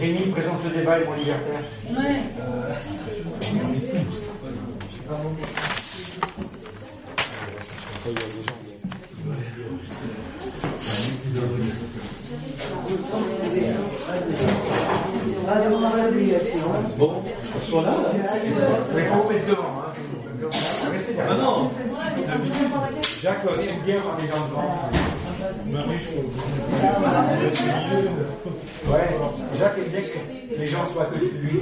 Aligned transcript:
Rémi 0.00 0.30
présente 0.32 0.64
le 0.64 0.70
débat, 0.70 0.98
les. 0.98 1.04
Ouais. 1.90 2.22
Les 8.04 8.14
gens 8.14 8.58
viennent. 8.64 8.82
Bon, 16.98 17.22
on 17.56 17.60
soit 17.60 17.82
là, 17.82 17.90
là. 17.90 18.10
Mais 18.94 19.02
mettre 19.28 19.46
devant, 19.46 19.62
hein. 19.62 19.92
Bien. 21.14 21.24
Ah 21.30 21.34
non 21.34 21.70
Jacques 23.20 23.44
aime 23.60 23.80
bien 23.84 23.96
avoir 23.98 24.16
des 24.16 24.26
gens 24.26 24.48
devant. 24.48 24.90
Ouais, 28.88 29.08
Jacques 29.58 29.76
que 29.76 30.58
les 30.58 30.66
gens 30.66 30.86
soient 30.86 31.06
côté 31.06 31.26
de 31.26 31.38
lui. 31.38 31.60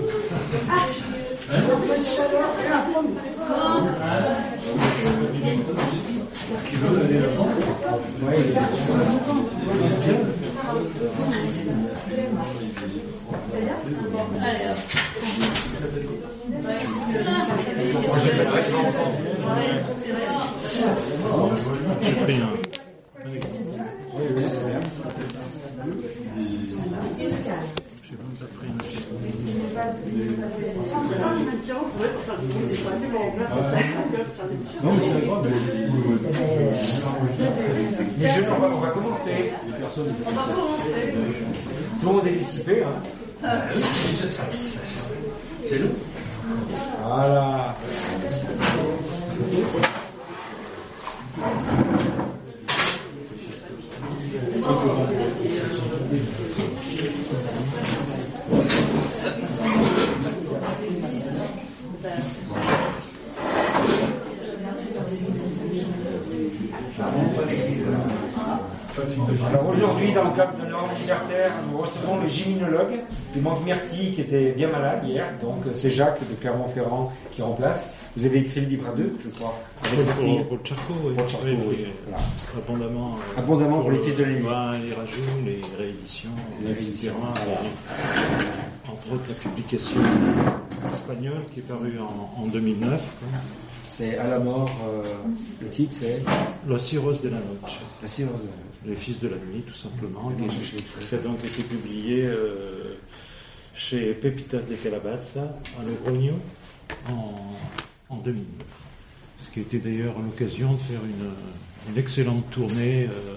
Ouais, 8.23 8.37
il 8.39 8.45
est 8.47 8.55
Allez, 14.41 14.67
hop. 14.71 14.79
Moi, 18.07 18.17
j'ai 18.19 18.31
pas 18.31 18.45
de 18.45 18.49
présence. 18.51 18.97
J'ai 22.03 22.13
pris 22.13 22.37
un. 22.37 22.51
Oui, 23.25 24.23
oui, 24.37 24.43
c'est 24.49 24.67
bien. 24.67 24.81
J'ai 28.03 28.17
même 28.17 28.35
pas 28.39 28.47
pris 28.57 28.67
une. 28.67 28.79
Non, 34.83 34.93
mais 34.95 35.03
c'est 35.03 35.27
grave. 35.27 35.47
Les 38.19 38.29
jeunes, 38.29 38.47
on 38.51 38.61
va, 38.61 38.91
on 39.97 40.31
va 40.31 40.43
commencer. 40.55 41.15
Tout 42.01 42.07
le 42.07 42.13
monde 42.13 42.27
est 42.27 42.33
dissipé. 42.33 42.83
Hein. 42.83 43.49
C'est 45.65 45.79
nous. 45.79 45.91
Voilà. 47.03 47.75
Alors 69.47 69.69
aujourd'hui, 69.69 70.13
dans 70.13 70.25
le 70.25 70.37
cadre 70.37 70.57
de 70.59 70.67
l'ordre 70.71 70.93
libertaire, 71.01 71.53
nous 71.71 71.79
recevons 71.79 72.21
le 72.21 72.29
gyminologue 72.29 73.01
du 73.33 73.41
manque 73.41 73.65
Myrtille 73.65 74.10
qui 74.25 74.35
était 74.35 74.53
bien 74.53 74.69
malade 74.71 75.03
hier. 75.07 75.27
Donc 75.43 75.65
c'est 75.73 75.91
Jacques 75.91 76.21
de 76.29 76.35
Clermont-Ferrand 76.41 77.13
qui 77.33 77.43
remplace. 77.43 77.89
Vous 78.17 78.25
avez 78.25 78.39
écrit 78.39 78.61
le 78.63 78.67
livre 78.67 78.89
à 78.89 78.93
deux, 78.97 79.17
je 79.23 79.29
crois. 79.29 79.55
avec. 79.85 80.05
Pour, 80.17 80.47
pour 80.49 80.57
le 80.59 80.65
Charcot, 80.65 80.95
oui. 81.05 81.15
Pour 81.15 81.23
le 81.23 81.29
Charcot, 81.29 81.47
Oui, 81.47 81.57
oui. 81.69 81.77
oui. 81.79 81.87
Voilà. 82.09 82.25
Abondamment. 82.59 83.17
euh, 83.17 83.39
Abondamment 83.41 83.81
pour 83.81 83.91
les 83.93 83.99
fils 84.01 84.17
de 84.17 84.25
la 84.25 84.31
nuit. 84.31 84.43
Ouais, 84.43 84.79
les 84.89 84.95
rajouts, 84.95 85.21
les 85.45 85.61
rééditions, 85.79 86.31
Les 86.65 87.07
Et, 87.07 87.11
Entre 87.11 89.13
autres, 89.13 89.25
la 89.29 89.35
publication 89.35 90.01
espagnole 90.93 91.43
qui 91.53 91.61
est 91.61 91.63
parue 91.63 91.99
en, 92.01 92.31
en 92.43 92.47
2009. 92.47 92.91
quoi. 92.91 93.29
C'est 93.91 94.17
à 94.19 94.27
la 94.29 94.39
mort, 94.39 94.71
euh, 94.89 95.03
le 95.61 95.69
titre 95.69 95.95
c'est 96.01 96.23
Los 96.67 96.79
Heroes 96.95 97.19
de 97.23 97.29
la 97.29 97.37
Noche. 97.37 97.81
La 98.03 98.09
silence 98.09 98.41
Les 98.87 98.95
fils 98.95 99.19
de 99.21 99.29
la 99.29 99.37
nuit, 99.37 99.63
tout 99.67 99.75
simplement. 99.75 100.33
Qui 101.09 101.15
a 101.15 101.19
donc 101.19 101.39
été 101.45 101.63
publié 101.63 102.25
euh, 102.25 102.95
chez 103.81 104.13
Pepitas 104.13 104.67
de 104.69 104.75
Calabaza, 104.75 105.41
à 105.79 105.83
Logroño, 105.83 106.35
en, 107.09 108.15
en 108.15 108.17
2009. 108.19 108.45
Ce 109.41 109.51
qui 109.51 109.61
était 109.61 109.79
d'ailleurs 109.79 110.15
l'occasion 110.21 110.75
de 110.75 110.81
faire 110.81 111.01
une, 111.03 111.91
une 111.91 111.99
excellente 111.99 112.51
tournée 112.51 113.05
euh, 113.07 113.37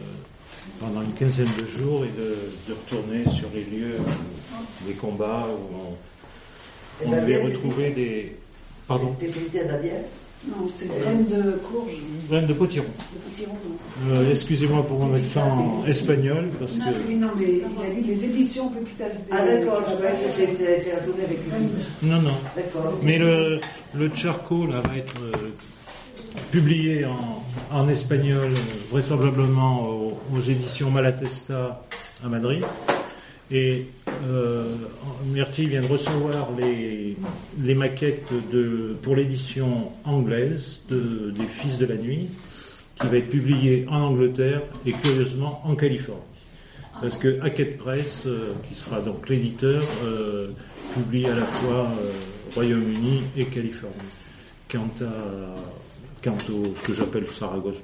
pendant 0.81 1.01
une 1.01 1.13
quinzaine 1.13 1.49
de 1.57 1.65
jours 1.79 2.03
et 2.03 2.09
de, 2.19 2.51
de 2.67 2.73
retourner 2.73 3.23
sur 3.29 3.47
les 3.53 3.63
lieux 3.63 3.95
euh, 3.95 4.85
des 4.85 4.93
combats 4.95 5.47
où 5.47 5.75
on, 7.05 7.07
on 7.07 7.21
devait 7.21 7.41
retrouver 7.41 7.91
des... 7.91 8.35
Pardon 8.85 9.15
la 9.65 9.77
bière 9.77 10.03
Non, 10.47 10.67
c'est 10.75 10.87
graines 10.87 11.25
de 11.27 11.51
courge, 11.71 11.93
Graines 12.29 12.45
de 12.47 12.53
potiron. 12.53 12.85
de 12.85 13.19
potiron. 13.29 13.53
non. 14.07 14.13
Euh, 14.15 14.29
Excusez-moi 14.31 14.83
pour 14.85 14.99
mon 14.99 15.13
accent 15.15 15.81
espagnol, 15.87 16.49
parce 16.59 16.73
que... 16.73 17.07
Oui, 17.07 17.15
non, 17.15 17.29
mais 17.37 17.45
il 17.59 17.63
a 17.63 17.93
dit 17.95 18.01
les 18.07 18.25
éditions 18.25 18.69
Pépitas 18.69 19.05
de 19.09 19.15
Ah 19.31 19.45
d'accord, 19.45 19.83
je 19.89 19.93
croyais 19.95 20.11
que 20.15 20.31
c'était 20.35 20.79
fait 20.81 20.93
un 20.93 21.05
tournée 21.05 21.23
avec 21.23 21.37
lui. 21.39 22.09
Non, 22.09 22.21
non. 22.21 22.35
D'accord. 22.55 22.93
Mais 23.01 23.17
le, 23.17 23.59
le 23.95 24.11
Charco 24.13 24.67
là, 24.67 24.81
va 24.81 24.97
être 24.97 25.13
euh, 25.21 25.31
publié 26.51 27.05
en, 27.05 27.43
en 27.71 27.87
espagnol, 27.87 28.49
euh, 28.51 28.57
vraisemblablement 28.91 29.87
aux, 29.87 30.17
aux 30.35 30.41
éditions 30.41 30.91
Malatesta 30.91 31.81
à 32.23 32.27
Madrid. 32.27 32.63
Et 33.53 33.85
euh, 34.31 34.65
vient 35.31 35.81
de 35.81 35.87
recevoir 35.87 36.49
les, 36.59 37.75
maquettes 37.75 38.25
pour 39.01 39.15
l'édition 39.15 39.91
anglaise 40.03 40.81
de, 40.89 41.31
des 41.31 41.45
Fils 41.45 41.77
de 41.77 41.85
la 41.85 41.95
Nuit, 41.95 42.29
qui 42.99 43.07
va 43.07 43.17
être 43.17 43.29
publiée 43.29 43.85
en 43.89 44.01
Angleterre 44.01 44.63
et 44.85 44.91
curieusement 44.91 45.61
en 45.65 45.75
Californie. 45.75 46.21
Parce 47.01 47.17
que 47.17 47.39
Hackett 47.41 47.77
Press, 47.77 48.23
euh, 48.25 48.53
qui 48.67 48.75
sera 48.75 49.01
donc 49.01 49.27
l'éditeur, 49.29 49.83
euh, 50.03 50.51
publie 50.93 51.25
à 51.25 51.35
la 51.35 51.43
fois 51.43 51.87
euh, 51.99 52.11
Royaume-Uni 52.53 53.23
et 53.35 53.45
Californie. 53.45 53.93
Quant 54.71 54.89
à 55.01 55.55
quant 56.23 56.37
au 56.49 56.73
ce 56.75 56.87
que 56.87 56.93
j'appelle 56.93 57.25
Saragosse 57.37 57.75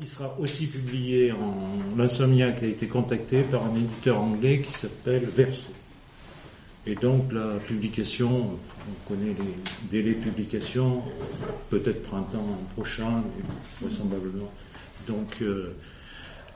il 0.00 0.08
sera 0.08 0.34
aussi 0.38 0.66
publié 0.66 1.32
en 1.32 1.96
l'insomniaque 1.96 2.62
a 2.62 2.66
été 2.66 2.86
contacté 2.86 3.42
par 3.42 3.64
un 3.64 3.74
éditeur 3.74 4.20
anglais 4.20 4.60
qui 4.60 4.72
s'appelle 4.72 5.24
Verso. 5.24 5.68
Et 6.86 6.94
donc 6.94 7.32
la 7.32 7.58
publication, 7.66 8.30
on 8.30 9.08
connaît 9.08 9.34
les 9.38 9.90
délais 9.90 10.14
de 10.14 10.22
publication, 10.22 11.02
peut-être 11.68 12.02
printemps 12.04 12.58
prochain, 12.74 13.22
vraisemblablement. 13.80 14.50
Donc 15.06 15.42
euh, 15.42 15.74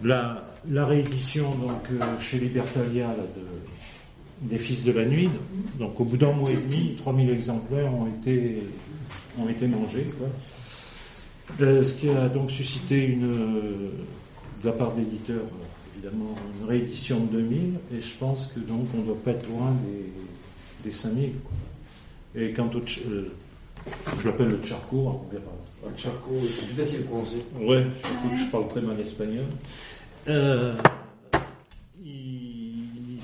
la, 0.03 0.45
réédition 0.87 1.51
donc 1.51 1.83
euh, 1.91 2.19
chez 2.19 2.39
Libertalia 2.39 3.09
de, 3.09 4.49
des 4.49 4.59
Fils 4.59 4.85
de 4.85 4.93
la 4.93 5.05
Nuit, 5.05 5.29
donc 5.79 6.01
au 6.01 6.05
bout 6.05 6.17
d'un 6.17 6.33
mois 6.33 6.51
et 6.51 6.57
demi, 6.57 6.97
3000 6.97 7.31
exemplaires 7.31 7.93
ont 7.93 8.07
été, 8.07 8.63
ont 9.39 9.49
été 9.49 9.67
mangés. 9.67 10.07
Quoi. 10.19 10.29
Euh, 11.61 11.83
ce 11.85 11.95
qui 11.95 12.09
a 12.09 12.29
donc 12.29 12.51
suscité 12.51 13.05
une, 13.05 13.31
euh, 13.31 13.91
de 14.63 14.67
la 14.67 14.73
part 14.73 14.95
de 14.95 15.01
l'éditeur, 15.01 15.41
euh, 15.43 15.95
évidemment, 15.97 16.35
une 16.61 16.69
réédition 16.69 17.21
de 17.21 17.39
2000, 17.39 17.75
et 17.95 18.01
je 18.01 18.15
pense 18.19 18.47
que 18.55 18.61
donc 18.61 18.87
on 18.97 19.03
doit 19.03 19.23
pas 19.23 19.33
être 19.33 19.49
loin 19.49 19.73
des, 19.87 20.89
des 20.91 20.93
5000. 20.97 21.33
Quoi. 21.45 22.43
Et 22.43 22.53
quant 22.53 22.71
au, 22.75 22.79
euh, 23.11 23.29
je 24.21 24.27
l'appelle 24.27 24.49
le 24.49 24.61
charco, 24.67 24.97
on 24.97 25.31
verra. 25.33 25.93
Charco, 25.97 26.31
c'est 26.49 26.67
plus 26.67 26.75
facile 26.83 27.01
à 27.01 27.05
prononcer. 27.05 27.37
Ouais, 27.61 27.87
surtout 28.03 28.29
que 28.31 28.37
je 28.39 28.51
parle 28.51 28.69
très 28.69 28.81
mal 28.81 28.99
espagnol. 29.01 29.45
Euh, 30.29 30.75
il, 32.05 33.19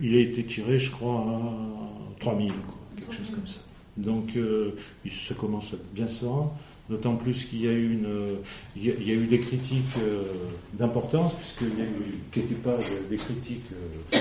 il 0.00 0.14
a 0.14 0.20
été 0.20 0.44
tiré, 0.44 0.78
je 0.78 0.90
crois, 0.90 1.20
à 1.20 2.20
3000, 2.20 2.52
quoi, 2.52 2.74
quelque 2.96 3.14
chose 3.14 3.30
comme 3.34 3.46
ça. 3.46 3.60
Donc, 3.96 4.36
euh, 4.36 4.76
il- 5.04 5.12
ça 5.12 5.34
commence 5.34 5.72
à 5.74 5.76
bien 5.92 6.06
se 6.08 6.24
vendre. 6.24 6.54
D'autant 6.90 7.14
plus 7.14 7.44
qu'il 7.44 7.62
y 7.62 7.68
a 7.68 7.72
eu 7.72 7.92
une, 7.92 8.06
euh, 8.06 8.34
il 8.74 8.84
y 8.84 8.90
a, 8.90 8.94
il 8.98 9.08
y 9.08 9.12
a 9.12 9.14
eu 9.14 9.26
des 9.26 9.38
critiques 9.38 9.96
euh, 10.02 10.24
d'importance, 10.72 11.34
puisqu'il 11.34 11.78
y 11.78 11.82
a 11.82 11.84
eu, 11.84 12.18
qui 12.32 12.40
n'étaient 12.40 12.54
pas 12.56 12.78
des 13.08 13.14
critiques 13.16 13.70
euh, 14.12 14.18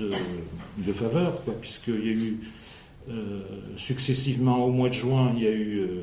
de, 0.00 0.10
de 0.78 0.92
faveur, 0.94 1.44
quoi, 1.44 1.52
puisqu'il 1.60 2.06
y 2.06 2.08
a 2.08 2.12
eu 2.12 2.38
euh, 3.10 3.42
successivement 3.76 4.64
au 4.64 4.70
mois 4.70 4.88
de 4.88 4.94
juin, 4.94 5.34
il 5.36 5.42
y 5.42 5.46
a 5.46 5.50
eu 5.50 5.78
euh, 5.80 6.00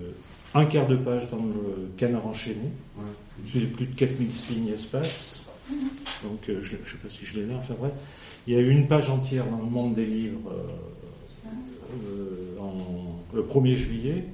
un 0.53 0.65
quart 0.65 0.87
de 0.87 0.97
page 0.97 1.27
dans 1.31 1.37
le 1.37 1.89
Canard 1.97 2.27
enchaîné, 2.27 2.69
plus, 3.51 3.65
plus 3.65 3.87
de 3.87 3.95
4000 3.95 4.31
signes 4.31 4.69
espace. 4.69 5.47
Donc, 6.21 6.41
je 6.47 6.51
ne 6.51 6.85
sais 6.85 6.97
pas 7.01 7.09
si 7.09 7.25
je 7.25 7.39
l'ai 7.39 7.47
là, 7.47 7.55
enfin 7.57 7.73
bref. 7.79 7.91
Il 8.45 8.53
y 8.53 8.57
a 8.57 8.59
eu 8.59 8.69
une 8.69 8.87
page 8.87 9.09
entière 9.09 9.47
dans 9.47 9.57
le 9.57 9.69
monde 9.69 9.95
des 9.95 10.05
livres 10.05 10.51
en, 12.59 13.35
le 13.35 13.41
1er 13.41 13.75
juillet. 13.75 14.25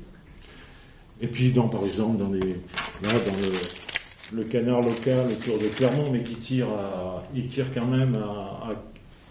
Et 1.22 1.28
puis, 1.28 1.52
dans, 1.52 1.68
par 1.68 1.84
exemple, 1.86 2.18
dans 2.18 2.30
les, 2.30 2.40
là, 2.40 3.12
dans 3.26 3.36
le, 3.42 4.38
le 4.42 4.44
canard 4.46 4.82
local 4.82 5.28
autour 5.28 5.58
de 5.60 5.68
Clermont, 5.68 6.10
mais 6.12 6.24
qui 6.24 6.36
tire, 6.36 6.68
à, 6.70 7.24
il 7.36 7.48
tire 7.48 7.66
quand 7.74 7.86
même 7.88 8.16
à, 8.16 8.70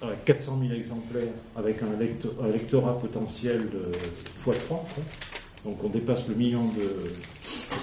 à, 0.02 0.06
à 0.06 0.11
400 0.25 0.58
000 0.61 0.75
exemplaires 0.75 1.32
avec 1.56 1.82
un, 1.82 1.96
lecto- 2.02 2.35
un 2.44 2.49
lectorat 2.52 2.99
potentiel 2.99 3.69
de 3.70 3.90
x 4.37 4.58
30. 4.67 4.87
Donc 5.64 5.82
on 5.82 5.88
dépasse 5.88 6.29
le 6.29 6.35
million 6.35 6.67
de. 6.69 7.11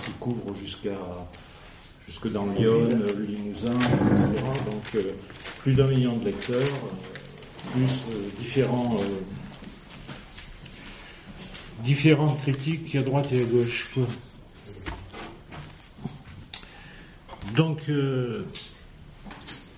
qu'il 0.06 0.14
couvre 0.20 0.56
jusqu'à 0.56 0.98
jusque 2.08 2.32
dans 2.32 2.46
Lyon, 2.46 2.88
le 2.90 3.24
Limousin, 3.26 3.74
etc. 3.74 4.44
Donc 4.66 4.96
euh, 4.96 5.12
plus 5.60 5.74
d'un 5.74 5.88
million 5.88 6.16
de 6.18 6.26
lecteurs, 6.26 6.62
euh, 6.62 7.74
plus 7.74 8.04
euh, 8.12 8.30
différents. 8.40 8.96
Différentes 11.84 12.40
critiques 12.42 12.96
à 12.96 13.02
droite 13.02 13.32
et 13.32 13.42
à 13.42 13.46
gauche. 13.46 13.88
Quoi. 13.94 14.08
Donc, 17.56 17.90
euh, 17.90 18.44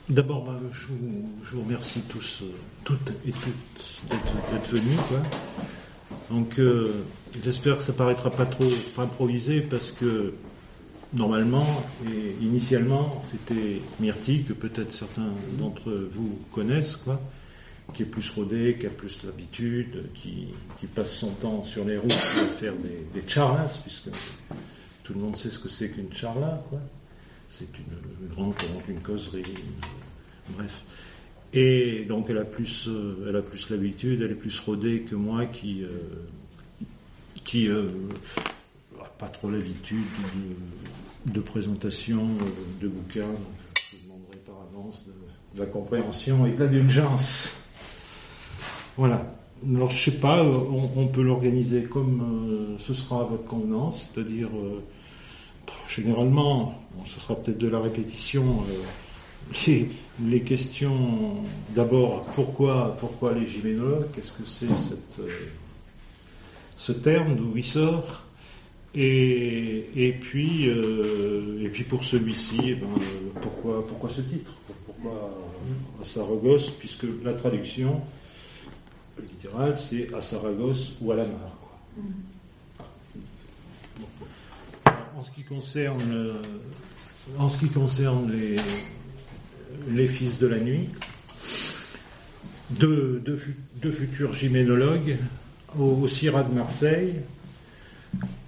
d'abord, 0.09 0.45
bah, 0.45 0.59
je, 0.71 0.87
vous, 0.87 1.61
remercie 1.63 2.01
tous, 2.01 2.41
euh, 2.43 2.51
toutes 2.83 3.11
et 3.25 3.31
toutes 3.31 4.01
d'être, 4.09 4.51
d'être 4.51 4.69
venus. 4.69 4.99
Quoi. 5.09 5.21
Donc, 6.31 6.59
euh, 6.59 7.03
j'espère 7.43 7.77
que 7.77 7.83
ça 7.83 7.93
paraîtra 7.93 8.29
pas 8.29 8.45
trop 8.45 8.69
improvisé 8.97 9.61
parce 9.61 9.91
que 9.91 10.33
normalement 11.13 11.83
et 12.05 12.43
initialement, 12.43 13.23
c'était 13.31 13.81
Myrtille 13.99 14.43
que 14.43 14.53
peut-être 14.53 14.93
certains 14.93 15.31
d'entre 15.57 15.91
vous 16.11 16.39
connaissent, 16.51 16.97
quoi 16.97 17.21
qui 17.93 18.03
est 18.03 18.05
plus 18.05 18.29
rodé, 18.31 18.77
qui 18.79 18.85
a 18.85 18.89
plus 18.89 19.23
l'habitude, 19.23 20.09
qui, 20.13 20.47
passe 20.93 21.13
son 21.13 21.31
temps 21.31 21.63
sur 21.63 21.85
les 21.85 21.97
routes 21.97 22.11
à 22.11 22.45
faire 22.45 22.73
des, 22.75 23.05
des 23.13 23.27
charlas, 23.27 23.79
puisque 23.83 24.09
tout 25.03 25.13
le 25.13 25.19
monde 25.19 25.37
sait 25.37 25.49
ce 25.49 25.59
que 25.59 25.69
c'est 25.69 25.89
qu'une 25.89 26.13
charla, 26.13 26.63
quoi. 26.69 26.79
C'est 27.49 27.69
une, 27.77 28.27
une 28.27 28.33
rencontre, 28.33 28.89
une 28.89 28.99
causerie, 28.99 29.43
bref. 30.49 30.83
Et 31.53 32.03
donc 32.05 32.29
elle 32.29 32.39
a 32.39 32.45
plus, 32.45 32.87
euh, 32.89 33.27
elle 33.29 33.35
a 33.37 33.41
plus 33.41 33.69
l'habitude, 33.69 34.21
elle 34.21 34.31
est 34.31 34.35
plus 34.35 34.59
rodée 34.59 35.01
que 35.01 35.15
moi 35.15 35.45
qui, 35.45 35.81
euh, 35.81 35.97
qui 37.45 37.69
euh, 37.69 37.87
pas 39.17 39.27
trop 39.29 39.49
l'habitude 39.49 40.03
de, 41.25 41.39
présentation 41.39 42.27
euh, 42.41 42.81
de 42.81 42.87
bouquins. 42.87 43.21
Donc 43.21 43.37
je 43.91 43.97
demanderai 44.03 44.37
par 44.45 44.55
avance 44.61 45.03
de, 45.05 45.55
de 45.55 45.59
la 45.59 45.65
compréhension 45.65 46.45
et 46.45 46.51
de 46.51 46.63
l'indulgence. 46.63 47.66
Voilà. 48.97 49.21
Alors 49.65 49.89
je 49.89 50.11
sais 50.11 50.17
pas, 50.17 50.39
euh, 50.43 50.53
on, 50.95 51.07
peut 51.07 51.21
l'organiser 51.21 51.83
comme 51.83 52.21
euh, 52.21 52.77
ce 52.79 52.93
sera 52.93 53.21
à 53.21 53.23
votre 53.23 53.45
convenance, 53.45 54.11
c'est-à-dire 54.13 54.49
euh, 54.55 54.83
généralement, 55.87 56.79
bon, 56.95 57.05
ce 57.05 57.19
sera 57.19 57.35
peut-être 57.35 57.57
de 57.57 57.67
la 57.67 57.79
répétition. 57.79 58.63
les, 60.25 60.41
questions, 60.41 61.37
d'abord, 61.75 62.23
pourquoi, 62.35 62.95
pourquoi 62.99 63.33
les 63.33 63.47
gyménologues 63.47 64.07
Qu'est-ce 64.13 64.31
que 64.31 64.45
c'est 64.45 64.67
ce 66.75 66.91
terme 66.91 67.35
D'où 67.35 67.53
il 67.55 67.63
sort 67.63 68.23
et, 68.93 70.15
puis, 70.19 70.65
et 70.65 71.69
puis 71.69 71.83
pour 71.83 72.03
celui-ci, 72.03 72.57
eh 72.63 72.75
ben, 72.75 72.87
pourquoi, 73.41 73.85
pourquoi 73.87 74.09
ce 74.09 74.21
titre? 74.21 74.51
Pourquoi 74.85 75.31
à 76.01 76.03
Saragosse 76.03 76.71
Puisque 76.71 77.05
la 77.23 77.33
traduction 77.33 78.01
littérale, 79.21 79.77
c'est 79.77 80.13
à 80.13 80.21
Saragosse 80.21 80.95
ou 81.01 81.11
à 81.11 81.15
la 81.15 81.23
mare. 81.25 81.57
quoi. 81.61 82.85
En 85.17 85.23
ce 85.23 85.31
qui 85.31 85.43
concerne, 85.43 86.01
euh, 86.11 86.33
en 87.39 87.49
ce 87.49 87.57
qui 87.57 87.69
concerne 87.69 88.31
les, 88.31 88.55
fils 90.07 90.37
de 90.37 90.47
la 90.47 90.59
nuit, 90.59 90.89
deux, 92.69 93.21
deux 93.25 93.37
fu- 93.37 93.55
deux 93.81 93.91
futurs 93.91 94.33
gyménologues 94.33 95.17
au, 95.77 95.85
au 95.85 96.07
de 96.43 96.53
Marseille 96.53 97.15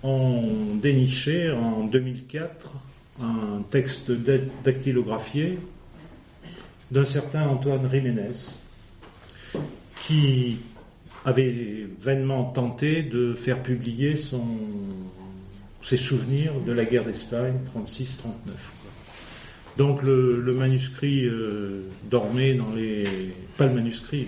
ont 0.04 0.75
déniché 0.81 1.51
en 1.51 1.83
2004 1.86 2.74
un 3.21 3.62
texte 3.69 4.12
dac- 4.12 4.50
dactylographié 4.63 5.57
d'un 6.92 7.04
certain 7.04 7.48
Antoine 7.48 7.89
Jiménez 7.92 8.31
qui 10.01 10.57
avait 11.25 11.88
vainement 12.01 12.46
tenté 12.46 13.04
de 13.04 13.34
faire 13.34 13.62
publier 13.62 14.16
ses 15.84 15.98
souvenirs 15.98 16.54
de 16.66 16.72
la 16.72 16.86
guerre 16.86 17.06
d'Espagne 17.06 17.56
36-39. 17.75 18.06
quoi. 18.24 18.54
Donc 19.78 20.04
le, 20.04 20.54
manuscrit 20.54 21.25
euh, 21.25 21.84
dormait 22.10 22.54
dans 22.54 22.72
les... 22.74 23.06
Pas 23.57 23.68
le 23.68 23.74
manuscrit, 23.74 24.28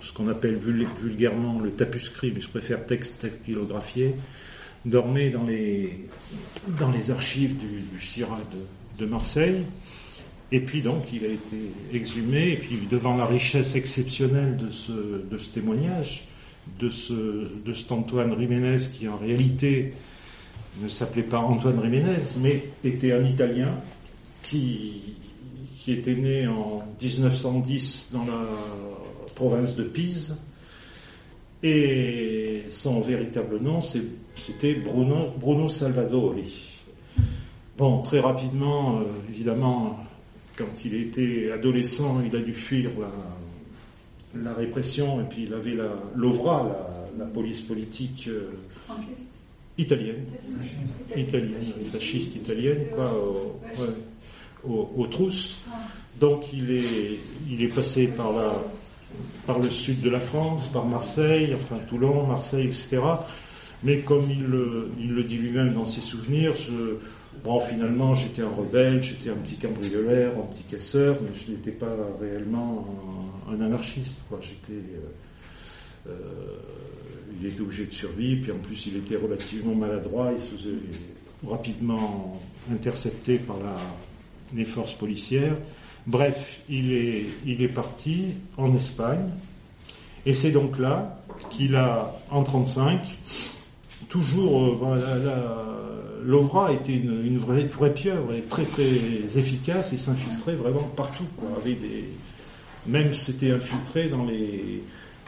ce 0.00 0.12
qu'on 0.12 0.28
appelle 0.28 0.56
vul- 0.56 0.86
vulgairement 1.02 1.60
le 1.60 1.70
tapuscrit, 1.70 2.32
mais 2.34 2.40
je 2.40 2.48
préfère 2.48 2.86
texte 2.86 3.22
dactylographié, 3.22 4.14
dormait 4.84 5.30
dans 5.30 5.44
les, 5.44 6.06
dans 6.78 6.90
les 6.90 7.10
archives 7.10 7.56
du, 7.56 7.80
du 7.92 8.04
CIRA 8.04 8.40
de 8.98 9.06
Marseille. 9.06 9.62
Et 10.52 10.60
puis 10.60 10.82
donc 10.82 11.12
il 11.12 11.24
a 11.24 11.28
été 11.28 11.56
exhumé, 11.92 12.50
et 12.50 12.56
puis 12.56 12.80
devant 12.90 13.16
la 13.16 13.26
richesse 13.26 13.74
exceptionnelle 13.74 14.56
de 14.56 14.68
ce, 14.68 14.92
de 14.92 15.36
ce 15.36 15.48
témoignage, 15.50 16.26
de, 16.78 16.90
ce, 16.90 17.48
de 17.64 17.72
cet 17.72 17.92
Antoine 17.92 18.38
Jiménez 18.38 18.78
qui 18.92 19.08
en 19.08 19.16
réalité 19.16 19.94
ne 20.80 20.88
s'appelait 20.88 21.22
pas 21.22 21.38
Antoine 21.38 21.80
Jiménez, 21.82 22.34
mais 22.40 22.64
était 22.84 23.12
un 23.12 23.24
Italien 23.24 23.74
qui, 24.42 25.16
qui 25.78 25.92
était 25.92 26.14
né 26.14 26.46
en 26.46 26.82
1910 27.00 28.10
dans 28.12 28.24
la 28.24 28.46
province 29.34 29.76
de 29.76 29.84
Pise. 29.84 30.38
Et 31.62 32.62
son 32.70 33.00
véritable 33.00 33.60
nom, 33.60 33.80
c'était 33.82 34.74
Bruno, 34.74 35.28
Bruno 35.38 35.68
Salvadori. 35.68 36.80
Bon, 37.76 38.02
très 38.02 38.20
rapidement, 38.20 39.00
euh, 39.00 39.04
évidemment, 39.30 39.98
quand 40.60 40.84
il 40.84 40.94
était 40.94 41.50
adolescent, 41.52 42.20
il 42.24 42.34
a 42.36 42.40
dû 42.40 42.52
fuir 42.52 42.90
la, 43.00 44.42
la 44.42 44.54
répression, 44.54 45.20
et 45.20 45.24
puis 45.24 45.44
il 45.48 45.54
avait 45.54 45.74
la, 45.74 45.90
l'OVRA, 46.14 47.04
la, 47.18 47.24
la 47.24 47.30
police 47.30 47.62
politique 47.62 48.28
euh, 48.28 48.50
italienne, 49.78 50.24
italienne, 51.16 51.54
fasciste 51.92 52.36
italienne, 52.36 52.84
quoi, 52.94 53.12
au- 53.14 53.60
ouais, 53.80 53.88
au- 54.68 54.90
aux 54.96 55.06
trousses. 55.06 55.58
Donc 56.20 56.52
il 56.52 56.70
est, 56.70 57.18
il 57.50 57.62
est 57.62 57.68
passé 57.74 58.06
par 58.08 58.32
la, 58.32 58.52
par 59.46 59.58
le 59.58 59.64
sud 59.68 60.00
de 60.02 60.10
la 60.10 60.20
France, 60.20 60.68
par 60.68 60.84
Marseille, 60.86 61.54
enfin 61.54 61.78
Toulon, 61.88 62.26
Marseille, 62.26 62.66
etc. 62.66 63.00
Mais 63.82 64.00
comme 64.00 64.30
il 64.30 64.42
le, 64.44 64.90
il 65.00 65.12
le 65.14 65.24
dit 65.24 65.38
lui-même 65.38 65.72
dans 65.72 65.86
ses 65.86 66.02
souvenirs, 66.02 66.54
je, 66.56 66.96
bon, 67.44 67.60
finalement, 67.60 68.14
j'étais 68.14 68.42
un 68.42 68.50
rebelle, 68.50 69.02
j'étais 69.02 69.30
un 69.30 69.36
petit 69.36 69.56
cambrioleur, 69.56 70.32
un 70.38 70.52
petit 70.52 70.64
casseur, 70.64 71.18
mais 71.22 71.30
je 71.34 71.52
n'étais 71.52 71.70
pas 71.70 71.94
réellement 72.20 72.86
un, 73.50 73.60
anarchiste. 73.60 74.18
Euh, 74.32 74.80
euh, 76.08 76.12
il 77.40 77.46
était 77.46 77.60
obligé 77.60 77.86
de 77.86 77.92
survivre, 77.92 78.42
puis 78.42 78.52
en 78.52 78.58
plus, 78.58 78.86
il 78.86 78.96
était 78.96 79.16
relativement 79.16 79.74
maladroit, 79.74 80.32
il 80.34 80.40
se 80.40 80.46
faisait 80.46 80.76
rapidement 81.46 82.40
intercepté 82.70 83.38
par 83.38 83.56
les 84.54 84.64
forces 84.64 84.94
policières. 84.94 85.56
Bref, 86.06 86.60
il 86.68 86.92
est, 86.92 87.68
parti 87.68 88.34
en 88.56 88.74
Espagne, 88.74 89.30
et 90.26 90.34
c'est 90.34 90.50
donc 90.50 90.78
là 90.78 91.22
qu'il 91.50 91.76
a, 91.76 92.18
en 92.30 92.42
35, 92.42 93.00
toujours, 94.08 94.64
euh, 94.64 94.70
voilà, 94.72 95.16
l'OVRA 96.24 96.72
était 96.72 96.94
une, 96.94 97.38
vraie, 97.38 97.92
pieuvre, 97.92 98.32
très 98.48 98.64
très 98.64 98.90
efficace, 99.36 99.92
et 99.92 99.96
s'infiltrait 99.96 100.54
vraiment 100.54 100.90
partout, 100.96 101.24
même 102.86 103.12
c'était 103.14 103.50
infiltré 103.50 104.08
dans 104.08 104.24
les, 104.24 104.82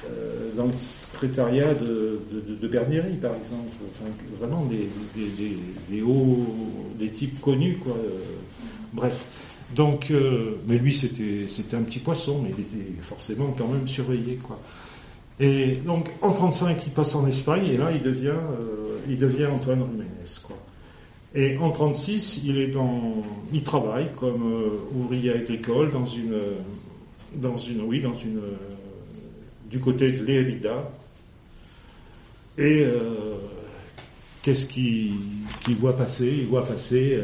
euh, 0.09 0.51
dans 0.57 0.67
le 0.67 0.73
secrétariat 0.73 1.75
de, 1.75 2.21
de, 2.61 2.69
Bernieri, 2.69 3.15
par 3.17 3.35
exemple, 3.35 3.69
vraiment 4.39 4.67
des, 4.67 6.03
hauts, 6.03 6.47
des 6.99 7.11
types 7.11 7.41
connus, 7.41 7.79
euh, 7.87 7.93
bref. 8.93 9.23
Donc, 9.75 10.11
euh, 10.11 10.57
mais 10.67 10.79
lui, 10.79 10.93
c'était, 10.95 11.77
un 11.77 11.83
petit 11.83 11.99
poisson, 11.99 12.41
mais 12.43 12.51
il 12.57 12.63
était 12.63 12.93
forcément 13.01 13.55
quand 13.57 13.69
même 13.69 13.89
surveillé. 13.89 14.39
Et 15.41 15.77
donc, 15.87 16.11
en 16.21 16.33
35, 16.33 16.87
il 16.87 16.93
passe 16.93 17.15
en 17.15 17.27
Espagne, 17.27 17.67
et 17.67 17.77
là, 17.77 17.91
il 17.93 18.03
devient, 18.03 18.29
euh, 18.29 19.47
Antoine 19.51 19.85
quoi. 20.43 20.57
Et 21.35 21.57
en 21.57 21.71
36, 21.71 22.43
il 22.45 22.59
est 22.59 22.69
dans, 22.69 23.23
il 23.53 23.63
travaille 23.63 24.09
comme 24.17 24.53
euh, 24.53 24.69
ouvrier 24.95 25.33
agricole 25.33 25.91
dans 25.91 26.05
une, 26.05 26.35
euh, 26.35 26.57
dans 27.35 27.57
une, 27.57 27.81
oui, 27.83 28.01
dans 28.01 28.13
une, 28.13 28.37
euh, 28.37 28.57
du 29.71 29.79
côté 29.79 30.13
de 30.13 30.25
l'Érida. 30.25 30.91
Et 32.59 32.85
euh, 32.85 33.37
qu'est-ce 34.43 34.67
qu'il 34.67 35.17
voit 35.81 35.97
passer? 35.97 36.35
Il 36.41 36.49
voit 36.49 36.67
passer 36.67 37.19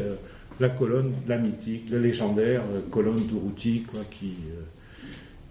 la 0.59 0.69
colonne, 0.69 1.13
la 1.27 1.37
mythique, 1.37 1.87
la 1.91 1.99
légendaire 1.99 2.63
colonne 2.89 3.17
d'Uruti, 3.27 3.83
quoi, 3.83 3.99
qui, 4.09 4.33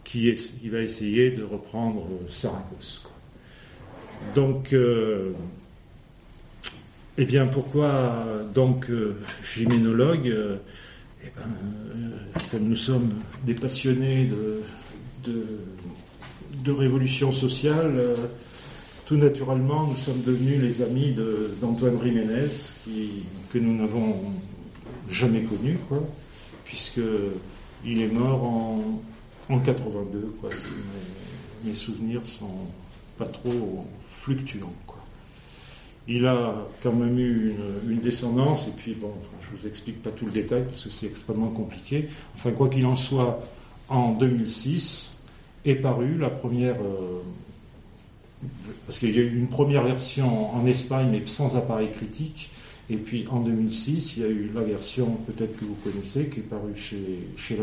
qui, 0.02 0.28
est, 0.30 0.58
qui, 0.58 0.68
va 0.68 0.80
essayer 0.80 1.30
de 1.30 1.44
reprendre 1.44 2.08
Saragosse. 2.28 3.04
Quoi. 3.04 3.12
Donc, 4.34 4.74
eh 7.20 7.24
bien, 7.24 7.46
pourquoi 7.46 8.24
donc 8.54 8.88
gyménologue 9.42 10.32
eh 11.24 11.26
ben, 11.36 12.42
Comme 12.50 12.68
nous 12.68 12.76
sommes 12.76 13.10
des 13.44 13.54
passionnés 13.54 14.30
de, 15.24 15.42
révolution 16.70 17.32
sociale, 17.32 18.14
tout 19.06 19.16
naturellement, 19.16 19.86
nous 19.86 19.96
sommes 19.96 20.22
devenus 20.22 20.60
les 20.60 20.82
amis 20.82 21.16
d'Antoine 21.60 21.98
Jiménez, 22.02 22.50
que 23.52 23.58
nous 23.58 23.76
n'avons 23.76 24.32
jamais 25.10 25.42
connu, 25.42 25.76
quoi, 25.88 26.06
puisque 26.64 27.00
il 27.84 28.02
est 28.02 28.08
mort 28.08 28.44
en, 28.44 29.02
en 29.48 29.58
82, 29.58 30.36
quoi. 30.40 30.50
Mes, 31.64 31.70
mes, 31.70 31.74
souvenirs 31.74 32.26
sont 32.26 32.66
pas 33.16 33.26
trop 33.26 33.86
fluctuants. 34.10 34.74
Il 36.08 36.26
a 36.26 36.54
quand 36.82 36.92
même 36.92 37.18
eu 37.18 37.54
une, 37.86 38.00
descendance, 38.00 38.66
et 38.66 38.70
puis 38.70 38.94
bon, 38.94 39.12
je 39.42 39.56
vous 39.56 39.66
explique 39.66 40.02
pas 40.02 40.10
tout 40.10 40.24
le 40.24 40.32
détail 40.32 40.64
parce 40.64 40.84
que 40.84 40.90
c'est 40.90 41.06
extrêmement 41.06 41.50
compliqué. 41.50 42.08
Enfin, 42.34 42.50
quoi 42.52 42.68
qu'il 42.68 42.86
en 42.86 42.96
soit, 42.96 43.46
en 43.88 44.12
2006 44.12 45.14
est 45.66 45.74
parue 45.74 46.16
la 46.16 46.30
première 46.30 46.76
euh, 46.76 47.20
parce 48.86 48.98
qu'il 48.98 49.14
y 49.14 49.18
a 49.18 49.22
eu 49.22 49.36
une 49.36 49.48
première 49.48 49.82
version 49.82 50.54
en 50.54 50.66
Espagne, 50.66 51.08
mais 51.10 51.22
sans 51.26 51.56
appareil 51.56 51.90
critique. 51.90 52.50
Et 52.90 52.96
puis 52.96 53.26
en 53.28 53.40
2006, 53.40 54.16
il 54.16 54.22
y 54.22 54.26
a 54.26 54.28
eu 54.28 54.50
la 54.54 54.62
version, 54.62 55.18
peut-être 55.26 55.58
que 55.58 55.64
vous 55.64 55.76
connaissez, 55.84 56.28
qui 56.28 56.40
est 56.40 56.42
parue 56.42 56.74
chez, 56.74 57.28
chez 57.36 57.58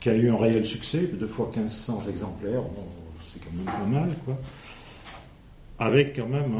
qui 0.00 0.10
a 0.10 0.14
eu 0.14 0.28
un 0.28 0.36
réel 0.36 0.64
succès, 0.66 1.08
deux 1.14 1.26
fois 1.26 1.50
1500 1.54 2.02
exemplaires, 2.10 2.62
c'est 3.32 3.40
quand 3.42 3.56
même 3.56 3.64
pas 3.64 3.86
mal, 3.86 4.10
quoi. 4.24 4.36
Avec 5.78 6.16
quand 6.16 6.28
même 6.28 6.54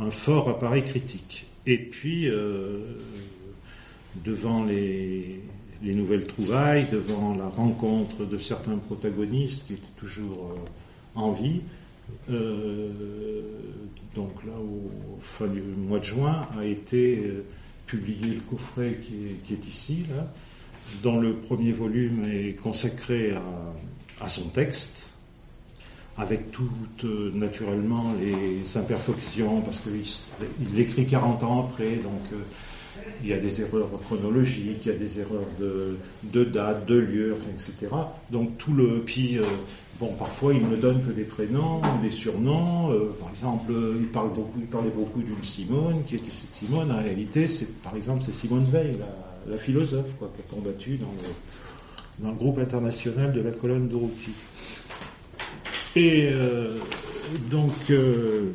un, 0.00 0.10
fort 0.10 0.48
appareil 0.48 0.82
critique. 0.82 1.46
Et 1.66 1.78
puis, 1.78 2.28
euh, 2.28 2.96
devant 4.24 4.64
les, 4.64 5.40
les 5.82 5.94
nouvelles 5.94 6.26
trouvailles, 6.26 6.86
devant 6.90 7.34
la 7.34 7.48
rencontre 7.48 8.24
de 8.24 8.36
certains 8.36 8.76
protagonistes 8.76 9.66
qui 9.66 9.74
étaient 9.74 9.82
toujours 9.96 10.52
euh, 10.52 11.20
en 11.20 11.32
vie. 11.32 11.60
Euh, 12.30 12.90
donc 14.14 14.44
là, 14.44 14.52
au, 14.52 15.18
fin 15.20 15.46
du 15.46 15.60
mois 15.60 15.98
de 15.98 16.04
juin, 16.04 16.46
a 16.58 16.64
été 16.64 17.18
euh, 17.18 17.44
publié 17.86 18.34
le 18.34 18.40
coffret 18.48 18.98
qui 19.02 19.54
est, 19.54 19.66
ici, 19.66 20.04
là, 20.10 20.32
dont 21.02 21.20
le 21.20 21.34
premier 21.34 21.72
volume 21.72 22.24
est 22.24 22.54
consacré 22.60 23.32
à 24.20 24.28
son 24.28 24.48
texte, 24.48 25.11
avec 26.18 26.50
toutes 26.52 27.04
naturellement 27.34 28.12
les 28.20 28.76
imperfections, 28.76 29.60
parce 29.62 29.80
qu'il 29.80 30.76
l'écrit 30.76 31.06
40 31.06 31.42
ans 31.42 31.68
après, 31.70 31.96
donc 31.96 32.38
il 33.22 33.28
y 33.28 33.32
a 33.32 33.38
des 33.38 33.60
erreurs 33.60 33.88
chronologiques, 34.04 34.80
il 34.84 34.92
y 34.92 34.94
a 34.94 34.98
des 34.98 35.20
erreurs 35.20 35.46
de, 35.58 35.96
de 36.24 36.44
date, 36.44 36.86
de 36.86 36.96
lieu, 36.96 37.36
etc. 37.54 37.92
Donc 38.30 38.58
tout 38.58 38.72
le 38.72 39.00
puis 39.00 39.38
euh, 39.38 39.42
bon 40.00 40.12
parfois 40.14 40.54
il 40.54 40.68
ne 40.68 40.76
donne 40.76 41.02
que 41.04 41.12
des 41.12 41.24
prénoms, 41.24 41.80
des 42.02 42.10
surnoms. 42.10 42.90
Euh, 42.90 43.14
par 43.18 43.30
exemple, 43.30 43.72
il 43.98 44.08
parle 44.08 44.32
beaucoup, 44.32 44.58
il 44.60 44.66
parlait 44.66 44.90
beaucoup 44.90 45.22
d'une 45.22 45.42
Simone, 45.42 46.02
qui 46.06 46.16
était 46.16 46.30
cette 46.30 46.52
Simone. 46.52 46.90
En 46.92 46.98
réalité, 46.98 47.46
par 47.82 47.96
exemple 47.96 48.22
c'est 48.24 48.34
Simone 48.34 48.64
Veil, 48.64 48.98
la, 49.48 49.56
philosophe, 49.56 50.06
quoi, 50.18 50.30
qui 50.34 50.42
a 50.42 50.54
combattu 50.54 50.96
dans 50.96 51.06
le, 51.06 52.24
dans 52.24 52.30
le 52.30 52.36
groupe 52.36 52.58
international 52.58 53.32
de 53.32 53.40
la 53.40 53.50
colonne 53.50 53.88
d'Uruti. 53.88 54.30
Et 55.94 56.30
euh, 56.32 56.74
donc 57.50 57.90
euh, 57.90 58.50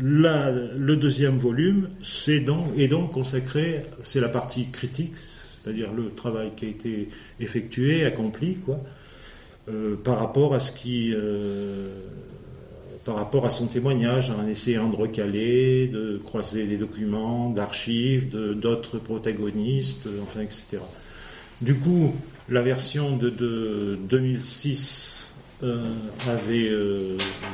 la, 0.00 0.50
le 0.50 0.96
deuxième 0.96 1.38
volume 1.38 1.88
est 2.28 2.88
donc 2.88 3.12
consacré, 3.12 3.82
c'est 4.02 4.20
la 4.20 4.28
partie 4.28 4.70
critique, 4.70 5.14
c'est-à-dire 5.62 5.92
le 5.92 6.10
travail 6.10 6.52
qui 6.56 6.66
a 6.66 6.68
été 6.68 7.08
effectué, 7.40 8.04
accompli, 8.04 8.56
quoi, 8.56 8.80
euh, 9.68 9.96
par 9.96 10.18
rapport 10.18 10.54
à 10.54 10.60
ce 10.60 10.72
qui, 10.72 11.12
euh, 11.14 11.88
par 13.04 13.16
rapport 13.16 13.46
à 13.46 13.50
son 13.50 13.66
témoignage, 13.66 14.30
en 14.30 14.46
essayant 14.46 14.88
de 14.88 14.96
recaler, 14.96 15.88
de 15.88 16.20
croiser 16.24 16.66
des 16.66 16.76
documents, 16.76 17.50
d'archives, 17.50 18.30
d'autres 18.30 18.98
protagonistes, 18.98 20.08
enfin, 20.22 20.40
etc. 20.40 20.78
Du 21.60 21.74
coup, 21.74 22.14
la 22.48 22.62
version 22.62 23.16
de, 23.16 23.30
de 23.30 23.98
2006 24.08 25.32
euh, 25.62 25.94
avait 26.26 26.70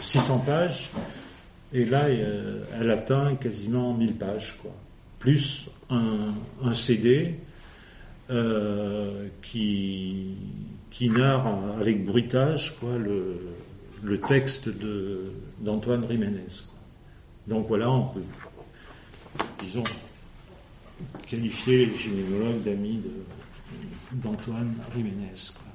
600 0.00 0.38
pages. 0.40 0.90
Et 1.72 1.84
là, 1.84 2.04
euh, 2.06 2.64
elle 2.80 2.90
atteint 2.90 3.34
quasiment 3.36 3.92
1000 3.94 4.14
pages, 4.14 4.56
quoi. 4.62 4.72
Plus 5.18 5.68
un, 5.90 6.32
CD 6.72 7.34
euh, 8.30 9.26
qui, 9.42 10.36
qui 10.90 11.08
narre 11.10 11.58
avec 11.80 12.04
bruitage 12.04 12.76
quoi, 12.78 12.96
le, 12.96 14.20
texte 14.28 14.68
de, 14.68 15.24
d'Antoine 15.60 16.06
Jiménez. 16.08 16.46
Donc 17.48 17.66
voilà, 17.66 17.90
on 17.90 18.06
peut, 18.08 18.22
disons, 19.60 19.84
qualifier 21.26 21.86
les 21.86 21.96
gynécologues 21.96 22.62
d'amis 22.62 22.98
de, 22.98 23.10
d'Antoine 24.12 24.74
Jiménez. 24.94 25.52
Quoi. 25.54 25.68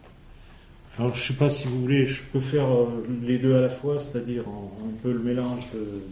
Alors 0.98 1.16
je 1.16 1.22
ne 1.22 1.28
sais 1.28 1.34
pas 1.34 1.50
si 1.50 1.68
vous 1.68 1.82
voulez, 1.82 2.06
je 2.06 2.22
peux 2.22 2.40
faire 2.40 2.72
euh, 2.72 3.06
les 3.24 3.40
deux 3.40 3.56
à 3.56 3.62
la 3.62 3.70
fois, 3.70 4.00
c'est-à-dire 4.00 4.44
un 4.48 4.92
peu 5.02 5.12
le 5.12 5.20
mélange 5.20 5.64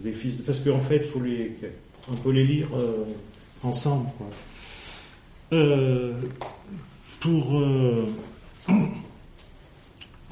des 0.02 0.12
fils, 0.12 0.36
de, 0.36 0.42
parce 0.42 0.58
qu'en 0.58 0.80
fait, 0.80 0.96
il 0.96 2.14
faut 2.16 2.32
les, 2.32 2.44
lire 2.44 2.68
euh, 2.74 3.04
ensemble. 3.62 4.08
Euh, 5.52 6.14
pour 7.20 7.62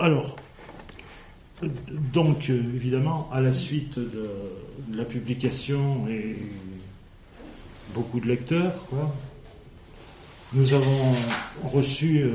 alors, 0.01 0.37
donc 1.63 2.51
évidemment, 2.51 3.29
à 3.33 3.41
la 3.41 3.53
suite 3.53 3.99
de, 3.99 4.31
de, 4.89 4.97
la 4.99 5.05
publication 5.05 6.09
et 6.09 6.37
beaucoup 7.95 8.19
de 8.19 8.27
lecteurs, 8.27 8.85
quoi, 8.87 9.15
nous 10.53 10.75
avons 10.75 11.13
reçu 11.73 12.27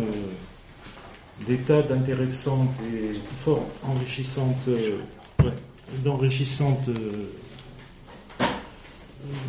des 1.48 1.58
tas 1.58 1.82
d'intéressantes 1.82 2.72
et 2.92 3.14
fort 3.40 3.66
enrichissantes, 3.84 4.68
euh, 4.70 5.00
d'enrichissantes, 6.04 6.88
euh, 6.90 7.30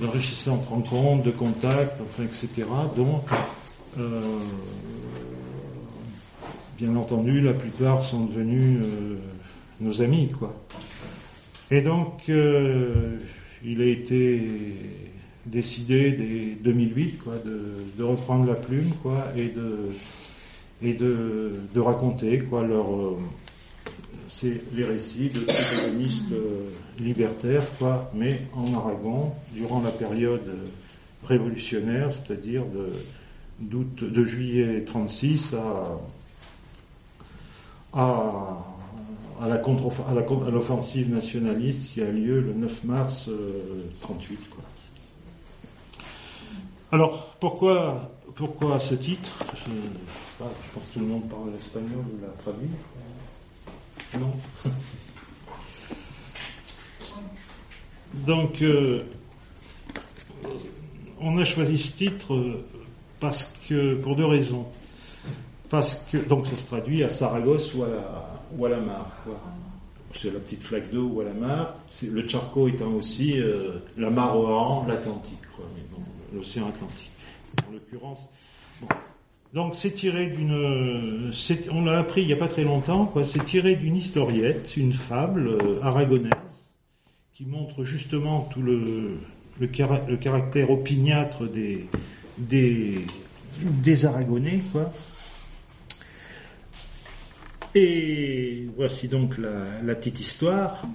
d'enrichissantes 0.00 0.66
rencontres, 0.66 1.24
de 1.24 1.30
contacts, 1.30 2.00
enfin, 2.00 2.24
etc. 2.24 2.66
Donc, 2.96 3.22
euh, 3.98 4.38
bien 6.76 6.94
entendu, 6.96 7.40
la 7.40 7.54
plupart 7.54 8.02
sont 8.02 8.24
devenus 8.24 8.80
euh, 8.82 9.16
nos 9.80 10.02
amis, 10.02 10.28
quoi. 10.38 10.54
Et 11.70 11.80
donc, 11.80 12.28
euh, 12.28 13.18
il 13.64 13.80
a 13.80 13.86
été 13.86 14.42
décidé 15.46 16.12
dès 16.12 16.56
2008, 16.70 17.18
quoi, 17.18 17.34
de, 17.44 18.02
reprendre 18.02 18.46
la 18.46 18.54
plume, 18.54 18.90
quoi, 19.02 19.26
et 19.36 19.48
de 19.48 19.90
et 20.82 20.92
de, 20.92 21.52
de 21.74 21.80
raconter 21.80 22.40
quoi 22.40 22.62
leur 22.62 22.94
euh, 22.94 23.16
les 24.74 24.84
récits 24.84 25.30
de 25.30 25.40
protagonistes 25.40 26.32
euh, 26.32 26.68
libertaires 26.98 27.64
quoi 27.78 28.10
mais 28.14 28.42
en 28.54 28.74
Aragon 28.74 29.32
durant 29.54 29.80
la 29.80 29.90
période 29.90 30.42
révolutionnaire 31.24 32.12
c'est-à-dire 32.12 32.64
de 32.66 32.90
de 33.60 34.24
juillet 34.24 34.84
36 34.84 35.54
à 35.54 35.98
à 37.94 38.66
à 39.40 39.48
la 39.48 40.20
l'offensive 40.50 41.10
nationaliste 41.10 41.92
qui 41.92 42.02
a 42.02 42.10
lieu 42.10 42.40
le 42.40 42.52
9 42.52 42.84
mars 42.84 43.28
euh, 43.28 43.82
38 44.00 44.50
quoi. 44.50 44.64
Alors 46.92 47.36
pourquoi 47.40 48.10
pourquoi 48.36 48.78
ce 48.78 48.94
titre? 48.94 49.32
Je, 49.54 49.70
pense 50.74 50.86
que 50.88 50.92
tout 50.92 51.00
le 51.00 51.06
monde 51.06 51.26
parle 51.28 51.50
l'espagnol 51.52 52.04
ou 52.04 52.20
l'a 52.20 52.28
traduit. 52.42 52.68
Non 54.18 54.32
Donc, 58.14 58.60
euh, 58.62 59.02
on 61.18 61.38
a 61.38 61.44
choisi 61.44 61.78
ce 61.78 61.96
titre 61.96 62.60
parce 63.20 63.50
que, 63.66 63.94
pour 63.94 64.14
deux 64.16 64.26
raisons. 64.26 64.66
Parce 65.70 65.94
que, 66.12 66.18
donc 66.18 66.46
ça 66.46 66.56
se 66.56 66.66
traduit 66.66 67.02
à 67.04 67.10
Saragosse 67.10 67.74
ou 67.74 67.84
à 67.84 67.88
la, 67.88 68.40
ou 68.56 68.66
à 68.66 68.68
la 68.68 68.80
Mar. 68.80 69.10
Quoi. 69.24 69.40
c'est 70.14 70.30
la 70.32 70.40
petite 70.40 70.62
flaque 70.62 70.90
d'eau 70.92 71.08
ou 71.08 71.20
à 71.22 71.24
la 71.24 71.32
mare. 71.32 71.74
Le 72.02 72.28
Charco 72.28 72.68
étant 72.68 72.92
aussi 72.92 73.40
la 73.96 74.10
mare 74.10 74.36
Oran, 74.36 74.84
l'Atlantique, 74.86 75.40
l'océan 76.34 76.68
Atlantique. 76.68 77.10
En 77.68 77.72
l'occurrence. 77.72 78.28
Donc 79.54 79.74
c'est 79.74 79.92
tiré 79.92 80.26
d'une, 80.26 81.32
on 81.70 81.84
l'a 81.84 81.98
appris 81.98 82.22
il 82.22 82.26
n'y 82.26 82.32
a 82.32 82.36
pas 82.36 82.48
très 82.48 82.64
longtemps, 82.64 83.06
quoi. 83.06 83.24
C'est 83.24 83.44
tiré 83.44 83.76
d'une 83.76 83.96
historiette, 83.96 84.76
une 84.76 84.92
fable 84.92 85.56
aragonaise 85.82 86.32
qui 87.36 87.44
montre 87.44 87.84
justement 87.84 88.48
tout 88.52 88.62
le, 88.62 89.18
le, 89.60 89.66
caractère 89.66 90.70
opiniâtre 90.70 91.46
des, 91.46 91.86
des, 92.38 93.04
des 93.60 94.06
Aragonais, 94.06 94.60
quoi. 94.72 94.92
Et 97.74 98.66
voici 98.74 99.08
donc 99.08 99.36
la, 99.36 99.94
petite 99.94 100.18
histoire. 100.20 100.86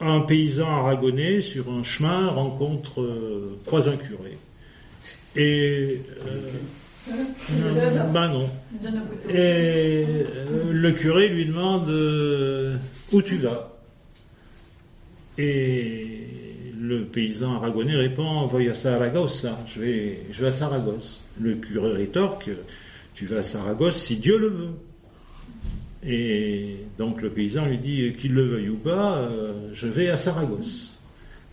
Un 0.00 0.20
paysan 0.20 0.68
aragonais 0.68 1.40
sur 1.40 1.70
un 1.70 1.82
chemin 1.82 2.28
rencontre 2.28 3.00
euh, 3.00 3.58
croise 3.64 3.88
un 3.88 3.96
curé. 3.96 4.36
Et 5.34 6.02
euh, 6.26 6.50
bah 8.12 8.28
non. 8.28 8.50
Et 9.30 9.34
euh, 9.34 10.72
le 10.72 10.92
curé 10.92 11.28
lui 11.28 11.46
demande 11.46 11.90
où 13.12 13.22
tu 13.22 13.36
vas? 13.36 13.72
Et 15.38 16.26
le 16.78 17.04
paysan 17.04 17.54
aragonais 17.54 17.96
répond 17.96 18.46
Voy 18.46 18.68
à 18.68 18.74
Saragossa, 18.74 19.58
je 19.74 19.80
vais, 19.80 20.22
je 20.30 20.42
vais 20.42 20.48
à 20.48 20.52
Saragosse. 20.52 21.22
Le 21.40 21.54
curé 21.54 21.92
rétorque 21.92 22.50
Tu 23.14 23.24
vas 23.24 23.38
à 23.38 23.42
Saragosse 23.42 23.96
si 23.96 24.16
Dieu 24.16 24.38
le 24.38 24.48
veut. 24.48 24.74
Et 26.06 26.76
donc 26.98 27.20
le 27.20 27.30
paysan 27.30 27.66
lui 27.66 27.78
dit 27.78 28.12
Qu'il 28.18 28.32
le 28.32 28.46
veuille 28.46 28.68
ou 28.68 28.76
pas, 28.76 29.16
euh, 29.16 29.70
je 29.74 29.88
vais 29.88 30.08
à 30.08 30.16
Saragosse. 30.16 30.98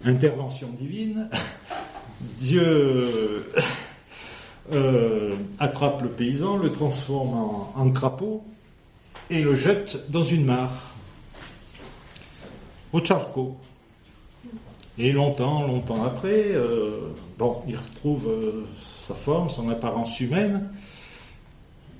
Intervention 0.05 0.69
divine 0.79 1.29
Dieu 2.39 3.45
euh, 4.71 5.35
attrape 5.59 6.01
le 6.03 6.09
paysan, 6.09 6.57
le 6.57 6.71
transforme 6.71 7.33
en, 7.75 7.91
crapaud 7.91 8.43
et 9.29 9.41
le 9.41 9.55
jette 9.55 10.09
dans 10.09 10.23
une 10.23 10.45
mare 10.45 10.93
au 12.93 13.03
charco. 13.03 13.57
Et 14.97 15.11
longtemps, 15.11 15.65
longtemps 15.65 16.03
après, 16.03 16.51
euh, 16.53 17.09
bon, 17.39 17.61
il 17.67 17.75
retrouve 17.75 18.29
euh, 18.29 18.65
sa 18.99 19.15
forme, 19.15 19.49
son 19.49 19.67
apparence 19.69 20.19
humaine, 20.19 20.69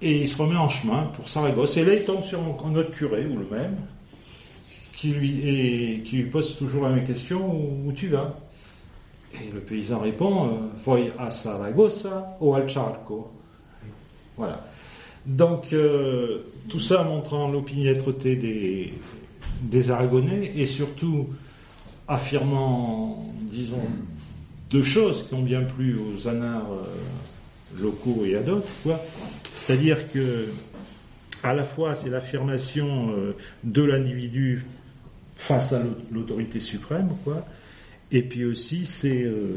et 0.04 0.22
il 0.22 0.28
se 0.28 0.38
remet 0.38 0.58
en 0.58 0.70
chemin 0.70 1.04
pour 1.14 1.28
Saragosse. 1.30 1.78
Et 1.78 1.86
là, 1.86 1.94
il 1.94 2.04
tombe 2.04 2.22
sur 2.22 2.40
un, 2.40 2.76
autre 2.76 2.92
curé, 2.92 3.26
ou 3.26 3.38
le 3.38 3.48
même, 3.50 3.78
qui 4.96 5.12
lui, 5.12 6.24
pose 6.32 6.56
toujours 6.58 6.84
la 6.84 6.90
même 6.90 7.06
question, 7.06 7.40
où, 7.86 7.92
tu 7.94 8.10
vas? 8.10 8.38
Et 9.34 9.52
le 9.52 9.62
paysan 9.62 10.00
répond, 10.00 10.46
euh, 10.46 10.50
Voy 10.86 11.12
à 11.18 11.32
Saragossa 11.32 12.38
ou 12.40 12.54
al 12.54 12.70
Charco. 12.70 13.32
Voilà. 14.38 14.64
Donc, 15.26 15.74
tout 16.70 16.80
ça 16.80 17.04
montrant 17.04 17.48
l'opiniâtreté 17.48 18.36
des, 18.36 18.94
des 19.62 19.92
Aragonais, 19.92 20.52
et 20.56 20.66
surtout 20.66 21.30
affirmant, 22.08 23.26
disons, 23.42 23.82
deux 24.70 24.84
choses 24.84 25.28
qui 25.28 25.34
ont 25.36 25.42
bien 25.42 25.62
plu 25.62 25.98
aux 25.98 26.28
anards 26.28 26.72
euh, 26.72 27.82
locaux 27.82 28.24
et 28.26 28.36
à 28.36 28.42
d'autres, 28.42 28.68
quoi. 28.82 29.00
C'est-à-dire 29.65 30.10
que, 30.10 30.48
à 31.41 31.53
la 31.53 31.63
fois, 31.63 31.96
c'est 31.96 32.10
l'affirmation 32.10 33.12
euh, 33.12 33.36
de 33.63 33.82
l'individu 33.82 34.65
face 35.36 35.74
à 35.74 35.82
l'autorité 36.12 36.60
suprême, 36.60 37.10
quoi, 37.24 37.46
et 38.12 38.22
puis 38.22 38.46
aussi, 38.46 38.86
c'est 38.86 39.24
euh, 39.24 39.55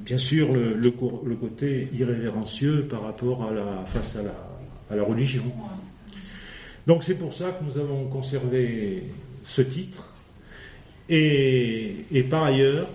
bien 0.00 0.18
sûr 0.18 0.52
le, 0.52 0.90
côté 0.90 1.88
irrévérencieux 1.92 2.86
par 2.86 3.02
rapport 3.02 3.50
à 3.50 3.52
la, 3.52 3.84
face 3.86 4.16
à 4.16 4.22
la, 4.94 5.02
religion. 5.02 5.42
Donc 6.86 7.02
c'est 7.02 7.14
pour 7.14 7.32
ça 7.32 7.50
que 7.50 7.64
nous 7.64 7.78
avons 7.78 8.06
conservé 8.08 9.04
ce 9.42 9.62
titre, 9.62 10.12
et, 11.08 12.26
par 12.30 12.44
ailleurs, 12.44 12.88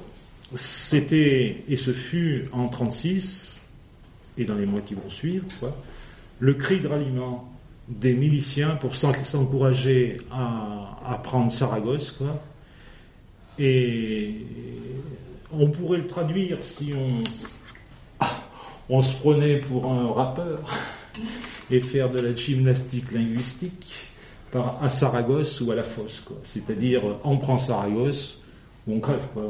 c'était, 0.56 1.64
et 1.68 1.76
ce 1.76 1.92
fut 1.92 2.46
en 2.54 2.68
36, 2.68 3.57
et 4.38 4.46
dans 4.46 4.56
les 4.56 4.66
mois 4.66 4.82
qui 4.82 4.94
vont 4.94 5.10
suivre, 5.10 5.46
le 6.40 6.54
cri 6.54 6.80
de 6.80 6.88
ralliement 6.88 7.52
des 7.88 8.14
miliciens 8.14 8.76
pour 8.76 8.96
s'encourager 8.96 10.18
à, 10.32 11.20
prendre 11.24 11.52
Saragosse, 11.52 12.12
quoi. 12.12 12.42
Et 13.60 14.46
on 15.52 15.70
pourrait 15.72 15.98
le 15.98 16.08
traduire 16.08 16.58
si 16.62 16.94
on, 18.90 19.02
se 19.02 19.18
prenait 19.18 19.58
pour 19.58 19.92
un 19.92 20.12
rappeur 20.12 20.60
et 21.72 21.80
faire 21.80 22.12
de 22.12 22.20
la 22.20 22.36
gymnastique 22.36 23.12
linguistique 23.12 24.12
à 24.54 24.90
Saragosse 24.90 25.60
ou 25.62 25.72
à 25.72 25.76
la 25.76 25.84
fosse. 25.84 26.22
Quoi. 26.22 26.38
C'est-à-dire, 26.44 27.02
on 27.24 27.38
prend 27.38 27.58
Saragosse 27.58 28.40
on 28.88 29.00
crève, 29.00 29.28
quoi. 29.34 29.44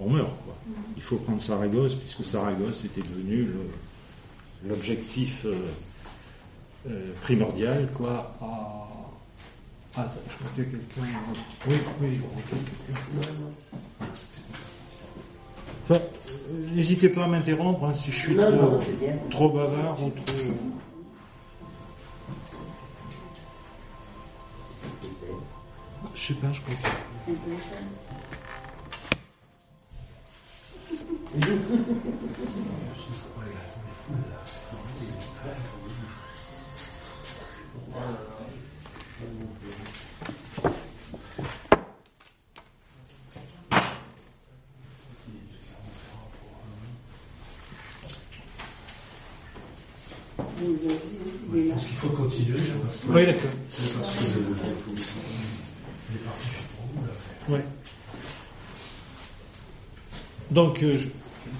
On, 0.00 0.08
meurt. 0.08 0.32
Quoi. 0.44 0.47
Il 0.96 1.02
faut 1.02 1.16
prendre 1.16 1.40
Saragosse 1.42 1.94
puisque 1.94 2.24
Saragosse 2.24 2.84
était 2.84 3.02
devenu 3.02 3.48
l'objectif 4.66 5.44
euh, 5.44 5.54
euh, 6.88 7.12
primordial 7.22 7.88
quoi, 7.94 8.34
à, 8.40 8.88
je 10.28 10.34
crois 10.36 10.50
qu'il 10.54 10.64
y 10.64 10.66
a 10.66 10.70
quelqu'un. 10.70 11.02
Oui, 11.66 11.76
oui, 12.00 12.20
quelqu'un. 12.48 13.22
Enfin, 15.84 16.00
n'hésitez 16.74 17.08
pas 17.08 17.24
à 17.24 17.28
m'interrompre 17.28 17.84
hein, 17.84 17.94
si 17.94 18.10
je 18.12 18.18
suis 18.18 18.36
trop, 18.36 18.80
trop 19.30 19.48
bavard 19.50 20.02
ou 20.02 20.10
trop. 20.10 20.34
Je 26.14 26.20
sais 26.20 26.34
pas, 26.34 26.52
je 26.52 26.60
crois 26.60 26.74
que. 26.74 27.32
Parce 51.70 51.84
qu'il 51.84 51.96
faut 51.96 52.08
continuer. 52.08 52.58
Oui, 53.08 53.26
d'accord. 53.26 53.50
Ouais. 57.48 57.64
Donc, 60.50 60.82
euh, 60.82 60.98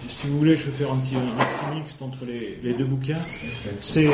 si 0.09 0.27
vous 0.27 0.38
voulez, 0.38 0.57
je 0.57 0.64
vais 0.66 0.85
faire 0.85 0.92
un 0.92 0.96
petit, 0.96 1.14
un 1.16 1.74
mixte 1.74 2.01
entre 2.01 2.24
les, 2.24 2.72
deux 2.72 2.85
bouquins. 2.85 3.18
C'est, 3.81 4.09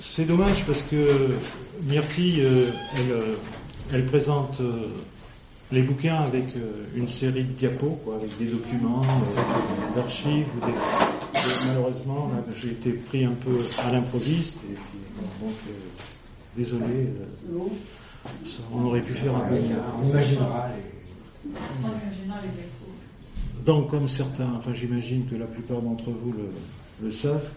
c'est 0.00 0.26
dommage 0.26 0.64
parce 0.66 0.82
que 0.82 1.30
Myrtille, 1.82 2.42
euh, 2.42 2.70
elle, 2.96 3.10
euh, 3.10 3.34
elle 3.92 4.04
présente 4.06 4.60
les 5.72 5.82
bouquins 5.82 6.16
avec 6.16 6.44
une 6.94 7.08
série 7.08 7.44
de 7.44 7.52
diapos, 7.52 7.98
quoi, 8.04 8.16
avec 8.16 8.36
des 8.38 8.46
documents, 8.46 9.02
d'archives. 9.94 10.46
Ou 10.56 10.66
des, 10.66 11.66
malheureusement, 11.66 12.30
j'ai 12.60 12.70
été 12.70 12.90
pris 12.92 13.24
un 13.24 13.32
peu 13.32 13.58
à 13.86 13.92
l'improviste. 13.92 14.56
Et 14.70 14.74
puis, 14.74 15.26
donc, 15.40 15.54
désolé. 16.56 17.08
On 18.72 18.84
aurait 18.84 19.00
pu 19.00 19.12
faire 19.12 19.36
un 19.36 19.40
peu. 19.40 19.54
On 20.02 20.08
imaginera. 20.08 20.68
Donc, 23.66 23.90
comme 23.90 24.06
certains, 24.06 24.52
enfin 24.56 24.72
j'imagine 24.72 25.26
que 25.26 25.34
la 25.34 25.46
plupart 25.46 25.82
d'entre 25.82 26.10
vous 26.10 26.32
le, 27.02 27.10
savent, 27.10 27.50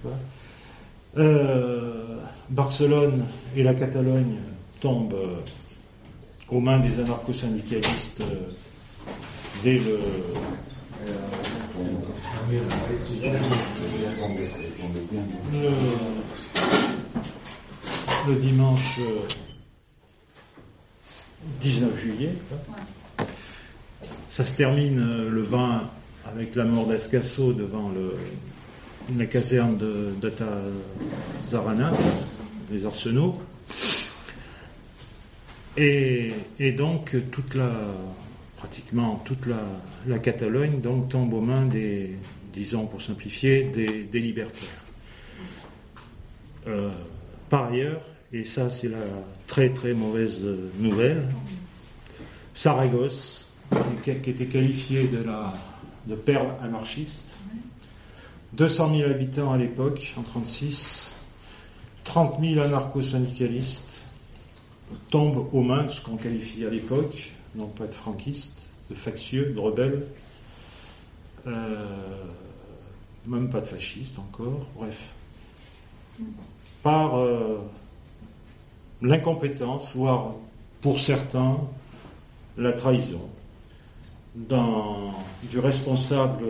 euh, 1.18 2.18
Barcelone 2.50 3.26
et 3.56 3.62
la 3.62 3.76
Catalogne 3.76 4.38
tombent 4.82 5.14
euh, 5.14 5.36
aux 6.50 6.60
mains 6.60 6.80
des 6.80 7.00
anarcho-syndicalistes 7.00 8.22
euh, 8.22 8.50
dès 9.64 9.78
le, 9.78 10.00
le 18.28 18.36
dimanche 18.36 19.00
19 21.62 22.00
juillet. 22.00 22.34
Ça 24.32 24.44
se 24.44 24.54
termine 24.54 25.28
le 25.30 25.42
20 25.42 25.84
avec 26.34 26.56
la 26.56 26.66
mort 26.66 26.88
d'Ascasso 26.88 27.54
devant 27.54 27.92
la 29.18 29.26
caserne 29.26 29.78
de 29.78 30.34
Zarana, 31.48 31.92
les 32.72 32.86
arsenaux. 32.86 33.40
Et, 35.78 36.34
donc 36.78 37.16
pratiquement 38.58 39.22
toute 39.24 39.46
la, 39.46 40.20
Catalogne 40.20 40.82
donc 40.82 41.10
tombe 41.10 41.34
aux 41.34 41.42
mains 41.42 41.66
des, 41.66 42.18
disons 42.54 42.86
pour 42.86 43.02
simplifier, 43.02 43.64
des, 43.64 44.20
libertaires. 44.20 44.68
Euh, 46.68 46.90
par 47.50 47.72
ailleurs, 47.72 48.02
et 48.34 48.44
ça 48.44 48.70
c'est 48.70 48.90
la 48.90 48.98
très 49.48 49.70
très 49.70 49.94
mauvaise 49.94 50.42
nouvelle, 50.78 51.24
Saragosse, 52.54 53.50
qui, 54.04 54.14
qui 54.16 54.30
était 54.32 54.48
qualifié 54.48 55.08
de, 55.08 55.24
la, 55.24 55.54
de 56.10 56.16
perle 56.16 56.56
anarchiste, 56.62 57.38
200 58.54 58.98
000 58.98 59.10
habitants 59.12 59.52
à 59.52 59.58
l'époque, 59.58 60.14
en 60.18 60.24
36, 60.24 61.14
30 62.04 62.44
000 62.44 62.62
anarcho-syndicalistes 62.62 64.04
tombent 65.12 65.48
aux 65.54 65.62
mains 65.62 65.84
de 65.84 65.90
ce 65.90 66.02
qu'on 66.02 66.18
qualifie 66.18 66.66
à 66.66 66.70
l'époque, 66.72 67.32
non 67.56 67.68
pas 67.68 67.86
de 67.86 67.94
franquistes, 67.94 68.72
de 68.90 68.96
factieux, 68.96 69.54
de 69.54 69.60
rebelles, 69.60 70.08
euh, 71.46 71.86
même 73.28 73.50
pas 73.50 73.62
de 73.62 73.68
fascistes 73.68 74.18
encore, 74.18 74.66
bref, 74.76 75.14
par 76.82 77.18
euh, 77.18 77.60
l'incompétence, 79.04 79.96
voire 79.96 80.34
pour 80.82 81.00
certains, 81.00 81.60
la 82.58 82.74
trahison 82.74 83.30
du 84.36 85.60
responsable 85.60 86.44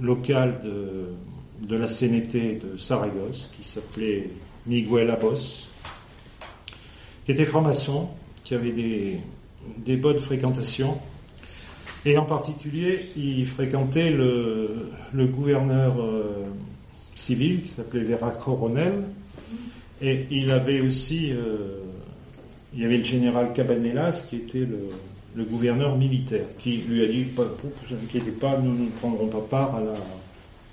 local 0.00 0.60
de, 0.62 1.66
de 1.66 1.76
la 1.76 1.86
CNT 1.86 2.60
de 2.60 2.76
Saragosse, 2.76 3.50
qui 3.56 3.64
s'appelait 3.66 4.30
Miguel 4.66 5.10
Abos, 5.10 5.68
qui 7.24 7.32
était 7.32 7.44
franc-maçon, 7.44 8.08
qui 8.42 8.54
avait 8.54 8.72
des, 8.72 9.20
des 9.78 9.96
bonnes 9.96 10.18
fréquentations, 10.18 10.98
et 12.04 12.18
en 12.18 12.24
particulier, 12.24 13.06
il 13.16 13.46
fréquentait 13.46 14.10
le, 14.10 14.90
le 15.12 15.26
gouverneur 15.26 15.94
euh, 15.98 16.44
civil 17.14 17.62
qui 17.62 17.70
s'appelait 17.70 18.04
Vera 18.04 18.30
Coronel, 18.30 18.92
et 20.02 20.26
il 20.30 20.50
avait 20.50 20.80
aussi, 20.80 21.32
euh, 21.32 21.78
il 22.74 22.82
y 22.82 22.84
avait 22.84 22.98
le 22.98 23.04
général 23.04 23.54
Cabanelas 23.54 24.26
qui 24.28 24.36
était 24.36 24.58
le, 24.58 24.90
le 25.34 25.44
gouverneur 25.44 25.96
militaire, 25.96 26.46
qui 26.58 26.76
lui 26.76 27.02
a 27.02 27.08
dit, 27.08 27.24
pas, 27.24 27.44
vous 27.44 27.94
inquiétez 27.94 28.30
pas, 28.30 28.58
nous 28.58 28.84
ne 28.84 28.90
prendrons 28.90 29.26
pas 29.28 29.40
part 29.40 29.76
à 29.76 29.80
la, 29.80 29.94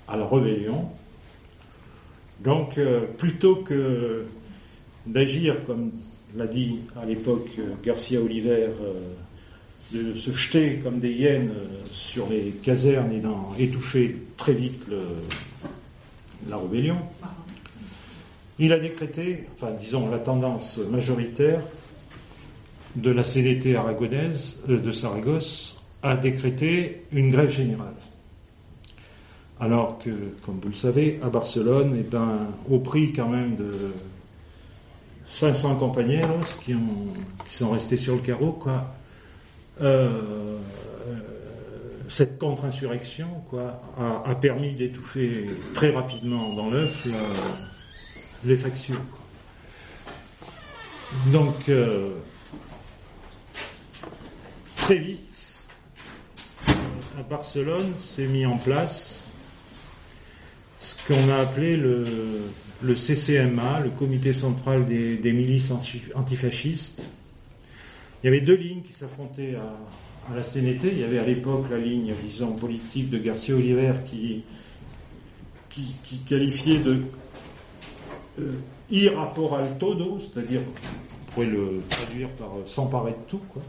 à 0.08 0.16
la 0.16 0.26
rébellion. 0.26 0.88
Donc, 2.40 2.78
euh, 2.78 3.00
plutôt 3.18 3.56
que 3.56 4.24
d'agir, 5.06 5.64
comme 5.64 5.90
l'a 6.36 6.46
dit 6.46 6.78
à 7.00 7.04
l'époque 7.04 7.50
Garcia 7.84 8.20
Oliver, 8.20 8.68
euh, 8.80 8.92
de 9.92 10.14
se 10.14 10.32
jeter 10.32 10.80
comme 10.82 11.00
des 11.00 11.12
hyènes 11.12 11.50
euh, 11.50 11.84
sur 11.92 12.28
les 12.28 12.52
casernes 12.62 13.12
et 13.12 13.20
d'en 13.20 13.54
étouffer 13.58 14.16
très 14.36 14.54
vite 14.54 14.86
le, 14.88 15.00
la 16.48 16.56
rébellion, 16.56 16.96
il 18.58 18.72
a 18.72 18.78
décrété, 18.78 19.44
enfin 19.54 19.72
disons 19.72 20.08
la 20.08 20.18
tendance 20.18 20.78
majoritaire 20.78 21.62
de 22.96 23.10
la 23.10 23.24
CDT 23.24 23.76
aragonaise 23.76 24.62
euh, 24.68 24.78
de 24.78 24.92
Saragosse 24.92 25.80
a 26.02 26.16
décrété 26.16 27.04
une 27.12 27.30
grève 27.30 27.50
générale. 27.50 27.94
Alors 29.60 29.98
que, 29.98 30.10
comme 30.44 30.58
vous 30.60 30.70
le 30.70 30.74
savez, 30.74 31.20
à 31.22 31.30
Barcelone, 31.30 31.96
eh 31.98 32.02
ben, 32.02 32.48
au 32.68 32.80
prix 32.80 33.12
quand 33.12 33.28
même 33.28 33.54
de 33.54 33.92
500 35.26 35.76
compagnons 35.76 36.40
qui, 36.64 36.74
qui 37.48 37.56
sont 37.56 37.70
restés 37.70 37.96
sur 37.96 38.16
le 38.16 38.20
carreau, 38.20 38.52
quoi, 38.52 38.92
euh, 39.80 40.58
cette 42.08 42.38
contre-insurrection 42.38 43.28
a, 43.98 44.34
permis 44.34 44.74
d'étouffer 44.74 45.46
très 45.72 45.90
rapidement 45.90 46.54
dans 46.54 46.68
l'œuf 46.68 47.06
les 48.44 48.56
factions. 48.56 48.96
Donc, 51.32 51.68
euh, 51.68 52.10
très 54.82 54.98
vite, 54.98 55.46
à 57.16 57.22
Barcelone, 57.22 57.94
s'est 58.00 58.26
mis 58.26 58.44
en 58.46 58.58
place 58.58 59.28
ce 60.80 60.96
qu'on 61.06 61.28
a 61.28 61.36
appelé 61.36 61.76
le, 61.76 62.50
CCMA, 62.82 63.78
le 63.78 63.90
Comité 63.90 64.32
central 64.32 64.84
des, 64.84 65.32
milices 65.32 65.70
antifascistes. 66.16 67.08
Il 68.22 68.26
y 68.26 68.28
avait 68.28 68.40
deux 68.40 68.56
lignes 68.56 68.82
qui 68.82 68.92
s'affrontaient 68.92 69.54
à, 69.54 70.34
la 70.34 70.42
CNT. 70.42 70.88
Il 70.88 70.98
y 70.98 71.04
avait 71.04 71.20
à 71.20 71.24
l'époque 71.24 71.66
la 71.70 71.78
ligne, 71.78 72.12
disons, 72.24 72.52
politique 72.52 73.08
de 73.08 73.18
Garcia 73.18 73.54
Oliver 73.54 73.92
qui, 74.04 74.44
qualifiait 76.26 76.80
de 76.80 77.02
euh, 78.40 78.50
ir 78.90 79.16
rapport 79.16 79.54
al 79.54 79.78
todo, 79.78 80.18
c'est-à-dire 80.18 80.62
pourrait 81.34 81.46
le 81.46 81.82
traduire 81.88 82.28
par 82.30 82.48
euh, 82.48 82.62
s'emparer 82.66 83.12
de 83.12 83.28
tout, 83.28 83.40
quoi. 83.52 83.62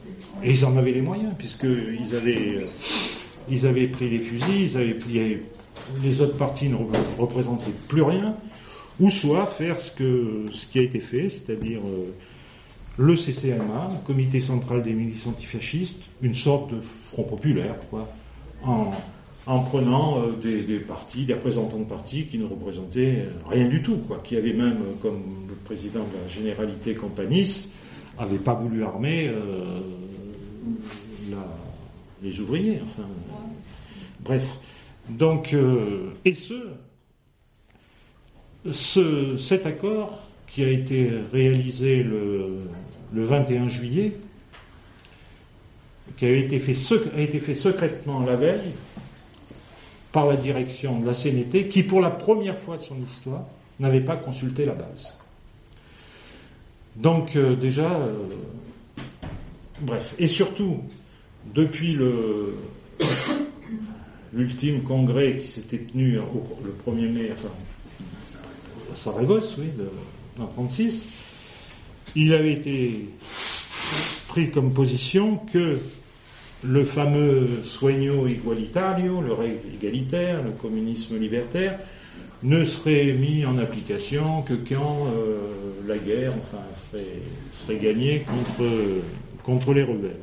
Et 0.44 0.52
ils 0.52 0.66
en 0.66 0.76
avaient 0.78 0.92
les 0.92 1.02
moyens, 1.02 1.34
puisqu'ils 1.38 2.16
avaient, 2.16 2.58
euh, 2.58 2.68
ils 3.50 3.66
avaient 3.66 3.88
pris 3.88 4.10
les 4.10 4.20
fusils, 4.20 4.62
ils 4.62 4.78
avaient 4.78 4.94
plié, 4.94 5.44
les 6.02 6.22
autres 6.22 6.38
partis 6.38 6.70
ne 6.70 6.78
représentaient 7.18 7.72
plus 7.88 8.02
rien, 8.02 8.36
ou 9.00 9.10
soit 9.10 9.46
faire 9.46 9.80
ce 9.80 9.92
que, 9.92 10.46
ce 10.52 10.66
qui 10.66 10.80
a 10.80 10.82
été 10.82 11.00
fait, 11.00 11.30
c'est-à-dire 11.30 11.80
euh, 11.80 12.14
le 12.98 13.16
CCMA, 13.16 13.88
le 13.90 14.06
Comité 14.06 14.40
Central 14.40 14.84
des 14.84 14.94
Milices 14.94 15.28
Antifascistes, 15.28 16.02
une 16.22 16.36
sorte 16.36 16.74
de 16.74 16.82
front 16.82 17.24
populaire, 17.24 17.76
quoi, 17.90 18.08
en, 18.64 18.92
en 19.46 19.60
prenant 19.60 20.22
euh, 20.22 20.32
des, 20.42 20.80
partis, 20.80 21.26
des 21.26 21.34
représentants 21.34 21.80
de 21.80 21.84
partis 21.84 22.28
qui 22.28 22.38
ne 22.38 22.46
représentaient 22.46 23.28
rien 23.50 23.68
du 23.68 23.82
tout, 23.82 23.98
quoi, 24.08 24.22
qui 24.24 24.38
avaient 24.38 24.54
même, 24.54 24.78
comme 25.02 25.48
le 25.50 25.56
président 25.56 26.00
de 26.00 26.24
la 26.24 26.30
Généralité 26.30 26.94
Campanis, 26.96 27.72
avait 28.18 28.38
pas 28.38 28.54
voulu 28.54 28.84
armer 28.84 29.28
euh, 29.28 29.80
les 32.22 32.40
ouvriers, 32.40 32.80
enfin, 32.86 33.08
bref. 34.22 34.46
Donc, 35.10 35.54
euh, 35.54 36.12
et 36.24 36.34
ce, 36.34 36.54
ce, 38.72 39.36
cet 39.38 39.66
accord 39.66 40.22
qui 40.48 40.64
a 40.64 40.70
été 40.70 41.12
réalisé 41.34 42.02
le, 42.02 42.58
le 43.14 43.24
21 43.24 43.68
juillet, 43.68 44.16
qui 46.16 46.26
a 46.26 46.32
été 46.32 46.60
fait 46.60 47.56
secrètement 47.56 48.22
la 48.22 48.36
veille, 48.38 48.72
par 50.14 50.28
la 50.28 50.38
direction 50.38 51.00
de 51.00 51.06
la 51.08 51.14
CNT, 51.14 51.68
qui 51.70 51.84
pour 51.84 52.00
la 52.00 52.12
première 52.12 52.58
fois 52.58 52.78
de 52.78 52.84
son 52.84 52.96
histoire 53.04 53.44
n'avait 53.80 54.00
pas 54.00 54.16
consulté 54.16 54.66
la 54.66 54.76
base. 54.76 55.14
Donc 56.96 57.36
euh, 57.36 57.56
déjà, 57.56 57.92
euh, 57.92 58.28
bref, 59.82 60.14
et 60.20 60.28
surtout, 60.28 60.78
depuis 61.54 61.94
le 61.94 62.56
l'ultime 64.34 64.84
congrès 64.84 65.38
qui 65.38 65.48
s'était 65.48 65.80
tenu 65.80 66.14
le 66.14 66.22
1er 66.86 67.10
mai, 67.10 67.30
enfin, 67.34 67.54
à 68.92 68.96
Saragosse, 68.96 69.58
oui, 69.58 69.70
de, 69.76 69.90
en 70.42 70.46
36, 70.46 71.08
il 72.16 72.34
avait 72.36 72.54
été 72.54 73.10
pris 74.28 74.52
comme 74.52 74.74
position 74.74 75.38
que 75.52 75.76
le 76.66 76.84
fameux 76.84 77.48
sueño 77.64 78.28
igualitario, 78.28 79.22
le 79.22 79.34
règle 79.34 79.60
égalitaire, 79.76 80.44
le 80.44 80.52
communisme 80.52 81.20
libertaire, 81.20 81.80
ne 82.44 82.64
serait 82.64 83.14
mis 83.14 83.46
en 83.46 83.58
application 83.58 84.42
que 84.42 84.54
quand 84.54 85.08
euh, 85.08 85.40
la 85.88 85.98
guerre 85.98 86.34
enfin, 86.38 86.64
serait, 86.92 87.78
gagnée 87.78 88.26
contre, 89.44 89.74
les 89.74 89.84
rebelles. 89.84 90.20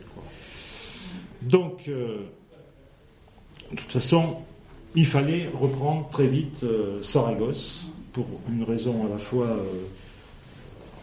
Donc, 1.43 1.89
euh, 1.89 2.19
de 3.71 3.77
toute 3.77 3.93
façon, 3.93 4.37
il 4.95 5.07
fallait 5.07 5.49
reprendre 5.59 6.09
très 6.11 6.27
vite 6.27 6.63
euh, 6.63 7.03
Saragosse 7.03 7.87
pour 8.13 8.27
une 8.51 8.65
raison 8.65 9.07
à 9.07 9.09
la 9.09 9.19
fois 9.19 9.57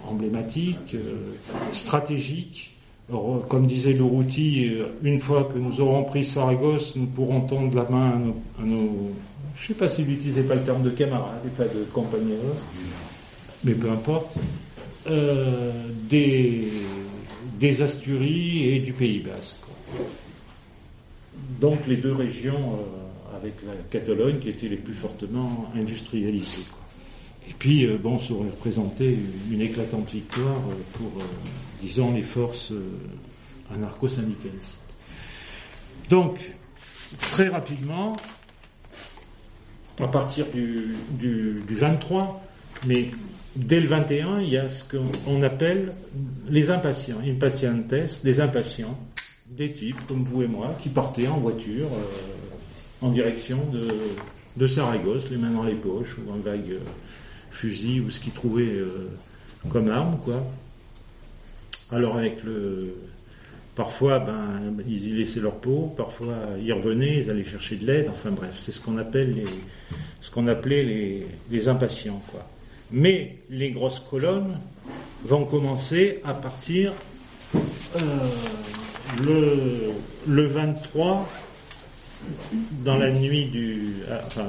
emblématique, 0.05 0.95
stratégique, 1.71 2.76
comme 3.09 3.67
disait 3.67 3.93
Lourouti, 3.93 4.71
une 5.01 5.19
fois 5.19 5.45
que 5.45 5.57
nous 5.57 5.79
aurons 5.79 6.03
pris 6.03 6.25
Saragosse, 6.25 6.95
nous 6.95 7.05
pourrons 7.05 7.41
tendre 7.41 7.75
la 7.75 7.89
main 7.89 8.11
à 8.11 8.17
nos, 8.17 8.35
à 8.59 8.63
nos 8.63 9.11
je 9.57 9.63
ne 9.63 9.67
sais 9.69 9.73
pas 9.73 9.87
s'il 9.87 10.07
n'utilisait 10.07 10.43
pas 10.43 10.55
le 10.55 10.61
terme 10.61 10.83
de 10.83 10.91
camarades 10.91 11.41
et 11.45 11.49
pas 11.49 11.63
de 11.63 11.83
compagnons, 11.91 12.35
mais 13.63 13.73
peu 13.73 13.89
importe, 13.89 14.37
euh, 15.07 15.71
des, 16.09 16.71
Asturies 17.81 18.75
et 18.75 18.79
du 18.79 18.93
Pays 18.93 19.19
Basque. 19.19 19.63
Donc 21.59 21.87
les 21.87 21.97
deux 21.97 22.13
régions 22.13 22.73
euh, 22.73 23.37
avec 23.37 23.55
la 23.65 23.73
Catalogne 23.89 24.39
qui 24.39 24.49
étaient 24.49 24.67
les 24.67 24.77
plus 24.77 24.93
fortement 24.93 25.65
industrialisées. 25.75 26.65
Et 27.49 27.53
puis, 27.57 27.85
euh, 27.85 27.97
bon, 27.97 28.19
ça 28.19 28.33
aurait 28.33 28.49
représenté 28.49 29.17
une 29.49 29.61
éclatante 29.61 30.11
victoire 30.11 30.61
euh, 30.69 30.75
pour, 30.93 31.21
euh, 31.21 31.25
disons, 31.79 32.13
les 32.13 32.23
forces 32.23 32.73
anarcho-syndicalistes. 33.73 34.81
Donc, 36.09 36.51
très 37.29 37.47
rapidement, 37.47 38.15
à 39.99 40.07
partir 40.07 40.45
du, 40.47 40.95
du, 41.11 41.59
du 41.67 41.75
23, 41.75 42.43
mais 42.85 43.09
dès 43.57 43.79
le 43.79 43.87
21, 43.87 44.41
il 44.41 44.49
y 44.49 44.57
a 44.57 44.69
ce 44.69 44.83
qu'on 44.83 45.41
appelle 45.41 45.93
les 46.47 46.69
impatients, 46.69 47.17
impatientes, 47.25 47.93
des 48.23 48.39
impatients, 48.39 48.97
des 49.49 49.71
types 49.71 50.05
comme 50.07 50.23
vous 50.23 50.43
et 50.43 50.47
moi 50.47 50.75
qui 50.79 50.89
partaient 50.89 51.27
en 51.27 51.37
voiture 51.37 51.87
euh, 51.87 53.05
en 53.05 53.09
direction 53.09 53.59
de, 53.71 54.67
Saragosse, 54.67 55.29
les 55.29 55.37
mains 55.37 55.51
dans 55.51 55.63
les 55.63 55.75
poches 55.75 56.17
ou 56.17 56.31
un 56.31 56.39
vague 56.39 56.71
euh, 56.71 56.79
fusil 57.51 58.01
ou 58.01 58.09
ce 58.09 58.19
qu'ils 58.19 58.33
trouvaient 58.33 58.63
euh, 58.63 59.09
comme 59.69 59.89
arme, 59.89 60.17
quoi. 60.23 60.43
Alors 61.91 62.17
avec 62.17 62.43
le, 62.43 62.95
parfois, 63.75 64.19
ben, 64.19 64.73
ils 64.87 65.07
y 65.07 65.11
laissaient 65.13 65.39
leur 65.39 65.55
peau, 65.55 65.93
parfois 65.95 66.35
ils 66.61 66.73
revenaient, 66.73 67.19
ils 67.19 67.29
allaient 67.29 67.45
chercher 67.45 67.77
de 67.77 67.85
l'aide. 67.85 68.09
Enfin 68.09 68.31
bref, 68.31 68.55
c'est 68.57 68.71
ce 68.71 68.81
qu'on 68.81 68.97
appelle 68.97 69.33
les, 69.33 69.45
ce 70.19 70.31
qu'on 70.31 70.47
appelait 70.47 70.83
les, 71.49 71.67
impatients, 71.69 72.21
quoi. 72.31 72.45
Mais 72.91 73.37
les 73.49 73.71
grosses 73.71 73.99
colonnes 73.99 74.57
vont 75.23 75.45
commencer 75.45 76.21
à 76.23 76.33
partir 76.33 76.93
euh, 77.55 77.99
le, 79.23 79.91
le 80.27 80.45
23 80.45 81.29
dans 82.83 82.97
la 82.97 83.11
nuit 83.11 83.45
du 83.45 83.93
ah, 84.09 84.21
enfin, 84.27 84.47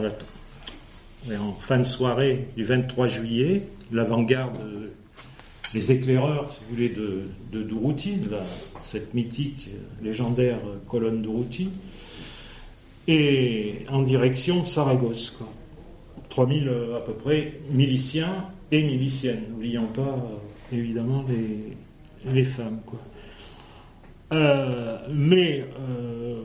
en 1.39 1.53
fin 1.55 1.79
de 1.79 1.85
soirée 1.85 2.49
du 2.57 2.65
23 2.65 3.09
juillet, 3.09 3.65
l'avant-garde, 3.93 4.57
les 5.75 5.93
éclaireurs, 5.93 6.53
si 6.53 6.61
vous 6.61 6.75
voulez, 6.75 6.89
de, 6.89 7.23
de 7.53 7.63
de 7.63 8.37
cette 8.83 9.15
mythique, 9.15 9.71
légendaire 10.03 10.59
colonne 10.87 11.23
Duruti, 11.23 11.71
et 13.07 13.87
en 13.89 14.03
direction 14.03 14.61
de 14.61 14.67
Saragosse. 14.67 15.31
Quoi. 15.31 15.49
3000 16.29 16.69
euh, 16.69 16.97
à 16.97 17.01
peu 17.01 17.13
près 17.13 17.55
miliciens 17.71 18.45
et 18.71 18.83
miliciennes. 18.83 19.43
N'oublions 19.51 19.87
pas 19.87 20.03
euh, 20.03 20.77
évidemment 20.77 21.25
les, 22.25 22.45
femmes. 22.45 22.81
Euh, 24.33 24.99
mais 25.11 25.65
euh, 25.81 26.43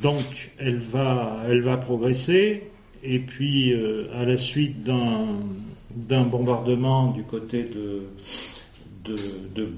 donc 0.00 0.52
elle 0.58 0.78
va, 0.78 1.76
progresser 1.80 2.64
et 3.02 3.18
puis 3.18 3.72
euh, 3.72 4.08
à 4.14 4.24
la 4.24 4.36
suite 4.36 4.82
d'un 4.82 5.38
d'un 5.94 6.22
bombardement 6.22 7.10
du 7.10 7.22
côté 7.24 7.64
de 7.64 8.08
de, 9.04 9.14
de 9.54 9.68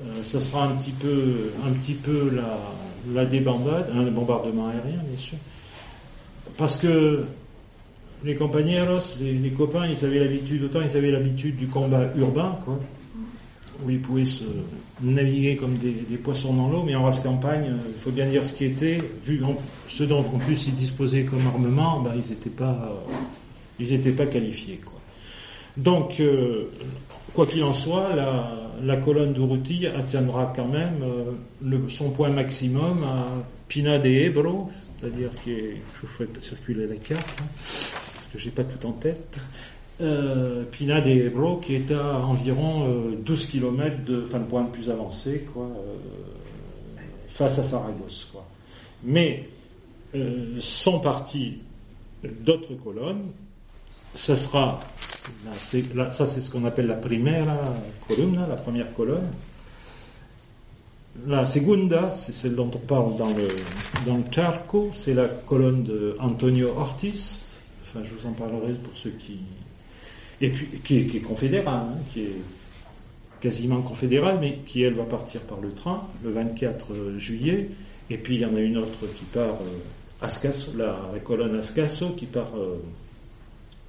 euh, 0.00 0.22
ça 0.22 0.40
sera 0.40 0.64
un 0.64 0.74
petit 0.76 1.94
peu 1.94 2.30
la, 2.34 2.58
la 3.12 3.26
débandade, 3.26 3.90
un 3.94 4.10
bombardement 4.10 4.68
aérien 4.68 5.02
bien 5.06 5.18
sûr, 5.18 5.38
parce 6.56 6.76
que 6.76 7.24
les 8.24 8.34
compañeros, 8.34 9.16
les, 9.20 9.34
les 9.34 9.50
copains, 9.50 9.86
ils 9.86 10.04
avaient 10.04 10.18
l'habitude, 10.18 10.64
autant 10.64 10.80
ils 10.82 10.96
avaient 10.96 11.10
l'habitude 11.10 11.56
du 11.56 11.68
combat 11.68 12.10
urbain, 12.16 12.58
quoi, 12.64 12.78
où 13.84 13.90
ils 13.90 14.00
pouvaient 14.00 14.26
se 14.26 14.44
naviguer 15.02 15.56
comme 15.56 15.76
des, 15.78 15.92
poissons 16.16 16.54
dans 16.54 16.68
l'eau, 16.68 16.82
mais 16.84 16.96
en 16.96 17.04
race 17.04 17.20
campagne, 17.20 17.66
euh, 17.68 17.76
il 17.88 18.00
faut 18.00 18.10
bien 18.10 18.26
dire 18.26 18.44
ce 18.44 18.54
qui 18.54 18.64
était, 18.64 18.98
vu 19.24 19.40
ce 19.88 20.02
dont 20.02 20.20
en 20.20 20.38
plus 20.38 20.66
ils 20.66 20.74
disposaient 20.74 21.24
comme 21.24 21.46
armement, 21.46 22.00
ben, 22.00 22.12
ils 22.14 22.28
n'étaient 22.30 22.50
pas, 22.50 22.92
ils 23.78 23.92
étaient 23.92 24.12
pas 24.12 24.26
qualifiés. 24.26 24.80
Quoi. 24.84 25.00
Donc, 25.76 26.20
euh, 26.20 26.64
quoi 27.34 27.46
qu'il 27.46 27.62
en 27.62 27.72
soit, 27.72 28.10
la, 28.82 28.96
colonne 28.96 29.32
d'Uruti 29.32 29.86
atteindra 29.86 30.52
quand 30.54 30.66
même 30.66 31.02
euh, 31.02 31.88
son 31.88 32.10
point 32.10 32.30
maximum 32.30 33.04
à 33.04 33.26
Pina 33.68 33.98
de 33.98 34.08
Ebro, 34.08 34.70
c'est-à-dire 35.00 35.30
qui 35.44 35.52
est, 35.52 35.76
je 35.96 36.00
vous 36.02 36.06
ferai 36.08 36.28
circuler 36.40 36.86
la 36.86 36.96
carte, 36.96 37.28
hein, 37.40 37.44
parce 37.56 38.26
que 38.32 38.38
j'ai 38.38 38.50
pas 38.50 38.64
tout 38.64 38.86
en 38.86 38.92
tête. 38.92 39.36
Euh, 40.00 40.64
Pina 40.70 41.00
de 41.00 41.10
Ebro, 41.10 41.56
qui 41.56 41.74
est 41.74 41.90
à 41.92 42.18
environ 42.18 42.88
euh, 42.88 43.16
12 43.24 43.46
km 43.46 44.04
de, 44.04 44.24
enfin 44.26 44.38
le 44.38 44.44
point 44.44 44.62
le 44.62 44.70
plus 44.70 44.90
avancé, 44.90 45.46
quoi, 45.52 45.64
euh, 45.64 47.00
face 47.26 47.58
à 47.58 47.64
Saragosse, 47.64 48.28
quoi. 48.32 48.46
Mais 49.02 49.48
euh, 50.14 50.56
sont 50.60 51.00
partis 51.00 51.58
d'autres 52.40 52.74
colonnes. 52.74 53.26
Ça 54.14 54.36
sera, 54.36 54.80
ça 56.10 56.26
c'est 56.26 56.40
ce 56.40 56.50
qu'on 56.50 56.64
appelle 56.64 56.86
la 56.86 56.94
primera 56.94 57.56
columna, 58.06 58.46
la 58.46 58.56
première 58.56 58.92
colonne. 58.94 59.28
La 61.26 61.44
segunda, 61.44 62.12
c'est 62.16 62.32
celle 62.32 62.54
dont 62.54 62.70
on 62.72 62.78
parle 62.78 63.16
dans 63.16 63.30
le, 63.34 63.48
dans 64.06 64.16
le 64.16 64.24
Charco, 64.30 64.90
c'est 64.94 65.14
la 65.14 65.26
colonne 65.26 65.82
de 65.82 66.16
Antonio 66.20 66.68
Ortiz. 66.76 67.44
Enfin, 67.82 68.00
je 68.04 68.14
vous 68.14 68.26
en 68.26 68.32
parlerai 68.32 68.74
pour 68.74 68.96
ceux 68.96 69.10
qui, 69.10 69.38
et 70.40 70.50
puis 70.50 70.80
qui 70.84 70.98
est, 70.98 71.06
qui 71.06 71.20
confédéral, 71.20 71.74
hein, 71.74 71.98
qui 72.12 72.22
est 72.22 72.36
quasiment 73.40 73.82
confédéral, 73.82 74.38
mais 74.40 74.58
qui 74.66 74.82
elle 74.82 74.94
va 74.94 75.04
partir 75.04 75.40
par 75.42 75.60
le 75.60 75.72
train 75.72 76.06
le 76.22 76.30
24 76.30 77.18
juillet. 77.18 77.70
Et 78.10 78.18
puis 78.18 78.36
il 78.36 78.40
y 78.40 78.44
en 78.44 78.54
a 78.54 78.60
une 78.60 78.78
autre 78.78 79.06
qui 79.16 79.24
part 79.24 79.58
euh, 79.62 80.24
Ascaso, 80.24 80.72
la, 80.76 81.10
la, 81.12 81.20
colonne 81.20 81.56
Ascaso, 81.56 82.10
qui 82.10 82.26
part 82.26 82.52
euh, 82.56 82.76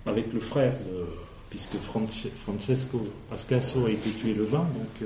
avec 0.10 0.34
le 0.34 0.40
frère, 0.40 0.74
puisque 1.50 1.78
Francesco 1.78 3.08
Ascaso 3.32 3.86
a 3.86 3.90
été 3.90 4.10
tué 4.10 4.34
le 4.34 4.44
20. 4.44 4.58
Donc 4.58 4.68
euh, 5.02 5.06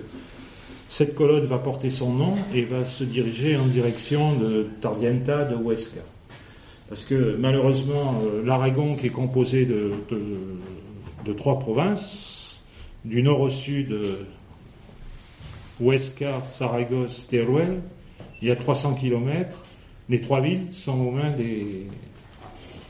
cette 0.90 1.16
colonne 1.16 1.46
va 1.46 1.58
porter 1.58 1.90
son 1.90 2.14
nom 2.14 2.36
et 2.54 2.64
va 2.64 2.86
se 2.86 3.04
diriger 3.04 3.58
en 3.58 3.66
direction 3.66 4.34
de 4.34 4.68
Tardienta 4.82 5.46
de 5.46 5.56
Huesca. 5.56 6.02
Parce 6.90 7.04
que 7.04 7.36
malheureusement, 7.40 8.22
l'Aragon, 8.44 8.96
qui 8.96 9.08
est 9.08 9.12
composé 9.12 9.66
de, 9.66 9.94
trois 11.34 11.58
provinces, 11.58 12.62
du 13.06 13.24
nord 13.24 13.40
au 13.40 13.50
sud, 13.50 13.96
Huesca, 15.80 16.44
Saragosse, 16.44 17.26
Teruel, 17.28 17.82
il 18.42 18.50
y 18.50 18.52
a 18.52 18.56
300 18.56 18.96
km, 18.96 19.64
les 20.10 20.22
trois 20.22 20.42
villes 20.42 20.68
sont 20.72 21.00
aux 21.00 21.12
mains 21.12 21.32
des, 21.32 21.88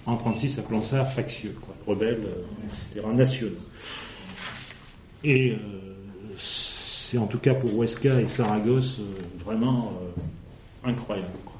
en 0.05 0.17
36 0.17 0.59
appelons 0.59 0.81
ça 0.81 1.05
factieux, 1.05 1.55
quoi, 1.61 1.75
rebelles, 1.87 2.27
etc., 2.69 3.07
nationaux. 3.13 3.51
Et 5.23 5.51
euh, 5.51 5.57
c'est 6.37 7.17
en 7.17 7.27
tout 7.27 7.37
cas 7.37 7.53
pour 7.53 7.71
Huesca 7.71 8.19
et 8.19 8.27
Saragosse 8.27 8.99
euh, 8.99 9.43
vraiment 9.45 9.93
euh, 10.01 10.89
incroyable. 10.89 11.29
Quoi. 11.45 11.53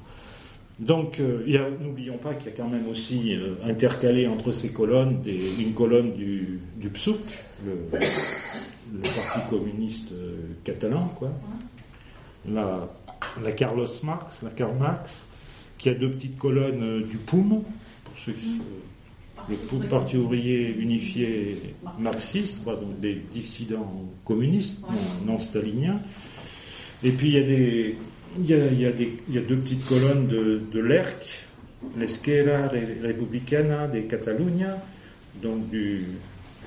Donc, 0.80 1.20
euh, 1.20 1.46
n'oublions 1.82 2.18
pas 2.18 2.34
qu'il 2.34 2.48
y 2.48 2.54
a 2.54 2.58
quand 2.58 2.68
même 2.68 2.88
aussi 2.90 3.36
euh, 3.36 3.56
intercalé 3.64 4.28
entre 4.28 4.52
ces 4.52 4.70
colonnes 4.70 5.22
des, 5.22 5.62
une 5.62 5.74
colonne 5.74 6.14
du, 6.14 6.60
du 6.78 6.90
PSUC, 6.90 7.20
le, 7.66 7.78
le, 8.94 9.02
Parti 9.02 9.40
communiste 9.50 10.12
euh, 10.12 10.36
catalan, 10.64 11.08
quoi. 11.18 11.30
La, 12.50 12.90
la, 13.42 13.52
Carlos 13.52 13.88
Marx, 14.04 14.42
la 14.42 14.50
Karl 14.50 14.76
Marx, 14.78 15.28
qui 15.78 15.90
a 15.90 15.94
deux 15.94 16.12
petites 16.12 16.38
colonnes 16.38 17.04
du 17.04 17.18
POUM, 17.18 17.50
pour 17.50 17.64
ceux 18.26 18.34
qui 18.34 18.62
le 19.50 19.88
Parti 19.88 20.16
ouvrier 20.16 20.70
unifié 20.70 21.76
marxiste, 22.00 22.64
quoi, 22.64 22.76
donc 22.76 23.00
des 23.00 23.16
dissidents 23.34 24.10
communistes, 24.24 24.78
non, 24.82 25.34
non 25.34 25.40
staliniens. 25.40 26.00
Et 27.04 27.12
puis 27.12 27.28
il 27.28 27.34
y 27.34 27.38
a 27.38 27.44
des 27.44 27.98
il 28.38 28.50
y, 28.50 28.54
a, 28.54 28.66
il, 28.66 28.82
y 28.82 28.86
a 28.86 28.92
des, 28.92 29.20
il 29.28 29.36
y 29.36 29.38
a, 29.38 29.42
deux 29.42 29.58
petites 29.58 29.86
colonnes 29.86 30.28
de, 30.28 30.62
de 30.72 30.80
l'ERC, 30.80 31.46
l'Esquerra 31.98 32.68
Republicana 32.68 33.88
de 33.88 34.00
Catalunya, 34.02 34.78
donc 35.42 35.70
du, 35.70 36.06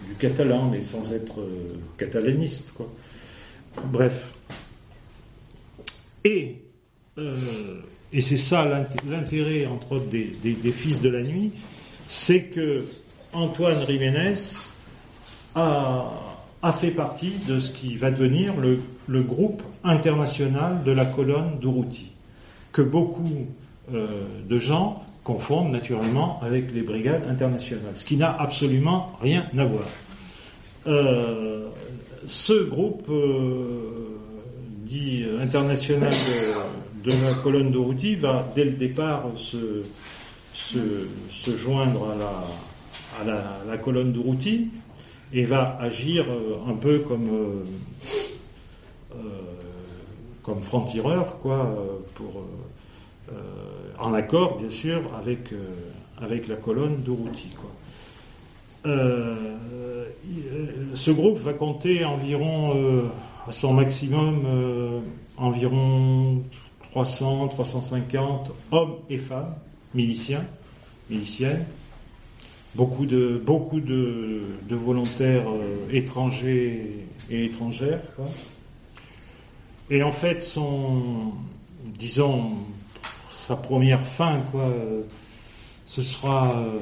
du, 0.09 0.15
catalan, 0.19 0.71
mais 0.71 0.81
sans 0.81 1.13
être 1.13 1.41
euh, 1.41 1.75
catalaniste. 1.97 2.73
Quoi. 2.73 2.93
Bref. 3.87 4.33
Et, 6.25 6.57
euh, 7.19 7.81
et 8.13 8.21
c'est 8.21 8.37
ça 8.37 8.65
l'intérêt, 9.09 9.67
entre 9.67 9.93
autres, 9.93 10.09
des, 10.09 10.73
fils 10.73 11.01
de 11.01 11.09
la 11.09 11.23
nuit, 11.23 11.53
c'est 12.09 12.45
que 12.45 12.85
Antoine 13.33 13.85
Jiménez 13.87 14.35
a, 15.55 16.13
fait 16.79 16.91
partie 16.91 17.33
de 17.47 17.61
ce 17.61 17.71
qui 17.71 17.97
va 17.97 18.11
devenir 18.11 18.57
le, 18.57 18.81
le 19.07 19.23
groupe 19.23 19.63
international 19.85 20.83
de 20.85 20.91
la 20.93 21.05
colonne 21.05 21.59
d'Uruti, 21.61 22.13
que 22.73 22.83
beaucoup 22.83 23.47
euh, 23.93 24.07
de 24.49 24.59
gens 24.59 25.05
confondent 25.23 25.71
naturellement 25.71 26.41
avec 26.43 26.73
les 26.73 26.83
brigades 26.83 27.23
internationales, 27.29 27.95
ce 27.95 28.05
qui 28.05 28.17
n'a 28.17 28.35
absolument 28.41 29.13
rien 29.21 29.47
à 29.57 29.65
voir. 29.65 29.87
Euh, 30.87 31.67
ce 32.27 32.65
groupe 32.65 33.07
euh, 33.11 34.19
dit 34.85 35.25
international 35.41 36.13
de, 37.07 37.25
la 37.25 37.35
colonne 37.35 37.71
d'Uruti 37.71 38.17
va 38.17 38.47
dès 38.55 38.65
le 38.65 38.73
départ 38.73 39.25
se, 39.37 39.83
se, 40.53 41.57
joindre 41.57 42.11
à 42.11 42.17
la, 42.17 42.33
à 43.21 43.25
la, 43.25 43.59
la 43.69 43.79
colonne 43.79 44.13
et 45.33 45.45
va 45.45 45.77
agir 45.81 46.27
euh, 46.29 46.57
un 46.69 46.75
peu 46.75 47.01
comme 47.01 47.29
euh, 47.29 47.65
euh, 49.15 49.19
comme 50.43 50.63
franc-tireur, 50.63 51.39
quoi, 51.41 51.77
pour 52.15 52.45
en 53.99 54.15
accord 54.15 54.59
bien 54.59 54.71
sûr 54.71 55.03
avec 55.19 55.53
avec 56.23 56.47
la 56.47 56.55
colonne 56.55 56.99
d'Uruti, 57.03 57.49
quoi. 57.57 57.71
Ce 60.95 61.11
groupe 61.11 61.39
va 61.39 61.53
compter 61.53 62.05
environ 62.05 63.11
à 63.49 63.51
son 63.51 63.73
maximum 63.73 65.03
environ 65.37 66.45
300, 66.97 67.49
350 67.49 68.53
hommes 68.71 68.95
et 69.11 69.19
femmes 69.19 69.55
miliciens, 69.93 70.47
miliciennes, 71.11 71.67
beaucoup 72.75 73.05
de 73.05 73.37
beaucoup 73.45 73.81
de, 73.81 74.41
volontaires 74.71 75.45
euh, 75.47 75.77
étrangers 75.93 77.05
et 77.31 77.45
étrangères. 77.45 78.01
Et 79.91 80.03
en 80.03 80.11
fait, 80.11 80.43
son, 80.43 81.33
disons, 81.85 82.53
sa 83.31 83.57
première 83.57 84.01
fin, 84.01 84.41
quoi, 84.51 84.63
euh, 84.63 85.03
ce 85.85 86.01
sera 86.01 86.51
euh, 86.57 86.79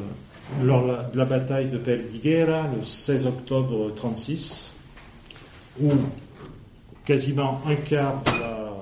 lors 0.63 1.11
de 1.11 1.19
la 1.19 1.25
bataille 1.25 1.71
de 1.71 1.79
Perdiguera, 1.79 2.69
le 2.69 2.85
16 2.85 3.27
octobre 3.27 3.93
36, 3.97 4.77
où 5.83 5.91
quasiment 7.05 7.61
un 7.67 7.75
quart, 7.75 8.23
de 8.23 8.31
la- 8.41 8.74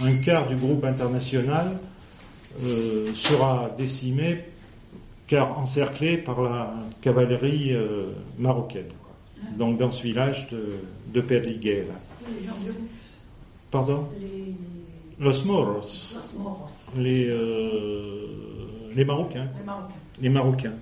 un 0.00 0.16
quart 0.24 0.48
du 0.48 0.56
groupe 0.56 0.84
international 0.84 1.78
euh, 2.62 3.12
sera 3.14 3.70
décimé 3.76 4.40
car 5.26 5.58
encerclé 5.58 6.18
par 6.18 6.42
la 6.42 6.74
cavalerie 7.00 7.72
euh, 7.72 8.12
marocaine. 8.38 8.88
quoi. 9.02 9.56
Donc 9.58 9.78
dans 9.78 9.90
ce 9.90 10.02
village 10.02 10.48
de, 10.50 10.76
de. 11.12 11.20
Les 11.20 11.44
gens 12.44 12.52
de 12.66 12.72
Pardon? 13.70 14.06
Les 14.20 14.54
Los 15.24 15.44
Moros, 15.44 15.80
Los 15.80 16.38
Moros, 16.38 16.68
les, 16.96 17.26
euh, 17.28 18.26
les 18.94 19.04
Marocains. 19.04 19.48
les 19.58 19.64
Marocains. 19.64 19.94
les 20.20 20.28
Marocains, 20.28 20.72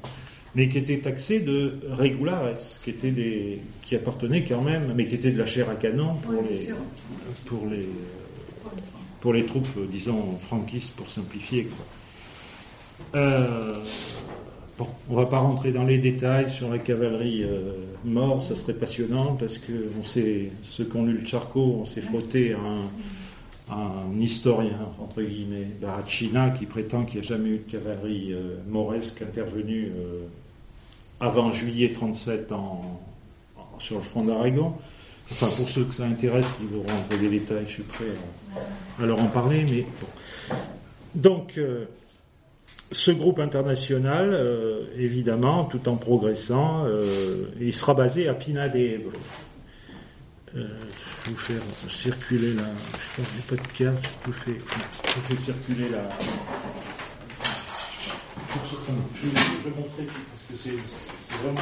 mais 0.55 0.68
qui 0.68 0.79
étaient 0.79 0.98
taxés 1.01 1.40
de 1.40 1.79
regulares, 1.90 2.55
qui 2.83 2.90
étaient 2.90 3.11
des, 3.11 3.61
qui 3.85 3.94
appartenaient 3.94 4.44
quand 4.44 4.62
même, 4.62 4.92
mais 4.94 5.07
qui 5.07 5.16
étaient 5.16 5.33
de 5.33 5.38
la 5.38 5.46
chair 5.46 5.68
à 5.68 5.75
canon 5.75 6.14
pour 6.14 6.33
Oui, 6.33 6.38
bien 6.48 6.51
les, 6.51 6.64
sûr. 6.64 6.77
pour 7.46 7.66
les, 7.66 7.88
pour 9.22 9.32
les 9.32 9.46
troupes, 9.46 9.68
euh, 9.78 9.87
disons 9.90 10.37
franquistes, 10.42 10.92
pour 10.94 11.08
simplifier. 11.08 11.64
Quoi. 11.64 11.87
Euh, 13.14 13.80
bon, 14.76 14.88
on 15.08 15.14
va 15.14 15.26
pas 15.26 15.38
rentrer 15.38 15.70
dans 15.72 15.85
les 15.85 15.98
détails 15.98 16.50
sur 16.50 16.68
la 16.68 16.78
cavalerie 16.78 17.44
euh, 17.44 17.72
mort, 18.04 18.42
ça 18.42 18.56
serait 18.56 18.74
passionnant 18.74 19.37
parce 19.37 19.58
que 19.58 19.72
on 19.98 20.04
s'est, 20.04 20.50
ceux 20.62 20.85
qui 20.85 20.96
ont 20.96 21.04
lu 21.06 21.18
le 21.18 21.26
Charcot, 21.26 21.78
on 21.82 21.87
s'est 21.87 22.00
frotté 22.02 22.52
à 22.54 22.58
un, 22.58 24.20
historien 24.20 24.76
entre 25.00 25.22
guillemets, 25.22 25.68
Barachina, 25.80 26.50
qui 26.50 26.66
prétend 26.66 27.04
qu'il 27.04 27.20
n'y 27.20 27.26
a 27.26 27.28
jamais 27.28 27.48
eu 27.50 27.58
de 27.58 27.70
cavalerie 27.72 28.32
euh, 28.32 28.56
mauresque 28.68 29.22
intervenue 29.22 29.90
euh, 29.96 30.24
avant 31.20 31.52
juillet 31.52 31.88
37 31.90 32.52
en, 32.52 33.00
en- 33.56 33.78
sur 33.78 33.96
le 33.96 34.02
front 34.02 34.24
d'Aragon. 34.24 34.74
Enfin, 35.33 35.49
pour 35.57 35.68
ceux 35.68 35.85
que 35.85 35.95
ça 35.95 36.05
intéresse, 36.05 36.47
qui 36.59 36.66
vont 36.66 36.83
rentrer 36.83 37.16
des 37.16 37.29
détails, 37.29 37.64
je 37.66 37.73
suis 37.73 37.83
prêt 37.83 38.05
à, 39.01 39.07
leur 39.07 39.18
en 39.18 39.27
parler. 39.29 39.64
Mais 39.64 39.87
bon. 40.01 40.57
donc, 41.14 41.55
euh, 41.57 41.87
ce 42.90 43.11
groupe 43.11 43.38
international, 43.38 44.31
euh, 44.33 44.85
évidemment, 44.97 45.64
tout 45.64 45.88
en 45.88 45.97
progressant, 45.97 46.85
euh, 46.85 47.47
il 47.61 47.75
sera 47.75 47.95
basé 47.95 48.29
à 48.29 48.35
Pina 48.35 48.68
de 48.68 48.79
Ebro. 48.79 49.12
Je 50.55 50.61
vais 50.61 50.66
vous 51.29 51.37
faire 51.37 51.62
circuler 51.88 52.53
la. 52.53 52.64
Je 53.16 53.23
n'ai 53.23 53.42
pas 53.49 53.57
de 53.57 53.68
carte, 53.68 54.11
je 54.21 54.27
vous 54.27 54.33
fais, 54.33 54.59
je 54.59 55.35
vous 55.35 55.40
circuler 55.40 55.88
la. 55.88 56.03
Je 59.14 59.29
vais 59.29 59.71
vais 59.71 59.77
montrer 59.81 60.07
parce 60.07 60.62
que 60.62 60.68
c'est 60.68 61.38
vraiment 61.42 61.61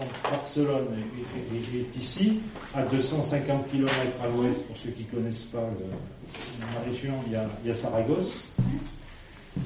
que 0.00 0.30
Barcelone 0.30 0.86
est, 0.96 1.56
est- 1.56 1.80
est 1.80 1.96
ici, 1.96 2.40
à 2.74 2.82
250 2.82 3.70
km 3.70 3.92
à 4.22 4.28
l'ouest, 4.28 4.66
pour 4.66 4.76
ceux 4.76 4.90
qui 4.90 5.04
ne 5.04 5.20
connaissent 5.20 5.42
pas 5.42 5.60
le- 5.60 6.64
la 6.74 6.90
région, 6.90 7.14
il 7.26 7.32
y 7.32 7.36
a, 7.36 7.46
il 7.62 7.68
y 7.68 7.70
a 7.72 7.74
Saragosse, 7.74 8.48
euh, 8.68 9.60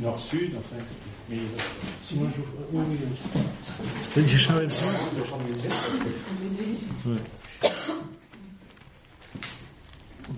nord-sud, 0.00 0.52
enfin, 0.58 0.76
c'était- 0.86 1.00
mais 1.28 1.36
euh, 1.38 1.62
sinon 2.04 2.30
je 2.36 2.40
oui, 2.76 2.84
oui, 2.90 2.96
oui. 3.02 3.40
C'était 4.04 4.20
même 4.52 4.70
chose. 4.70 4.94
Ouais. 7.06 7.70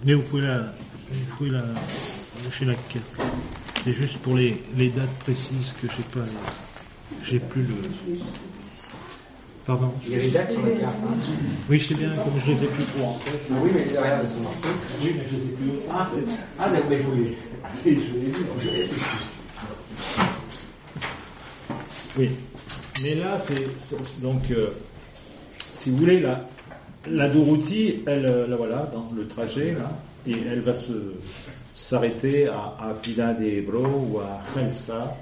Mais 0.04 0.14
vous 0.14 0.22
pouvez 0.22 0.42
la, 0.42 0.58
vous 1.10 1.36
pouvez 1.36 1.50
la, 1.50 1.62
lâcher 2.44 2.64
la 2.64 2.74
carte. 2.74 3.04
C'est 3.84 3.92
juste 3.92 4.18
pour 4.18 4.36
les, 4.36 4.62
les 4.76 4.90
dates 4.90 5.14
précises 5.20 5.74
que 5.80 5.88
j'ai 5.88 6.02
pas, 6.04 6.26
j'ai 7.22 7.38
plus 7.40 7.62
le. 7.62 7.74
Pardon. 9.68 9.92
Il 10.08 10.24
y 10.24 10.30
dates 10.30 10.50
sur 10.50 10.60
hein. 10.60 10.92
Oui, 11.68 11.78
je 11.78 11.88
sais 11.88 11.94
bien, 11.94 12.14
comme 12.16 12.40
je 12.42 12.52
les 12.52 12.64
ai 12.64 12.66
plus 12.68 12.84
trop 12.84 13.04
en 13.08 13.18
tête. 13.18 13.34
Ah 13.50 13.54
oui, 13.62 13.70
mais 13.74 13.82
regarde, 13.82 14.24
elles 14.24 14.30
sont 14.30 14.42
marquées. 14.42 14.68
Oui, 15.02 15.14
mais 15.14 15.24
je 15.30 15.36
les 15.36 15.42
ai 15.42 15.56
plus. 15.56 15.86
Ah, 15.92 16.08
ah 16.58 16.70
d'accord, 16.70 16.88
mais 16.88 16.96
vous 16.96 17.14
les. 17.16 17.36
Je 17.84 17.90
les 17.90 17.96
ai 17.96 18.86
vus. 18.86 19.00
Oui. 22.16 22.30
Mais 23.02 23.14
là, 23.16 23.38
c'est 23.38 24.22
donc, 24.22 24.50
euh, 24.52 24.70
si 25.74 25.90
vous 25.90 25.98
voulez, 25.98 26.20
la, 26.20 26.46
la 27.06 27.28
Dorothée, 27.28 28.02
elle, 28.06 28.24
euh, 28.24 28.46
la 28.46 28.56
voilà, 28.56 28.90
dans 28.90 29.10
le 29.14 29.28
trajet, 29.28 29.74
là, 29.74 29.92
et 30.26 30.34
elle 30.50 30.62
va 30.62 30.72
se 30.72 30.94
s'arrêter 31.74 32.46
à, 32.48 32.74
à 32.80 32.94
de 33.34 33.44
Ebro 33.44 33.84
ou 33.84 34.18
à 34.20 34.40
Celsa, 34.54 35.14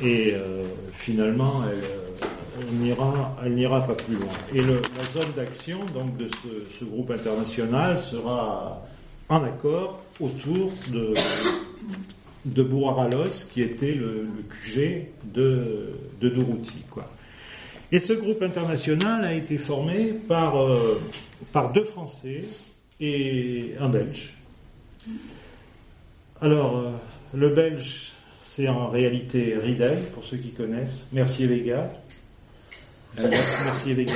et 0.00 0.34
euh, 0.34 0.62
finalement, 0.92 1.64
elle, 1.68 1.82
elle 2.60 2.78
n'ira, 2.78 3.36
elle 3.44 3.54
n'ira 3.54 3.86
pas 3.86 3.94
plus 3.94 4.14
loin. 4.14 4.32
Et 4.54 4.60
la 4.60 5.20
zone 5.20 5.32
d'action, 5.36 5.80
donc, 5.94 6.16
de 6.16 6.28
ce, 6.78 6.84
groupe 6.84 7.10
international 7.10 7.98
sera 7.98 8.82
en 9.28 9.42
accord 9.44 10.02
autour 10.20 10.72
de 10.92 11.14
de 12.46 12.66
qui 13.50 13.62
était 13.62 13.92
le, 13.92 14.26
QG 14.48 15.08
de, 15.24 15.90
de 16.20 16.28
Duruti, 16.28 16.82
quoi. 16.90 17.06
Et 17.92 17.98
ce 17.98 18.12
groupe 18.12 18.42
international 18.42 19.24
a 19.24 19.34
été 19.34 19.58
formé 19.58 20.14
par, 20.28 20.56
euh, 20.56 21.00
par 21.52 21.72
deux 21.72 21.84
Français 21.84 22.44
et 23.00 23.74
un 23.80 23.88
Belge. 23.88 24.34
Alors, 26.40 26.76
euh, 26.76 26.90
le 27.34 27.48
Belge, 27.48 28.12
c'est 28.40 28.68
en 28.68 28.88
réalité 28.88 29.56
Riedel, 29.60 30.02
pour 30.14 30.24
ceux 30.24 30.36
qui 30.36 30.50
connaissent, 30.52 31.08
Mercier 31.12 31.46
Vega. 31.46 31.88
Mercier 33.18 33.94
Vega, 33.94 34.12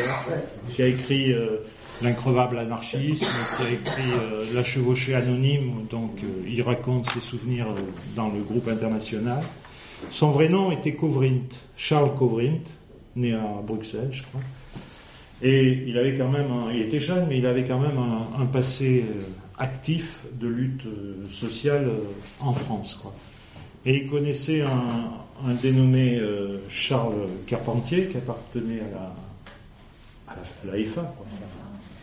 qui 0.74 0.82
a 0.82 0.86
écrit 0.86 1.32
euh, 1.32 1.58
L'increvable 2.02 2.58
anarchisme, 2.58 3.26
qui 3.56 3.62
a 3.62 3.70
écrit 3.70 4.10
euh, 4.12 4.44
La 4.54 4.64
chevauchée 4.64 5.14
anonyme, 5.14 5.86
donc 5.90 6.10
euh, 6.24 6.48
il 6.48 6.60
raconte 6.62 7.08
ses 7.10 7.20
souvenirs 7.20 7.66
euh, 7.70 7.80
dans 8.16 8.28
le 8.30 8.40
groupe 8.42 8.68
international. 8.68 9.40
Son 10.10 10.30
vrai 10.30 10.48
nom 10.48 10.72
était 10.72 10.94
Covrint, 10.94 11.38
Charles 11.76 12.14
Covrint, 12.16 12.58
né 13.16 13.32
à 13.32 13.60
Bruxelles, 13.64 14.10
je 14.12 14.22
crois. 14.24 14.40
Et 15.42 15.84
il 15.86 15.96
avait 15.98 16.14
quand 16.14 16.28
même, 16.28 16.46
un- 16.50 16.72
il 16.72 16.82
était 16.82 17.00
jeune, 17.00 17.26
mais 17.28 17.38
il 17.38 17.46
avait 17.46 17.64
quand 17.64 17.78
même 17.78 17.96
un, 17.98 18.42
un 18.42 18.46
passé 18.46 19.04
euh, 19.08 19.22
actif 19.58 20.18
de 20.40 20.48
lutte 20.48 20.86
euh, 20.86 21.26
sociale 21.30 21.86
euh, 21.88 21.98
en 22.40 22.52
France, 22.52 22.98
quoi. 23.00 23.14
Et 23.86 23.96
il 23.98 24.08
connaissait 24.08 24.62
un, 24.62 25.10
un 25.44 25.54
dénommé 25.54 26.18
euh, 26.18 26.58
Charles 26.68 27.28
Carpentier 27.46 28.08
qui 28.08 28.16
appartenait 28.16 28.80
à 28.80 28.90
la, 28.90 29.14
à 30.28 30.32
à 30.32 30.84
FA, 30.84 31.14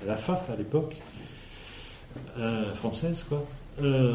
à 0.02 0.06
la 0.06 0.16
FAF 0.16 0.50
à 0.50 0.56
l'époque, 0.56 0.96
euh, 2.38 2.74
française, 2.76 3.26
quoi. 3.28 3.46
Euh, 3.82 4.14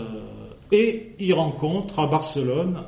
et 0.71 1.15
il 1.19 1.33
rencontre 1.33 1.99
à 1.99 2.07
Barcelone 2.07 2.83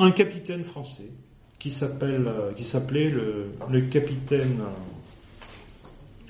un, 0.00 0.10
capitaine 0.10 0.64
français 0.64 1.10
qui 1.58 1.70
s'appelait 1.70 2.18
le, 2.18 3.80
capitaine 3.90 4.60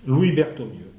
Louis 0.06 0.32
Berthommieux, 0.32 0.92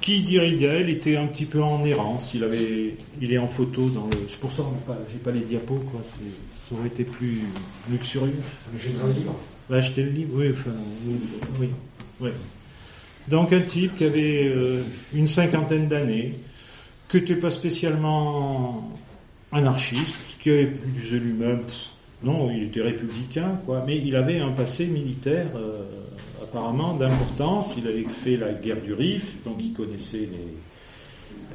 qui 0.00 0.22
dirait 0.22 0.90
était 0.90 1.16
un 1.16 1.26
petit 1.26 1.44
peu 1.44 1.62
en 1.62 1.82
errance. 1.82 2.34
Il 2.34 2.44
avait, 2.44 2.94
il 3.20 3.32
est 3.32 3.38
en 3.38 3.46
photo 3.46 3.88
dans 3.88 4.06
le. 4.06 4.26
C'est 4.28 4.40
pour 4.40 4.52
ça 4.52 4.62
pas, 4.86 4.98
j'ai 5.10 5.18
pas 5.18 5.30
les 5.30 5.40
diapos, 5.40 5.82
quoi. 5.90 6.00
Ça 6.04 6.74
aurait 6.74 6.88
été 6.88 7.04
plus 7.04 7.42
luxurieux. 7.90 8.34
J'ai 8.78 8.90
un 8.90 9.08
livre. 9.08 9.34
Va 9.68 9.76
acheter 9.76 10.02
le 10.02 10.10
livre, 10.10 10.30
oui, 10.34 10.50
enfin, 10.52 10.70
oui, 11.04 11.16
oui, 11.60 11.68
oui. 12.20 12.30
Donc 13.28 13.52
un 13.52 13.60
type 13.60 13.96
qui 13.96 14.04
avait 14.04 14.48
euh, 14.48 14.82
une 15.12 15.28
cinquantaine 15.28 15.88
d'années, 15.88 16.34
qui 17.08 17.18
n'était 17.18 17.36
pas 17.36 17.50
spécialement 17.50 18.90
anarchiste, 19.52 20.16
qui 20.40 20.50
avait 20.50 20.72
disait 20.94 21.18
lui-même, 21.18 21.60
Non, 22.22 22.50
il 22.50 22.64
était 22.64 22.82
républicain, 22.82 23.60
quoi, 23.64 23.84
mais 23.86 23.96
il 23.96 24.16
avait 24.16 24.40
un 24.40 24.50
passé 24.50 24.86
militaire 24.86 25.46
euh, 25.54 25.82
apparemment 26.42 26.94
d'importance. 26.94 27.74
Il 27.78 27.86
avait 27.86 28.02
fait 28.04 28.36
la 28.36 28.52
guerre 28.52 28.80
du 28.82 28.92
Rif, 28.92 29.36
donc 29.44 29.58
il 29.60 29.72
connaissait 29.72 30.28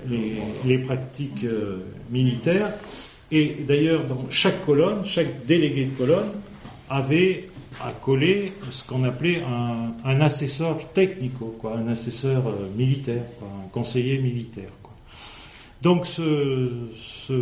les, 0.10 0.18
les, 0.18 0.36
les 0.66 0.78
pratiques 0.78 1.44
euh, 1.44 1.80
militaires. 2.10 2.72
Et 3.30 3.58
d'ailleurs, 3.68 4.04
chaque 4.30 4.66
colonne, 4.66 5.04
chaque 5.04 5.46
délégué 5.46 5.86
de 5.86 5.98
colonne 5.98 6.30
avait 6.90 7.50
à 7.82 7.92
coller 7.92 8.46
ce 8.72 8.86
qu'on 8.86 9.04
appelait 9.04 9.42
un, 9.44 9.94
un 10.06 10.22
assesseur 10.22 10.78
technico, 10.94 11.58
quoi, 11.60 11.76
un 11.76 11.88
assesseur 11.90 12.48
euh, 12.48 12.70
militaire, 12.78 13.24
un 13.42 13.68
conseiller 13.70 14.20
militaire. 14.20 14.70
Quoi. 14.82 14.94
Donc 15.82 16.06
ce, 16.06 16.70
ce, 17.02 17.34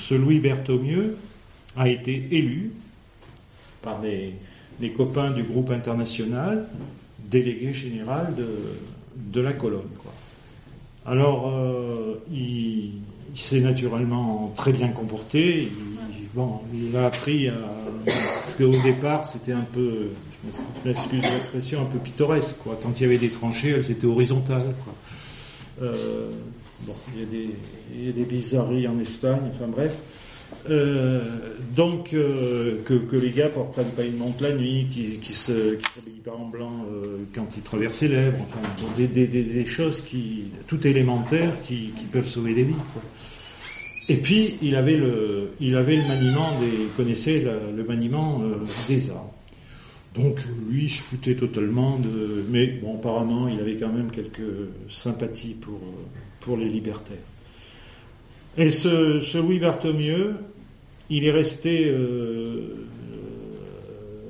ce 0.00 0.14
Louis 0.14 0.38
Berthommieux 0.38 1.16
a 1.76 1.88
été 1.88 2.28
élu 2.30 2.72
par 3.80 4.00
les, 4.02 4.34
les 4.80 4.92
copains 4.92 5.30
du 5.30 5.42
groupe 5.42 5.70
international, 5.70 6.68
délégué 7.30 7.72
général 7.72 8.34
de, 8.36 8.46
de 9.16 9.40
la 9.40 9.52
colonne. 9.52 9.88
Quoi. 9.98 10.12
Alors, 11.04 11.50
euh, 11.50 12.22
il, 12.30 12.92
s'est 13.34 13.60
naturellement 13.60 14.52
très 14.56 14.72
bien 14.72 14.88
comporté. 14.88 15.62
Il, 15.62 16.26
bon, 16.34 16.60
il 16.74 16.94
a 16.96 17.06
appris 17.06 17.48
à, 17.48 17.54
parce 18.04 18.54
qu'au 18.54 18.82
départ, 18.82 19.24
c'était 19.24 19.52
un 19.52 19.66
peu, 19.72 20.10
je 20.84 20.88
m'excuse 20.88 21.22
l'expression, 21.22 21.82
un 21.82 21.86
peu 21.86 21.98
pittoresque. 21.98 22.58
Quoi. 22.58 22.78
Quand 22.82 23.00
il 23.00 23.02
y 23.02 23.06
avait 23.06 23.18
des 23.18 23.30
tranchées, 23.30 23.70
elles 23.70 23.90
étaient 23.90 24.06
horizontales. 24.06 24.74
Quoi. 24.84 24.94
Euh, 25.82 26.30
bon, 26.82 26.94
il 27.14 27.20
y, 27.20 27.22
a 27.22 27.26
des, 27.26 27.50
il 27.96 28.06
y 28.06 28.08
a 28.10 28.12
des 28.12 28.24
bizarreries 28.24 28.86
en 28.86 28.98
Espagne. 28.98 29.40
Enfin 29.50 29.66
bref. 29.66 29.96
Euh, 30.70 31.20
donc 31.74 32.12
euh, 32.12 32.82
que, 32.84 33.16
les 33.16 33.30
gars 33.30 33.46
ne 33.48 33.72
prennent 33.72 33.90
pas 33.90 34.04
une 34.04 34.18
montre 34.18 34.42
la 34.42 34.54
nuit, 34.54 34.86
qui, 34.90 35.18
qui 35.18 35.32
se 35.32 35.78
s'habillent 35.94 36.20
pas 36.24 36.32
en 36.32 36.46
blanc 36.46 36.86
euh, 36.92 37.18
quand 37.34 37.46
ils 37.56 37.62
traversent 37.62 38.02
les 38.02 38.08
lèvres, 38.08 38.38
enfin 38.42 38.60
des, 38.96 39.64
choses 39.64 40.02
qui 40.02 40.44
tout 40.68 40.86
élémentaires 40.86 41.60
qui, 41.64 41.92
peuvent 42.12 42.28
sauver 42.28 42.54
des 42.54 42.64
vies. 42.64 42.74
Et 44.08 44.16
puis 44.16 44.56
il 44.62 44.76
avait 44.76 44.96
le 44.96 45.50
il 45.60 45.76
avait 45.76 45.96
le 45.96 46.06
maniement 46.06 46.60
des 46.60 46.86
connaissait 46.96 47.44
le, 47.74 47.84
maniement 47.84 48.42
des 48.88 49.10
armes. 49.10 49.30
Donc 50.14 50.38
lui 50.68 50.84
il 50.84 50.90
se 50.90 51.00
foutait 51.00 51.34
totalement 51.34 51.98
de 51.98 52.44
mais 52.50 52.66
bon 52.66 52.96
apparemment 52.96 53.48
il 53.48 53.58
avait 53.58 53.76
quand 53.76 53.92
même 53.92 54.10
quelques 54.10 54.42
sympathies 54.88 55.56
pour 55.60 55.80
pour 56.40 56.56
les 56.56 56.68
libertaires. 56.68 57.16
Et 58.58 58.68
ce, 58.68 59.20
ce 59.20 59.38
Louis 59.38 59.58
Barthommieux, 59.58 60.34
il 61.12 61.26
est 61.26 61.30
resté 61.30 61.90
euh, 61.90 62.88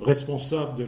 responsable 0.00 0.84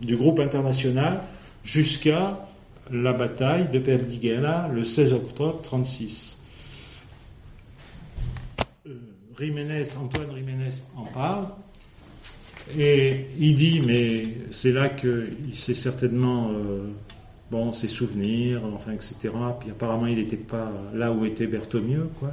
du 0.00 0.16
groupe 0.16 0.40
international 0.40 1.22
jusqu'à 1.64 2.44
la 2.90 3.12
bataille 3.12 3.68
de 3.72 3.78
Perdiguera 3.78 4.66
le 4.66 4.82
16 4.82 5.12
octobre 5.12 5.60
36. 5.62 6.40
Euh, 8.88 8.90
Jiménez, 9.38 9.84
Antoine 10.02 10.34
Jiménez 10.34 10.82
en 10.96 11.04
parle 11.04 11.46
et 12.76 13.26
il 13.38 13.54
dit, 13.54 13.80
mais 13.80 14.24
c'est 14.50 14.72
là 14.72 14.88
qu'il 14.88 15.54
s'est 15.54 15.74
certainement 15.74 16.50
euh, 16.50 16.88
bon, 17.52 17.72
ses 17.72 17.88
souvenirs, 17.88 18.62
enfin, 18.74 18.90
etc. 18.92 19.32
Puis 19.60 19.70
apparemment, 19.70 20.06
il 20.06 20.16
n'était 20.16 20.36
pas 20.36 20.72
là 20.92 21.12
où 21.12 21.24
était 21.24 21.46
Berthommieux, 21.46 22.10
quoi. 22.18 22.32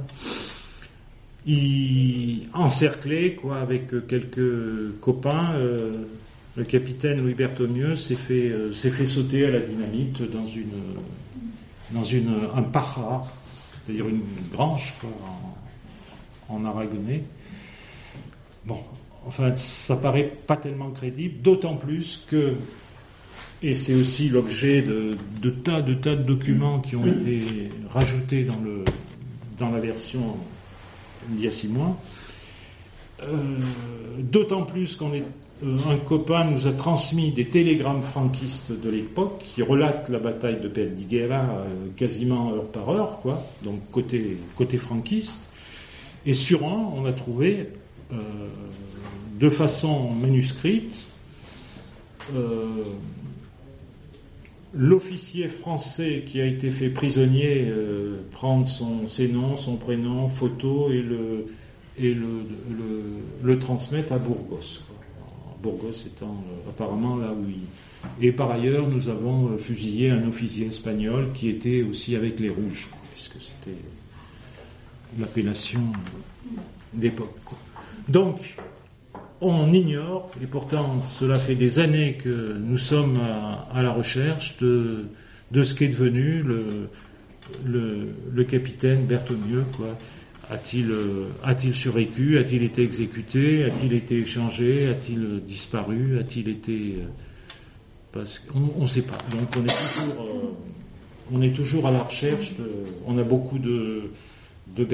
Il 1.46 2.48
encerclé, 2.54 3.36
quoi, 3.36 3.58
avec 3.58 4.06
quelques 4.08 4.98
copains. 5.00 5.52
Euh, 5.54 6.04
le 6.56 6.64
capitaine 6.64 7.20
Louis 7.20 7.34
fait, 8.16 8.50
euh, 8.50 8.72
s'est 8.72 8.90
fait 8.90 9.06
sauter 9.06 9.46
à 9.46 9.50
la 9.50 9.60
dynamite 9.60 10.22
dans 10.30 10.46
un 12.54 12.62
pajar, 12.62 13.26
c'est-à-dire 13.84 14.08
une 14.08 14.22
quoi, 15.00 15.10
en, 16.48 16.56
en 16.56 16.64
aragonais. 16.64 17.22
Bon, 18.64 18.78
enfin, 19.26 19.54
ça 19.54 19.96
paraît 19.96 20.32
pas 20.46 20.56
tellement 20.56 20.90
crédible, 20.90 21.42
d'autant 21.42 21.76
plus 21.76 22.24
que 22.28 22.54
et 23.62 23.74
c'est 23.74 23.94
aussi 23.94 24.28
l'objet 24.28 24.82
de, 24.82 25.12
de, 25.40 25.50
tas 25.50 25.80
de 25.80 25.94
tas 25.94 26.14
de 26.14 26.22
documents 26.22 26.80
qui 26.80 26.94
ont 26.94 27.06
été 27.06 27.70
rajoutés 27.90 28.44
dans, 28.44 28.60
le, 28.60 28.84
dans 29.58 29.70
la 29.70 29.80
version 29.80 30.36
d'il 31.28 31.44
y 31.44 31.48
a 31.48 31.52
six 31.52 31.68
mois. 31.68 31.96
Euh, 33.22 33.58
D'autant 34.18 34.62
plus 34.62 34.96
qu'on 34.96 35.12
est 35.12 35.24
euh, 35.64 35.76
un 35.90 35.96
copain 35.96 36.44
nous 36.44 36.66
a 36.66 36.72
transmis 36.72 37.32
des 37.32 37.48
télégrammes 37.48 38.02
franquistes 38.02 38.72
de 38.72 38.90
l'époque 38.90 39.42
qui 39.44 39.62
relatent 39.62 40.08
la 40.10 40.18
bataille 40.18 40.60
de 40.60 40.68
Perdiguera 40.68 41.36
euh, 41.36 41.88
quasiment 41.96 42.52
heure 42.52 42.66
par 42.66 42.88
heure, 42.90 43.20
quoi. 43.20 43.42
Donc 43.62 43.80
côté 43.90 44.36
côté 44.56 44.76
franquiste. 44.76 45.40
Et 46.26 46.34
sur 46.34 46.66
un, 46.66 46.92
on 46.94 47.06
a 47.06 47.12
trouvé 47.12 47.68
de 49.38 49.48
façon 49.50 50.10
manuscrite 50.10 50.92
l'officier 54.76 55.48
français 55.48 56.24
qui 56.26 56.40
a 56.40 56.44
été 56.44 56.70
fait 56.70 56.90
prisonnier 56.90 57.64
euh, 57.66 58.20
prendre 58.30 58.66
son, 58.66 59.08
ses 59.08 59.28
noms, 59.28 59.56
son 59.56 59.76
prénom, 59.76 60.28
photo 60.28 60.90
et 60.90 61.00
le, 61.00 61.46
et 61.98 62.12
le, 62.12 62.44
le, 63.42 63.58
transmettre 63.58 64.12
à 64.12 64.18
Burgos. 64.18 64.80
Burgos 65.62 66.02
étant 66.06 66.44
euh, 66.50 66.70
apparemment 66.70 67.16
là 67.16 67.32
où 67.32 67.48
il... 67.48 68.26
Et 68.26 68.32
par 68.32 68.50
ailleurs, 68.50 68.86
nous 68.86 69.08
avons 69.08 69.48
euh, 69.48 69.58
fusillé 69.58 70.10
un 70.10 70.26
officier 70.28 70.66
espagnol 70.66 71.32
qui 71.34 71.48
était 71.48 71.82
aussi 71.82 72.14
avec 72.14 72.38
les 72.38 72.50
rouges, 72.50 72.88
quoi, 72.90 73.00
puisque 73.12 73.40
c'était 73.40 73.78
l'appellation 75.18 75.80
d'époque. 76.92 77.30
Donc, 78.08 78.56
on 79.40 79.72
ignore, 79.72 80.30
et 80.42 80.46
pourtant 80.46 81.02
cela 81.02 81.38
fait 81.38 81.54
des 81.54 81.78
années 81.78 82.14
que 82.14 82.56
nous 82.58 82.78
sommes 82.78 83.20
à, 83.72 83.82
la 83.82 83.90
recherche 83.90 84.56
de, 84.58 85.06
ce 85.52 85.74
qu'est 85.74 85.88
devenu 85.88 86.42
le, 87.64 88.44
capitaine 88.44 89.04
Berthommieux. 89.06 89.64
Quoi. 89.76 89.96
A-t-il, 90.50 90.90
a-t-il 91.42 91.74
survécu 91.74 92.38
A-t-il 92.38 92.62
été 92.62 92.82
exécuté 92.82 93.64
A-t-il 93.64 93.92
été 93.92 94.18
échangé 94.18 94.88
A-t-il 94.88 95.42
disparu 95.46 96.18
A-t-il 96.18 96.48
été... 96.48 96.98
Parce 98.12 98.38
qu'on 98.38 98.80
ne 98.80 98.86
sait 98.86 99.02
pas. 99.02 99.18
Donc 99.30 99.48
on 99.56 99.64
est 99.64 99.66
toujours, 99.66 100.24
euh, 100.24 101.32
on 101.32 101.42
est 101.42 101.54
toujours 101.54 101.86
à 101.86 101.90
la 101.90 102.02
recherche. 102.02 102.52
On 103.06 103.18
a 103.18 103.24
beaucoup 103.24 103.58
de, 103.58 104.10
de 104.74 104.84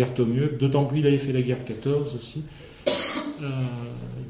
d'autant 0.59 0.85
plus 0.85 1.01
il 1.01 1.07
avait 1.07 1.19
fait 1.19 1.33
la 1.33 1.43
guerre 1.43 1.65
14 1.65 2.17
aussi. 2.17 2.43
Euh, 2.89 3.51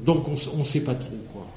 donc 0.03 0.27
on 0.27 0.57
ne 0.57 0.63
sait 0.63 0.81
pas 0.81 0.95
trop 0.95 1.17
quoi. 1.31 1.47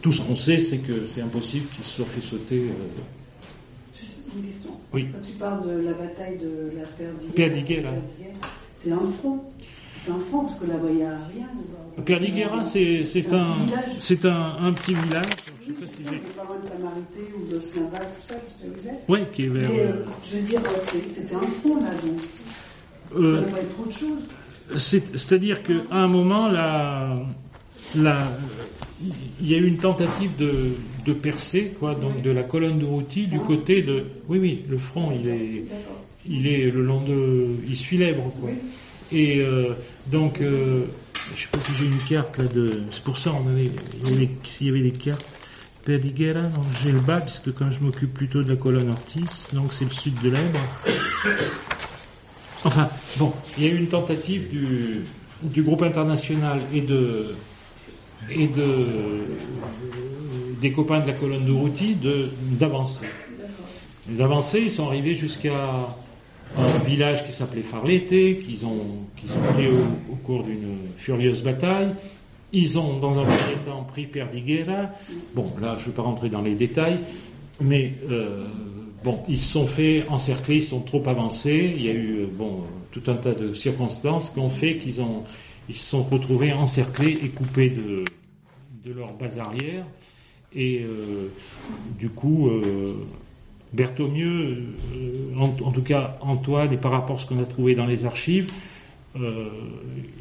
Tout 0.00 0.10
ce 0.10 0.20
qu'on 0.20 0.34
sait, 0.34 0.58
c'est 0.58 0.78
que 0.78 1.06
c'est 1.06 1.22
impossible 1.22 1.68
qu'il 1.68 1.84
se 1.84 1.96
soit 1.96 2.06
fait 2.06 2.20
sauter. 2.20 2.58
Euh... 2.58 2.72
Juste 3.96 4.18
une 4.34 4.42
question. 4.42 4.70
Oui. 4.92 5.06
Quand 5.12 5.24
tu 5.24 5.32
parles 5.34 5.64
de 5.64 5.80
la 5.84 5.92
bataille 5.92 6.38
de 6.38 6.72
la 6.76 6.86
Perdiguera. 7.34 7.92
c'est 8.74 8.90
un 8.90 9.10
front. 9.20 9.40
C'est 10.04 10.10
un 10.10 10.18
front 10.18 10.40
parce 10.40 10.58
que 10.58 10.66
là-bas 10.66 10.88
il 10.90 10.96
n'y 10.96 11.04
a 11.04 11.16
rien. 11.32 11.48
Perdiguera, 12.04 12.64
c'est 12.64 13.04
c'est 13.04 13.32
un 13.32 13.46
c'est 13.98 14.24
un, 14.24 14.56
un, 14.60 14.72
petit 14.72 14.94
village. 14.94 15.24
Je 15.60 15.66
sais 15.66 15.72
pas 15.72 15.86
si 15.86 16.02
ou 16.02 17.46
de 17.46 17.58
tout 17.58 17.60
ça, 17.60 18.34
je 18.48 18.52
sais 18.52 18.68
où 18.68 18.74
c'est. 18.82 19.00
Oui, 19.08 19.20
qui 19.32 19.44
est 19.44 19.48
vers. 19.48 19.70
Mais, 19.70 19.80
euh, 19.80 20.04
je 20.24 20.36
veux 20.38 20.42
dire, 20.42 20.60
c'était 21.06 21.34
un 21.34 21.40
front 21.40 21.76
là 21.76 21.90
donc. 21.90 22.20
Euh, 23.14 23.44
ça 23.44 23.52
pas 23.52 23.60
être 23.60 23.74
trop 23.74 23.86
de 23.86 23.92
choses. 23.92 24.24
C'est-à-dire 24.76 25.62
qu'à 25.62 25.74
un 25.90 26.06
moment, 26.06 26.48
la, 26.48 27.16
la, 27.94 28.38
il 29.40 29.48
y 29.48 29.54
a 29.54 29.58
eu 29.58 29.66
une 29.66 29.78
tentative 29.78 30.36
de, 30.36 30.74
de 31.04 31.12
percer, 31.12 31.74
quoi, 31.78 31.94
donc 31.94 32.22
de 32.22 32.30
la 32.30 32.42
colonne 32.42 32.78
de 32.78 32.84
Routy 32.84 33.26
du 33.26 33.38
côté 33.38 33.82
de. 33.82 34.04
Oui, 34.28 34.38
oui, 34.38 34.64
le 34.68 34.78
front, 34.78 35.12
il 35.12 35.28
est, 35.28 35.64
il 36.26 36.46
est 36.46 36.70
le 36.70 36.82
long 36.82 37.00
de, 37.00 37.46
il 37.66 37.76
suit 37.76 37.98
l'Èbre, 37.98 38.32
quoi. 38.40 38.50
Et 39.10 39.40
euh, 39.40 39.74
donc, 40.10 40.40
euh, 40.40 40.84
je 41.34 41.42
sais 41.42 41.48
pas 41.48 41.60
si 41.60 41.72
j'ai 41.74 41.86
une 41.86 41.98
carte 41.98 42.38
là 42.38 42.44
de. 42.44 42.80
C'est 42.90 43.04
pour 43.04 43.18
ça, 43.18 43.32
on 43.32 43.48
avait, 43.48 43.70
s'il 44.44 44.66
y 44.68 44.70
avait 44.70 44.82
des 44.82 44.92
cartes. 44.92 45.26
Perdiguera, 45.84 46.42
donc 46.42 46.66
j'ai 46.80 46.92
le 46.92 47.00
bas, 47.00 47.20
puisque 47.20 47.52
quand 47.54 47.68
je 47.72 47.80
m'occupe 47.80 48.14
plutôt 48.14 48.40
de 48.44 48.48
la 48.48 48.54
colonne 48.54 48.90
Ortiz, 48.90 49.48
donc 49.52 49.72
c'est 49.72 49.84
le 49.84 49.90
sud 49.90 50.14
de 50.22 50.30
l'Èbre. 50.30 50.60
Enfin, 52.64 52.88
bon, 53.18 53.32
il 53.58 53.64
y 53.64 53.68
a 53.68 53.72
eu 53.72 53.78
une 53.78 53.88
tentative 53.88 54.48
du, 54.48 55.62
groupe 55.62 55.82
international 55.82 56.62
et 56.72 56.80
de 56.80 57.34
et 58.30 58.46
de 58.46 58.86
des 60.60 60.70
copains 60.70 61.00
de 61.00 61.08
la 61.08 61.12
colonne 61.12 61.44
de 61.44 61.52
Routy 61.52 61.96
d'avancer. 62.52 63.06
D'avancer, 64.08 64.60
ils 64.60 64.70
sont 64.70 64.86
arrivés 64.86 65.14
jusqu'à 65.16 65.88
un 66.56 66.78
village 66.84 67.24
qui 67.24 67.32
s'appelait 67.32 67.62
Farlete, 67.62 68.40
qu'ils 68.42 68.64
ont 68.64 69.06
qui 69.16 69.26
sont 69.26 69.40
pris 69.54 69.66
au, 69.66 70.12
au 70.12 70.16
cours 70.16 70.44
d'une 70.44 70.76
furieuse 70.96 71.42
bataille. 71.42 71.92
Ils 72.52 72.78
ont, 72.78 72.98
dans 72.98 73.18
un 73.18 73.24
premier 73.24 73.56
temps, 73.64 73.82
pris 73.84 74.06
Perdiguera. 74.06 74.90
Bon, 75.34 75.50
là, 75.60 75.76
je 75.78 75.84
ne 75.84 75.86
vais 75.86 75.92
pas 75.92 76.02
rentrer 76.02 76.28
dans 76.28 76.42
les 76.42 76.54
détails, 76.54 76.98
mais 77.60 77.94
euh, 78.10 78.44
bon, 79.04 79.20
ils 79.28 79.38
se 79.38 79.52
sont 79.52 79.66
fait 79.66 80.06
encercler, 80.08 80.56
ils 80.56 80.62
sont 80.62 80.80
trop 80.80 81.02
avancés. 81.08 81.72
Il 81.76 81.82
y 81.82 81.88
a 81.88 81.92
eu 81.92 82.20
euh, 82.20 82.26
bon 82.30 82.64
tout 82.90 83.02
un 83.08 83.14
tas 83.14 83.34
de 83.34 83.52
circonstances 83.52 84.30
qui 84.30 84.38
ont 84.38 84.50
fait 84.50 84.76
qu'ils 84.76 85.00
ont, 85.00 85.24
ils 85.68 85.76
se 85.76 85.90
sont 85.90 86.02
retrouvés 86.02 86.52
encerclés 86.52 87.18
et 87.22 87.28
coupés 87.28 87.70
de, 87.70 88.04
de 88.84 88.92
leur 88.92 89.12
base 89.14 89.38
arrière. 89.38 89.84
Et 90.54 90.82
euh, 90.84 91.28
du 91.98 92.10
coup, 92.10 92.48
euh, 92.48 92.94
euh, 93.78 94.34
en, 95.38 95.48
tout 95.48 95.82
cas 95.82 96.18
Antoine, 96.20 96.72
et 96.72 96.76
par 96.76 96.92
rapport 96.92 97.16
à 97.16 97.18
ce 97.18 97.26
qu'on 97.26 97.40
a 97.40 97.46
trouvé 97.46 97.74
dans 97.74 97.86
les 97.86 98.04
archives, 98.04 98.50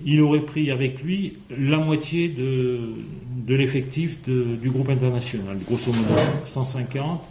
il 0.05 0.19
aurait 0.19 0.41
pris 0.41 0.69
avec 0.69 1.01
lui 1.01 1.37
la 1.49 1.77
moitié 1.77 2.27
de, 2.27 2.89
de 3.47 3.55
l'effectif 3.55 4.17
du 4.23 4.69
groupe 4.69 4.89
international, 4.89 5.57
grosso 5.65 5.93
modo 5.93 6.13
150, 6.43 7.21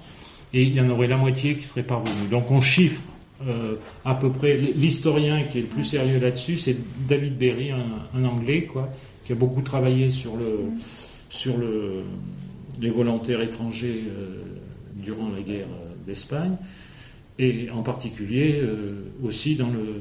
et 0.53 0.63
il 0.63 0.75
y 0.75 0.81
en 0.81 0.89
aurait 0.89 1.07
la 1.07 1.17
moitié 1.17 1.57
qui 1.57 1.65
serait 1.65 1.83
parvenu. 1.83 2.29
Donc 2.31 2.51
on 2.51 2.61
chiffre 2.61 3.01
euh, 3.47 3.77
à 4.05 4.15
peu 4.15 4.31
près 4.31 4.57
l'historien 4.57 5.45
qui 5.45 5.59
est 5.59 5.63
le 5.63 5.67
plus 5.67 5.85
sérieux 5.85 6.21
là-dessus, 6.21 6.59
c'est 6.59 6.77
David 7.09 7.39
Berry, 7.39 7.71
un, 7.71 8.25
Anglais, 8.25 8.65
quoi, 8.65 8.89
qui 9.25 9.33
a 9.33 9.35
beaucoup 9.35 9.63
travaillé 9.63 10.11
sur 10.11 10.37
le 10.37 10.61
sur 11.29 11.57
le 11.57 12.03
les 12.81 12.91
volontaires 12.91 13.41
étrangers 13.43 14.05
euh, 14.09 14.43
durant 14.95 15.29
la 15.29 15.43
guerre 15.43 15.69
d'Espagne 16.07 16.57
et 17.39 17.71
en 17.71 17.83
particulier 17.83 18.61
euh, 18.63 19.03
aussi 19.23 19.57
dans 19.57 19.71
le, 19.71 19.95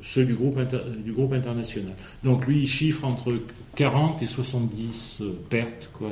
ceux 0.00 0.24
du 0.24 0.34
groupe, 0.34 0.58
du 1.04 1.12
groupe 1.12 1.32
international. 1.32 1.92
Donc 2.24 2.46
lui, 2.46 2.60
il 2.60 2.68
chiffre 2.68 3.04
entre 3.04 3.38
40 3.74 4.22
et 4.22 4.26
70 4.26 5.18
euh, 5.20 5.32
pertes, 5.50 5.90
quoi, 5.92 6.10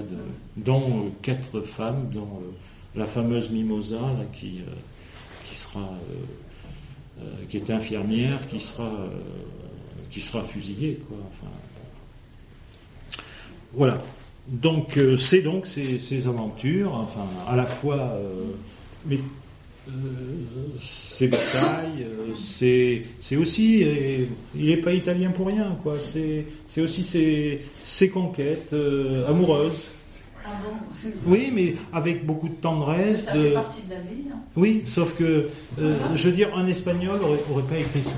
dont 0.56 0.82
euh, 0.82 1.08
quatre 1.22 1.62
femmes, 1.62 2.08
dont 2.12 2.40
euh, 2.42 2.50
la 2.96 3.06
fameuse 3.06 3.50
Mimosa, 3.50 4.00
là, 4.00 4.24
qui, 4.32 4.60
euh, 4.60 5.52
sera, 5.52 5.90
euh, 7.20 7.24
qui 7.48 7.58
est 7.58 7.70
infirmière, 7.70 8.46
qui 8.48 8.58
sera, 8.58 8.90
qui 10.10 10.20
sera 10.20 10.42
fusillée, 10.42 11.00
quoi. 11.08 11.18
Voilà. 13.72 13.98
Donc 14.46 14.98
c'est 15.18 15.42
donc 15.42 15.66
ces, 15.66 15.98
ces, 15.98 16.26
aventures, 16.26 16.92
enfin 16.94 17.26
à 17.48 17.56
la 17.56 17.64
fois, 17.64 18.12
mais 19.06 19.18
euh, 19.88 19.92
ces 20.80 21.28
batailles, 21.28 22.04
euh, 22.04 22.34
c'est 22.36 23.02
c'est 23.20 23.36
aussi, 23.36 23.84
il 24.54 24.66
n'est 24.66 24.78
pas 24.78 24.94
italien 24.94 25.30
pour 25.30 25.48
rien, 25.48 25.76
quoi. 25.82 25.96
C'est 26.00 26.80
aussi 26.80 27.02
ses, 27.02 27.60
ses 27.84 28.08
conquêtes 28.08 28.72
euh, 28.72 29.28
amoureuses. 29.28 29.88
Ah 30.44 30.50
bon 30.62 31.10
Oui, 31.26 31.50
mais 31.52 31.74
avec 31.92 32.26
beaucoup 32.26 32.48
de 32.48 32.54
tendresse. 32.54 33.24
Ça 33.24 33.32
de... 33.32 33.42
fait 33.42 33.50
partie 33.52 33.82
de 33.82 33.90
la 33.90 34.00
vie. 34.00 34.24
Hein. 34.32 34.38
Oui, 34.56 34.82
sauf 34.86 35.14
que, 35.16 35.48
euh, 35.78 35.96
je 36.14 36.28
veux 36.28 36.34
dire, 36.34 36.56
un 36.56 36.66
espagnol 36.66 37.18
aurait, 37.22 37.40
aurait 37.50 37.62
pas 37.62 37.78
écrit 37.78 38.02
ça. 38.02 38.16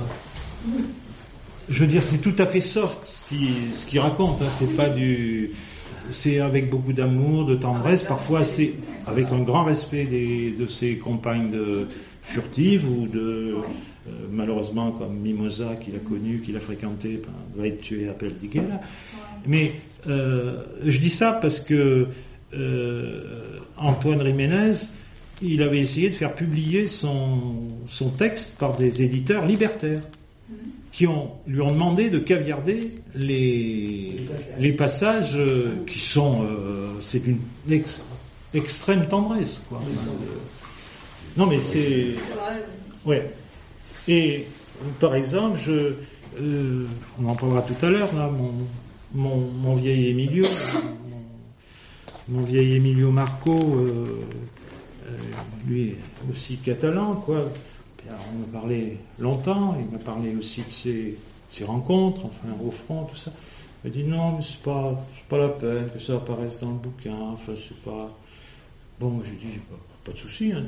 Je 1.69 1.81
veux 1.81 1.87
dire, 1.87 2.03
c'est 2.03 2.19
tout 2.19 2.35
à 2.39 2.47
fait 2.47 2.61
soft 2.61 3.01
ce 3.05 3.29
qu'il 3.29 3.75
ce 3.75 3.87
qui 3.87 3.99
raconte. 3.99 4.43
Hein. 4.43 4.49
C'est 4.53 4.77
pas 4.77 4.89
du 4.89 5.51
c'est 6.11 6.39
avec 6.39 6.71
beaucoup 6.71 6.93
d'amour, 6.93 7.47
de 7.47 7.57
tendresse, 7.57 8.05
parfois 8.05 8.45
c'est 8.45 8.75
avec 9.09 9.27
un 9.33 9.41
grand 9.41 9.65
respect 9.65 10.05
des, 10.05 10.53
de 10.53 10.69
ses 10.69 10.99
compagnes 10.99 11.51
de, 11.51 11.89
furtives 12.27 12.89
ou 12.89 13.07
de 13.07 13.57
euh, 14.09 14.11
malheureusement 14.31 14.93
comme 14.93 15.17
Mimosa 15.17 15.77
qu'il 15.77 15.95
a 15.95 15.99
connu, 15.99 16.41
qu'il 16.41 16.57
a 16.57 16.61
fréquenté, 16.61 17.23
ben, 17.25 17.61
va 17.61 17.69
être 17.69 17.81
tué 17.81 18.09
à 18.09 18.13
Perdiguera. 18.13 18.81
Mais 19.47 19.75
euh, 20.09 20.63
je 20.85 20.99
dis 20.99 21.11
ça 21.11 21.33
parce 21.33 21.61
que 21.61 22.09
euh, 22.55 23.59
Antoine 23.77 24.25
Jiménez, 24.25 24.73
il 25.43 25.63
avait 25.63 25.81
essayé 25.81 26.11
de 26.11 26.15
faire 26.15 26.35
publier 26.35 26.87
son, 26.87 27.53
son 27.89 28.11
texte 28.11 28.57
par 28.59 28.73
des 28.73 29.03
éditeurs 29.03 29.47
libertaires 29.47 30.03
qui 30.93 31.07
lui 31.47 31.61
ont 31.61 31.71
demandé 31.73 32.09
de 32.09 32.19
caviarder 32.19 32.95
les, 33.15 34.27
les 34.59 34.73
passages 34.73 35.37
euh, 35.37 35.85
qui 35.87 35.99
sont, 35.99 36.49
c'est 37.03 37.23
d'une 37.23 37.41
ex, 37.71 38.01
extrême 38.55 39.07
tendresse, 39.07 39.61
quoi. 39.69 39.83
Non, 41.37 41.47
mais 41.47 41.59
c'est, 41.59 42.15
ouais. 43.05 43.31
Et 44.09 44.47
par 44.99 45.15
exemple, 45.15 45.59
je, 45.63 45.97
on 47.21 47.29
en 47.29 47.35
parlera 47.35 47.61
tout 47.61 47.85
à 47.85 47.91
l'heure, 47.91 48.15
là, 48.15 48.31
mon, 48.31 48.53
mon, 49.15 49.75
vieil 49.75 50.09
Emilio, 50.09 50.45
mon, 52.29 52.43
vieil 52.43 52.77
Emilio 52.77 53.11
Marco, 53.11 53.59
lui 55.67 55.95
aussi 56.31 56.57
catalan, 56.59 57.17
quoi 57.17 57.45
on 58.11 58.39
m'a 58.39 58.61
parlé 58.61 58.99
longtemps, 59.19 59.77
il 59.79 59.87
m'a 59.91 60.03
parlé 60.03 60.35
aussi 60.37 60.63
de 60.63 60.71
ses, 60.71 61.19
ses, 61.49 61.65
rencontres, 61.65 62.25
enfin 62.27 62.49
au 62.65 62.71
front, 62.71 63.05
tout 63.05 63.17
ça. 63.17 63.33
Il 63.85 63.91
m'a 63.91 63.97
dit 63.97 64.05
non, 64.05 64.33
mais 64.33 64.43
c'est 64.43 64.63
pas, 64.63 65.05
c'est 65.15 65.27
pas 65.29 65.39
la 65.39 65.49
peine 65.49 65.91
que 65.93 65.99
ça 65.99 66.15
apparaisse 66.15 66.59
dans 66.61 66.71
le 66.71 66.79
bouquin, 66.79 67.17
enfin 67.33 67.53
c'est 67.57 67.79
pas. 67.83 68.11
Bon, 68.99 69.21
j'ai 69.23 69.33
dit 69.33 69.59
pas, 69.71 69.77
pas, 70.05 70.13
de 70.13 70.19
souci, 70.19 70.53
hein, 70.53 70.65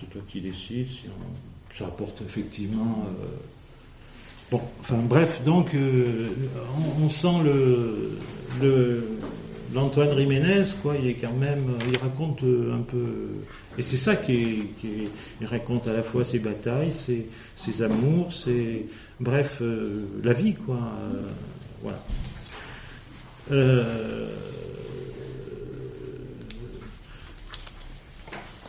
c'est 0.00 0.08
toi 0.10 0.22
qui 0.28 0.40
décides, 0.40 0.90
si 0.90 1.04
on, 1.08 1.74
ça 1.74 1.86
apporte 1.86 2.22
effectivement. 2.22 3.04
Euh, 3.06 3.36
bon, 4.50 4.60
enfin 4.80 4.98
bref, 5.02 5.42
donc 5.44 5.74
euh, 5.74 6.28
on, 7.00 7.04
on, 7.04 7.10
sent 7.10 7.42
le, 7.44 8.18
le 8.60 9.04
l'Antoine 9.74 10.16
Jiménez, 10.16 10.62
quoi, 10.82 10.94
il 11.00 11.08
est 11.08 11.14
quand 11.14 11.34
même, 11.34 11.72
il 11.90 11.98
raconte 11.98 12.42
un 12.42 12.82
peu, 12.82 13.28
et 13.78 13.82
c'est 13.82 13.96
ça 13.96 14.16
qui 14.16 14.32
est, 14.32 14.80
qui 14.80 14.86
est, 14.86 15.08
il 15.40 15.46
raconte 15.46 15.86
à 15.88 15.92
la 15.92 16.02
fois 16.02 16.24
ses 16.24 16.38
batailles, 16.38 16.92
ses, 16.92 17.26
ses 17.54 17.82
amours, 17.82 18.32
ses, 18.32 18.86
bref, 19.20 19.58
euh, 19.60 20.06
la 20.22 20.32
vie, 20.32 20.54
quoi, 20.54 20.76
euh, 20.76 21.22
voilà. 21.82 22.04
Euh, 23.52 24.28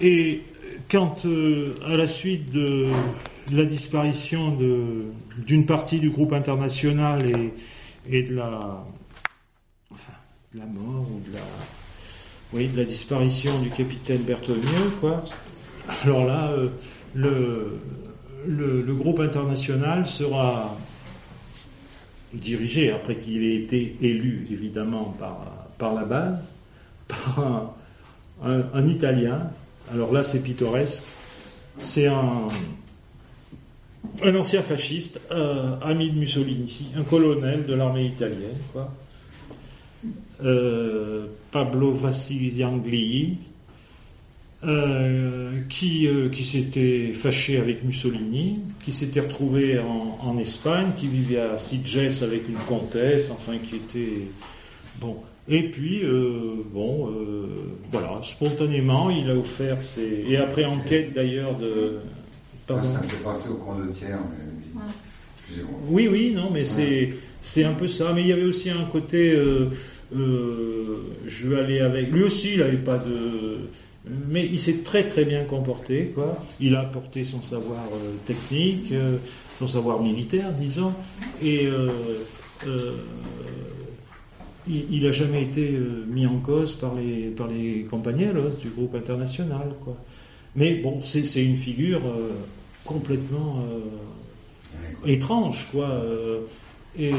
et 0.01 0.41
quand, 0.91 1.25
à 1.86 1.95
la 1.95 2.07
suite 2.07 2.51
de 2.51 2.88
la 3.51 3.65
disparition 3.65 4.57
d'une 5.45 5.65
partie 5.65 5.99
du 5.99 6.09
groupe 6.09 6.33
international 6.33 7.25
et, 7.25 7.53
et 8.09 8.23
de 8.23 8.35
la, 8.35 8.83
de 10.53 10.59
la 10.59 10.65
mort 10.65 11.05
ou 11.11 11.19
de 11.29 11.33
la, 11.33 11.43
oui, 12.53 12.67
de 12.67 12.77
la 12.77 12.85
disparition 12.85 13.59
du 13.59 13.69
capitaine 13.69 14.21
Berthommieux, 14.23 14.91
quoi. 14.99 15.23
Alors 16.03 16.25
là, 16.25 16.51
euh, 16.51 16.69
le, 17.15 17.79
le, 18.45 18.93
groupe 18.95 19.19
international 19.19 20.05
sera 20.05 20.77
dirigé, 22.33 22.91
après 22.91 23.15
qu'il 23.15 23.43
ait 23.43 23.55
été 23.55 23.97
élu 24.01 24.47
évidemment 24.51 25.15
par, 25.17 25.67
par 25.77 25.93
la 25.93 26.05
base, 26.05 26.55
par 27.07 27.73
un, 28.43 28.61
un 28.73 28.87
Italien. 28.87 29.49
Alors 29.93 30.11
là, 30.11 30.23
c'est 30.23 30.43
pittoresque. 30.43 31.03
C'est 31.79 32.07
un, 32.07 32.49
un 34.23 34.35
ancien 34.35 34.61
fasciste, 34.61 35.19
euh, 35.31 35.75
ami 35.81 36.09
de 36.09 36.17
Mussolini, 36.17 36.89
un 36.95 37.03
colonel 37.03 37.65
de 37.65 37.73
l'armée 37.73 38.05
italienne, 38.05 38.57
quoi 38.71 38.93
euh, 40.43 41.25
Pablo 41.51 41.91
Vassiliangli, 41.91 43.37
euh, 44.63 45.61
qui, 45.69 46.07
qui 46.31 46.43
s'était 46.43 47.11
fâché 47.13 47.57
avec 47.57 47.83
Mussolini, 47.83 48.59
qui 48.83 48.91
s'était 48.91 49.19
retrouvé 49.19 49.79
en, 49.79 50.17
en, 50.21 50.37
Espagne, 50.37 50.87
qui 50.95 51.07
vivait 51.07 51.39
à 51.39 51.57
Sitges 51.57 52.21
avec 52.21 52.47
une 52.47 52.57
comtesse, 52.67 53.31
enfin 53.31 53.57
qui 53.57 53.75
était 53.75 54.21
bon. 54.99 55.17
Et 55.47 55.63
puis 55.69 56.03
bon, 56.73 57.09
voilà, 57.91 58.19
spontanément, 58.21 59.09
il 59.09 59.29
a 59.29 59.35
offert 59.35 59.81
ses 59.81 60.25
et 60.27 60.37
après 60.37 60.65
enquête 60.65 61.13
d'ailleurs 61.13 61.55
de. 61.55 61.99
Pardon. 62.68 62.89
Ça 62.89 63.01
me 63.01 63.07
fait 63.07 63.24
passer 63.24 63.49
au 63.49 63.55
condottière, 63.55 64.20
mais 64.30 64.82
excusez-moi. 65.39 65.80
Oui, 65.89 66.07
oui, 66.11 66.34
non, 66.36 66.49
mais 66.51 66.59
ouais. 66.59 66.65
c'est 66.65 67.13
c'est 67.41 67.63
un 67.63 67.74
peu 67.74 67.88
ça. 67.88 68.11
Mais 68.13 68.22
il 68.22 68.28
y 68.28 68.34
avait 68.34 68.43
aussi 68.43 68.70
un 68.70 68.86
côté 68.86 69.32
euh, 69.32 69.70
euh, 70.15 70.99
je 71.26 71.49
vais 71.49 71.59
aller 71.59 71.80
avec. 71.80 72.11
Lui 72.11 72.24
aussi, 72.24 72.53
il 72.53 72.59
n'avait 72.59 72.78
pas 72.78 72.97
de. 72.97 73.70
Mais 74.30 74.45
il 74.45 74.59
s'est 74.59 74.84
très 74.84 75.05
très 75.07 75.26
bien 75.26 75.43
comporté, 75.43 76.11
quoi. 76.15 76.38
Il 76.61 76.76
a 76.76 76.82
apporté 76.82 77.26
son 77.26 77.41
savoir 77.41 77.84
euh, 77.93 78.13
technique, 78.26 78.91
euh, 78.93 79.18
son 79.59 79.68
savoir 79.68 80.01
militaire, 80.01 80.53
disons, 80.53 80.93
et 81.41 81.68
euh, 81.68 81.89
il 84.65 85.03
n'a 85.03 85.11
jamais 85.11 85.43
été 85.43 85.78
mis 86.09 86.26
en 86.26 86.38
cause 86.38 86.74
par 86.74 86.95
les 86.95 87.30
par 87.32 87.47
les 87.47 87.86
compagnons 87.89 88.34
du 88.61 88.70
groupe 88.70 88.95
international, 88.95 89.74
quoi. 89.84 89.97
Mais 90.55 90.76
bon, 90.76 91.01
c'est 91.01 91.43
une 91.43 91.57
figure 91.57 92.01
complètement 92.88 93.63
étrange, 95.05 95.67
quoi. 95.71 96.01
et 96.97 97.11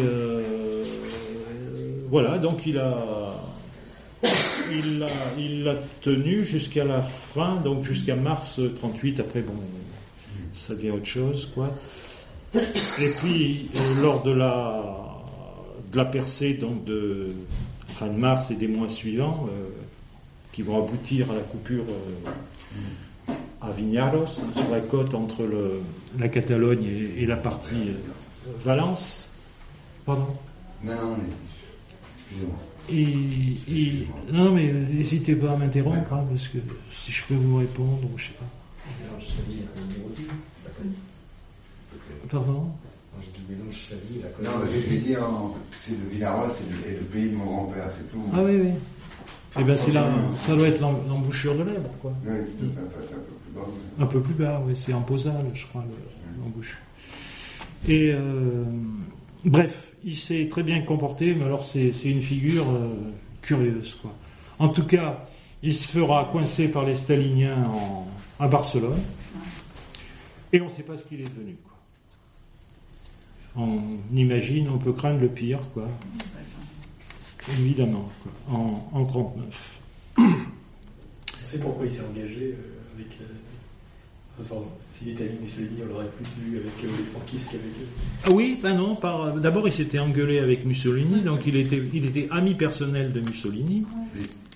voilà, 2.11 2.39
donc 2.39 2.67
il 2.67 2.79
a, 2.79 2.97
il 4.73 4.99
l'a, 4.99 5.09
il 5.39 5.77
tenu 6.01 6.45
jusqu'à 6.45 6.85
la 6.85 7.03
fin, 7.03 7.57
donc 7.57 7.85
jusqu'à 7.85 8.17
mars 8.17 8.61
38. 8.81 9.21
Après, 9.21 9.43
bon, 9.43 9.55
ça 10.53 10.75
devient 10.75 10.91
autre 10.91 11.07
chose, 11.07 11.51
quoi. 11.55 11.71
Et 12.55 13.11
puis, 13.21 13.69
euh, 13.77 14.03
lors 14.03 14.23
de 14.23 14.31
la, 14.31 14.83
de 15.93 15.97
la 15.97 16.05
percée, 16.05 16.55
donc 16.55 16.85
de 16.85 17.33
fin 17.87 18.07
de 18.07 18.19
mars 18.19 18.51
et 18.51 18.55
des 18.55 18.69
mois 18.69 18.89
suivants, 18.89 19.47
euh, 19.49 19.69
qui 20.53 20.63
vont 20.63 20.83
aboutir 20.83 21.31
à 21.31 21.35
la 21.35 21.43
coupure 21.43 21.85
euh, 21.89 22.31
à 23.61 23.71
Vignaros, 23.73 24.27
sur 24.27 24.71
la 24.71 24.81
côte 24.81 25.15
entre 25.15 25.45
le, 25.45 25.81
la 26.19 26.29
Catalogne 26.29 26.85
et, 26.85 27.23
et 27.23 27.27
la 27.27 27.37
partie 27.37 27.91
euh, 27.91 28.51
Valence. 28.65 29.29
Pardon? 30.07 30.27
Non, 30.85 30.93
non, 30.93 31.17
mais. 31.19 31.29
Excusez-moi. 32.31 32.57
Et- 32.91 33.73
et- 34.03 34.09
non, 34.33 34.53
mais 34.53 34.73
n'hésitez 34.73 35.35
pas 35.35 35.53
à 35.53 35.57
m'interrompre, 35.57 36.13
hein, 36.15 36.25
parce 36.31 36.49
que 36.49 36.59
si 36.91 37.13
je 37.13 37.25
peux 37.27 37.35
vous 37.35 37.57
répondre, 37.57 38.01
ou 38.05 38.17
je 38.17 38.27
sais 38.27 38.33
pas. 38.33 38.47
Mélange 39.05 39.27
Sali 39.27 39.59
et 39.59 39.99
Nairobi, 39.99 40.27
la 40.65 40.71
Côte. 40.71 42.31
Pardon? 42.31 42.65
Quand 43.13 43.21
je 43.23 43.27
dis 43.39 43.45
mélange 43.51 43.75
Sali 43.77 44.21
et 44.21 44.23
la 44.23 44.29
Côte. 44.31 44.45
Non, 44.47 44.51
mais 44.65 44.81
je 44.81 44.89
vais 44.89 44.97
dire, 44.99 45.23
en- 45.23 45.55
c'est 45.83 45.91
le 45.93 46.09
Villaros 46.11 46.47
et 46.49 46.89
le, 46.89 46.95
et 46.95 46.99
le 46.99 47.05
pays 47.05 47.29
de 47.31 47.37
mon 47.37 47.45
grand-père, 47.45 47.91
c'est 47.97 48.11
tout. 48.11 48.23
Ah 48.33 48.43
oui, 48.43 48.57
oui. 48.63 48.71
Eh 49.61 49.65
ben 49.65 49.77
c'est 49.77 49.93
là, 49.93 50.07
ça 50.37 50.55
doit 50.57 50.69
être 50.69 50.81
l'em- 50.81 51.03
l'embouchure 51.09 51.55
de 51.57 51.65
l'Èbre, 51.65 51.91
quoi. 52.01 52.13
Oui, 52.25 52.31
un 52.37 52.87
peu 52.87 53.41
plus 53.41 53.53
bas. 53.55 53.67
Un 53.99 54.07
peu 54.07 54.21
plus 54.21 54.35
bas, 54.35 54.63
oui, 54.67 54.77
c'est 54.77 54.93
en 54.95 55.03
Posal, 55.03 55.47
je 55.55 55.67
crois, 55.67 55.85
le- 55.89 56.43
l'embouchure. 56.45 56.79
Et 57.89 58.13
euh, 58.13 58.65
bref, 59.45 59.93
il 60.05 60.17
s'est 60.17 60.47
très 60.49 60.63
bien 60.63 60.81
comporté, 60.83 61.35
mais 61.35 61.45
alors 61.45 61.65
c'est 61.65 61.93
c'est 61.93 62.11
une 62.11 62.23
figure 62.23 62.69
euh, 62.71 62.95
curieuse, 63.43 63.97
quoi. 64.01 64.15
En 64.59 64.69
tout 64.69 64.85
cas, 64.85 65.25
il 65.63 65.75
se 65.75 65.89
fera 65.89 66.29
coincer 66.31 66.69
par 66.69 66.85
les 66.85 66.95
staliniens 66.95 67.65
en- 67.73 68.07
à 68.41 68.47
Barcelone, 68.49 69.01
et 70.53 70.61
on 70.61 70.65
ne 70.67 70.71
sait 70.71 70.83
pas 70.85 70.97
ce 70.97 71.05
qu'il 71.05 71.21
est 71.21 71.25
devenu, 71.29 71.57
quoi. 71.65 71.73
On 73.65 73.81
imagine, 74.17 74.69
on 74.69 74.79
peut 74.79 74.93
craindre 74.93 75.21
le 75.21 75.29
pire, 75.29 75.59
quoi. 75.75 75.89
Évidemment, 77.53 78.09
quoi, 78.23 78.33
en, 78.59 78.91
en 78.93 79.05
39. 79.05 79.81
On 80.19 80.25
sait 81.45 81.59
pourquoi 81.59 81.87
il 81.87 81.93
s'est 81.93 82.03
engagé 82.03 82.55
euh, 82.59 82.95
avec. 82.97 83.07
euh, 83.21 84.45
S'il 84.91 85.09
était 85.11 85.25
avec 85.25 85.41
Mussolini, 85.41 85.79
on 85.83 85.87
l'aurait 85.89 86.09
plus 86.09 86.27
vu 86.45 86.57
avec 86.59 86.73
euh, 86.85 86.89
les 86.97 87.05
franquistes 87.05 87.47
qu'avec 87.47 87.65
eux. 87.65 87.89
Ah 88.25 88.31
oui, 88.31 88.59
ben 88.63 88.75
non. 88.75 88.97
par- 88.97 89.33
D'abord, 89.35 89.67
il 89.67 89.73
s'était 89.73 89.99
engueulé 89.99 90.39
avec 90.41 90.65
Mussolini, 90.65 91.21
donc 91.23 91.41
il 91.47 91.57
était, 91.57 91.83
il 91.95 92.05
était 92.07 92.29
ami 92.31 92.55
personnel 92.55 93.13
de 93.13 93.21
Mussolini. 93.21 93.85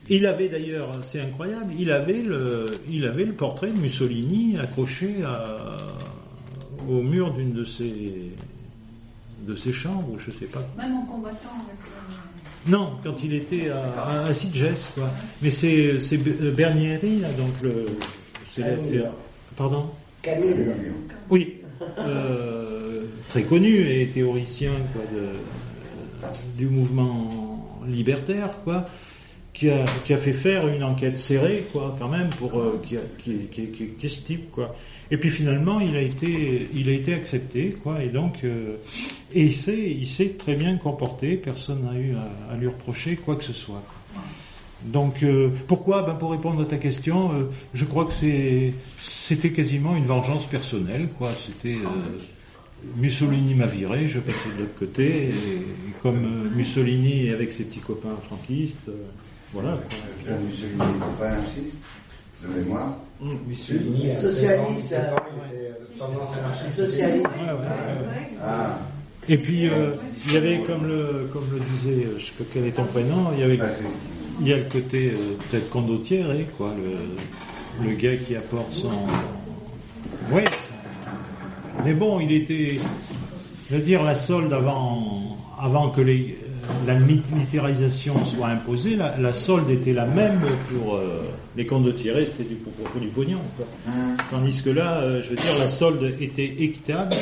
Il 0.09 0.27
avait 0.27 0.49
d'ailleurs, 0.49 0.93
c'est 1.05 1.21
incroyable, 1.21 1.73
il 1.79 1.91
avait 1.91 2.23
le, 2.23 2.67
il 2.91 3.05
avait 3.07 3.25
le 3.25 3.33
portrait 3.33 3.71
de 3.73 3.79
Mussolini 3.79 4.55
accroché 4.59 5.23
à- 5.25 5.77
au 6.89 7.01
mur 7.03 7.33
d'une 7.33 7.53
de 7.53 7.65
ses, 7.65 8.33
de 9.47 9.55
ses 9.55 9.73
chambres, 9.73 10.17
je 10.19 10.31
sais 10.33 10.47
pas. 10.47 10.61
Même 10.77 10.97
en 10.97 11.07
combattant 11.07 11.55
avec. 11.55 11.79
Euh, 12.67 12.71
Non, 12.71 12.91
quand 13.03 13.23
il 13.25 13.35
était 13.35 13.71
à, 13.71 14.25
à, 14.27 14.33
Sitges, 14.33 14.89
quoi. 14.95 15.11
Mais 15.41 15.51
c'est, 15.51 16.01
c'est 16.01 16.17
Be- 16.19 16.51
Bernieri, 16.55 17.19
là, 17.21 17.29
donc 17.33 17.51
le, 17.63 17.87
c'est 18.47 18.63
Pardon. 19.57 19.87
Camille. 20.23 20.55
Oui, 21.31 21.59
euh, 21.99 23.03
très 23.29 23.43
connu 23.43 23.81
et 23.91 24.09
théoricien 24.09 24.73
quoi, 24.93 25.03
de, 25.13 26.29
du 26.57 26.67
mouvement 26.67 27.81
libertaire, 27.89 28.51
quoi, 28.65 28.89
qui 29.55 29.69
a, 29.69 29.85
qui 30.07 30.15
a 30.15 30.17
fait 30.19 30.33
faire 30.33 30.67
une 30.69 30.83
enquête 30.83 31.19
serrée, 31.19 31.65
quoi, 31.73 31.95
quand 31.99 32.09
même, 32.09 32.31
pour 32.31 32.59
euh, 32.59 32.81
qui, 32.83 32.97
a- 32.97 33.01
qui, 33.23 33.35
qui, 33.51 33.67
qui, 33.67 33.87
qui 33.99 34.09
ce 34.09 34.25
type, 34.25 34.51
quoi. 34.51 34.75
Et 35.11 35.19
puis 35.19 35.29
finalement, 35.29 35.79
il 35.81 35.95
a 35.95 36.01
été, 36.01 36.69
il 36.75 36.89
a 36.89 36.93
été 36.93 37.13
accepté, 37.13 37.77
quoi, 37.83 38.03
et 38.03 38.09
donc, 38.09 38.45
euh, 38.45 38.77
et 39.35 39.43
il 39.43 39.55
s'est, 39.55 39.91
il 39.91 40.07
s'est 40.07 40.31
très 40.39 40.55
bien 40.55 40.77
comporté. 40.79 41.37
Personne 41.37 41.85
n'a 41.85 41.99
eu 41.99 42.15
à, 42.51 42.57
lui 42.57 42.69
reprocher 42.69 43.17
quoi 43.17 43.37
que 43.37 43.45
ce 43.45 43.53
soit. 43.53 43.83
Donc 44.85 45.23
euh, 45.23 45.51
pourquoi? 45.69 46.03
Ben, 46.03 46.15
Pour 46.15 46.31
répondre 46.33 46.61
à 46.63 46.65
ta 46.65 46.77
question, 46.77 47.31
je 47.75 47.85
crois 47.85 48.05
que 48.07 48.13
c'est 48.13 48.73
c'était 48.99 49.51
quasiment 49.53 49.95
une 49.97 50.07
vengeance 50.07 50.47
personnelle. 50.47 51.09
quoi. 51.19 51.29
C'était 51.31 51.77
Mussolini 52.97 53.55
m'a 53.55 53.67
viré, 53.67 54.09
je 54.09 54.19
passais 54.19 54.49
de 54.57 54.63
l'autre 54.63 54.75
côté, 54.79 55.05
et, 55.07 55.29
et 55.29 55.63
comme 56.03 56.51
Mussolini 56.57 57.31
avec 57.31 57.53
ses 57.53 57.65
petits 57.65 57.79
copains 57.81 58.17
franquistes, 58.27 58.91
voilà. 59.53 59.79
Le 60.27 60.33
Mussolini 60.39 60.79
n'était 60.79 61.19
pas 61.19 61.27
anarchiste, 61.29 61.75
de 62.43 62.61
mémoire. 62.61 62.97
Mussolini, 63.47 64.11
à 64.11 64.21
Socialiste. 64.21 64.49
16 64.49 64.61
ans, 64.61 64.73
17 64.77 64.99
ans, 65.13 65.17
il 65.31 65.55
était, 65.55 65.65
euh, 65.65 65.99
tendance 65.99 66.37
anarchiste. 66.39 66.77
Socialiste. 66.77 67.27
Ah, 68.43 68.79
Et 69.29 69.37
puis 69.37 69.69
euh, 69.69 69.93
il 70.27 70.33
y 70.33 70.37
avait 70.37 70.59
comme 70.61 70.87
le 70.87 71.29
comme 71.33 71.45
le 71.53 71.61
disait, 71.61 72.07
euh, 72.07 72.19
je 72.19 72.25
sais 72.27 72.33
pas 72.39 72.45
quel 72.53 72.67
est 72.67 72.73
ton 72.73 72.85
prénom, 72.85 73.31
il 73.35 73.41
y 73.41 73.43
avait 73.45 73.59
il 74.41 74.49
y 74.49 74.53
a 74.53 74.57
le 74.57 74.65
côté 74.65 75.11
euh, 75.13 75.37
peut-être 75.51 75.69
condottiere, 75.71 76.47
quoi, 76.57 76.73
le, 76.77 77.87
le 77.89 77.95
gars 77.95 78.17
qui 78.17 78.35
apporte 78.35 78.73
son. 78.73 78.91
Ouais. 80.33 80.45
Mais 81.85 81.95
bon, 81.95 82.19
il 82.21 82.33
était. 82.33 82.79
Je 83.71 83.77
veux 83.77 83.83
dire, 83.83 84.03
la 84.03 84.15
solde 84.15 84.53
avant, 84.53 85.37
avant 85.61 85.91
que 85.91 86.01
les, 86.01 86.39
la 86.87 86.95
militarisation 86.95 88.25
soit 88.25 88.49
imposée, 88.49 88.97
la, 88.97 89.17
la 89.19 89.33
solde 89.33 89.71
était 89.71 89.93
la 89.93 90.07
même 90.07 90.41
pour 90.71 90.97
euh, 90.97 91.25
les 91.57 91.67
condottieri, 91.67 92.27
c'était 92.27 92.45
du, 92.45 92.55
pour, 92.57 92.73
pour 92.73 93.01
du 93.01 93.09
pognon. 93.09 93.41
Quoi. 93.57 93.67
Hum, 93.89 94.17
Tandis 94.31 94.63
que 94.63 94.71
là, 94.71 95.01
euh, 95.01 95.23
je 95.23 95.31
veux 95.31 95.37
dire, 95.37 95.59
la 95.59 95.67
solde 95.67 96.15
était 96.21 96.45
équitable, 96.59 97.15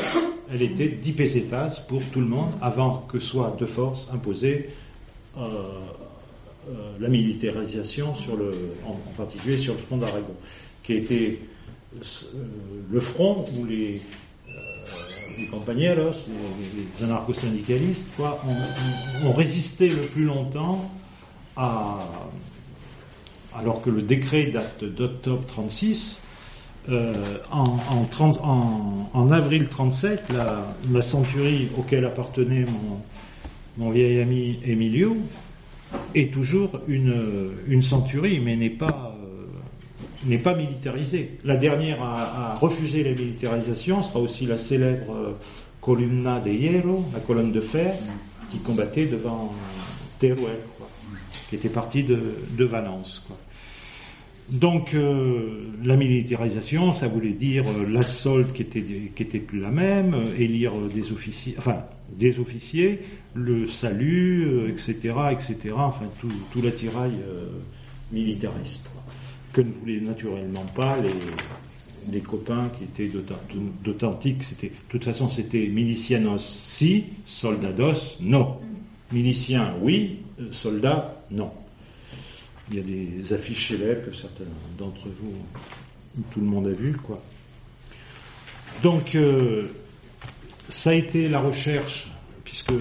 elle 0.53 0.63
était 0.63 0.89
10 0.89 1.13
pesetas 1.13 1.83
pour 1.89 2.03
tout 2.07 2.21
le 2.21 2.27
monde 2.27 2.51
avant 2.61 3.07
que 3.09 3.19
soit 3.19 3.57
de 3.59 3.67
force 3.67 4.09
imposée 4.13 4.71
euh, 5.39 5.43
la 6.99 7.09
militarisation 7.09 8.15
sur 8.15 8.37
le, 8.37 8.51
en, 8.87 8.91
en 8.91 9.13
particulier 9.17 9.57
sur 9.57 9.75
le 9.75 9.79
front 9.79 9.97
d'Aragon, 9.97 10.35
qui 10.83 10.95
était 10.95 11.39
le 12.91 13.01
front 13.01 13.45
où 13.57 13.65
les, 13.65 14.01
les 15.41 15.47
compañeros, 15.47 16.27
les, 16.29 16.83
les 16.83 17.05
anarcho-syndicalistes, 17.05 18.09
quoi, 18.17 18.43
ont, 19.25 19.33
résisté 19.33 19.89
le 19.89 20.07
plus 20.13 20.25
longtemps 20.25 20.91
à, 21.57 21.99
alors 23.57 23.83
que 23.83 23.91
le 23.91 24.03
décret 24.03 24.47
date 24.47 24.85
d'octobre 24.85 25.43
36, 25.47 26.21
euh, 26.89 27.13
en, 27.51 27.65
en, 27.91 28.05
30 28.11 28.41
en- 28.43 29.11
en 29.13 29.31
avril 29.31 29.69
37, 29.69 30.29
la, 30.93 31.03
centurie 31.03 31.69
auquel 31.77 32.05
appartenait 32.05 32.65
mon, 33.77 33.91
vieil 33.91 34.21
ami 34.21 34.59
Emilio 34.65 35.17
est 36.15 36.33
toujours 36.33 36.81
une, 36.87 37.83
centurie, 37.83 38.41
mais 38.41 38.57
n'est 38.57 38.71
pas, 38.71 39.17
n'est 40.27 40.39
pas 40.39 40.55
militarisée. 40.55 41.39
La 41.45 41.57
dernière 41.57 42.03
à, 42.03 42.57
refuser 42.59 43.05
la 43.05 43.11
militarisation 43.13 44.03
sera 44.03 44.21
aussi 44.21 44.47
la 44.47 44.59
célèbre 44.59 45.15
euh, 45.15 45.33
Columna 45.81 46.41
de 46.41 46.51
Hierro, 46.51 47.05
la 47.13 47.21
colonne 47.21 47.53
de 47.53 47.61
fer, 47.61 47.95
qui 48.51 48.59
combattait 48.59 49.07
devant 49.07 49.55
Teruel, 50.19 50.59
quoi, 50.77 50.89
qui 51.49 51.55
était 51.55 51.69
parti 51.69 52.03
de, 52.05 52.65
Valence. 52.65 53.27
Donc 54.51 54.95
euh, 54.95 55.63
la 55.85 55.97
militarisation, 55.97 56.93
ça 56.93 57.07
voulait 57.09 57.33
dire 57.33 57.65
euh, 57.69 57.87
la 57.89 58.03
solde 58.03 58.53
qui 58.53 58.63
était 58.63 59.39
plus 59.39 59.61
la 59.61 59.71
même, 59.71 60.13
euh, 60.13 60.35
élire 60.37 60.73
euh, 60.77 60.91
des 60.93 61.13
officiers, 61.13 61.55
enfin 61.57 61.85
des 62.13 62.41
officiers, 62.41 63.01
le 63.35 63.67
salut, 63.69 64.45
euh, 64.45 64.69
etc., 64.69 65.15
etc. 65.31 65.75
Enfin 65.77 66.07
tout, 66.21 66.63
l'attirail 66.63 67.13
euh, 67.27 67.47
militariste 68.13 68.91
que 69.53 69.61
ne 69.61 69.73
voulaient 69.73 70.01
naturellement 70.01 70.65
pas 70.75 70.97
les 70.99 71.11
les 72.11 72.21
copains 72.23 72.71
qui 72.77 72.85
étaient 72.85 73.09
d'authen- 73.09 73.37
d'authentiques. 73.85 74.43
C'était 74.43 74.69
de 74.69 74.75
toute 74.89 75.05
façon 75.05 75.29
c'était 75.29 75.67
milicianos 75.67 76.39
si, 76.39 77.05
soldados 77.27 78.17
non, 78.21 78.59
miliciens 79.13 79.75
oui, 79.83 80.21
euh, 80.41 80.49
soldats 80.51 81.23
non. 81.31 81.51
Il 82.71 82.77
y 82.77 82.81
a 82.81 82.83
des 82.83 83.33
affiches 83.35 83.69
célèbres 83.69 84.07
que 84.11 84.17
certains 84.17 84.45
d'entre 84.79 85.09
vous, 85.09 85.35
tout 86.33 86.41
le 86.41 86.47
monde 86.47 86.69
a 86.69 86.73
vu, 86.73 86.93
quoi. 86.95 87.23
Donc, 88.83 89.15
euh, 89.15 89.67
ça 90.69 90.91
a 90.91 90.95
été 90.95 91.29
la 91.29 91.41
recherche, 91.41 92.09
puisque 92.45 92.73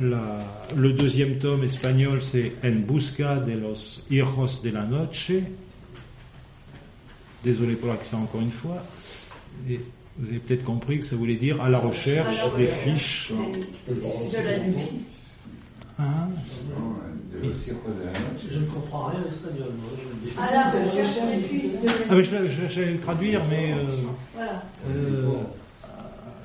la- 0.00 0.44
le 0.76 0.92
deuxième 0.92 1.38
tome 1.38 1.64
espagnol, 1.64 2.20
c'est 2.22 2.52
En 2.64 2.72
busca 2.72 3.36
de 3.36 3.52
los 3.52 4.02
hijos 4.10 4.60
de 4.62 4.70
la 4.70 4.84
noche. 4.84 5.30
Désolé 7.44 7.74
pour 7.74 7.90
l'accent 7.90 8.22
encore 8.22 8.40
une 8.40 8.50
fois. 8.50 8.82
Et 9.68 9.78
vous 10.18 10.28
avez 10.28 10.38
peut-être 10.38 10.64
compris 10.64 10.98
que 10.98 11.04
ça 11.04 11.16
voulait 11.16 11.36
dire 11.36 11.60
à 11.62 11.68
la 11.68 11.78
recherche 11.78 12.38
À 12.40 12.44
la 12.50 12.56
des 12.56 12.66
recherche 12.66 12.82
fiches 13.28 13.32
De 13.88 14.36
la 14.44 14.58
nuit. 14.60 14.74
Hein 15.98 16.28
Non, 16.70 16.96
la. 17.42 17.48
Je 18.50 18.58
ne 18.58 18.64
comprends 18.66 19.06
rien 19.06 19.20
à 19.20 19.24
l'espagnol, 19.24 19.68
moi. 19.78 19.90
Je 19.96 20.08
le 20.08 20.14
dis. 20.24 20.32
Ah 20.38 20.50
là, 20.52 20.72
on 20.74 20.96
cherche 20.96 21.18
avec 21.18 21.50
lui. 21.50 21.62
ah, 22.10 22.14
mais 22.14 22.22
j'allais 22.74 22.92
le 22.92 22.98
traduire, 22.98 23.42
mais 23.50 23.72
euh, 23.74 23.76
Voilà. 24.34 24.62
euh, 24.90 25.28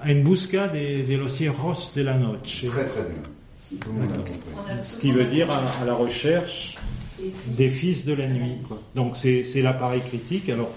en 0.06 0.16
busca 0.24 0.68
de, 0.68 1.10
de 1.10 1.16
los 1.18 1.30
hierros 1.40 1.92
de 1.96 2.02
la 2.02 2.18
noche. 2.18 2.66
Très 2.68 2.86
très 2.86 3.02
bien. 3.02 3.24
Ce 4.84 4.98
qui 4.98 5.12
veut 5.12 5.26
dire 5.26 5.50
à, 5.52 5.86
la 5.86 5.94
recherche 5.94 6.76
des 7.48 7.70
fils 7.70 8.06
de 8.06 8.14
la 8.14 8.28
nuit. 8.28 8.58
Donc 8.96 9.18
c'est 9.18 9.62
l'appareil 9.62 10.02
critique. 10.02 10.50
Alors 10.50 10.72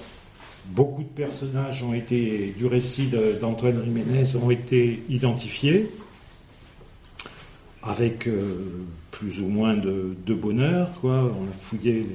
beaucoup 0.67 1.03
de 1.03 1.09
personnages 1.09 1.83
ont 1.83 1.95
été 1.95 2.55
du 2.57 2.67
récit 2.67 3.11
d'Antoine 3.41 3.83
Jiménez 3.85 4.37
ont 4.37 4.51
été 4.51 5.03
identifiés 5.09 5.91
avec 7.83 8.29
euh, 8.29 8.85
plus 9.11 9.41
ou 9.41 9.49
moins 9.49 9.77
de, 9.77 10.15
bonheur. 10.35 10.89
On 11.03 11.19
a 11.19 11.59
fouillé 11.59 12.07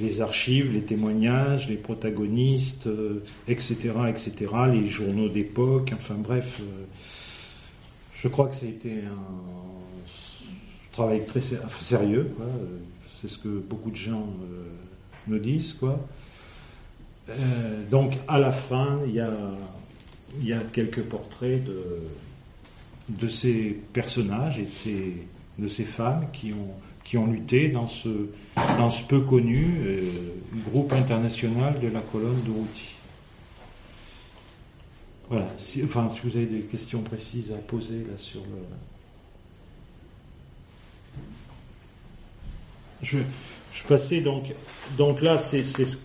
les, 0.00 0.20
archives, 0.20 0.72
les 0.72 0.82
témoignages, 0.82 1.68
les 1.68 1.76
protagonistes, 1.76 2.86
euh, 2.86 3.22
etc., 3.46 3.92
etc., 4.08 4.32
les 4.72 4.88
journaux 4.88 5.28
d'époque. 5.28 5.92
Enfin 5.94 6.14
bref, 6.16 6.60
euh, 6.62 6.84
je 8.14 8.28
crois 8.28 8.46
que 8.46 8.54
ça 8.54 8.64
a 8.64 8.70
été 8.70 8.92
un 8.92 9.73
travail 10.94 11.26
très 11.26 11.40
sé- 11.40 11.58
sérieux. 11.80 12.30
Euh, 12.40 12.44
C'est 13.20 13.28
ce 13.28 13.38
que 13.38 13.48
beaucoup 13.48 13.90
de 13.90 13.96
gens 13.96 14.26
euh, 14.26 15.32
me 15.32 15.38
disent. 15.38 15.76
Euh, 17.28 17.90
donc 17.90 18.18
à 18.28 18.38
la 18.38 18.52
fin, 18.52 19.00
il 19.06 19.14
y 19.14 20.52
a, 20.52 20.60
quelques 20.72 21.02
portraits 21.02 21.62
de, 23.08 23.28
ces 23.28 23.80
personnages 23.92 24.58
et 24.58 24.68
de 25.58 25.68
ces, 25.68 25.84
femmes 25.84 26.26
qui 26.32 26.52
ont, 26.52 27.26
lutté 27.26 27.68
dans 27.68 27.88
ce, 27.88 28.08
peu 29.08 29.20
connu 29.20 29.80
groupe 30.70 30.92
international 30.92 31.78
de 31.80 31.88
la 31.88 32.00
colonne 32.00 32.42
de 32.46 32.50
Routy. 32.50 32.94
Voilà. 35.30 35.48
Si, 35.56 35.82
enfin, 35.82 36.10
si 36.12 36.20
vous 36.28 36.36
avez 36.36 36.46
des 36.46 36.60
questions 36.60 37.00
précises 37.00 37.50
à 37.52 37.56
poser 37.56 38.00
là 38.00 38.18
sur 38.18 38.42
le. 38.42 38.93
Je, 43.04 43.18
passais 43.88 44.20
donc. 44.20 44.44
Donc 44.96 45.20
là, 45.22 45.38
c'est, 45.38 45.64
c'est 45.64 45.84
ce- 45.84 45.96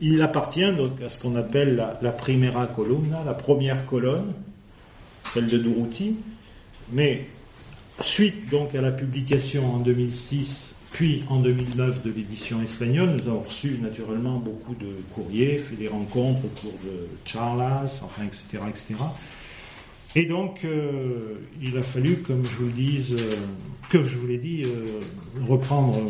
il 0.00 0.20
appartient 0.22 0.70
donc 0.72 1.00
à 1.02 1.08
ce 1.08 1.18
qu'on 1.18 1.36
appelle 1.36 1.76
la, 1.76 1.98
la 2.02 2.12
primera 2.12 2.66
columna, 2.66 3.22
la 3.24 3.34
première 3.34 3.84
colonne, 3.86 4.32
celle 5.32 5.46
de 5.46 5.58
Durruti. 5.58 6.16
Mais 6.92 7.26
suite 8.02 8.48
donc 8.50 8.74
à 8.74 8.80
la 8.82 8.92
publication 8.92 9.74
en 9.74 9.78
2006, 9.78 10.74
puis 10.92 11.24
en 11.28 11.40
2009 11.40 12.02
de 12.02 12.10
l'édition 12.10 12.62
espagnole, 12.62 13.10
nous 13.18 13.28
avons 13.28 13.40
reçu 13.40 13.78
naturellement 13.82 14.38
beaucoup 14.38 14.74
de 14.74 14.86
courriers, 15.14 15.58
fait 15.58 15.76
des 15.76 15.88
rencontres 15.88 16.44
autour 16.44 16.72
de 16.84 17.08
Charlas, 17.24 18.00
enfin, 18.04 18.22
etc., 18.24 18.58
etc. 18.68 18.94
Et 20.18 20.24
donc, 20.24 20.64
euh, 20.64 21.34
il 21.60 21.76
a 21.76 21.82
fallu, 21.82 22.16
comme 22.16 22.42
je 22.42 22.56
vous 22.56 22.64
le 22.64 22.72
dise, 22.72 23.12
euh, 23.12 23.36
que 23.90 24.02
je 24.02 24.16
vous 24.16 24.26
l'ai 24.26 24.38
dit, 24.38 24.62
euh, 24.64 24.98
reprendre 25.46 25.98
euh, 25.98 26.08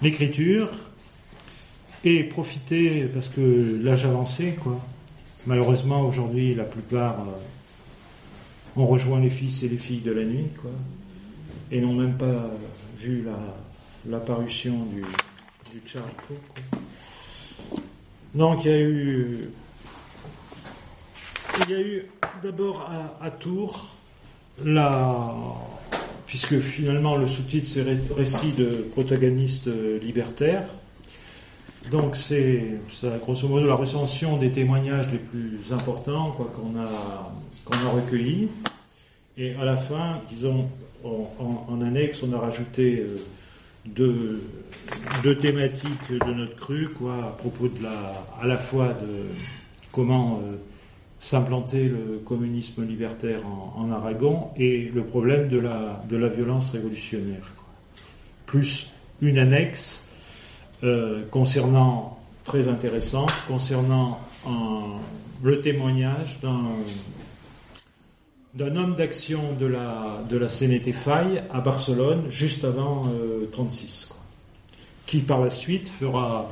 l'écriture 0.00 0.70
et 2.04 2.24
profiter, 2.24 3.02
parce 3.12 3.28
que 3.28 3.78
l'âge 3.82 4.06
avancé, 4.06 4.56
quoi. 4.62 4.80
Malheureusement, 5.46 6.00
aujourd'hui, 6.08 6.54
la 6.54 6.64
plupart 6.64 7.26
ont 8.76 8.86
rejoint 8.86 9.20
les 9.20 9.28
fils 9.28 9.62
et 9.62 9.68
les 9.68 9.76
filles 9.76 10.00
de 10.00 10.12
la 10.12 10.24
nuit, 10.24 10.46
quoi, 10.62 10.70
et 11.70 11.82
n'ont 11.82 11.94
même 11.94 12.16
pas 12.16 12.50
vu 12.98 13.24
la, 13.26 13.38
l'apparition 14.08 14.86
du, 14.86 15.02
du 15.70 15.82
quoi. 15.92 16.36
Donc, 18.34 18.64
il 18.64 18.70
y 18.70 18.74
a 18.74 18.80
eu, 18.80 19.50
il 21.66 21.70
y 21.70 21.74
a 21.74 21.80
eu 21.80 22.06
d'abord 22.42 22.88
à, 23.20 23.30
Tours 23.30 23.88
puisque 26.26 26.58
finalement 26.58 27.16
le 27.16 27.26
sous-titre 27.26 27.66
c'est 27.66 27.82
ré- 27.82 28.00
récit 28.16 28.52
de 28.52 28.86
protagonistes 28.92 29.68
euh, 29.68 29.98
libertaires. 30.00 30.64
Donc 31.90 32.16
c'est 32.16 32.64
grosso 33.22 33.48
modo 33.48 33.66
la 33.66 33.74
recension 33.74 34.36
des 34.36 34.50
témoignages 34.52 35.06
les 35.10 35.18
plus 35.18 35.72
importants 35.72 36.32
qu'on 36.32 36.78
a 36.78 37.90
recueillis. 37.90 38.48
Et 39.38 39.54
à 39.54 39.64
la 39.64 39.76
fin, 39.76 40.20
disons 40.28 40.68
en, 41.04 41.80
annexe, 41.80 42.22
on 42.24 42.32
a 42.32 42.38
rajouté 42.38 42.98
euh, 43.00 43.16
deux, 43.86 44.42
deux 45.22 45.38
thématiques 45.38 46.10
de 46.10 46.32
notre 46.34 46.56
cru 46.56 46.88
quoi 46.90 47.14
à 47.24 47.30
propos 47.30 47.68
de 47.68 47.82
la 47.84 48.24
à 48.42 48.46
la 48.46 48.58
fois 48.58 48.88
de 48.88 49.26
comment 49.92 50.42
euh, 50.44 50.56
s'implanter 51.20 51.84
le 51.84 52.20
communisme 52.24 52.86
libertaire 52.86 53.40
en, 53.46 53.90
Aragon 53.90 54.48
et 54.56 54.90
le 54.94 55.04
problème 55.04 55.48
de 55.48 55.58
la, 55.58 56.02
de 56.08 56.16
la 56.16 56.28
violence 56.28 56.70
révolutionnaire. 56.70 57.52
Plus 58.46 58.92
une 59.20 59.38
annexe 59.38 60.04
euh, 60.84 61.24
concernant, 61.30 62.18
très 62.44 62.68
intéressante, 62.68 63.32
concernant 63.48 64.20
le 65.42 65.60
témoignage 65.60 66.38
d'un 66.40 66.62
d'un 68.54 68.74
homme 68.76 68.94
d'action 68.94 69.52
de 69.52 69.66
la, 69.66 70.24
de 70.28 70.36
la 70.36 70.48
CNT 70.48 70.92
Faille 70.92 71.42
à 71.50 71.60
Barcelone 71.60 72.24
juste 72.28 72.64
avant 72.64 73.04
euh, 73.06 73.48
36, 73.52 74.06
quoi, 74.06 74.18
qui 75.06 75.20
par 75.20 75.40
la 75.40 75.50
suite 75.50 75.88
fera 75.88 76.50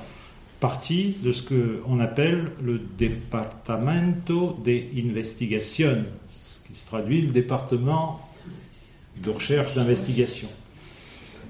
partie 0.60 1.16
de 1.22 1.32
ce 1.32 1.42
qu'on 1.42 2.00
appelle 2.00 2.52
le 2.62 2.80
Departamento 2.98 4.58
de 4.64 5.08
Investigación, 5.08 6.04
ce 6.28 6.66
qui 6.66 6.78
se 6.78 6.86
traduit 6.86 7.22
le 7.22 7.30
département 7.30 8.20
de 9.22 9.30
recherche 9.30 9.74
d'investigation. 9.74 10.48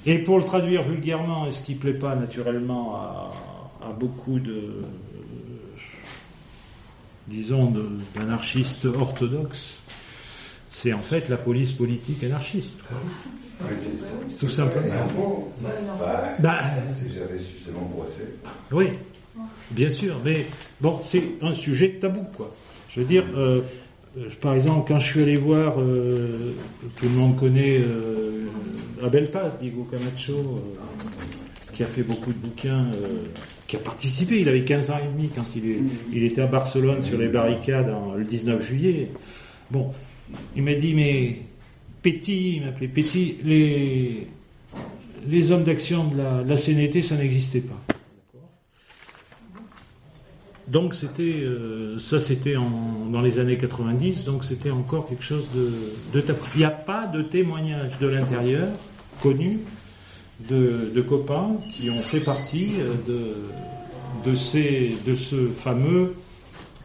Et 0.04 0.18
pour 0.18 0.38
le 0.38 0.44
traduire 0.44 0.82
vulgairement, 0.82 1.46
et 1.46 1.52
ce 1.52 1.62
qui 1.62 1.74
ne 1.74 1.80
plaît 1.80 1.94
pas 1.94 2.14
naturellement 2.14 2.96
à, 2.96 3.92
beaucoup 3.98 4.38
de, 4.38 4.82
disons, 7.28 7.72
d'anarchistes 8.14 8.84
orthodoxes, 8.84 9.80
c'est 10.70 10.92
en 10.92 11.00
fait 11.00 11.28
la 11.28 11.36
police 11.36 11.72
politique 11.72 12.22
anarchiste. 12.22 12.78
Oui, 13.62 13.68
c'est 13.78 14.04
ça. 14.04 14.38
Tout 14.38 14.48
simplement. 14.48 14.86
Gros, 15.16 15.52
bah, 15.62 15.70
Bah, 16.38 16.58
si 17.00 17.12
j'avais 17.14 17.38
suffisamment 17.38 17.90
brossé. 17.94 18.22
Oui, 18.72 18.88
bien 19.70 19.90
sûr, 19.90 20.16
mais 20.24 20.46
bon, 20.80 21.00
c'est 21.02 21.22
un 21.42 21.54
sujet 21.54 21.92
tabou, 22.00 22.24
quoi. 22.36 22.54
Je 22.90 23.00
veux 23.00 23.06
dire, 23.06 23.24
euh, 23.36 23.62
euh, 24.18 24.28
par 24.40 24.54
exemple, 24.54 24.86
quand 24.88 24.98
je 24.98 25.06
suis 25.10 25.22
allé 25.22 25.36
voir, 25.36 25.80
euh, 25.80 26.52
tout 26.96 27.06
le 27.08 27.14
monde 27.14 27.36
connaît 27.36 27.78
euh, 27.80 28.46
Abel 29.04 29.30
Paz, 29.30 29.52
Diego 29.60 29.86
Camacho, 29.90 30.32
euh, 30.34 31.72
qui 31.72 31.82
a 31.82 31.86
fait 31.86 32.02
beaucoup 32.02 32.32
de 32.32 32.38
bouquins, 32.38 32.86
euh, 32.94 33.24
qui 33.66 33.76
a 33.76 33.80
participé, 33.80 34.40
il 34.40 34.48
avait 34.48 34.62
15 34.62 34.90
ans 34.90 34.98
et 35.02 35.08
demi 35.14 35.28
quand 35.34 35.44
il, 35.56 35.70
est, 35.70 35.78
il 36.12 36.22
était 36.24 36.40
à 36.42 36.46
Barcelone 36.46 37.02
sur 37.02 37.18
les 37.18 37.28
barricades 37.28 37.90
en- 37.90 38.14
le 38.14 38.24
19 38.24 38.62
juillet. 38.62 39.10
Bon, 39.70 39.92
il 40.54 40.62
m'a 40.62 40.74
dit, 40.74 40.94
mais 40.94 41.36
Petit, 42.06 42.58
il 42.58 42.64
m'appelait 42.64 42.86
Petit, 42.86 43.38
les, 43.42 45.50
hommes 45.50 45.64
d'action 45.64 46.04
de 46.04 46.16
la, 46.16 46.56
CNT, 46.56 47.02
ça 47.02 47.16
n'existait 47.16 47.62
pas. 47.62 47.82
Donc 50.68 50.94
c'était 50.94 51.22
euh, 51.22 51.98
ça 51.98 52.20
c'était 52.20 52.54
dans 52.54 53.22
les 53.22 53.40
années 53.40 53.56
90 53.56 54.24
donc 54.24 54.44
c'était 54.44 54.70
encore 54.70 55.08
quelque 55.08 55.24
chose 55.24 55.48
de. 55.52 56.22
Il 56.54 56.58
n'y 56.58 56.64
a 56.64 56.70
pas 56.70 57.08
de 57.08 57.22
témoignage 57.22 57.98
de 57.98 58.06
l'intérieur 58.06 58.68
connu 59.20 59.58
de, 60.48 61.04
copains 61.08 61.56
qui 61.72 61.90
ont 61.90 62.00
fait 62.00 62.20
partie 62.20 62.74
euh, 63.08 63.34
de, 64.24 64.34
ce 64.34 65.48
fameux 65.48 66.14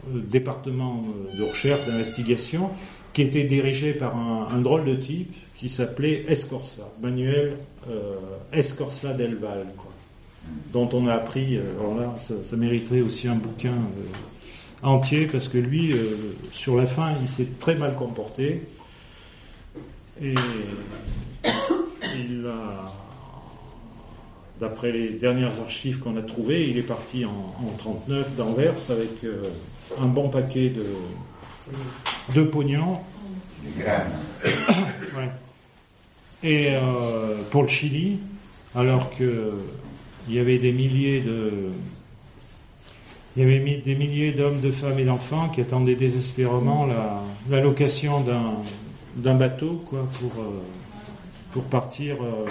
euh, 0.08 0.20
département 0.32 1.06
de 1.38 1.44
recherche 1.44 1.86
d'investigation 1.86 2.72
qui 3.14 3.22
était 3.24 3.44
dirigé 3.44 3.94
par 3.94 4.16
un, 4.16 4.60
drôle 4.60 4.86
de 4.86 4.96
type 4.96 5.34
qui 5.58 5.70
s'appelait 5.70 6.24
Escorza, 6.28 6.90
Manuel 7.02 7.58
euh, 7.90 8.16
Escorza 8.54 9.14
del 9.14 9.36
Val, 9.36 9.68
quoi 9.78 9.92
dont 10.74 10.90
on 10.94 11.06
a 11.06 11.14
appris, 11.14 11.56
euh, 11.56 11.62
alors 11.80 11.96
là, 12.00 12.16
ça, 12.18 12.56
mériterait 12.56 13.02
aussi 13.02 13.28
un 13.28 13.36
bouquin 13.36 13.74
euh, 13.74 14.82
entier, 14.82 15.28
parce 15.28 15.48
que 15.48 15.60
lui, 15.60 15.94
sur 16.52 16.78
la 16.78 16.88
fin, 16.88 17.14
il 17.22 17.30
s'est 17.30 17.48
très 17.60 17.76
mal 17.76 17.96
comporté, 17.96 18.64
et 20.20 20.34
il 22.18 22.48
a, 22.48 22.92
d'après 24.60 24.92
les 24.92 25.10
dernières 25.10 25.60
archives 25.60 26.00
qu'on 26.00 26.18
a 26.18 26.24
trouvées, 26.24 26.68
il 26.68 26.80
est 26.80 26.84
parti 26.84 27.24
en, 27.24 27.30
en 27.30 27.78
39 27.78 28.36
d'Anvers 28.36 28.90
avec 28.90 29.12
un 30.02 30.08
bon 30.08 30.30
paquet 30.30 30.70
de, 30.70 30.86
de 32.34 32.44
pognon, 32.44 33.00
Les 33.64 33.84
graines. 33.84 34.12
Ouais. 35.16 35.30
Et 36.44 36.76
euh, 36.76 37.38
pour 37.52 37.64
le 37.64 37.68
Chili, 37.68 38.20
alors 38.76 39.12
que 39.12 39.54
il 40.28 40.36
y 40.36 40.40
avait 40.40 40.58
des 40.58 40.72
milliers 40.72 41.22
de 41.22 41.70
il 43.36 43.44
y 43.44 43.46
avait 43.46 43.60
mis 43.60 43.78
des 43.78 43.96
milliers 43.96 44.34
d'hommes, 44.34 44.60
de 44.60 44.72
femmes 44.72 45.00
et 45.00 45.06
d'enfants 45.06 45.50
qui 45.50 45.62
attendaient 45.62 45.96
désespérément 45.96 46.86
la, 46.86 47.22
la 47.50 47.62
location 47.62 48.22
d'un 48.22 48.54
d'un 49.16 49.36
bateau 49.36 49.84
quoi 49.90 50.08
pour 50.20 50.42
euh, 50.42 50.62
pour 51.52 51.66
partir 51.66 52.16
euh, 52.22 52.46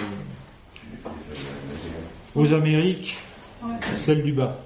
aux 2.35 2.53
Amériques, 2.53 3.17
celle 3.95 4.23
du 4.23 4.31
bas. 4.31 4.63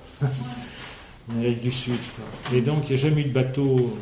Amérique 1.32 1.62
du 1.62 1.72
Sud. 1.72 1.96
quoi. 2.16 2.56
Et 2.58 2.62
donc, 2.62 2.84
il 2.90 2.94
n'y 2.96 3.00
a 3.00 3.02
jamais 3.02 3.22
eu 3.22 3.26
de 3.26 3.30
bateau 3.34 3.98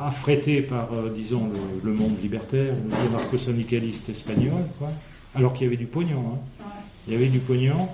affrété 0.00 0.60
par, 0.62 0.92
euh, 0.92 1.10
disons, 1.14 1.48
le, 1.84 1.90
le 1.90 1.96
monde 1.96 2.16
libertaire, 2.22 2.74
le 2.74 3.10
marco-syndicaliste 3.10 4.08
espagnol, 4.10 4.64
quoi. 4.78 4.90
alors 5.34 5.54
qu'il 5.54 5.64
y 5.64 5.66
avait 5.68 5.76
du 5.76 5.86
pognon. 5.86 6.34
hein. 6.34 6.64
Il 7.06 7.14
y 7.14 7.16
avait 7.16 7.28
du 7.28 7.38
pognon. 7.38 7.88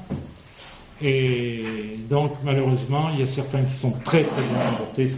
Et 1.03 1.63
donc, 2.09 2.33
malheureusement, 2.43 3.11
il 3.13 3.21
y 3.21 3.23
a 3.23 3.27
certains 3.27 3.63
qui 3.63 3.75
sont 3.75 3.93
très, 4.05 4.25
très 4.25 4.43
bien 4.43 4.71
comportés, 4.71 5.11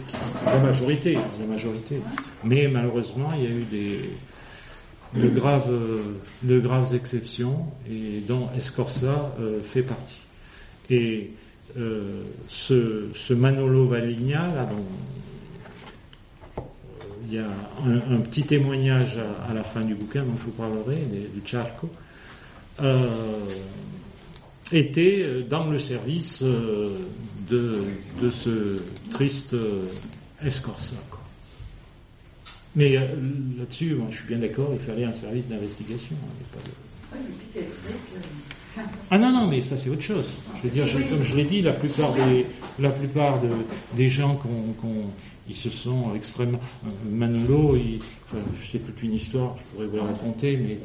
la 0.45 0.59
majorité, 0.59 1.13
la 1.13 1.45
majorité. 1.47 2.01
Mais 2.43 2.67
malheureusement, 2.67 3.29
il 3.37 3.43
y 3.43 3.47
a 3.47 3.49
eu 3.49 3.63
des, 3.63 5.19
de 5.21 5.27
graves, 5.29 5.71
euh, 5.71 6.01
de 6.43 6.59
graves 6.59 6.93
exceptions, 6.93 7.65
et 7.89 8.19
dont 8.27 8.49
Escorza 8.57 9.31
euh, 9.39 9.61
fait 9.63 9.83
partie. 9.83 10.19
Et 10.89 11.31
euh, 11.77 12.23
ce, 12.47 13.33
Manolo 13.33 13.87
Valigna, 13.87 14.47
euh, 14.47 14.65
il 17.27 17.35
y 17.35 17.37
a 17.37 17.45
un, 17.85 18.21
petit 18.21 18.43
témoignage 18.43 19.17
à, 19.47 19.53
la 19.53 19.63
fin 19.63 19.81
du 19.81 19.93
bouquin 19.93 20.23
dont 20.23 20.35
je 20.37 20.45
vous 20.45 20.51
parlerai, 20.51 20.95
du 20.95 21.41
Charco, 21.45 21.89
euh, 22.81 23.45
était 24.71 25.43
dans 25.47 25.69
le 25.69 25.77
service 25.77 26.41
de, 26.41 27.85
ce 28.31 28.75
triste 29.11 29.55
quoi. 30.61 30.75
Mais 32.75 32.95
là-dessus, 32.95 33.95
je 34.09 34.15
suis 34.15 34.27
bien 34.27 34.39
d'accord, 34.39 34.71
il 34.73 34.79
fallait 34.79 35.05
un 35.05 35.13
service 35.13 35.47
d'investigation. 35.47 36.15
hein, 37.13 37.17
ah 39.11 39.17
non, 39.17 39.31
non, 39.31 39.47
mais 39.47 39.61
ça 39.61 39.77
c'est 39.77 39.89
autre 39.89 40.01
chose. 40.01 40.27
Je 40.57 40.61
veux 40.67 40.69
dire, 40.69 40.85
comme 41.09 41.23
je 41.23 41.35
l'ai 41.35 41.43
dit, 41.45 41.61
la 41.61 41.73
plupart 41.73 42.13
des, 42.13 42.45
la 42.79 42.89
plupart 42.89 43.41
de- 43.41 43.47
des 43.95 44.09
gens 44.09 44.35
qu'on, 44.35 44.49
ils 45.47 45.55
se 45.55 45.69
sont 45.69 46.13
extrêmement. 46.15 46.59
euh, 46.85 46.89
Manolo, 47.09 47.75
sais 48.71 48.79
toute 48.79 49.01
une 49.01 49.13
histoire, 49.13 49.55
je 49.57 49.63
pourrais 49.75 49.87
vous 49.87 49.97
la 49.97 50.03
raconter, 50.03 50.57
mais. 50.57 50.77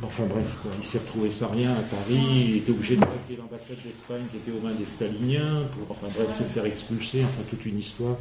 bon, 0.00 0.06
enfin 0.06 0.24
bref, 0.28 0.46
il 0.80 0.86
s'est 0.86 0.98
retrouvé 0.98 1.30
sans 1.30 1.48
rien 1.48 1.72
à 1.72 1.80
Paris, 1.82 2.20
il 2.48 2.56
était 2.58 2.70
obligé 2.72 2.96
de 2.96 3.00
quitter 3.00 3.38
l'ambassade 3.40 3.76
d'Espagne 3.84 4.22
qui 4.30 4.36
était 4.38 4.50
aux 4.56 4.60
mains 4.66 4.74
des 4.74 4.86
staliniens, 4.86 5.64
pour, 5.72 5.90
enfin 5.96 6.06
bref, 6.14 6.28
se 6.38 6.44
faire 6.44 6.64
expulser, 6.66 7.22
enfin 7.22 7.42
toute 7.50 7.64
une 7.66 7.78
histoire. 7.78 8.16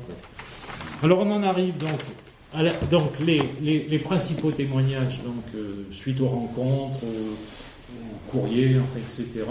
Alors 1.02 1.20
on 1.20 1.32
en 1.32 1.44
arrive 1.44 1.78
donc. 1.78 1.92
la- 2.62 2.74
donc 2.88 3.12
les, 3.20 3.42
les, 3.62 3.88
principaux 4.00 4.52
témoignages, 4.52 5.20
donc 5.26 5.44
euh, 5.56 5.86
suite 5.92 6.20
aux 6.22 6.28
rencontres, 6.28 7.00
courrier, 8.30 8.78
etc. 8.98 9.46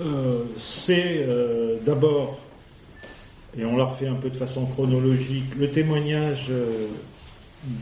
Euh, 0.00 0.44
c'est 0.58 1.24
euh, 1.26 1.78
d'abord, 1.84 2.38
et 3.56 3.64
on 3.64 3.76
l'a 3.76 3.86
refait 3.86 4.08
un 4.08 4.16
peu 4.16 4.28
de 4.28 4.36
façon 4.36 4.66
chronologique, 4.66 5.54
le 5.58 5.70
témoignage 5.70 6.48
euh, 6.50 6.88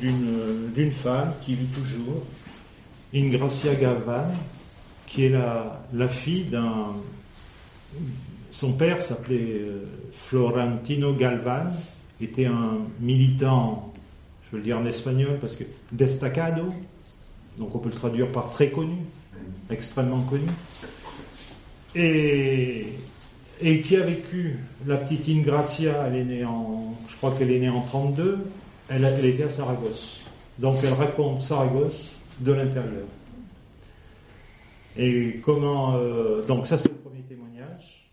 d'une 0.00 0.92
femme 0.92 1.32
qui 1.42 1.54
vit 1.54 1.66
toujours, 1.66 2.22
Ingracia 3.12 3.74
Galvan, 3.74 4.28
qui 5.06 5.26
est 5.26 5.28
la, 5.30 6.08
fille 6.08 6.44
d'un... 6.44 6.92
Son 8.50 8.72
père 8.72 9.02
s'appelait 9.02 9.62
Florentino 10.12 11.12
Galvan, 11.14 11.66
était 12.20 12.46
un 12.46 12.78
militant, 13.00 13.92
je 14.46 14.52
veux 14.52 14.58
le 14.58 14.64
dire 14.64 14.78
en 14.78 14.86
espagnol 14.86 15.38
parce 15.40 15.56
que 15.56 15.64
destacado, 15.92 16.72
donc 17.58 17.74
on 17.74 17.78
peut 17.78 17.88
le 17.88 17.94
traduire 17.94 18.30
par 18.32 18.50
très 18.50 18.70
connu, 18.70 18.96
extrêmement 19.70 20.20
connu, 20.22 20.46
et, 21.94 22.92
qui 23.60 23.96
a 23.96 24.00
vécu, 24.00 24.58
la 24.86 24.96
petite 24.96 25.28
Ingracia, 25.28 26.06
elle 26.06 26.16
est 26.16 26.24
née 26.24 26.44
en, 26.44 26.94
je 27.08 27.16
crois 27.16 27.32
qu'elle 27.38 27.50
est 27.50 27.60
née 27.60 27.70
en 27.70 27.80
32, 27.80 28.38
elle, 28.88 29.24
était 29.24 29.44
à 29.44 29.50
Saragosse. 29.50 30.22
Donc 30.58 30.76
elle 30.82 30.92
raconte 30.92 31.40
Saragosse 31.40 32.10
de 32.40 32.52
l'intérieur. 32.52 33.06
Et 34.96 35.40
comment, 35.44 35.96
euh, 35.96 36.44
donc 36.46 36.66
ça 36.66 36.78
c'est 36.78 36.88
le 36.88 36.94
premier 36.94 37.22
témoignage. 37.22 38.08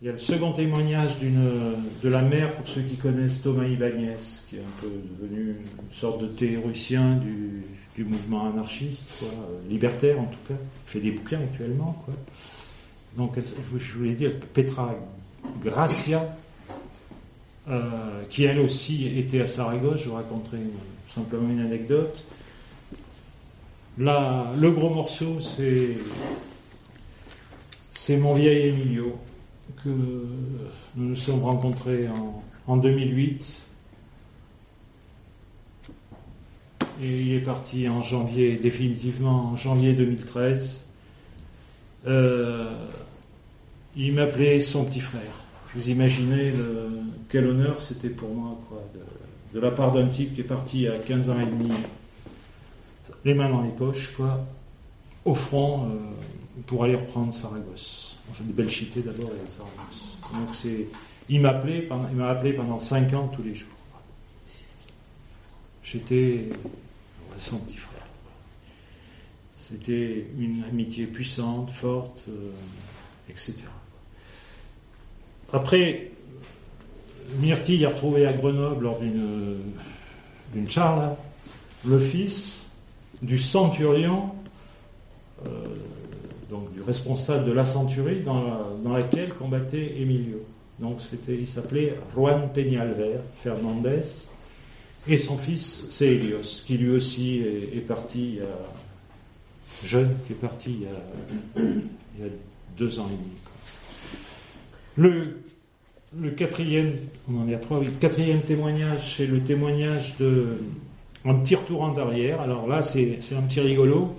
Il 0.00 0.06
y 0.06 0.08
a 0.08 0.12
le 0.12 0.18
second 0.18 0.52
témoignage 0.52 1.18
de 1.20 2.08
la 2.08 2.22
mère, 2.22 2.54
pour 2.54 2.68
ceux 2.68 2.82
qui 2.82 2.96
connaissent 2.96 3.42
Thomas 3.42 3.66
Ibanez, 3.66 4.16
qui 4.48 4.56
est 4.56 4.60
un 4.60 4.80
peu 4.80 4.90
devenu 5.20 5.50
une 5.50 5.92
sorte 5.92 6.22
de 6.22 6.28
théoricien 6.28 7.16
du, 7.16 7.64
du 7.98 8.04
mouvement 8.04 8.46
anarchiste, 8.48 9.02
quoi, 9.18 9.28
euh, 9.28 9.68
libertaire 9.68 10.20
en 10.20 10.26
tout 10.26 10.38
cas, 10.46 10.54
fait 10.86 11.00
des 11.00 11.10
bouquins 11.10 11.40
actuellement. 11.40 12.00
Quoi. 12.04 12.14
Donc 13.16 13.32
elle- 13.36 13.44
je 13.76 13.92
voulais 13.98 14.12
dire 14.12 14.30
Petra 14.54 14.94
Gracia, 15.64 16.36
euh, 17.66 18.22
qui 18.30 18.44
elle 18.44 18.60
aussi 18.60 19.08
était 19.18 19.40
à 19.40 19.48
Saragosse, 19.48 20.02
je 20.04 20.08
vous 20.10 20.14
raconterai 20.14 20.58
simplement 21.12 21.48
une 21.50 21.58
anecdote. 21.58 22.24
Là, 23.98 24.52
le 24.56 24.70
gros 24.70 24.90
morceau, 24.90 25.40
c'est 25.40 25.96
c'est 27.94 28.16
mon 28.16 28.34
vieil 28.34 28.68
Emilio 28.68 29.18
que 29.82 29.88
nous 29.88 31.08
nous 31.08 31.16
sommes 31.16 31.42
rencontrés 31.42 32.06
en, 32.08 32.44
en 32.68 32.76
2008. 32.76 33.62
Et 37.00 37.20
il 37.20 37.34
est 37.34 37.40
parti 37.40 37.88
en 37.88 38.02
janvier, 38.02 38.56
définitivement 38.56 39.52
en 39.52 39.56
janvier 39.56 39.92
2013. 39.92 40.80
Euh, 42.06 42.72
il 43.96 44.14
m'appelait 44.14 44.60
son 44.60 44.84
petit 44.84 45.00
frère. 45.00 45.22
Vous 45.74 45.90
imaginez 45.90 46.50
le, 46.50 46.88
quel 47.28 47.46
honneur 47.46 47.80
c'était 47.80 48.08
pour 48.08 48.34
moi, 48.34 48.58
quoi, 48.68 48.82
de, 49.52 49.60
la 49.60 49.70
part 49.70 49.92
d'un 49.92 50.08
type 50.08 50.34
qui 50.34 50.40
est 50.40 50.44
parti 50.44 50.88
à 50.88 50.98
15 50.98 51.30
ans 51.30 51.40
et 51.40 51.46
demi, 51.46 51.70
les 53.24 53.34
mains 53.34 53.50
dans 53.50 53.62
les 53.62 53.70
poches, 53.70 54.14
quoi, 54.16 54.44
au 55.24 55.34
front, 55.34 55.84
euh, 55.84 56.62
pour 56.66 56.84
aller 56.84 56.94
reprendre 56.94 57.32
Saragosse. 57.32 58.18
Enfin, 58.30 58.44
de 58.44 58.52
Belchité 58.52 59.02
d'abord 59.02 59.30
et 59.30 59.50
Saragosse. 59.50 60.18
Donc 60.32 60.54
c'est, 60.54 60.88
il 61.28 61.40
m'appelait 61.40 61.88
il 62.10 62.16
m'a 62.16 62.28
appelé 62.30 62.52
pendant 62.54 62.78
5 62.78 63.14
ans 63.14 63.28
tous 63.28 63.42
les 63.42 63.54
jours. 63.54 63.68
J'étais 65.82 66.50
son 67.36 67.58
petit 67.58 67.76
frère. 67.76 68.02
C'était 69.58 70.26
une 70.38 70.64
amitié 70.70 71.06
puissante, 71.06 71.70
forte, 71.70 72.20
euh, 72.28 72.50
etc. 73.28 73.54
Après, 75.52 76.10
Myrtille 77.40 77.84
a 77.84 77.90
retrouvé 77.90 78.26
à 78.26 78.32
Grenoble 78.32 78.84
lors 78.84 78.98
d'une 79.00 80.70
charla 80.70 81.16
le 81.86 81.98
fils 81.98 82.64
du 83.22 83.38
centurion, 83.38 84.30
euh, 85.46 85.50
donc 86.50 86.72
du 86.72 86.80
responsable 86.80 87.44
de 87.44 87.52
la 87.52 87.64
centurie 87.66 88.20
dans, 88.20 88.42
la- 88.42 88.66
dans 88.82 88.92
laquelle 88.92 89.34
combattait 89.34 89.94
Emilio. 90.00 90.38
Donc 90.78 91.00
il 91.28 91.48
s'appelait 91.48 91.94
Juan 92.14 92.48
Peñalver 92.54 93.18
Fernandez, 93.42 94.02
et 95.08 95.18
son 95.18 95.36
fils 95.36 95.86
c'est 95.90 96.06
Helios, 96.14 96.62
qui 96.66 96.76
lui 96.78 96.90
aussi 96.90 97.38
est, 97.38 97.80
parti 97.80 98.38
jeune, 99.84 100.14
qui 100.26 100.32
est 100.32 100.36
parti 100.36 100.76
il 100.76 100.82
y 100.82 100.86
a, 100.86 101.64
il 102.18 102.24
y 102.24 102.26
a 102.26 102.30
deux 102.76 102.98
ans 102.98 103.08
et 103.08 103.16
demi. 103.16 103.38
Le, 106.20 106.30
quatrième, 106.30 106.94
on 107.30 107.42
en 107.42 107.48
est 107.48 107.58
trois, 107.58 107.78
oui, 107.78 107.88
quatrième 108.00 108.40
témoignage, 108.40 109.16
c'est 109.16 109.26
le 109.26 109.40
témoignage 109.40 110.16
de 110.18 110.58
un 111.24 111.34
petit 111.34 111.54
retour 111.54 111.82
en 111.82 111.96
arrière. 111.96 112.40
Alors 112.40 112.66
là, 112.66 112.82
c'est 112.82 113.18
un 113.36 113.42
petit 113.42 113.60
rigolo. 113.60 114.16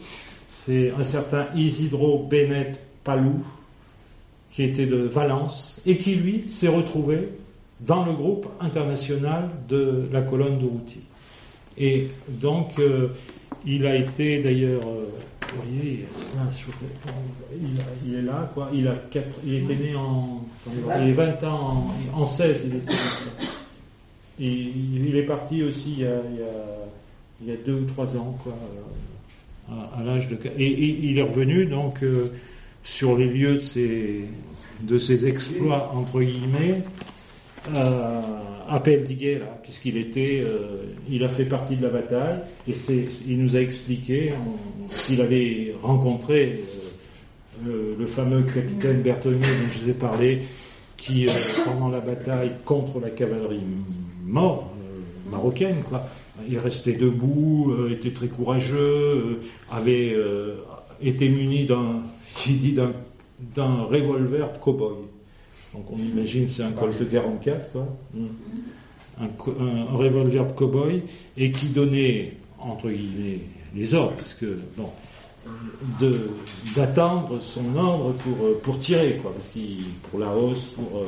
C'est 0.52 0.92
un 0.92 1.04
certain 1.04 1.48
Isidro 1.56 2.28
Bennett 2.30 2.80
Palou, 3.04 3.44
qui 4.52 4.64
était 4.64 4.86
de 4.86 4.98
Valence, 4.98 5.82
et 5.86 5.98
qui, 5.98 6.16
lui, 6.16 6.50
s'est 6.50 6.68
retrouvé 6.68 7.30
dans 7.80 8.06
le 8.06 8.14
groupe 8.14 8.48
international 8.60 9.50
de 9.68 10.08
la 10.12 10.22
colonne 10.22 10.60
de 10.60 10.66
Routy. 10.66 11.00
Et 11.78 12.10
donc, 12.28 12.78
euh, 12.80 13.10
il 13.66 13.86
a 13.86 13.96
été 13.96 14.42
d'ailleurs, 14.42 14.82
euh, 14.86 15.06
vous 15.54 15.62
voyez, 15.62 16.06
il, 18.06 18.16
est 18.16 18.22
là, 18.22 18.52
quoi. 18.54 18.70
Il, 18.74 18.88
a 18.88 18.96
quatre, 19.10 19.28
il 19.46 19.64
était 19.64 19.76
né 19.76 19.96
en. 19.96 20.44
Il 20.68 21.10
est 21.10 21.14
20 21.14 21.44
ans, 21.46 21.90
en, 22.14 22.22
en 22.22 22.26
16, 22.26 22.66
il 24.40 25.16
est 25.16 25.24
parti 25.24 25.64
aussi 25.64 25.94
il 25.94 26.00
y 26.00 26.06
a, 26.06 26.22
il 27.42 27.58
deux 27.66 27.74
ou 27.74 27.86
trois 27.86 28.18
ans, 28.18 28.38
quoi, 28.44 28.54
euh, 29.72 29.74
à, 29.98 30.04
l'âge 30.04 30.28
de. 30.28 30.38
Et, 30.58 30.66
et 30.66 31.00
il 31.04 31.18
est 31.18 31.24
revenu 31.24 31.66
donc 31.66 32.04
sur 32.84 33.18
les 33.18 33.28
lieux 33.28 33.56
de 33.56 33.60
ses, 33.60 34.26
de 34.82 34.98
ses 34.98 35.28
exploits 35.28 35.92
entre 35.94 36.22
guillemets 36.22 36.82
à 38.70 38.80
Peltiguera, 38.80 39.47
puisqu'il 39.64 39.97
était, 39.97 40.43
euh, 40.45 40.84
il 41.10 41.24
a 41.24 41.30
fait 41.30 41.45
partie 41.45 41.76
de 41.76 41.84
la 41.84 41.89
bataille 41.89 42.39
et 42.68 42.74
c'est, 42.74 43.05
il 43.28 43.41
nous 43.41 43.55
a 43.55 43.60
expliqué 43.60 44.34
qu'il 45.05 45.22
avait 45.22 45.74
rencontré 45.82 46.64
euh, 47.66 47.66
le, 47.66 47.95
le 47.99 48.05
fameux 48.05 48.43
capitaine 48.43 49.01
Berthonier 49.01 49.39
dont 49.39 49.72
je 49.72 49.80
vous 49.80 49.89
ai 49.89 49.93
parlé, 49.93 50.43
qui 50.99 51.28
euh, 51.28 51.32
pendant 51.66 51.89
la 51.89 51.99
bataille 51.99 52.51
contre 52.66 52.99
la 52.99 53.10
cavalerie 53.10 53.64
mort 54.24 54.72
euh, 54.78 55.32
marocaine, 55.32 55.82
quoi, 55.88 56.05
il 56.47 56.57
restait 56.57 56.93
debout, 56.93 57.74
était 57.89 58.12
très 58.12 58.28
courageux, 58.28 59.41
avait 59.72 60.14
euh, 60.14 60.55
été 61.01 61.30
muni 61.30 61.66
d'un, 61.66 62.03
dit 62.45 62.74
d'un, 62.74 62.93
d'un 63.55 63.84
revolver 63.84 64.53
de 64.53 64.57
cow-boy. 64.57 64.95
Donc 65.74 65.86
on 65.92 65.98
imagine 65.98 66.48
c'est 66.48 66.64
un 66.64 66.72
Colt 66.72 66.98
44 67.10 67.72
quoi, 67.72 67.88
Mm. 68.14 68.26
un, 69.22 69.86
revolver 69.96 70.46
de 70.48 70.52
cow-boy 70.54 71.02
et 71.38 71.52
qui 71.52 71.68
donnait 71.68 72.34
entre 72.58 72.90
guillemets 72.90 73.40
les 73.76 73.94
ordres 73.94 74.14
parce 74.16 74.34
que 74.34 74.58
bon 74.78 74.90
de 76.02 76.30
d'attendre 76.76 77.40
son 77.42 77.76
ordre 77.78 78.14
pour 78.14 78.46
euh, 78.46 78.60
pour 78.64 78.80
tirer 78.80 79.18
quoi 79.22 79.34
parce 79.34 79.48
qu'il 79.48 79.84
pour 80.10 80.20
la 80.20 80.32
hausse 80.36 80.66
pour 80.66 81.00
euh, 81.00 81.06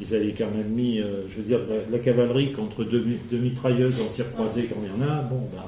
ils 0.00 0.14
avaient 0.14 0.32
quand 0.32 0.50
même 0.50 0.76
euh, 0.78 1.24
je 1.30 1.36
veux 1.38 1.42
dire 1.42 1.60
la, 1.90 1.98
cavalerie 1.98 2.52
contre 2.52 2.84
deux, 2.84 3.02
mi- 3.02 3.18
deux 3.30 3.38
mitrailleuses 3.38 4.00
en 4.00 4.06
tir 4.12 4.30
croisé 4.32 4.64
quand 4.64 4.76
il 4.82 4.88
y 4.88 5.04
en 5.04 5.08
a 5.08 5.22
bon 5.22 5.40
ben 5.52 5.62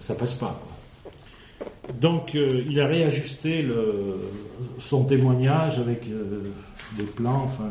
ça 0.00 0.14
passe 0.14 0.34
pas. 0.34 0.60
Donc 1.92 2.34
euh, 2.34 2.64
il 2.68 2.80
a 2.80 2.86
réajusté 2.86 3.66
son 4.78 5.04
témoignage 5.04 5.78
avec 5.78 6.08
euh, 6.08 6.52
des 6.96 7.04
plans, 7.04 7.42
enfin 7.44 7.70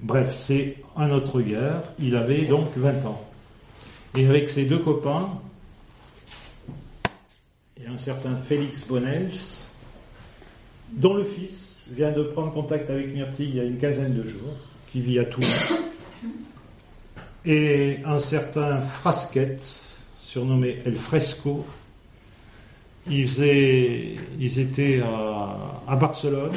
bref, 0.00 0.34
c'est 0.38 0.76
un 0.96 1.10
autre 1.10 1.40
guerre. 1.40 1.82
Il 1.98 2.16
avait 2.16 2.44
donc 2.44 2.76
20 2.76 3.06
ans. 3.06 3.22
Et 4.16 4.26
avec 4.26 4.48
ses 4.48 4.66
deux 4.66 4.78
copains, 4.78 5.28
et 7.82 7.86
un 7.86 7.96
certain 7.96 8.36
Félix 8.36 8.86
Bonnels, 8.86 9.30
dont 10.92 11.14
le 11.14 11.24
fils 11.24 11.78
vient 11.90 12.12
de 12.12 12.22
prendre 12.22 12.52
contact 12.52 12.90
avec 12.90 13.12
Myrtille 13.14 13.48
il 13.48 13.56
y 13.56 13.60
a 13.60 13.64
une 13.64 13.78
quinzaine 13.78 14.14
de 14.14 14.28
jours, 14.28 14.54
qui 14.88 15.00
vit 15.00 15.18
à 15.18 15.24
Toulon, 15.24 15.48
et 17.46 17.98
un 18.04 18.18
certain 18.18 18.80
Frasquette, 18.80 19.62
surnommé 20.18 20.78
El 20.84 20.96
Fresco, 20.96 21.64
ils, 23.10 23.26
faisaient, 23.26 24.16
ils 24.38 24.58
étaient 24.58 25.00
à, 25.00 25.96
Barcelone 25.96 26.52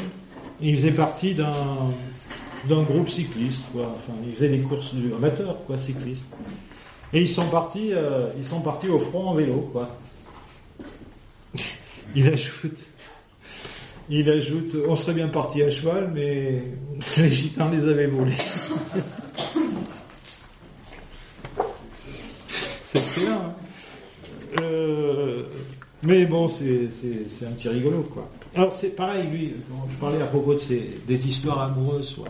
et 0.62 0.70
ils 0.70 0.78
faisaient 0.78 0.92
partie 0.92 1.34
d'un 1.34 2.82
groupe 2.84 3.10
cycliste 3.10 3.64
quoi. 3.74 3.96
Enfin, 3.96 4.14
ils 4.26 4.34
faisaient 4.36 4.50
des 4.50 4.60
courses 4.60 4.94
amateurs 5.16 5.58
quoi, 5.66 5.78
cyclistes. 5.78 6.26
Et 7.14 7.22
ils 7.22 7.30
sont 7.30 7.48
partis, 7.48 7.92
euh, 7.94 8.30
ils 8.38 8.44
sont 8.44 8.62
partis 8.62 8.90
au 8.90 9.00
front 9.00 9.30
en 9.30 9.34
vélo 9.34 9.70
quoi. 9.72 9.98
Il 12.16 12.28
ajoute, 12.28 12.86
il 14.10 14.30
ajoute, 14.30 14.78
on 14.88 14.96
serait 14.96 15.14
bien 15.14 15.28
parti 15.28 15.62
à 15.64 15.70
cheval, 15.70 16.12
mais 16.14 16.64
les 17.18 17.32
gitans 17.32 17.70
les 17.70 17.86
avaient 17.90 18.06
volés. 18.06 18.32
C'est 22.86 23.00
excellent. 23.00 23.34
hein. 23.34 23.56
Euh, 24.62 25.35
mais 26.06 26.26
bon, 26.26 26.48
c'est 26.48 26.88
un 27.46 27.52
petit 27.52 27.70
rigolo, 27.70 28.08
quoi. 28.14 28.30
Alors 28.56 28.74
c'est 28.74 28.96
pareil, 28.96 29.28
lui, 29.28 29.54
quand 29.70 29.88
je 29.90 29.96
parlais 29.98 30.22
à 30.22 30.28
propos 30.28 30.54
de 30.54 30.60
des 31.06 31.28
histoires 31.28 31.62
amoureuses, 31.62 32.16
quoi. 32.16 32.26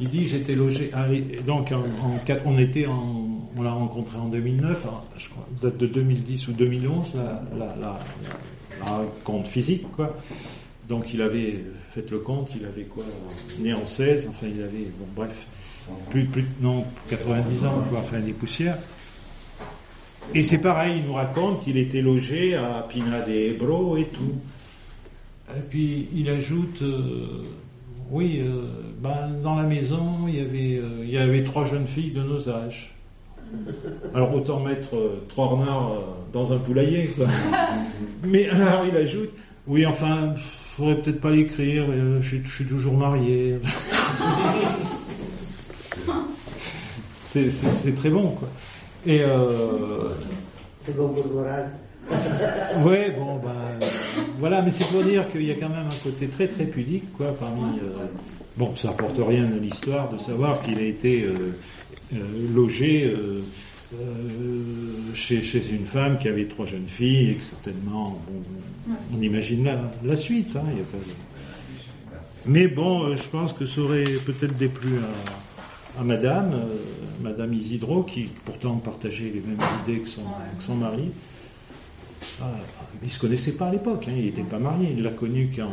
il 0.00 0.08
dit 0.08 0.26
j'étais 0.26 0.54
logé, 0.54 0.90
donc 1.46 1.72
en, 1.72 1.82
on 2.44 2.58
était 2.58 2.86
en, 2.86 3.48
on 3.56 3.62
l'a 3.62 3.72
rencontré 3.72 4.18
en 4.18 4.28
2009, 4.28 4.84
alors, 4.84 5.06
je 5.16 5.28
crois, 5.28 5.46
date 5.60 5.78
de 5.78 5.86
2010 5.86 6.48
ou 6.48 6.52
2011, 6.52 7.12
la, 7.58 7.76
la, 7.80 7.98
physique, 9.44 9.90
quoi. 9.92 10.16
Donc 10.88 11.14
il 11.14 11.22
avait, 11.22 11.64
fait 11.90 12.10
le 12.10 12.18
compte, 12.18 12.50
il 12.58 12.66
avait 12.66 12.84
quoi, 12.84 13.04
né 13.60 13.72
en 13.72 13.84
16, 13.84 14.28
enfin 14.30 14.46
il 14.54 14.60
avait, 14.62 14.90
bon 14.98 15.06
bref, 15.14 15.46
plus, 16.10 16.24
plus, 16.24 16.44
non, 16.60 16.84
90 17.08 17.64
ans, 17.64 17.84
quoi, 17.88 18.00
enfin 18.00 18.20
des 18.20 18.32
poussières. 18.32 18.78
Et 20.34 20.42
c'est 20.42 20.58
pareil, 20.58 20.94
il 20.98 21.04
nous 21.06 21.12
raconte 21.14 21.62
qu'il 21.62 21.76
était 21.76 22.00
logé 22.02 22.54
à 22.54 22.86
Pina 22.88 23.20
de 23.20 23.32
Ebro 23.32 23.96
et 23.96 24.04
tout. 24.06 24.32
Et 25.54 25.60
puis 25.68 26.08
il 26.14 26.28
ajoute, 26.30 26.80
euh, 26.82 27.42
oui, 28.10 28.40
euh, 28.42 28.62
ben, 29.02 29.32
dans 29.42 29.54
la 29.56 29.64
maison, 29.64 30.26
il 30.28 30.36
y, 30.36 30.40
avait, 30.40 30.78
euh, 30.82 31.02
il 31.04 31.10
y 31.10 31.18
avait 31.18 31.44
trois 31.44 31.66
jeunes 31.66 31.86
filles 31.86 32.12
de 32.12 32.22
nos 32.22 32.48
âges. 32.48 32.94
Alors 34.14 34.34
autant 34.34 34.60
mettre 34.60 34.96
euh, 34.96 35.22
trois 35.28 35.46
renards 35.48 35.92
euh, 35.92 35.98
dans 36.32 36.52
un 36.54 36.58
poulailler, 36.58 37.08
quoi. 37.08 37.26
Mais 38.24 38.48
alors 38.48 38.86
il 38.90 38.96
ajoute, 38.96 39.28
oui, 39.66 39.84
enfin, 39.84 40.32
faudrait 40.36 40.96
peut-être 41.02 41.20
pas 41.20 41.30
l'écrire, 41.30 41.84
euh, 41.90 42.22
je, 42.22 42.28
suis- 42.28 42.42
je 42.46 42.50
suis 42.54 42.64
toujours 42.64 42.94
marié. 42.96 43.58
c'est 47.24 47.94
très 47.94 48.08
bon, 48.10 48.30
quoi. 48.30 48.48
Et 49.06 49.20
euh, 49.22 50.08
C'est 50.84 50.96
bon 50.96 51.08
pour 51.08 51.24
le 51.24 51.34
moral. 51.34 51.70
Ouais, 52.84 53.14
bon, 53.16 53.36
ben, 53.36 53.86
voilà, 54.40 54.60
mais 54.62 54.70
c'est 54.70 54.84
pour 54.88 55.02
dire 55.04 55.28
qu'il 55.30 55.44
y 55.44 55.50
a 55.50 55.54
quand 55.54 55.68
même 55.68 55.86
un 55.86 56.02
côté 56.02 56.26
très 56.26 56.48
très 56.48 56.64
pudique, 56.64 57.12
quoi, 57.12 57.28
parmi. 57.38 57.78
euh, 57.78 58.06
bon, 58.56 58.74
ça 58.74 58.90
apporte 58.90 59.16
rien 59.18 59.44
à 59.46 59.58
l'histoire 59.58 60.10
de 60.10 60.18
savoir 60.18 60.60
qu'il 60.62 60.78
a 60.78 60.82
été 60.82 61.22
euh, 61.24 61.52
euh, 62.14 62.16
logé 62.54 63.14
chez, 65.14 65.42
chez 65.42 65.62
une 65.70 65.86
femme 65.86 66.18
qui 66.18 66.28
avait 66.28 66.46
trois 66.46 66.66
jeunes 66.66 66.88
filles 66.88 67.30
et 67.30 67.34
que 67.34 67.42
certainement, 67.44 68.18
bon, 68.28 68.94
on 69.16 69.22
imagine 69.22 69.64
la, 69.64 69.76
la 70.04 70.16
suite, 70.16 70.56
hein, 70.56 70.62
il 70.72 70.78
y 70.78 70.80
a 70.80 70.84
pas 70.84 70.98
de- 70.98 72.50
Mais 72.52 72.66
bon, 72.68 73.14
je 73.16 73.28
pense 73.28 73.52
que 73.52 73.64
ça 73.66 73.80
aurait 73.82 74.04
peut-être 74.26 74.56
déplu 74.56 74.96
à, 74.98 75.51
à 75.98 76.02
Madame, 76.02 76.52
euh, 76.54 76.76
Madame 77.22 77.52
Isidro, 77.52 78.02
qui 78.02 78.30
pourtant 78.44 78.76
partageait 78.76 79.32
les 79.34 79.40
mêmes 79.40 79.58
idées 79.84 80.00
que 80.00 80.08
son, 80.08 80.22
que 80.58 80.62
son 80.62 80.76
mari. 80.76 81.10
Ah, 82.40 82.46
il 83.02 83.10
se 83.10 83.18
connaissait 83.18 83.52
pas 83.52 83.66
à 83.66 83.72
l'époque, 83.72 84.06
hein, 84.08 84.12
il 84.16 84.24
n'était 84.26 84.42
pas 84.42 84.58
marié, 84.58 84.94
il 84.96 85.02
l'a 85.02 85.10
connu 85.10 85.50
qu'en. 85.54 85.70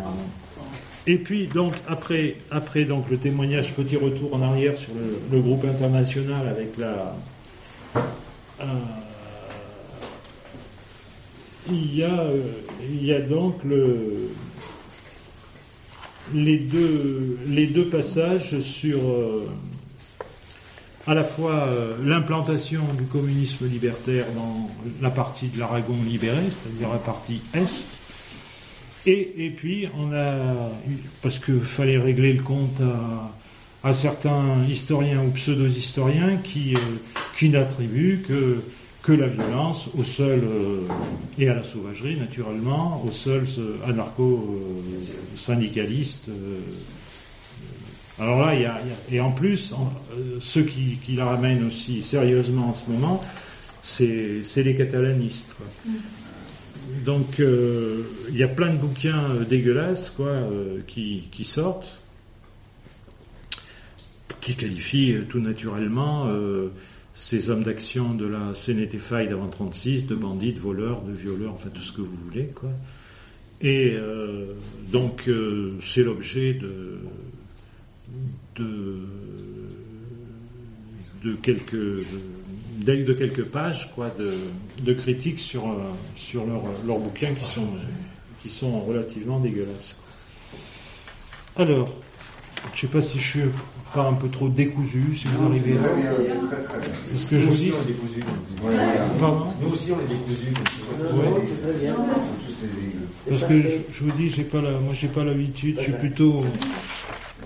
Et 1.07 1.17
puis 1.17 1.47
donc 1.47 1.73
après, 1.87 2.35
après 2.51 2.85
donc 2.85 3.09
le 3.09 3.17
témoignage, 3.17 3.73
petit 3.73 3.95
retour 3.95 4.33
en 4.33 4.41
arrière 4.41 4.77
sur 4.77 4.93
le, 4.93 5.19
le 5.31 5.41
groupe 5.41 5.65
international 5.65 6.47
avec 6.47 6.77
la. 6.77 7.15
euh, 7.95 8.63
il 11.71 11.95
y 11.95 12.03
a, 12.03 12.19
euh, 12.19 12.41
il 12.83 13.05
y 13.05 13.13
a 13.13 13.21
donc 13.21 13.63
le, 13.63 14.31
les 16.33 16.57
deux, 16.57 17.37
les 17.47 17.67
deux 17.67 17.85
passages 17.85 18.59
sur 18.59 18.99
euh, 18.99 19.47
à 21.09 21.13
la 21.15 21.23
fois 21.23 21.65
euh, 21.67 21.95
l'implantation 22.05 22.83
du 22.95 23.05
communisme 23.05 23.67
libertaire 23.67 24.25
dans 24.35 24.69
la 25.01 25.09
partie 25.09 25.47
de 25.47 25.57
l'Aragon 25.57 25.97
libéré, 26.05 26.43
c'est-à-dire 26.51 26.93
la 26.93 26.99
partie 26.99 27.41
est, 27.55 27.87
et, 29.07 29.49
puis 29.49 29.89
on 29.97 30.13
a, 30.13 30.69
parce 31.23 31.39
que 31.39 31.57
fallait 31.57 31.97
régler 31.97 32.33
le 32.33 32.43
compte 32.43 32.79
à, 32.81 33.31
à 33.89 33.93
certains 33.93 34.63
historiens 34.69 35.23
ou 35.23 35.31
pseudo-historiens 35.31 36.37
qui, 36.43 36.75
euh, 36.75 36.79
qui 37.35 37.49
n'attribuent 37.49 38.23
que, 38.27 38.61
que 39.01 39.13
la 39.13 39.25
violence 39.25 39.89
au 39.97 40.03
seul, 40.03 40.43
euh, 40.43 40.83
et 41.39 41.49
à 41.49 41.55
la 41.55 41.63
sauvagerie 41.63 42.17
naturellement, 42.17 43.03
au 43.03 43.09
seul 43.09 43.47
anarcho-syndicaliste. 43.87 46.29
Alors 48.19 48.39
là, 48.39 48.55
il 48.55 48.61
y 48.61 48.65
a, 48.65 48.79
et 49.11 49.19
en 49.21 49.31
plus, 49.31 49.73
euh, 49.73 50.37
ceux 50.39 50.63
qui, 50.63 50.97
qui 51.03 51.13
la 51.13 51.25
ramènent 51.25 51.65
aussi 51.65 52.01
sérieusement 52.01 52.69
en 52.69 52.73
ce 52.73 52.89
moment, 52.89 53.21
c'est 53.81 54.63
les 54.63 54.75
catalanistes. 54.75 55.47
Quoi. 55.57 55.65
Donc, 57.05 57.39
euh, 57.39 58.03
il 58.29 58.37
y 58.37 58.43
a 58.43 58.47
plein 58.47 58.73
de 58.73 58.77
bouquins 58.77 59.31
euh, 59.31 59.45
dégueulasses 59.45 60.09
quoi, 60.09 60.27
euh, 60.27 60.79
qui, 60.87 61.27
qui 61.31 61.43
sortent, 61.43 62.03
qui 64.41 64.55
qualifient 64.55 65.19
tout 65.29 65.39
naturellement 65.39 66.27
euh, 66.27 66.69
ces 67.13 67.49
hommes 67.49 67.63
d'action 67.63 68.13
de 68.13 68.25
la 68.25 68.53
CNTFI 68.53 69.27
d'avant 69.27 69.47
36, 69.47 70.07
de 70.07 70.15
bandits, 70.15 70.53
de 70.53 70.59
voleurs, 70.59 71.01
de 71.01 71.13
violeurs, 71.13 71.53
enfin 71.53 71.69
tout 71.69 71.81
ce 71.81 71.91
que 71.91 72.01
vous 72.01 72.17
voulez. 72.25 72.47
Quoi. 72.55 72.69
Et 73.61 73.97
donc, 74.89 75.29
c'est 75.81 76.03
l'objet 76.03 76.53
de, 76.53 76.99
de, 78.59 78.99
de 81.23 81.33
quelques 81.35 81.73
de, 81.73 82.05
de 83.03 83.13
quelques 83.13 83.45
pages 83.45 83.91
quoi, 83.95 84.09
de, 84.19 84.33
de 84.83 84.93
critiques 84.93 85.39
sur, 85.39 85.65
euh, 85.67 85.77
sur 86.15 86.45
leurs 86.45 86.63
leurs 86.85 86.99
bouquins 86.99 87.33
qui 87.33 87.45
sont, 87.49 87.67
qui 88.41 88.49
sont 88.49 88.79
relativement 88.81 89.39
dégueulasses. 89.39 89.95
quoi. 89.97 90.05
Alors, 91.65 91.89
je 92.73 92.81
sais 92.81 92.87
pas 92.87 93.01
si 93.01 93.19
je 93.19 93.29
suis 93.29 93.41
pas 93.93 94.07
un 94.07 94.13
peu 94.13 94.29
trop 94.29 94.49
décousu, 94.49 95.15
si 95.15 95.27
vous 95.27 95.45
arrivez 95.45 95.77
à... 95.77 95.93
bien, 95.93 96.11
c'est 96.11 96.39
très 96.47 96.63
très 96.63 96.79
bien. 96.79 96.89
Parce 97.11 97.25
que 97.25 97.39
je 97.39 97.45
Nous 97.45 97.51
vous 97.51 97.57
aussi, 97.57 97.71
dis... 97.71 97.75
on 98.63 98.69
est. 98.69 98.75
Ouais, 98.77 98.83
Nous 99.61 99.69
aussi, 99.71 99.91
on 99.91 99.99
est. 99.99 100.27
C'est 100.27 100.53
Parce 103.29 103.43
que 103.43 103.61
je, 103.61 103.67
je 103.91 104.03
vous 104.03 104.11
dis, 104.11 104.29
j'ai 104.29 104.43
pas 104.43 104.61
la, 104.61 104.71
moi 104.71 104.93
j'ai 104.93 105.07
pas 105.07 105.23
l'habitude, 105.23 105.77
je 105.79 105.83
suis 105.83 105.93
plutôt, 105.93 106.43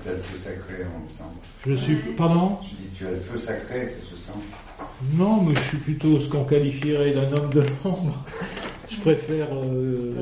Tu 0.03 0.09
as 0.09 0.13
le 0.13 0.17
feu 0.21 0.37
sacré, 0.37 0.73
on 0.83 1.03
le 1.03 1.09
sent. 1.09 1.23
je 1.65 1.73
suis, 1.75 1.95
pardon 2.17 2.57
Je 2.63 2.69
dis, 2.69 2.89
tu 2.95 3.05
as 3.07 3.11
le 3.11 3.17
feu 3.19 3.37
sacré, 3.37 3.85
ça 3.87 4.09
se 4.15 4.21
sent. 4.21 4.39
Non, 5.13 5.41
mais 5.43 5.55
je 5.55 5.61
suis 5.61 5.77
plutôt 5.77 6.19
ce 6.19 6.27
qu'on 6.27 6.43
qualifierait 6.43 7.11
d'un 7.11 7.31
homme 7.31 7.49
de 7.49 7.61
l'ombre. 7.83 8.23
Je 8.89 8.97
préfère. 8.99 9.47
euh, 9.53 10.13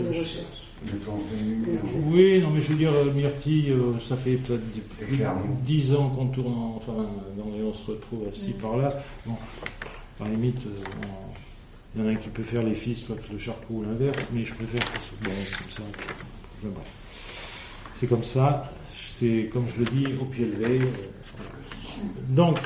oui, 2.08 2.40
non, 2.42 2.50
mais 2.52 2.62
je 2.62 2.70
veux 2.70 2.76
dire, 2.78 2.92
euh, 2.94 3.12
Myrtille, 3.12 3.72
euh, 3.72 4.00
ça 4.00 4.16
fait 4.16 4.36
peut-être 4.36 4.62
dix- 5.64 5.94
ans 5.94 6.10
qu'on 6.10 6.28
tourne, 6.28 6.54
en- 6.54 6.76
enfin, 6.78 6.94
dans- 7.38 7.46
on 7.46 7.74
se 7.74 7.92
retrouve 7.92 8.28
assis 8.32 8.54
par 8.54 8.78
là. 8.78 8.94
Bon, 9.26 9.36
par 10.18 10.28
limite, 10.30 10.58
euh, 10.66 10.70
il 11.96 12.02
y 12.02 12.04
en 12.04 12.08
a 12.08 12.12
un 12.12 12.16
qui 12.16 12.30
peut 12.30 12.44
faire 12.44 12.64
les 12.64 12.74
fils, 12.76 13.08
l'autre 13.10 13.24
le 13.32 13.40
chartreux 13.40 13.66
ou 13.76 13.84
l'inverse, 13.84 14.28
mais 14.32 14.46
je 14.46 14.54
préfère 14.54 14.84
que 14.86 14.92
ça 14.92 15.00
soit 15.00 15.18
bon, 15.22 15.30
comme 15.32 15.72
ça. 15.72 15.84
C'est 17.96 18.08
comme 18.08 18.24
ça, 18.24 18.72
c'est 19.22 19.50
comme 19.54 19.66
je 19.68 19.84
le 19.84 19.92
dis, 19.92 20.08
au 20.20 20.26
pied 20.26 20.46
levé. 20.46 20.82
Donc, 22.30 22.58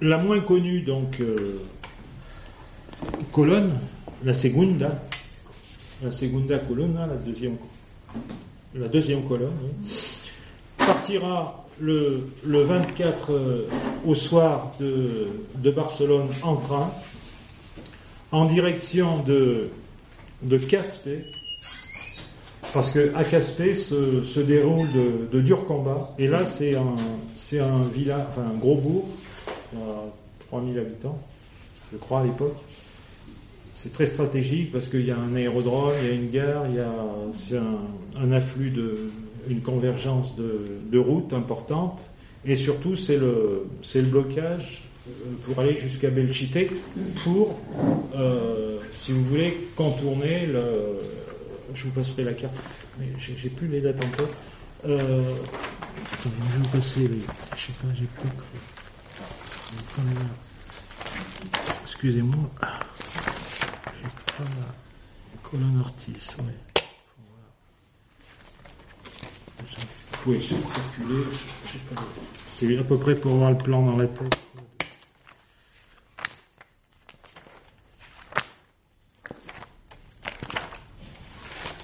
la 0.00 0.22
moins 0.22 0.40
connue, 0.40 0.80
donc, 0.80 1.20
euh, 1.20 1.60
colonne, 3.32 3.78
la 4.24 4.32
segunda, 4.32 5.02
la 6.02 6.10
segunda 6.10 6.58
colonna, 6.58 7.06
la 7.06 7.16
deuxième, 8.88 9.24
colonne, 9.24 9.52
partira 10.78 11.66
le, 11.78 12.30
le 12.44 12.62
24 12.62 13.30
euh, 13.30 13.68
au 14.06 14.14
soir 14.14 14.72
de, 14.80 15.28
de 15.56 15.70
Barcelone 15.70 16.28
en 16.42 16.56
train, 16.56 16.90
en 18.32 18.46
direction 18.46 19.22
de, 19.22 19.68
de 20.42 20.56
Caspe, 20.56 21.10
parce 22.72 22.90
que 22.90 23.14
à 23.14 23.24
se, 23.24 24.40
déroule 24.40 24.88
de, 25.32 25.40
durs 25.40 25.64
combats, 25.64 26.14
et 26.18 26.26
là 26.26 26.44
c'est 26.46 26.74
un, 26.74 26.96
c'est 27.34 27.58
un 27.58 27.82
village, 27.84 28.26
un 28.38 28.56
gros 28.58 28.76
bourg, 28.76 29.08
il 29.72 29.78
y 29.78 29.82
a 29.82 29.86
3000 30.48 30.78
habitants, 30.78 31.18
je 31.92 31.98
crois 31.98 32.20
à 32.20 32.24
l'époque. 32.24 32.56
C'est 33.74 33.92
très 33.92 34.06
stratégique 34.06 34.72
parce 34.72 34.88
qu'il 34.88 35.04
y 35.04 35.10
a 35.10 35.18
un 35.18 35.36
aérodrome, 35.36 35.92
il 36.02 36.08
y 36.08 36.10
a 36.10 36.14
une 36.14 36.30
gare, 36.30 36.64
il 36.68 36.76
y 36.76 36.80
a 36.80 36.94
c'est 37.34 37.58
un, 37.58 38.32
afflux 38.32 38.70
de 38.70 39.10
une 39.48 39.60
convergence 39.60 40.34
de, 40.36 40.98
routes 40.98 41.32
importantes 41.34 42.00
et 42.44 42.56
surtout 42.56 42.96
c'est 42.96 43.18
le 43.18 43.66
c'est 43.82 44.00
le 44.00 44.06
blocage 44.06 44.82
euh, 45.08 45.12
pour 45.44 45.60
aller 45.60 45.76
jusqu'à 45.76 46.08
Belchite 46.08 46.70
pour 47.22 47.60
euh, 48.16 48.78
si 48.92 49.12
vous 49.12 49.22
voulez 49.24 49.56
contourner 49.76 50.46
le 50.46 51.00
je 51.76 51.84
vous 51.84 51.90
passerai 51.90 52.24
la 52.24 52.32
carte 52.32 52.54
mais 52.98 53.08
j'ai 53.18 53.50
plus 53.50 53.68
les 53.68 53.80
dates 53.80 54.02
encore. 54.04 54.28
Euh, 54.86 55.34
je 56.24 56.28
vais 56.28 56.58
vous 56.58 56.68
passer 56.68 57.08
les 57.08 57.20
je 57.56 57.66
sais 57.66 57.72
pas 57.72 57.88
j'ai 57.94 58.06
peut-être 58.06 58.44
excusez-moi. 61.82 62.50
J'ai 63.96 64.08
pas 64.26 64.44
la 64.60 65.38
colonne 65.42 65.80
Ortiz 65.80 66.36
ouais. 66.38 66.44
Vous 69.58 70.16
pouvez 70.22 70.40
c'est 72.52 72.78
à 72.78 72.84
peu 72.84 72.98
près 72.98 73.14
pour 73.14 73.32
avoir 73.34 73.50
le 73.50 73.58
plan 73.58 73.84
dans 73.84 73.96
la 73.96 74.06
tête. 74.06 74.45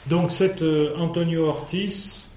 Donc 0.06 0.32
cet 0.32 0.62
euh, 0.62 0.96
Antonio 0.98 1.46
Ortiz 1.46 2.28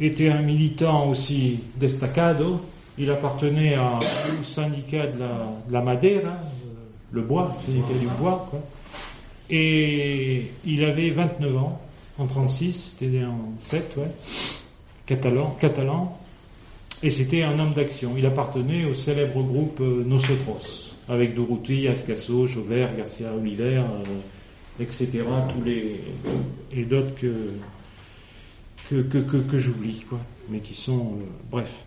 était 0.00 0.30
un 0.30 0.42
militant 0.42 1.08
aussi 1.08 1.60
destacado. 1.76 2.60
Il 2.98 3.10
appartenait 3.10 3.74
à 3.74 3.96
un 3.96 4.42
syndicat 4.42 5.06
de 5.06 5.18
la, 5.18 5.52
de 5.66 5.72
la 5.72 5.80
Madera, 5.80 6.30
euh, 6.30 6.68
le 7.12 7.22
bois, 7.22 7.54
le 7.66 7.72
syndicat 7.72 7.98
du 7.98 8.06
bois. 8.20 8.46
Quoi. 8.50 8.60
Et 9.50 10.50
il 10.64 10.84
avait 10.84 11.10
29 11.10 11.56
ans, 11.56 11.80
en 12.18 12.26
36, 12.26 12.94
c'était 12.98 13.24
en 13.24 13.54
7, 13.58 13.96
ouais 13.96 14.10
catalan, 15.08 15.56
catalan, 15.58 16.18
et 17.02 17.10
c'était 17.10 17.42
un 17.42 17.58
homme 17.58 17.72
d'action. 17.72 18.12
Il 18.16 18.26
appartenait 18.26 18.84
au 18.84 18.92
célèbre 18.92 19.42
groupe 19.42 19.80
euh, 19.80 20.04
Nosotros, 20.06 20.92
avec 21.08 21.34
Durruti, 21.34 21.88
Ascaso, 21.88 22.46
Jauvert, 22.46 22.94
Garcia 22.94 23.32
Oliver, 23.34 23.82
etc., 24.80 25.24
tous 25.54 25.64
les 25.64 26.00
et 26.72 26.84
d'autres 26.84 27.14
que 28.88 29.58
j'oublie, 29.58 30.00
quoi, 30.08 30.20
mais 30.48 30.60
qui 30.60 30.74
sont 30.74 31.12
euh, 31.12 31.24
bref. 31.50 31.84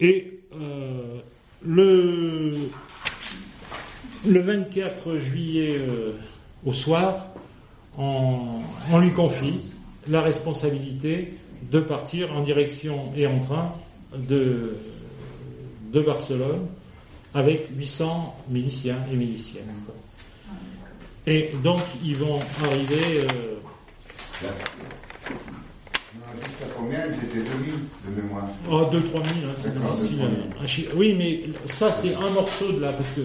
Et 0.00 0.40
euh, 0.54 1.20
le 1.62 2.54
le 4.26 4.40
24 4.40 5.18
juillet 5.18 5.76
euh, 5.78 6.12
au 6.64 6.72
soir, 6.72 7.26
on, 7.98 8.60
on 8.90 8.98
lui 8.98 9.12
confie 9.12 9.60
la 10.08 10.22
responsabilité 10.22 11.34
de 11.70 11.80
partir 11.80 12.32
en 12.32 12.42
direction 12.42 13.12
et 13.16 13.26
en 13.26 13.40
train 13.40 13.72
de, 14.16 14.76
de 15.92 16.00
Barcelone 16.00 16.66
avec 17.34 17.68
800 17.76 18.36
miliciens 18.48 18.98
et 19.12 19.16
miliciennes. 19.16 19.64
Et 21.26 21.50
donc 21.62 21.80
ils 22.02 22.16
vont 22.16 22.40
arriver. 22.64 23.20
euh, 23.22 23.54
Non, 24.42 24.48
Jusqu'à 26.34 26.66
combien 26.76 27.06
Ils 27.06 27.24
étaient 27.24 27.50
2000 27.50 27.74
de 28.16 28.22
mémoire. 28.22 28.48
Oh, 28.70 28.82
2-3 28.90 28.90
000, 28.90 29.24
hein, 29.24 29.54
c'est 29.56 29.74
difficile. 29.74 30.18
2-3 30.18 30.28
000. 30.28 30.28
à- 30.58 30.62
à 30.62 30.66
chi- 30.66 30.88
Oui, 30.96 31.14
mais 31.16 31.42
ça, 31.66 31.90
c'est 31.92 32.14
un 32.14 32.30
morceau 32.30 32.72
de 32.72 32.80
là, 32.80 32.92
parce 32.92 33.10
que 33.10 33.20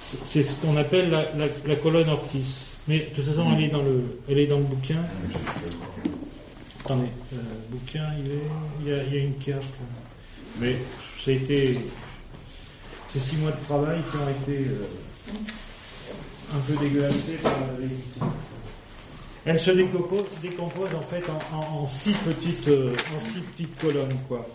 c'est 0.00 0.18
c'est 0.24 0.42
ce 0.42 0.54
qu'on 0.60 0.76
appelle 0.76 1.10
la, 1.10 1.22
la- 1.34 1.46
la 1.66 1.76
colonne 1.76 2.08
Ortiz. 2.08 2.66
Mais 2.88 2.98
de 3.00 3.04
toute 3.14 3.24
façon, 3.24 3.46
elle 3.56 3.64
est 3.64 3.68
dans 3.68 3.82
le, 3.82 4.02
elle 4.28 4.38
est 4.38 4.46
dans 4.46 4.58
le 4.58 4.64
bouquin. 4.64 5.02
Attendez, 6.84 7.08
euh, 7.34 7.36
bouquin, 7.70 8.06
il, 8.18 8.32
est, 8.32 8.42
il, 8.80 8.88
y 8.88 8.92
a, 8.92 9.02
il 9.04 9.14
y 9.14 9.18
a 9.18 9.20
une 9.24 9.38
carte. 9.38 9.68
Mais 10.60 10.76
ça 11.24 11.30
a 11.30 11.34
été. 11.34 11.78
Ces 13.08 13.20
six 13.20 13.36
mois 13.36 13.50
de 13.52 13.64
travail 13.66 14.00
qui 14.10 14.16
ont 14.16 14.52
été 14.52 14.66
euh, 14.68 14.86
un 16.54 16.60
peu 16.66 16.76
dégueulassés 16.84 17.38
par 17.42 17.52
l'éditeur. 17.80 18.28
Elle 19.44 19.58
se 19.58 19.70
décompose, 19.72 20.22
en 20.94 21.02
fait 21.10 21.24
en, 21.52 21.86
six 21.86 22.12
petites, 22.24 22.68
euh, 22.68 22.92
en 23.16 23.18
six 23.18 23.40
petites 23.40 23.76
colonnes, 23.80 24.16
quoi. 24.28 24.46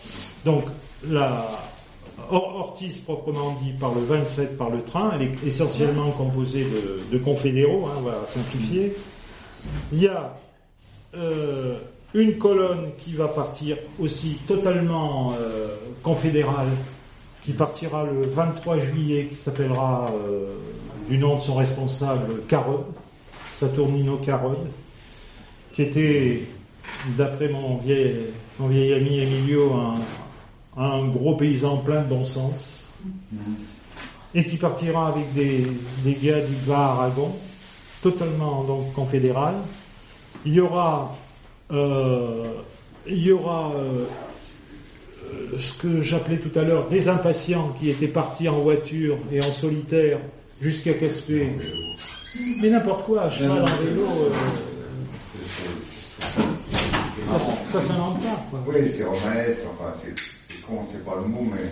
Donc, 0.45 0.63
la 1.09 1.45
Or- 2.31 2.55
Ortiz 2.55 2.97
proprement 2.99 3.57
dit 3.61 3.73
par 3.73 3.93
le 3.93 4.01
27 4.01 4.57
par 4.57 4.69
le 4.69 4.81
train, 4.83 5.11
elle 5.15 5.23
est 5.23 5.33
essentiellement 5.45 6.11
composée 6.11 6.65
de, 7.11 7.17
confédéraux, 7.17 7.87
hein, 7.87 7.95
on 7.99 8.01
va 8.01 8.25
simplifier. 8.27 8.95
Il 9.91 10.01
y 10.03 10.07
a 10.07 10.37
euh, 11.15 11.77
une 12.13 12.37
colonne 12.37 12.91
qui 12.97 13.13
va 13.13 13.27
partir 13.27 13.77
aussi 13.99 14.39
totalement 14.47 15.33
euh, 15.39 15.75
confédérale, 16.01 16.67
qui 17.43 17.51
partira 17.53 18.03
le 18.05 18.25
23 18.27 18.79
juillet, 18.79 19.27
qui 19.29 19.35
s'appellera 19.35 20.11
du 21.07 21.17
nom 21.17 21.37
de 21.37 21.41
son 21.41 21.55
responsable 21.55 22.41
Carod, 22.47 22.85
Saturnino 23.59 24.17
Carod, 24.17 24.57
qui 25.73 25.83
était, 25.83 26.43
d'après 27.17 27.49
mon 27.49 27.77
vieil, 27.77 28.25
ami 28.59 29.19
Emilio, 29.19 29.73
un, 30.75 31.07
gros 31.07 31.35
paysan 31.35 31.77
plein 31.77 32.01
de 32.01 32.07
bon 32.07 32.25
sens, 32.25 32.89
et 34.35 34.45
qui 34.45 34.57
partira 34.57 35.07
avec 35.07 35.33
des, 35.33 35.65
gars 36.21 36.41
du 36.41 36.53
Bas-Aragon, 36.67 37.35
totalement 38.01 38.63
donc 38.63 38.93
confédéral. 38.93 39.55
Il 40.45 40.53
y 40.53 40.59
aura, 40.59 41.15
il 41.71 41.77
y 43.07 43.31
aura 43.31 43.73
euh, 43.75 44.05
euh, 45.33 45.57
ce 45.59 45.73
que 45.73 46.01
j'appelais 46.01 46.37
tout 46.37 46.57
à 46.57 46.63
l'heure 46.63 46.87
des 46.87 47.09
impatients 47.09 47.75
qui 47.79 47.89
étaient 47.89 48.07
partis 48.07 48.47
en 48.47 48.59
voiture 48.59 49.17
et 49.31 49.39
en 49.39 49.49
solitaire 49.49 50.19
jusqu'à 50.61 50.93
Caspé. 50.93 51.51
Mais 52.61 52.69
n'importe 52.69 53.05
quoi, 53.05 53.23
à 53.23 53.29
cheval, 53.29 53.61
en 53.63 53.65
vélo, 53.65 54.01
euh, 54.03 54.31
ça, 57.25 57.39
ça 57.71 57.81
s'invente 57.87 58.21
pas. 58.21 58.43
Quoi. 58.51 58.59
Oui, 58.67 58.85
c'est 58.89 59.03
romanesque, 59.03 59.61
enfin, 59.71 59.91
c'est 60.01 60.13
c'est 60.47 60.61
con, 60.65 60.79
c'est 60.91 61.03
pas 61.03 61.15
le 61.21 61.27
mot, 61.27 61.43
mais 61.51 61.71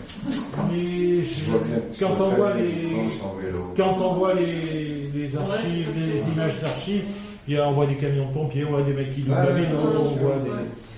Mais 0.71 1.23
je 1.23 1.45
vois 1.45 1.59
bien. 1.59 1.77
quand 1.99 2.15
on 2.19 2.29
voit 2.29 2.53
les, 2.55 2.67
dimanches 2.71 3.13
en 3.23 3.35
vélo. 3.35 3.73
quand 3.77 3.97
on 4.01 4.13
voit 4.15 4.33
les, 4.33 5.09
les 5.13 5.37
archives, 5.37 5.89
les 5.97 6.33
images 6.33 6.59
d'archives, 6.61 7.03
il 7.47 7.53
y 7.53 7.57
a, 7.57 7.67
on 7.69 7.73
voit 7.73 7.85
des 7.85 7.95
camions 7.95 8.27
de 8.29 8.33
pompiers, 8.33 8.65
on 8.65 8.71
voit 8.71 8.81
des 8.81 8.93
mecs 8.93 9.13
qui 9.13 9.21
doublent 9.21 9.37
vélo, 9.53 9.77
ouais, 9.77 9.95
on 9.97 10.15
voit 10.15 10.35
des, 10.43 10.49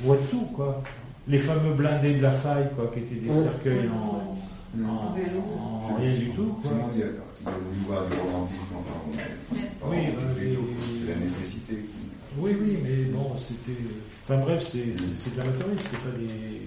on 0.03 0.07
voit 0.07 0.17
tout, 0.31 0.45
quoi. 0.55 0.81
Les 1.27 1.39
fameux 1.39 1.73
blindés 1.73 2.13
de 2.15 2.23
la 2.23 2.31
faille, 2.31 2.69
quoi, 2.75 2.89
qui 2.93 2.99
étaient 2.99 3.15
des 3.15 3.29
Ouais. 3.29 3.43
cercueils 3.43 3.89
en, 3.93 4.33
en, 4.87 5.13
Vélo. 5.13 5.43
en 5.59 5.95
rien 5.99 6.13
du 6.13 6.29
tout, 6.29 6.55
Tout 6.63 6.69
quoi. 6.69 6.71
Il 7.45 7.49
du 8.09 8.19
romantisme, 8.21 8.75
enfin, 8.75 9.61
Oui, 9.83 9.97
bah, 10.15 10.21
c'est 10.35 11.07
la 11.09 11.15
nécessité. 11.19 11.75
qui- 11.75 12.09
Oui, 12.39 12.51
oui, 12.59 12.77
mais 12.83 13.03
bon, 13.05 13.31
c'était. 13.39 13.79
Enfin 14.23 14.37
bref, 14.39 14.63
c'est 14.69 14.85
de 14.85 15.37
l'amateurisme, 15.37 15.83
c'est 15.89 15.97
pas 15.99 16.17
des. 16.17 16.61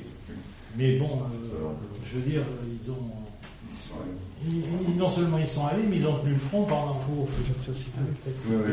Mais 0.76 0.98
bon, 0.98 1.20
euh, 1.22 1.72
je 2.10 2.16
veux 2.18 2.22
dire, 2.30 2.42
ils 2.84 2.90
ont. 2.90 2.96
ils 4.46 4.96
non 4.96 5.10
seulement 5.10 5.38
ils 5.38 5.48
sont 5.48 5.66
allés, 5.66 5.82
mais 5.88 5.96
ils 5.96 6.06
ont 6.06 6.18
tenu 6.18 6.32
le 6.34 6.38
front 6.38 6.64
pendant. 6.64 6.94
Peut-être. 6.94 8.40
Oui, 8.48 8.56
oui. 8.66 8.72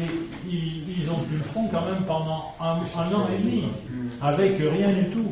Et 0.00 0.48
ils, 0.50 0.98
ils 0.98 1.10
ont 1.10 1.18
le 1.30 1.38
front 1.44 1.68
quand 1.68 1.84
même 1.84 2.02
pendant 2.06 2.54
un, 2.60 2.76
un 2.98 3.14
an 3.14 3.28
et 3.36 3.42
demi, 3.42 3.64
avec 4.22 4.52
rien 4.58 4.92
du 4.92 5.04
tout. 5.08 5.30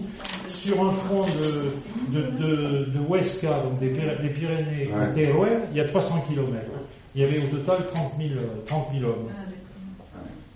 Sur 0.51 0.81
un 0.89 0.93
front 0.93 1.23
de, 1.23 2.19
de, 2.19 2.27
de, 2.33 2.85
de 2.87 2.99
Huesca, 3.09 3.61
donc 3.63 3.79
des, 3.81 3.91
des 3.91 4.29
Pyrénées, 4.31 4.91
à 4.93 4.99
Ouais. 5.01 5.13
Teruel, 5.27 5.63
il 5.71 5.77
y 5.77 5.81
a 5.81 5.85
300 5.85 6.25
km. 6.29 6.53
Il 7.15 7.21
y 7.21 7.25
avait 7.25 7.39
au 7.39 7.47
total 7.57 7.87
30 7.95 8.13
000, 8.19 8.31
euh, 8.31 8.47
30 8.67 8.89
000 8.99 9.05
hommes. 9.11 9.29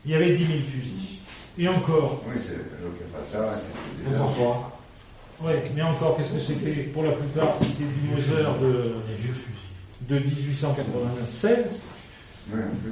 Il 0.04 0.10
y 0.10 0.14
avait 0.14 0.34
10 0.34 0.46
000 0.46 0.58
fusils. 0.66 1.18
Et 1.58 1.68
encore, 1.68 2.22
Oui, 2.26 2.34
c'est 2.44 2.56
le 2.56 4.16
Pourquoi 4.16 4.46
armes. 4.48 4.64
ouais, 5.46 5.62
mais 5.76 5.82
encore, 5.82 6.16
qu'est-ce 6.16 6.32
que 6.32 6.40
c'était 6.40 6.72
Pour 6.92 7.04
la 7.04 7.12
plupart, 7.12 7.54
c'était 7.60 7.84
du 7.84 8.08
Moser 8.14 8.42
de, 10.08 10.14
de 10.14 10.18
1896. 10.24 11.56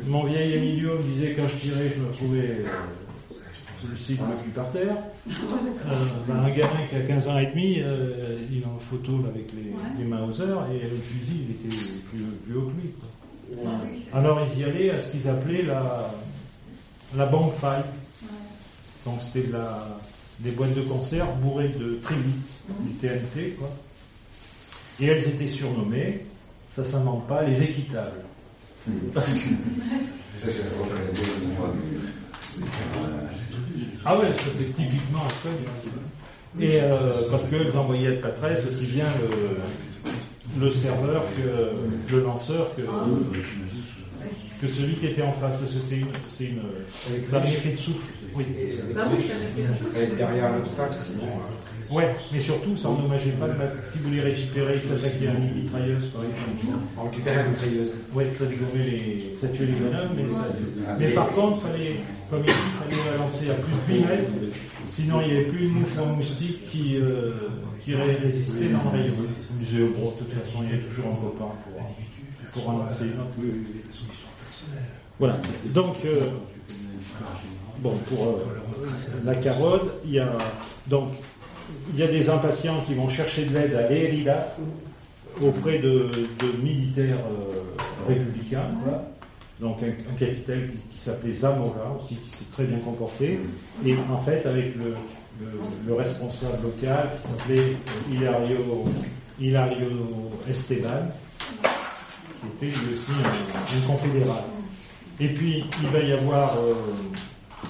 Mon 0.07 0.25
vieil 0.25 0.53
Emilio 0.55 0.99
me 0.99 1.03
disait 1.03 1.35
quand 1.35 1.49
je 1.49 1.57
tirais, 1.57 1.93
je 1.95 2.01
me 2.01 2.09
retrouvais 2.09 2.39
euh, 2.65 2.65
le 3.91 3.97
cible 3.97 4.23
le 4.31 4.43
cul 4.43 4.51
par 4.51 4.71
terre. 4.73 4.97
Euh, 5.29 5.33
ben, 6.29 6.37
un 6.37 6.51
gamin 6.51 6.87
qui 6.89 6.97
a 6.97 7.01
15 7.01 7.29
ans 7.29 7.39
et 7.39 7.47
demi, 7.47 7.77
euh, 7.81 8.39
il 8.51 8.63
est 8.63 8.65
en 8.67 8.79
photo 8.79 9.21
avec 9.29 9.53
les, 9.53 9.73
les 9.99 10.05
Mauser 10.09 10.45
et 10.73 10.85
le 10.89 10.97
fusil 11.03 11.45
il 11.49 11.51
était 11.53 11.77
plus, 12.11 12.25
plus 12.47 12.57
haut 12.57 12.67
que 12.67 12.81
lui. 12.81 12.91
quoi. 12.93 13.71
Alors 14.13 14.47
ils 14.55 14.61
y 14.61 14.65
allaient 14.65 14.91
à 14.91 15.01
ce 15.01 15.13
qu'ils 15.13 15.29
appelaient 15.29 15.63
la, 15.63 16.11
la 17.17 17.27
bombe 17.27 17.53
faille. 17.53 17.83
Donc 19.05 19.19
c'était 19.23 19.49
de 19.49 19.53
la, 19.55 19.99
des 20.41 20.51
boîtes 20.53 20.75
de 20.75 20.83
conserve 20.83 21.37
bourrées 21.41 21.69
de 21.71 21.95
trilite, 22.03 22.63
du 22.81 22.91
TNT, 22.95 23.57
quoi. 23.59 23.69
Et 25.01 25.07
elles 25.07 25.27
étaient 25.27 25.49
surnommées, 25.49 26.27
ça 26.77 26.85
s'invente 26.85 27.27
pas, 27.27 27.43
les 27.43 27.63
équitables. 27.63 28.21
Parce 29.15 29.33
que 29.35 29.41
Ça, 30.41 30.49
Ah 34.05 34.17
ouais, 34.19 34.27
ça 34.37 34.51
c'est 34.57 34.75
typiquement 34.75 35.27
espagnol. 35.27 35.59
Et 36.59 36.81
euh, 36.83 37.23
parce 37.31 37.47
qu'elles 37.49 37.77
envoyaient 37.77 38.17
de 38.17 38.21
Patresse 38.23 38.67
aussi 38.67 38.87
bien 38.87 39.07
le, 39.21 40.65
le 40.65 40.71
serveur 40.71 41.25
que 41.37 42.13
le 42.13 42.21
lanceur 42.23 42.75
que, 42.75 42.83
que 44.61 44.67
celui 44.73 44.95
qui 44.95 45.07
était 45.07 45.23
en 45.23 45.33
face. 45.33 45.55
Parce 45.61 45.73
que 45.75 45.81
c'est 45.89 45.99
une, 45.99 46.07
c'est 46.37 46.45
une, 46.47 46.63
c'est 47.25 47.37
un 47.37 47.45
effet 47.45 47.73
de 47.73 47.77
souffle. 47.79 48.07
Oui. 48.35 48.47
Bah 48.95 49.03
ça 49.05 50.17
derrière 50.17 50.53
l'obstacle, 50.57 50.97
sinon. 51.01 51.25
euh, 51.25 51.80
Ouais, 51.91 52.15
mais 52.33 52.39
surtout, 52.41 52.77
ça 52.77 52.89
endommageait 52.89 53.33
pas 53.33 53.49
le 53.49 53.55
bateau. 53.55 53.77
Si 53.93 53.99
vous 53.99 54.11
les 54.11 54.21
récupérez, 54.21 54.81
ça 54.81 54.97
s'attaquait 54.97 55.27
à 55.29 55.33
une 55.35 55.63
mitrailleuse, 55.63 56.07
par 56.11 56.23
exemple. 56.23 56.79
On 56.97 57.03
récupérait 57.05 57.37
la 57.37 57.49
mitrailleuse. 57.49 57.97
Ouais, 58.15 58.27
ça 58.39 58.47
dégommait 58.47 58.85
les, 58.85 59.37
ça 59.41 59.49
tuait 59.49 59.67
les 59.67 59.73
bonhommes, 59.73 60.11
mais 60.17 60.29
ça, 60.29 60.47
Ah, 60.89 60.97
mais 60.99 61.11
par 61.11 61.29
contre, 61.31 61.63
fallait, 61.63 61.97
comme 62.31 62.41
il 62.41 62.47
dit, 62.47 62.53
fallait 62.79 63.11
la 63.11 63.17
lancer 63.19 63.51
à 63.51 63.55
plus 63.55 63.73
de 63.95 63.99
8 64.03 64.07
mètres, 64.07 64.31
sinon 64.91 65.21
il 65.23 65.27
n'y 65.33 65.37
avait 65.39 65.47
plus 65.47 65.65
une 65.67 65.73
mouche 65.81 65.97
ou 65.99 66.03
un 66.03 66.13
moustique 66.13 66.71
qui, 66.71 66.97
euh, 66.97 67.33
qui 67.83 67.95
ré- 67.97 68.15
résistait 68.23 68.69
dans 68.69 68.85
le 68.85 69.03
rayon. 69.03 69.15
Bon, 69.19 69.25
de 70.11 70.25
toute 70.25 70.33
façon, 70.33 70.59
il 70.63 70.71
y 70.71 70.81
a 70.81 70.85
toujours 70.87 71.07
un 71.07 71.17
copain 71.17 71.53
pour, 71.65 72.53
pour 72.63 72.71
en 72.71 72.79
lancer 72.79 73.05
une 73.07 73.21
autre. 73.21 73.37
Voilà. 75.19 75.37
Donc, 75.67 75.97
euh, 76.05 76.21
bon, 77.81 77.97
pour 78.09 78.27
euh, 78.27 78.87
la 79.25 79.35
carode, 79.35 79.91
il 80.05 80.13
y 80.13 80.19
a, 80.21 80.33
donc, 80.87 81.09
il 81.93 81.99
y 81.99 82.03
a 82.03 82.07
des 82.07 82.29
impatients 82.29 82.83
qui 82.87 82.95
vont 82.95 83.09
chercher 83.09 83.45
de 83.45 83.55
l'aide 83.55 83.75
à 83.75 83.89
Lérida, 83.89 84.55
auprès 85.41 85.79
de, 85.79 86.11
militaires 86.63 87.19
euh, 87.19 88.09
républicains, 88.09 88.67
donc 89.61 89.79
un, 89.83 90.15
capitaine 90.19 90.71
qui, 90.91 90.99
s'appelait 90.99 91.33
Zamora 91.33 91.99
aussi, 92.03 92.17
qui 92.17 92.31
s'est 92.31 92.51
très 92.53 92.65
bien 92.65 92.79
comporté, 92.79 93.39
et 93.85 93.95
en 94.11 94.19
fait 94.19 94.45
avec 94.47 94.75
le, 94.77 94.95
le, 95.41 95.51
le 95.87 95.95
responsable 95.95 96.63
local 96.63 97.09
qui 97.23 97.31
s'appelait 97.31 97.77
Hilario, 98.11 98.85
Hilario 99.39 99.89
Esteban, 100.49 101.07
qui 102.41 102.67
était 102.67 102.79
lui 102.79 102.93
aussi 102.93 103.13
un, 103.13 103.87
confédéral. 103.87 104.43
Et 105.19 105.29
puis 105.29 105.65
il 105.83 105.89
va 105.89 106.01
y 106.01 106.13
avoir, 106.13 106.57
euh, 106.57 106.75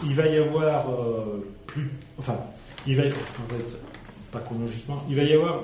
il 0.04 0.14
va 0.14 0.26
y 0.26 0.38
avoir 0.38 0.88
euh, 0.90 1.44
plus, 1.66 1.90
enfin, 2.18 2.38
il 2.86 2.96
va, 2.96 3.02
en 3.02 3.54
fait, 3.54 3.78
pas 4.30 4.40
chronologiquement, 4.40 5.02
il 5.08 5.16
va 5.16 5.22
y 5.24 5.32
avoir 5.32 5.62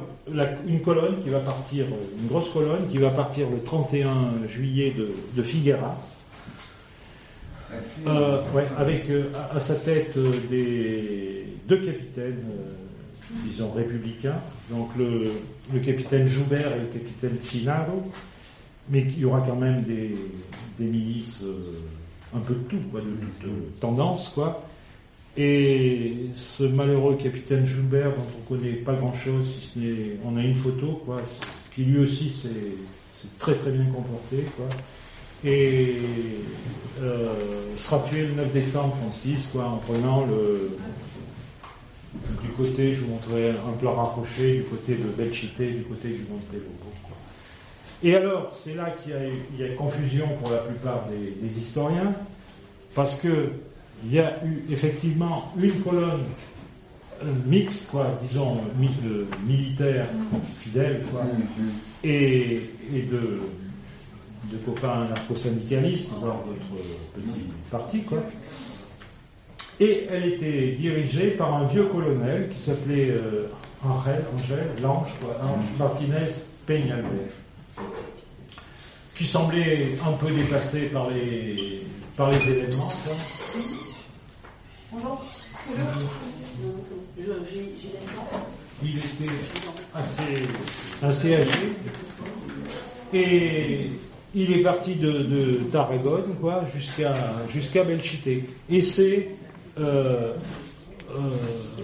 une 0.66 0.80
colonne 0.80 1.22
qui 1.22 1.30
va 1.30 1.40
partir, 1.40 1.86
euh, 1.86 2.20
une 2.20 2.26
grosse 2.26 2.50
colonne 2.50 2.88
qui 2.90 2.98
va 2.98 3.10
partir 3.10 3.48
le 3.48 3.62
31 3.62 4.46
juillet 4.46 4.94
de, 5.34 5.42
Figueras, 5.42 5.96
euh, 8.06 8.40
avec 8.76 9.08
euh, 9.10 9.30
à, 9.54 9.60
sa 9.60 9.74
tête 9.76 10.18
des 10.50 11.46
deux 11.68 11.84
capitaines, 11.84 12.42
disons 13.44 13.70
républicains, 13.70 14.40
donc 14.70 14.90
le, 14.96 15.32
capitaine 15.80 16.28
Joubert 16.28 16.72
et 16.72 16.80
le 16.80 16.86
capitaine 16.86 17.38
Chinaro, 17.48 18.10
mais 18.88 19.00
il 19.00 19.18
y 19.18 19.24
aura 19.24 19.40
quand 19.40 19.56
même 19.56 19.82
des, 19.82 20.16
milices, 20.78 21.44
un 22.34 22.40
peu 22.40 22.54
de 22.54 22.60
tout, 22.60 22.80
quoi, 22.90 23.00
de, 23.00 23.06
de 23.46 23.52
tendance, 23.80 24.30
quoi. 24.30 24.62
Et 25.36 26.30
ce 26.34 26.64
malheureux 26.64 27.16
capitaine 27.16 27.66
Joubert, 27.66 28.14
dont 28.14 28.26
on 28.38 28.54
connaît 28.54 28.72
pas 28.72 28.94
grand-chose, 28.94 29.46
si 29.46 29.68
ce 29.68 29.78
n'est, 29.78 30.16
on 30.24 30.36
a 30.36 30.40
une 30.40 30.56
photo, 30.56 31.02
quoi, 31.04 31.22
qui 31.74 31.84
lui 31.84 31.98
aussi 31.98 32.30
s'est 32.30 33.28
très 33.38 33.54
très 33.54 33.70
bien 33.70 33.84
comporté, 33.86 34.44
quoi. 34.56 34.66
Et 35.44 35.96
euh, 37.02 37.34
sera 37.76 38.02
tué 38.08 38.22
le 38.22 38.34
9 38.34 38.52
décembre 38.52 38.96
36, 38.98 39.50
quoi, 39.52 39.64
en 39.66 39.76
prenant 39.76 40.24
le 40.24 40.70
du 42.42 42.48
côté, 42.52 42.94
je 42.94 43.02
vous 43.02 43.10
montrerai 43.10 43.50
un 43.50 43.76
plat 43.78 43.90
rapproché, 43.90 44.56
du 44.56 44.62
côté 44.62 44.94
de 44.94 45.04
Belchite, 45.04 45.58
du 45.58 45.82
côté 45.82 46.08
du 46.08 46.24
Montello. 46.30 46.64
quoi. 46.80 47.16
Et 48.02 48.14
alors, 48.14 48.56
c'est 48.64 48.74
là 48.74 48.94
qu'il 49.02 49.12
y, 49.58 49.62
y 49.62 49.64
a 49.64 49.74
confusion 49.74 50.26
pour 50.40 50.50
la 50.50 50.58
plupart 50.58 51.04
des 51.08 51.58
historiens, 51.58 52.12
parce 52.94 53.16
que 53.16 53.50
il 54.04 54.12
y 54.14 54.18
a 54.18 54.36
eu 54.44 54.62
effectivement 54.70 55.52
une 55.58 55.72
colonne 55.82 56.22
euh, 57.22 57.32
mixte, 57.46 57.86
quoi, 57.90 58.18
disons, 58.28 58.60
mi- 58.78 58.88
de 59.02 59.26
militaires 59.46 60.06
fidèles, 60.60 61.02
quoi, 61.10 61.22
et, 62.04 62.70
et 62.94 63.02
de, 63.02 63.40
de 64.52 64.56
copains 64.64 65.06
narco-syndicalistes, 65.08 66.10
voire 66.20 66.36
d'autres 66.44 66.82
petits 67.14 67.46
partis, 67.70 68.02
quoi. 68.02 68.18
Et 69.80 70.06
elle 70.10 70.24
était 70.26 70.72
dirigée 70.72 71.30
par 71.32 71.54
un 71.54 71.66
vieux 71.66 71.84
colonel 71.86 72.48
qui 72.50 72.58
s'appelait 72.58 73.10
euh, 73.10 73.46
Angel, 73.84 74.24
Angel, 74.34 74.66
Lange, 74.82 75.08
quoi, 75.20 75.36
Ange 75.42 75.64
Martinez 75.78 76.32
Peñalver, 76.66 77.30
qui 79.14 79.24
semblait 79.24 79.94
un 80.06 80.12
peu 80.12 80.30
dépassé 80.32 80.82
par 80.92 81.08
les, 81.10 81.82
par 82.16 82.30
les 82.30 82.36
événements, 82.50 82.92
quoi. 83.04 83.14
Bonjour. 84.92 85.24
La 85.76 85.84
Il 88.82 88.98
était 88.98 89.32
assez, 89.94 90.42
assez 91.02 91.34
âgé. 91.36 91.72
Et 93.12 93.90
il 94.34 94.52
est 94.52 94.62
parti 94.62 94.94
de, 94.96 95.60
Tarragone, 95.72 96.34
quoi, 96.40 96.64
jusqu'à 96.74 97.14
jusqu'à 97.52 97.84
Belchite. 97.84 98.44
Et 98.70 98.80
c'est 98.80 99.28
euh, 99.78 100.32
euh, 101.10 101.20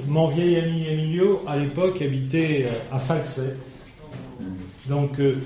mon 0.07 0.29
vieil 0.29 0.57
ami 0.59 0.87
Emilio, 0.87 1.43
à 1.47 1.57
l'époque, 1.57 2.01
habitait 2.03 2.67
à 2.91 2.99
Falset. 2.99 3.57
Donc, 4.89 5.19
euh, 5.21 5.37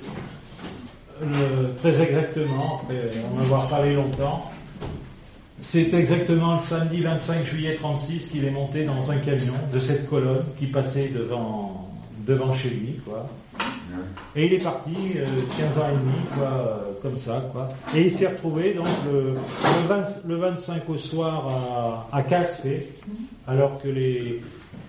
le- 1.22 1.74
très 1.76 2.00
exactement, 2.02 2.82
après 2.82 3.12
en 3.34 3.40
avoir 3.42 3.68
parlé 3.68 3.94
longtemps, 3.94 4.50
c'est 5.60 5.92
exactement 5.94 6.54
le 6.54 6.60
samedi 6.60 7.00
25 7.00 7.46
juillet 7.46 7.76
36 7.76 8.28
qu'il 8.28 8.44
est 8.44 8.50
monté 8.50 8.84
dans 8.84 9.10
un 9.10 9.16
camion 9.16 9.54
de 9.72 9.78
cette 9.80 10.08
colonne 10.08 10.44
qui 10.58 10.66
passait 10.66 11.08
devant, 11.08 11.88
devant 12.26 12.54
chez 12.54 12.70
lui, 12.70 13.00
quoi. 13.04 13.28
Et 14.34 14.46
il 14.46 14.52
est 14.52 14.62
parti 14.62 14.94
euh, 15.16 15.24
15 15.56 15.78
ans 15.78 15.88
et 15.88 15.96
demi, 15.96 16.18
quoi, 16.36 16.48
euh, 16.48 16.76
comme 17.00 17.16
ça, 17.16 17.48
quoi. 17.52 17.68
Et 17.94 18.02
il 18.02 18.10
s'est 18.10 18.26
retrouvé 18.26 18.74
donc 18.74 18.86
le, 19.10 19.30
le, 19.32 19.88
20 19.88 20.26
le 20.26 20.36
25 20.36 20.88
au 20.90 20.98
soir 20.98 22.06
à, 22.12 22.16
à 22.18 22.22
Caspé, 22.22 22.88
alors 23.46 23.80
que 23.80 23.88
les, 23.88 24.42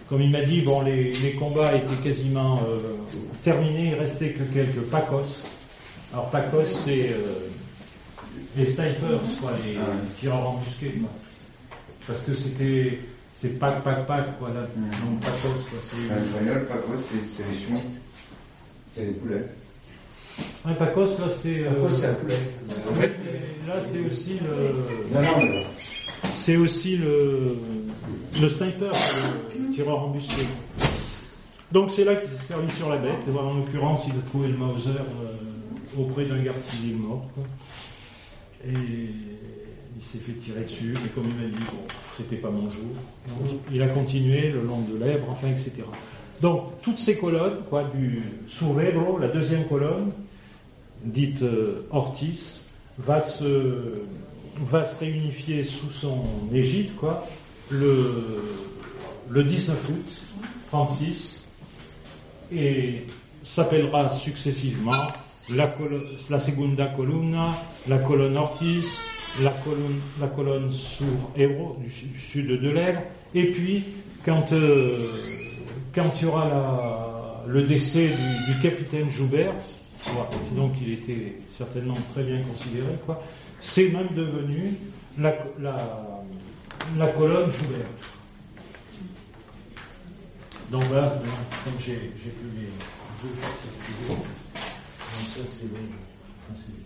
comme 0.10 0.22
il 0.22 0.32
m'a 0.32 0.42
dit, 0.42 0.62
bon, 0.62 0.82
les, 0.82 1.12
les 1.14 1.34
combats 1.34 1.74
étaient 1.76 2.02
quasiment 2.04 2.62
euh, 2.68 2.96
terminés, 3.44 3.90
il 3.94 3.96
restait 3.96 4.30
que 4.30 4.44
quelques 4.54 4.90
pacos. 4.90 5.44
Alors 6.14 6.30
pacos, 6.30 6.64
c'est 6.86 7.10
euh, 7.10 7.50
les 8.58 8.66
snipers, 8.66 9.22
quoi, 9.40 9.52
les 9.66 9.78
tireurs 10.18 10.50
embusqués, 10.50 10.92
quoi. 11.00 11.10
Parce 12.08 12.22
que 12.24 12.34
c'était, 12.34 13.00
c'est 13.36 13.60
pack, 13.60 13.84
pack, 13.84 14.06
pack, 14.08 14.40
quoi, 14.40 14.50
là. 14.50 14.62
Donc 15.06 15.20
pacos, 15.22 15.64
quoi, 15.70 15.80
c'est. 15.82 16.14
En 16.14 16.22
espagnol, 16.22 16.68
c'est 17.10 17.44
c'est 17.44 17.50
les 17.52 17.58
chemins. 17.60 17.82
C'est 18.92 19.06
les 19.06 19.12
poulets. 19.12 19.46
Un 20.66 20.74
pacos, 20.74 21.20
là, 21.20 21.28
c'est. 21.36 21.64
euh, 21.66 21.70
Pacos, 21.72 21.90
c'est 21.90 22.06
un 22.08 22.14
poulet. 22.14 22.36
En 22.92 22.96
fait, 22.96 23.16
là, 23.68 23.76
c'est 23.82 24.00
aussi 24.06 24.40
le, 24.40 25.14
Non, 25.14 25.22
non, 25.22 25.38
mais 25.40 25.66
c'est 26.36 26.58
aussi 26.58 26.98
le, 26.98 27.56
le 28.42 28.50
sniper, 28.50 28.92
le 29.60 29.70
tireur 29.74 30.00
embusqué. 30.04 30.44
Donc 31.72 31.92
c'est 31.94 32.06
là 32.06 32.16
qu'il 32.16 32.30
s'est 32.30 32.48
servi 32.48 32.72
sur 32.76 32.90
la 32.90 32.98
bête. 32.98 33.20
Et 33.28 33.32
voilà, 33.32 33.50
en 33.50 33.56
l'occurrence, 33.58 34.02
il 34.08 34.14
a 34.14 34.22
trouvé 34.28 34.48
le 34.48 34.58
Mauser 34.58 34.90
euh, 34.92 36.00
auprès 36.02 36.26
d'un 36.26 36.42
garde 36.42 36.62
civil 36.64 36.96
mort. 36.98 37.28
quoi. 37.36 37.44
Et 38.68 38.74
il 39.98 40.04
s'est 40.04 40.20
fait 40.20 40.34
tirer 40.34 40.62
dessus, 40.62 40.94
mais 41.02 41.10
comme 41.10 41.30
il 41.30 41.36
m'a 41.36 41.50
dit, 41.50 41.64
bon, 41.72 41.88
c'était 42.18 42.36
pas 42.36 42.50
mon 42.50 42.70
jour. 42.70 42.84
Il 43.72 43.82
a 43.82 43.88
continué 43.88 44.50
le 44.50 44.62
long 44.62 44.82
de 44.82 44.98
l'Èbre, 44.98 45.28
enfin, 45.30 45.48
etc. 45.48 45.74
Donc 46.42 46.82
toutes 46.82 47.00
ces 47.00 47.18
colonnes, 47.18 47.64
quoi, 47.70 47.86
du 47.96 48.22
Surrebro, 48.48 49.18
la 49.18 49.28
deuxième 49.28 49.68
colonne, 49.68 50.12
dite 51.04 51.42
euh, 51.42 51.88
Ortiz, 51.92 52.66
va 53.00 53.22
se, 53.22 54.02
va 54.70 54.86
se 54.86 55.00
réunifier 55.00 55.64
sous 55.64 55.90
son 55.92 56.24
égide, 56.54 56.96
quoi, 56.96 57.26
le, 57.70 58.44
le 59.30 59.44
19 59.44 59.90
août 59.90 60.22
36, 60.70 61.48
et 62.52 63.06
s'appellera 63.44 64.10
successivement 64.10 65.08
la, 65.50 65.74
la 66.30 66.40
Segunda 66.40 66.88
Columna, 66.88 67.56
la 67.88 67.98
colonne 68.00 68.38
Ortiz, 68.38 69.00
la 69.42 69.52
colonne, 70.28 70.72
sur 70.72 71.06
Ebro, 71.36 71.78
du, 71.82 71.90
su- 71.92 72.06
du 72.06 72.20
sud 72.20 72.48
de 72.62 72.70
l'Èbre, 72.70 73.02
et 73.34 73.46
puis 73.46 73.84
quand, 74.26 74.52
euh, 74.52 75.06
quand 75.94 76.12
il 76.20 76.24
y 76.24 76.26
aura 76.26 77.44
le 77.48 77.64
décès 77.64 78.08
du, 78.48 78.60
capitaine 78.62 79.10
Joubert, 79.12 79.54
donc 80.56 80.74
il 80.82 80.94
était 80.94 81.38
certainement 81.58 81.98
très 82.14 82.24
bien 82.24 82.42
considéré, 82.42 82.98
c'est 83.62 83.90
même 83.90 84.10
devenu 84.16 84.78
la, 85.18 85.34
colonne 87.18 87.52
Joubert. 87.52 87.88
Donc 90.72 90.84
comme 91.64 91.74
j'ai 91.86 92.12
deux 93.24 93.30
faire 93.42 93.50
cette 93.62 93.98
vidéo, 94.10 94.26
donc 95.18 95.28
ça 95.34 95.42
c'est 95.58 95.66
le 95.74 95.82
enfin, 95.82 96.56
c'est 96.62 96.78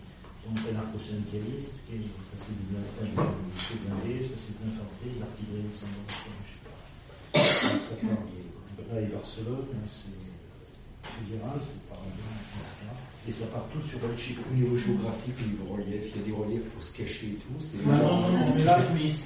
donc 0.48 0.58
anarcho-syndicaliste, 0.72 1.76
et 1.92 2.00
ça 2.00 2.34
c'est 2.40 2.56
du 2.56 2.64
blindé, 2.72 4.24
ça 4.26 4.36
c'est 4.40 4.54
de 4.56 4.62
l'infanterie, 4.64 5.12
de 5.14 5.20
l'artillerie, 5.20 5.70
ça 5.76 5.86
me 5.86 6.00
je 6.08 6.16
sais 6.16 6.64
pas. 6.66 6.78
Donc 7.68 7.82
ça 7.88 7.96
part 8.02 8.24
de 8.26 8.82
Braille 8.88 9.10
Barcelone, 9.12 9.68
hein, 9.76 9.86
c'est 9.86 10.18
fédéral, 11.22 11.58
c'est 11.60 11.82
par 11.88 11.98
etc. 12.02 12.90
Et 13.28 13.30
ça 13.30 13.46
part 13.46 13.66
tout 13.72 13.80
sur 13.86 13.98
El 14.02 14.18
Chico. 14.18 14.42
Au 14.50 14.54
niveau 14.54 14.76
géographique, 14.76 15.34
au 15.38 15.46
niveau 15.50 15.74
relief, 15.74 16.10
il 16.10 16.20
y 16.20 16.24
a 16.24 16.26
des 16.26 16.32
reliefs 16.32 16.68
pour 16.70 16.82
se 16.82 16.92
cacher 16.96 17.26
et 17.26 17.38
tout. 17.38 17.54
c'est- 17.60 17.78
Non, 17.86 17.92
non, 17.92 18.20
non, 18.22 18.32
non, 18.32 18.52
mais 18.56 18.64
là, 18.64 18.78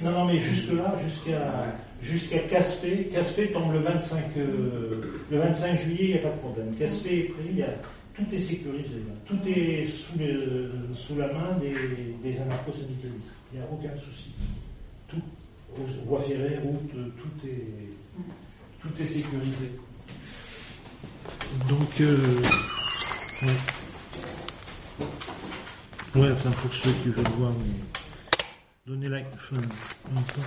non, 0.03 0.11
non, 0.11 0.25
mais 0.25 0.39
jusque 0.39 0.71
là, 0.73 0.95
jusqu'à 1.03 1.75
jusqu'à 2.01 2.39
Caspé, 2.39 3.09
Caspé 3.11 3.51
tombe 3.51 3.73
le 3.73 3.79
25, 3.79 4.37
euh, 4.37 5.23
le 5.31 5.37
25 5.39 5.79
juillet, 5.81 5.97
il 6.05 6.11
n'y 6.11 6.19
a 6.19 6.29
pas 6.29 6.35
de 6.35 6.39
problème. 6.39 6.75
Caspé 6.75 7.17
est 7.19 7.23
pris, 7.23 7.47
il 7.49 7.57
y 7.57 7.63
a, 7.63 7.73
tout 8.17 8.35
est 8.35 8.39
sécurisé, 8.41 9.01
tout 9.27 9.37
est 9.45 9.87
sous, 9.87 10.17
le- 10.17 10.71
sous 10.95 11.15
la 11.17 11.27
main 11.31 11.51
des, 11.61 11.75
des 12.23 12.39
anarcho-syndicalistes. 12.41 13.33
Il 13.53 13.59
n'y 13.59 13.65
a 13.65 13.69
aucun 13.71 13.95
souci. 13.99 14.31
Tout, 15.07 15.21
voies 16.05 16.23
ferrées, 16.23 16.57
routes, 16.63 16.91
tout 16.91 17.47
est, 17.47 17.91
tout 18.81 19.01
est 19.01 19.05
sécurisé. 19.07 19.71
Donc, 21.69 22.01
euh, 22.01 22.41
ouais. 23.43 23.57
Ouais, 26.21 26.31
enfin, 26.31 26.49
pour 26.51 26.73
ceux 26.73 26.91
qui 27.03 27.09
veulent 27.09 27.27
voir, 27.37 27.51
mais... 27.51 28.01
Donnez 28.87 29.09
la... 29.09 29.19
Enfin. 29.19 30.41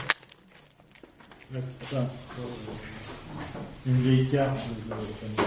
La- 1.53 1.61
enfin, 1.83 1.97
euh, 2.39 2.43
une 3.87 4.01
vieille 4.01 4.27
carte, 4.29 4.59
euh, 4.91 5.43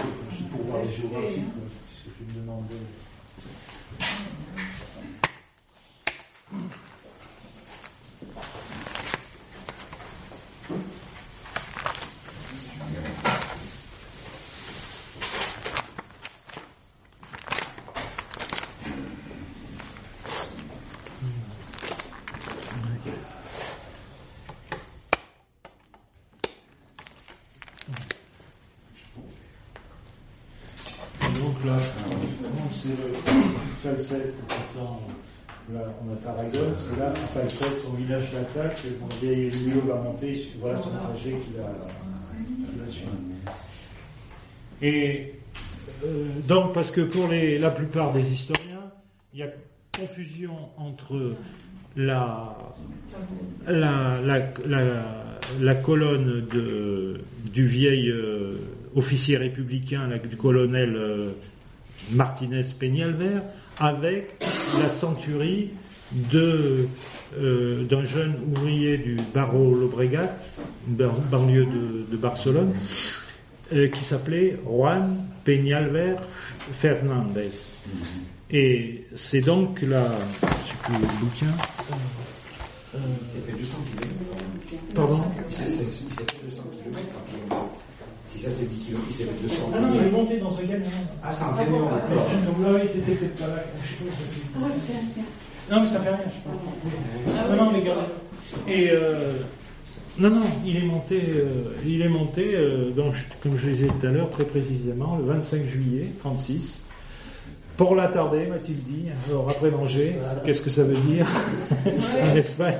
pour 0.50 0.62
voir 0.66 0.82
les 0.82 0.90
géographies, 0.90 1.42
quoi, 1.52 1.62
puisque 2.04 2.16
tu 2.18 2.24
me 2.24 2.40
demandais. 2.40 2.74
Et 31.22 31.38
donc 31.38 31.64
là, 31.64 31.74
donc 31.74 32.72
c'est 32.72 32.88
le 32.88 33.12
Falset, 33.82 34.34
pourtant, 34.46 35.00
là, 35.72 35.80
on 36.02 36.12
a 36.12 36.16
Tarragone, 36.16 36.74
c'est 36.76 36.98
là, 37.00 37.12
Falset, 37.32 37.80
son 37.82 37.92
village 37.94 38.30
d'attaque, 38.32 38.80
et 38.86 38.90
bon, 39.00 39.06
vieil 39.20 39.46
Emilio 39.48 39.80
va 39.86 39.94
monter, 39.96 40.34
voilà 40.64 40.78
son 40.78 40.88
trajet 40.90 41.36
qu'il 41.44 41.60
a. 41.60 41.74
Et 44.80 45.34
euh, 46.04 46.24
donc, 46.48 46.72
parce 46.72 46.90
que 46.90 47.02
pour 47.02 47.28
la 47.28 47.70
plupart 47.70 48.12
des 48.12 48.32
historiens, 48.32 48.90
il 49.34 49.40
y 49.40 49.42
a 49.42 49.48
confusion 49.98 50.56
entre 50.78 51.34
la, 51.96 52.56
la, 53.66 54.20
la, 55.60 55.74
colonne 55.74 56.46
de, 56.50 57.20
du 57.52 57.66
vieil 57.66 58.08
euh, 58.08 58.56
officier 58.94 59.36
républicain, 59.36 60.08
du 60.28 60.36
colonel 60.38 60.96
euh, 60.96 61.30
Martinez 62.10 62.64
Peñalver, 62.78 63.40
avec 63.78 64.42
la 64.80 64.88
centurie 64.88 65.70
de 66.32 66.88
euh, 67.38 67.84
d'un 67.84 68.04
jeune 68.04 68.34
ouvrier 68.54 68.98
du 68.98 69.16
Barro 69.34 69.74
Lobregat, 69.74 70.36
banlieue 70.86 71.66
de, 71.66 72.06
de 72.10 72.16
Barcelone, 72.16 72.74
euh, 73.72 73.88
qui 73.88 74.02
s'appelait 74.02 74.58
Juan 74.66 75.16
Peñalver 75.44 76.16
Fernandez. 76.72 77.50
Et 78.50 79.04
c'est 79.14 79.40
donc 79.40 79.80
la, 79.82 80.04
je 80.04 80.46
sais 80.70 80.76
plus 80.84 80.92
le 80.94 81.20
bouquin. 81.20 81.46
Euh, 82.94 82.98
Il 83.22 83.28
s'est 83.28 83.52
fait 83.52 83.58
200 83.58 83.76
km. 83.90 84.94
pardon? 84.94 85.20
Il 85.48 85.54
s'est 85.54 85.64
fait 85.64 85.84
200 86.44 86.62
km. 86.84 86.98
Si 88.26 88.38
ça 88.40 88.50
c'est 88.50 88.68
10 88.68 88.86
km, 88.86 89.02
il 89.10 89.14
s'est 89.14 89.24
fait 89.24 89.42
200 89.48 89.54
Ah 89.74 89.80
non, 89.80 89.88
il 89.94 89.96
est 89.96 90.04
km. 90.04 90.16
monté 90.16 90.38
dans 90.38 90.52
un 90.56 90.62
camion. 90.66 90.86
Ah, 91.22 91.32
c'est 91.32 91.44
un 91.44 91.52
camion. 91.56 91.84
d'accord. 91.84 92.26
Donc 92.46 92.66
là, 92.66 92.80
il 92.84 93.00
était 93.00 93.14
peut-être 93.14 93.38
pas 93.40 93.46
là. 93.48 93.62
Oh, 94.56 94.66
tiens, 94.86 94.94
tiens. 95.14 95.24
Non, 95.70 95.80
mais 95.80 95.86
ça 95.86 96.00
fait 96.00 96.10
rien, 96.10 96.18
je 96.26 97.32
pense. 97.32 97.50
Non, 97.50 97.64
non, 97.64 97.70
mais 97.72 97.80
regardez. 97.80 98.02
Et 98.68 98.90
euh, 98.90 99.34
non, 100.18 100.30
non, 100.30 100.42
il 100.64 100.76
est 100.76 100.86
monté, 100.86 101.20
euh, 101.28 101.74
il 101.84 102.02
est 102.02 102.08
monté, 102.08 102.52
euh, 102.54 102.90
donc, 102.90 103.14
comme 103.42 103.56
je 103.56 103.66
le 103.66 103.72
disais 103.72 103.88
tout 103.88 104.06
à 104.06 104.10
l'heure, 104.10 104.30
très 104.30 104.44
précisément, 104.44 105.16
le 105.16 105.24
25 105.24 105.66
juillet 105.66 106.06
36. 106.20 106.82
Pour 107.76 107.96
l'attarder, 107.96 108.46
m'a-t-il 108.46 108.76
dit. 108.84 109.06
Alors 109.28 109.50
après 109.50 109.70
manger, 109.70 110.14
qu'est-ce 110.44 110.62
que 110.62 110.70
ça 110.70 110.84
veut 110.84 110.96
dire 110.96 111.26
en 112.22 112.36
Espagne? 112.36 112.76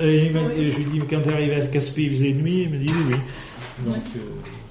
Et 0.00 0.26
il 0.26 0.72
je 0.72 0.76
lui 0.78 0.84
dis, 0.84 1.00
quand 1.08 1.20
tu 1.20 1.28
arrivé 1.28 1.56
à 1.56 1.66
Caspi, 1.66 2.04
il 2.04 2.10
faisait 2.12 2.32
nuit. 2.32 2.62
Il 2.62 2.70
me 2.70 2.78
dit, 2.78 2.88
oui, 2.88 3.04
oui. 3.10 3.16
Donc, 3.84 4.02
euh, 4.16 4.20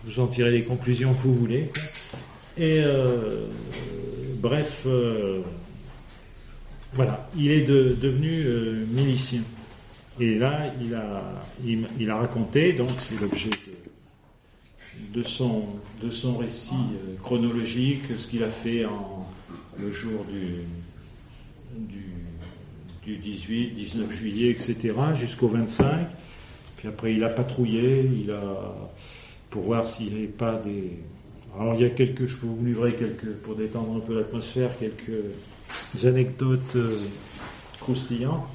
vous 0.06 0.20
en 0.20 0.28
tirez 0.28 0.52
les 0.52 0.64
conclusions 0.64 1.14
que 1.14 1.22
vous 1.28 1.36
voulez. 1.36 1.70
Et 2.58 2.82
euh, 2.84 3.46
bref, 4.42 4.86
voilà, 6.94 7.28
il 7.38 7.52
est 7.52 7.62
de- 7.62 7.96
devenu 8.00 8.44
euh, 8.46 8.86
milicien. 8.92 9.42
Et 10.20 10.36
là, 10.36 10.74
il 10.82 10.94
a, 10.94 11.24
il, 11.66 12.10
a 12.10 12.18
raconté, 12.18 12.74
donc 12.74 12.90
c'est 13.00 13.20
l'objet 13.20 13.50
de, 15.14 15.24
son, 15.24 15.66
de 16.04 16.10
son 16.10 16.38
récit 16.38 16.74
euh, 16.74 17.16
chronologique, 17.24 18.04
ce 18.18 18.28
qu'il 18.28 18.44
a 18.44 18.50
fait 18.50 18.86
en, 18.86 19.28
le 19.80 19.92
jour 19.92 20.26
du, 20.26 20.66
du, 21.78 22.04
du 23.06 23.18
18, 23.18 23.72
19 23.72 24.12
juillet, 24.12 24.50
etc., 24.50 24.94
jusqu'au 25.16 25.48
25. 25.48 26.08
Puis 26.78 26.88
après, 26.88 27.14
il 27.14 27.24
a 27.24 27.30
patrouillé, 27.30 28.10
il 28.24 28.32
a, 28.32 28.76
pour 29.50 29.64
voir 29.64 29.88
s'il 29.88 30.08
n'y 30.08 30.16
avait 30.16 30.28
pas 30.28 30.56
des. 30.56 30.92
Alors, 31.60 31.74
il 31.76 31.82
y 31.82 31.86
a 31.86 31.90
quelques, 31.90 32.28
je 32.28 32.38
vous 32.38 32.58
livrer 32.66 32.96
quelques, 32.96 33.34
pour 33.44 33.56
détendre 33.56 33.96
un 33.98 34.00
peu 34.00 34.16
l'atmosphère, 34.16 34.78
quelques 34.78 35.12
anecdotes 36.04 36.76
euh, 36.76 37.00
croustillantes 37.80 38.48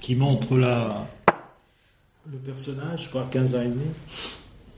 qui 0.00 0.14
montrent 0.14 0.56
la, 0.56 1.06
le 2.30 2.38
personnage, 2.38 3.08
crois 3.08 3.26
15 3.30 3.54
ans 3.54 3.62
et 3.62 3.68
demi. 3.68 3.86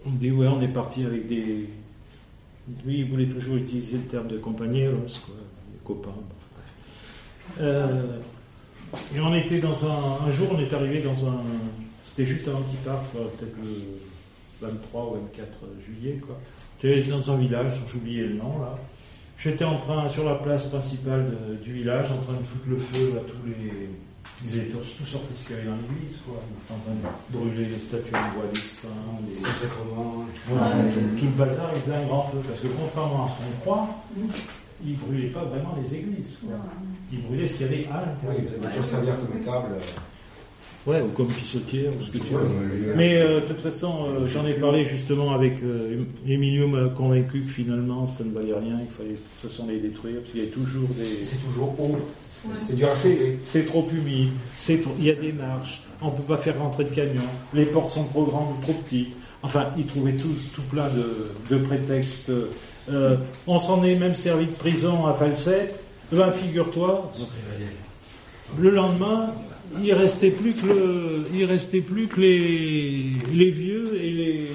On 0.06 0.10
dit, 0.10 0.30
ouais, 0.30 0.46
on 0.46 0.60
est 0.60 0.68
parti 0.68 1.04
avec 1.04 1.26
des. 1.26 1.68
Lui, 2.84 3.00
il 3.00 3.10
voulait 3.10 3.26
toujours 3.26 3.56
utiliser 3.56 3.96
le 3.96 4.04
terme 4.04 4.28
de 4.28 4.38
compagnons, 4.38 5.06
quoi, 5.24 5.34
des 5.72 5.78
copains. 5.84 6.14
Euh, 7.60 8.18
et 9.14 9.20
on 9.20 9.34
était 9.34 9.58
dans 9.58 9.84
un. 9.84 10.26
Un 10.26 10.30
jour, 10.30 10.48
on 10.52 10.58
est 10.58 10.72
arrivé 10.72 11.00
dans 11.00 11.26
un. 11.26 11.42
C'était 12.04 12.26
juste 12.26 12.46
avant 12.48 12.62
qu'il 12.62 12.78
parte, 12.80 13.10
peut-être 13.12 13.56
le 13.62 14.66
23 14.66 15.04
ou 15.04 15.14
24 15.14 15.48
juillet, 15.84 16.20
quoi. 16.24 16.38
J'étais 16.82 17.10
dans 17.10 17.30
un 17.30 17.36
village, 17.36 17.72
j'oubliais 17.90 18.24
le 18.24 18.34
nom, 18.34 18.60
là. 18.60 18.78
J'étais 19.38 19.64
en 19.64 19.78
train, 19.78 20.08
sur 20.08 20.24
la 20.24 20.34
place 20.34 20.64
principale 20.66 21.30
de- 21.30 21.54
du 21.62 21.72
village, 21.72 22.06
en 22.10 22.16
train 22.24 22.34
de 22.34 22.44
foutre 22.44 22.68
le 22.68 22.76
feu 22.78 23.12
à 23.16 23.20
tous 23.20 23.46
les. 23.46 23.88
Ils 24.44 24.56
étaient 24.56 24.70
tous, 24.70 25.04
sortis 25.04 25.34
ce 25.36 25.46
qu'il 25.48 25.56
y 25.56 25.58
avait 25.60 25.68
dans 25.68 25.76
l'église, 25.76 26.18
quoi. 26.26 26.38
Ils 26.42 26.54
étaient 26.62 26.74
en 26.74 26.82
train 26.84 26.94
de 26.94 27.38
brûler 27.38 27.68
les 27.70 27.78
statues 27.78 28.10
de 28.10 28.34
bois 28.34 28.46
des 28.52 28.60
saints, 28.60 29.18
les. 29.28 29.34
Voilà, 30.48 30.70
tout, 30.74 31.18
tout 31.18 31.24
le 31.24 31.30
bazar, 31.44 31.70
ils 31.74 31.82
faisaient 31.82 31.96
un 31.96 32.06
grand 32.06 32.22
feu. 32.30 32.38
Parce 32.46 32.60
que 32.60 32.66
contrairement 32.68 33.26
à 33.26 33.28
ce 33.30 33.34
qu'on 33.38 33.60
croit, 33.62 33.88
ils 34.84 34.92
ne 34.92 34.96
brûlaient 34.96 35.28
pas 35.30 35.44
vraiment 35.44 35.76
les 35.82 35.94
églises. 35.94 36.38
Quoi. 36.44 36.56
Ils 37.12 37.22
brûlaient 37.22 37.48
ce 37.48 37.54
qu'il 37.58 37.66
y 37.66 37.68
avait 37.68 37.86
à 37.92 38.02
Oui, 38.02 38.06
l'intérieur. 38.06 38.42
vous 38.58 38.66
allez 38.66 38.74
toujours 38.76 38.84
servir 38.90 39.14
comme 39.18 39.40
table. 39.40 39.74
Ouais, 40.86 41.02
ou 41.02 41.08
comme 41.08 41.28
pissotière, 41.28 41.90
ou 41.90 42.02
ce 42.04 42.10
que 42.10 42.18
tu 42.24 42.34
Ouais, 42.34 42.40
veux. 42.42 42.88
ouais, 42.88 42.94
Mais 42.96 43.16
euh, 43.20 43.40
de 43.40 43.46
toute 43.46 43.60
façon, 43.60 44.06
euh, 44.08 44.26
j'en 44.28 44.46
ai 44.46 44.54
parlé 44.54 44.86
justement 44.86 45.32
avec 45.34 45.62
euh, 45.62 46.02
Emilio 46.26 46.66
m'a 46.66 46.88
convaincu 46.88 47.42
que 47.42 47.50
finalement 47.50 48.06
ça 48.06 48.24
ne 48.24 48.32
valait 48.32 48.54
rien, 48.54 48.78
il 48.80 48.94
fallait 48.96 49.10
de 49.10 49.16
toute 49.40 49.50
façon 49.50 49.66
les 49.68 49.80
détruire, 49.80 50.16
parce 50.20 50.30
qu'il 50.30 50.40
y 50.40 50.42
avait 50.44 50.52
toujours 50.52 50.88
des. 50.90 51.04
C'est 51.04 51.44
toujours 51.44 51.74
haut. 51.78 51.96
C'est 52.56 52.76
dur. 52.76 52.88
C'est 53.44 53.66
trop 53.66 53.86
humide, 53.92 54.30
c'est 54.56 54.80
trop- 54.80 54.94
il 54.98 55.04
y 55.06 55.10
a 55.10 55.14
des 55.14 55.32
marches, 55.32 55.82
on 56.00 56.10
peut 56.10 56.22
pas 56.22 56.36
faire 56.38 56.58
rentrer 56.58 56.84
de 56.84 56.90
camion, 56.94 57.20
les 57.52 57.64
portes 57.66 57.92
sont 57.92 58.04
trop 58.04 58.24
grandes 58.24 58.54
ou 58.58 58.62
trop 58.62 58.72
petites. 58.74 59.14
Enfin, 59.42 59.66
ils 59.76 59.84
trouvaient 59.86 60.14
tout, 60.16 60.34
tout 60.54 60.62
plein 60.62 60.88
de, 60.88 61.30
de 61.50 61.62
prétextes. 61.62 62.30
Euh, 62.90 63.16
on 63.46 63.58
s'en 63.58 63.84
est 63.84 63.94
même 63.96 64.14
servi 64.14 64.46
de 64.46 64.52
prison 64.52 65.04
à 65.06 65.12
Falsette. 65.14 65.78
Ben, 66.12 66.30
figure-toi, 66.32 67.10
le 68.58 68.70
lendemain, 68.70 69.32
il 69.82 69.92
restait 69.92 70.30
plus 70.30 70.54
que 70.54 70.66
le, 70.66 71.26
il 71.34 71.44
restait 71.44 71.80
plus 71.80 72.06
que 72.08 72.20
les, 72.20 73.12
les 73.32 73.50
vieux 73.50 73.94
et 73.96 74.10
les, 74.10 74.46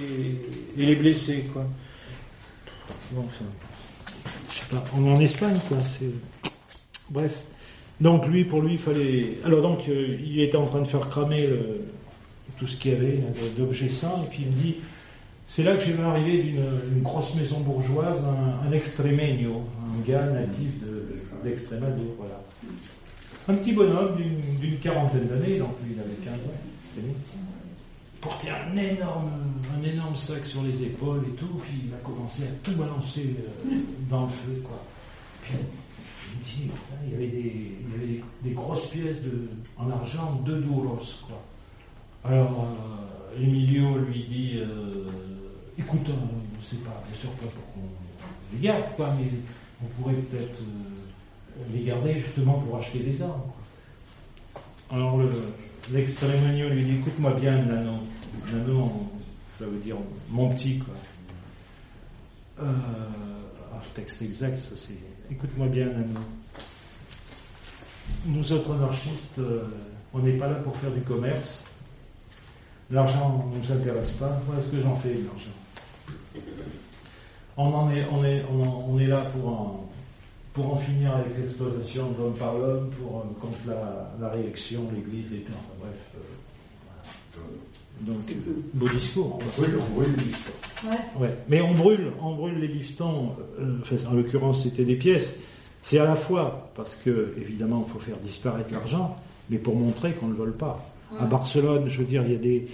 et 0.77 0.85
les 0.85 0.95
blessés, 0.95 1.45
quoi. 1.53 1.65
Bon, 3.11 3.21
enfin, 3.25 3.45
je 4.51 4.57
sais 4.59 4.65
pas, 4.71 4.83
en 4.95 5.19
Espagne, 5.19 5.57
quoi. 5.67 5.77
C'est, 5.83 6.05
bref. 7.09 7.31
Donc 8.01 8.27
lui, 8.27 8.43
pour 8.43 8.61
lui, 8.61 8.73
il 8.73 8.79
fallait. 8.79 9.37
Alors 9.45 9.61
donc, 9.61 9.87
euh, 9.87 10.17
il 10.25 10.39
était 10.41 10.57
en 10.57 10.65
train 10.65 10.81
de 10.81 10.87
faire 10.87 11.07
cramer 11.09 11.47
tout 12.57 12.67
ce 12.67 12.75
qu'il 12.77 12.91
y 12.91 12.95
avait 12.95 13.17
là, 13.17 13.47
d'objets 13.57 13.89
sains, 13.89 14.21
et 14.25 14.29
puis 14.29 14.43
il 14.45 14.51
me 14.51 14.61
dit. 14.61 14.75
C'est 15.47 15.61
là 15.61 15.75
que 15.75 15.83
j'ai 15.83 15.91
vu 15.93 16.01
arriver 16.01 16.41
d'une 16.41 16.63
une 16.95 17.03
grosse 17.03 17.35
maison 17.35 17.59
bourgeoise, 17.59 18.17
un, 18.23 18.67
un 18.67 18.71
un 19.67 20.09
gars 20.09 20.25
natif 20.25 20.79
de- 20.81 21.05
d'Extremadure, 21.47 22.13
voilà. 22.17 22.42
Un 23.47 23.55
petit 23.55 23.73
bonhomme 23.73 24.15
d'une 24.15 24.79
quarantaine 24.79 25.27
d'années, 25.27 25.59
donc 25.59 25.71
lui 25.83 25.93
il 25.95 25.99
avait 25.99 26.15
15 26.23 26.47
ans. 26.47 27.07
Portait 28.21 28.49
un 28.51 28.77
énorme, 28.77 29.31
un 29.77 29.83
énorme 29.83 30.15
sac 30.15 30.45
sur 30.45 30.63
les 30.63 30.83
épaules 30.83 31.25
et 31.27 31.35
tout, 31.35 31.59
puis 31.61 31.81
il 31.87 31.93
a 31.93 31.97
commencé 31.97 32.43
à 32.43 32.51
tout 32.63 32.71
balancer 32.71 33.35
euh, 33.37 33.75
dans 34.09 34.23
le 34.23 34.29
feu, 34.29 34.61
quoi. 34.63 34.81
Puis 35.41 35.55
il 36.57 36.67
me 36.67 36.71
putain, 36.71 36.95
il 37.05 37.11
y 37.11 37.15
avait 37.15 37.27
des, 37.27 37.77
il 37.81 37.91
y 37.91 37.95
avait 37.95 38.23
des, 38.43 38.51
grosses 38.51 38.87
pièces 38.87 39.21
de, 39.23 39.49
en 39.77 39.89
argent, 39.91 40.41
deux 40.45 40.61
duros, 40.61 40.99
quoi. 41.27 41.43
Alors, 42.23 42.65
euh, 42.65 43.43
Emilio 43.43 43.97
lui 43.97 44.25
dit, 44.29 44.51
euh, 44.55 45.09
écoute, 45.77 46.07
on 46.07 46.57
ne 46.57 46.63
sait 46.63 46.77
pas, 46.77 47.03
bien 47.09 47.19
sûr 47.19 47.29
pas 47.31 47.47
pour 47.47 47.73
qu'on 47.73 47.89
les 48.53 48.59
garde, 48.59 48.85
quoi, 48.95 49.13
mais 49.19 49.27
on 49.83 50.01
pourrait 50.01 50.15
peut-être 50.15 50.61
les 51.71 51.83
garder 51.83 52.15
justement 52.19 52.53
pour 52.59 52.77
acheter 52.77 52.99
des 52.99 53.21
armes. 53.21 53.41
Alors 54.91 55.17
le- 55.17 55.31
l'extrémagno 55.91 56.69
lui 56.69 56.83
dit, 56.83 56.95
écoute-moi 56.95 57.33
bien, 57.33 57.57
Nano. 57.63 57.93
Nano, 58.51 59.09
ça 59.59 59.65
veut 59.65 59.79
dire 59.79 59.97
mon 60.29 60.49
petit, 60.49 60.79
quoi. 60.79 60.93
Euh, 62.61 62.65
ah, 63.73 63.81
le 63.83 63.89
texte 64.01 64.21
exact, 64.21 64.57
ça 64.57 64.75
c'est, 64.75 64.97
écoute-moi 65.31 65.67
bien, 65.67 65.85
Nano. 65.87 66.19
Nous 68.25 68.51
autres 68.51 68.73
anarchistes, 68.75 69.39
euh, 69.39 69.63
on 70.13 70.19
n'est 70.19 70.37
pas 70.37 70.47
là 70.47 70.55
pour 70.55 70.75
faire 70.77 70.91
du 70.91 71.01
commerce. 71.01 71.63
L'argent 72.91 73.49
ne 73.51 73.57
nous 73.59 73.71
intéresse 73.71 74.11
pas. 74.11 74.39
Voilà 74.45 74.61
ce 74.61 74.67
que 74.69 74.81
j'en 74.81 74.95
fais, 74.97 75.13
l'argent. 75.15 76.43
On, 77.57 77.65
en 77.73 77.91
est, 77.91 78.05
on, 78.11 78.23
est, 78.23 78.43
on 78.49 78.99
est 78.99 79.07
là 79.07 79.21
pour 79.25 79.47
en, 79.47 79.89
pour 80.53 80.73
en 80.73 80.77
finir 80.77 81.15
avec 81.15 81.37
l'exploitation 81.37 82.11
de 82.11 82.17
l'homme 82.19 82.33
par 82.35 82.53
l'homme, 82.57 82.89
pour, 83.01 83.19
euh, 83.19 83.23
contre 83.41 83.57
la, 83.67 84.11
la 84.21 84.29
réaction, 84.29 84.81
l'Église, 84.93 85.31
l'État. 85.31 85.51
Enfin, 85.53 85.79
bref. 85.87 85.99
euh, 86.15 86.19
voilà. 88.05 88.13
Donc, 88.17 88.29
euh, 88.31 88.51
beau 88.73 88.89
discours. 88.89 89.39
On 89.41 89.61
brûle, 89.61 89.75
on 89.79 89.93
brûle 89.95 90.11
les 90.17 90.23
bifetons. 90.23 90.89
Ouais. 90.89 91.21
Ouais. 91.27 91.35
Mais 91.49 91.61
on 91.61 91.73
brûle, 91.73 92.11
on 92.21 92.35
brûle 92.35 92.59
les 92.59 92.67
bifetons. 92.67 93.31
euh, 93.59 93.77
enfin, 93.81 93.95
en 94.09 94.13
l'occurrence, 94.13 94.63
c'était 94.63 94.85
des 94.85 94.95
pièces. 94.95 95.35
C'est 95.81 95.99
à 95.99 96.05
la 96.05 96.15
fois 96.15 96.71
parce 96.75 96.95
que, 96.95 97.33
évidemment, 97.37 97.83
il 97.87 97.91
faut 97.91 97.99
faire 97.99 98.17
disparaître 98.17 98.71
l'argent, 98.71 99.17
mais 99.49 99.57
pour 99.57 99.75
montrer 99.75 100.13
qu'on 100.13 100.27
ne 100.27 100.31
le 100.31 100.37
vole 100.37 100.53
pas. 100.53 100.89
À 101.19 101.25
Barcelone, 101.25 101.89
je 101.89 101.99
veux 101.99 102.05
dire, 102.05 102.23
il 102.25 102.31
y 102.31 102.35
a 102.35 102.39
des, 102.39 102.67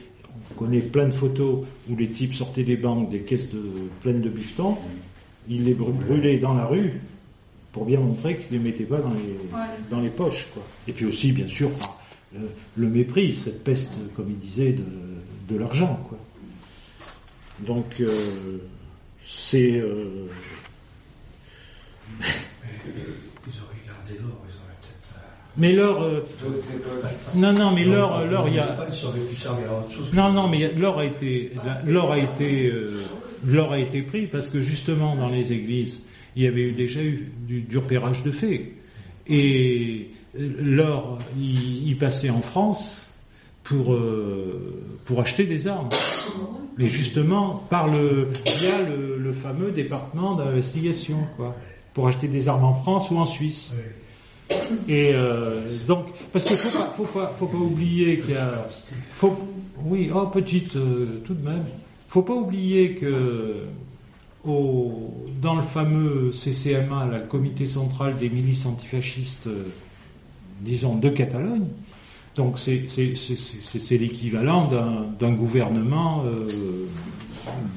on 0.52 0.54
connaît 0.54 0.80
plein 0.80 1.08
de 1.08 1.12
photos 1.14 1.66
où 1.90 1.96
les 1.96 2.08
types 2.10 2.34
sortaient 2.34 2.64
des 2.64 2.78
banques, 2.78 3.10
des 3.10 3.22
caisses 3.22 3.50
de, 3.52 3.62
pleines 4.02 4.22
de 4.22 4.30
bifetons, 4.30 4.78
ils 5.50 5.66
les 5.66 5.74
brû- 5.74 5.92
brûlaient 5.92 6.38
dans 6.38 6.54
la 6.54 6.66
rue 6.68 7.02
pour 7.72 7.86
bien 7.86 8.00
montrer 8.00 8.38
qu'ils 8.38 8.52
les 8.58 8.60
mettaient 8.64 8.84
pas 8.84 8.98
dans 9.00 9.14
les, 9.14 9.38
dans 9.90 10.00
les 10.00 10.10
poches, 10.10 10.48
quoi. 10.54 10.64
Et 10.88 10.94
puis 10.94 11.06
aussi, 11.06 11.32
bien 11.32 11.48
sûr, 11.48 11.72
par 11.74 12.00
le, 12.34 12.50
le 12.78 12.88
mépris, 12.90 13.36
cette 13.36 13.64
peste, 13.64 13.90
comme 14.16 14.30
il 14.30 14.40
disait, 14.40 14.72
de, 14.74 14.84
de 15.48 15.58
l'argent, 15.60 16.00
quoi. 16.08 16.18
Donc, 17.66 18.00
euh, 18.00 18.10
c'est, 19.28 19.74
euh, 19.74 20.28
Ils 22.20 22.24
auraient 23.62 23.84
gardé 23.86 24.20
l'or, 24.22 24.42
ils 24.48 24.56
auraient 24.56 24.80
peut-être. 24.82 25.58
mais 25.58 25.74
l'or, 25.74 26.02
euh, 26.02 26.26
non, 27.36 27.54
non, 27.54 27.72
mais 27.72 27.84
l'or, 27.84 28.26
l'or, 28.26 28.48
il 28.48 28.56
y 28.56 28.60
a, 28.60 28.88
Ils 28.92 29.06
auraient 29.06 29.20
pu 29.20 29.36
servir 29.36 29.72
à 29.72 29.80
autre 29.80 29.92
chose. 29.92 30.14
Non, 30.14 30.32
non, 30.32 30.48
mais 30.48 30.72
l'or 30.74 31.00
a 31.00 31.06
été, 31.06 31.52
l'or 31.86 32.12
a 32.14 32.18
été, 32.18 32.68
euh, 32.68 33.02
l'or 33.46 33.74
a 33.74 33.80
été 33.80 34.02
pris 34.02 34.28
parce 34.28 34.50
que 34.50 34.62
justement 34.62 35.16
dans 35.16 35.30
les 35.30 35.52
églises, 35.52 36.02
il 36.36 36.44
y 36.44 36.48
avait 36.48 36.62
eu 36.62 36.72
déjà 36.72 37.02
eu 37.02 37.32
du, 37.48 37.62
du 37.62 37.78
repérage 37.78 38.24
de 38.24 38.32
faits. 38.32 38.62
Et 39.28 40.10
euh, 40.38 40.50
l'or, 40.60 41.20
il, 41.40 41.88
il 41.90 41.98
passait 41.98 42.30
en 42.30 42.42
France 42.42 43.08
pour 43.64 43.94
euh, 43.94 44.82
pour 45.06 45.22
acheter 45.22 45.46
des 45.46 45.68
armes. 45.68 45.90
Mais 46.78 46.90
justement 46.90 47.64
par 47.70 47.88
le 47.88 48.30
via 48.60 48.80
le, 48.82 49.18
le 49.18 49.34
fameux 49.34 49.72
département 49.72 50.36
d'investigation, 50.36 51.28
quoi, 51.36 51.56
pour 51.94 52.08
acheter 52.08 52.28
des 52.28 52.48
armes 52.48 52.64
en 52.64 52.76
France 52.76 53.12
ou 53.12 53.18
en 53.18 53.26
Suisse. 53.26 53.74
Et 54.88 55.12
euh, 55.14 55.62
donc, 55.88 56.08
parce 56.32 56.44
qu'il 56.46 56.58
faut 56.58 56.76
pas, 56.76 56.92
faut 56.98 57.04
pas, 57.04 57.28
faut 57.38 57.46
pas 57.46 57.58
oublier 57.58 58.20
qu'il 58.20 58.34
y 58.34 58.38
a, 58.38 58.66
faut, 59.12 59.38
oui, 59.84 60.10
oh 60.14 60.26
petite, 60.26 60.76
euh, 60.76 61.22
tout 61.24 61.36
de 61.36 61.48
même, 61.48 61.66
faut 62.08 62.24
pas 62.24 62.34
oublier 62.34 62.96
que 62.96 63.58
dans 64.46 65.56
le 65.56 65.62
fameux 65.62 66.32
CCMA, 66.32 67.08
là, 67.08 67.18
le 67.20 67.28
Comité 67.28 67.66
central 67.66 68.18
des 68.18 68.30
milices 68.30 68.66
antifascistes, 68.66 69.48
euh, 69.48 69.66
disons 70.62 70.96
de 70.96 71.10
Catalogne, 71.10 71.68
donc 72.36 72.58
c'est 72.58 73.98
l'équivalent 73.98 74.68
d'un 75.20 75.32
gouvernement 75.34 76.24
euh, 76.26 76.86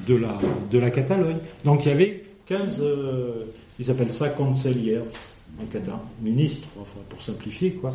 de 0.07 0.77
la 0.79 0.91
Catalogne. 0.91 1.39
Donc 1.65 1.85
il 1.85 1.89
y 1.89 1.91
avait 1.91 2.23
15, 2.45 2.77
euh, 2.81 3.45
ils 3.79 3.91
appellent 3.91 4.13
ça 4.13 4.29
conseillers 4.29 5.01
en 5.61 5.65
catalan, 5.65 6.01
ministres, 6.21 6.67
enfin 6.81 6.99
pour 7.09 7.21
simplifier 7.21 7.73
quoi, 7.73 7.93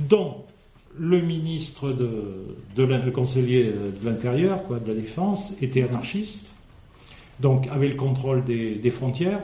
dont 0.00 0.44
le 0.98 1.20
ministre 1.20 1.92
de, 1.92 2.46
le 2.76 3.10
conseiller 3.10 3.64
de 3.64 4.06
l'intérieur, 4.06 4.64
quoi, 4.64 4.78
de 4.78 4.88
la 4.88 4.94
défense, 4.94 5.52
était 5.60 5.82
anarchiste, 5.82 6.55
donc 7.40 7.68
avait 7.68 7.88
le 7.88 7.94
contrôle 7.96 8.44
des, 8.44 8.74
des 8.76 8.90
frontières. 8.90 9.40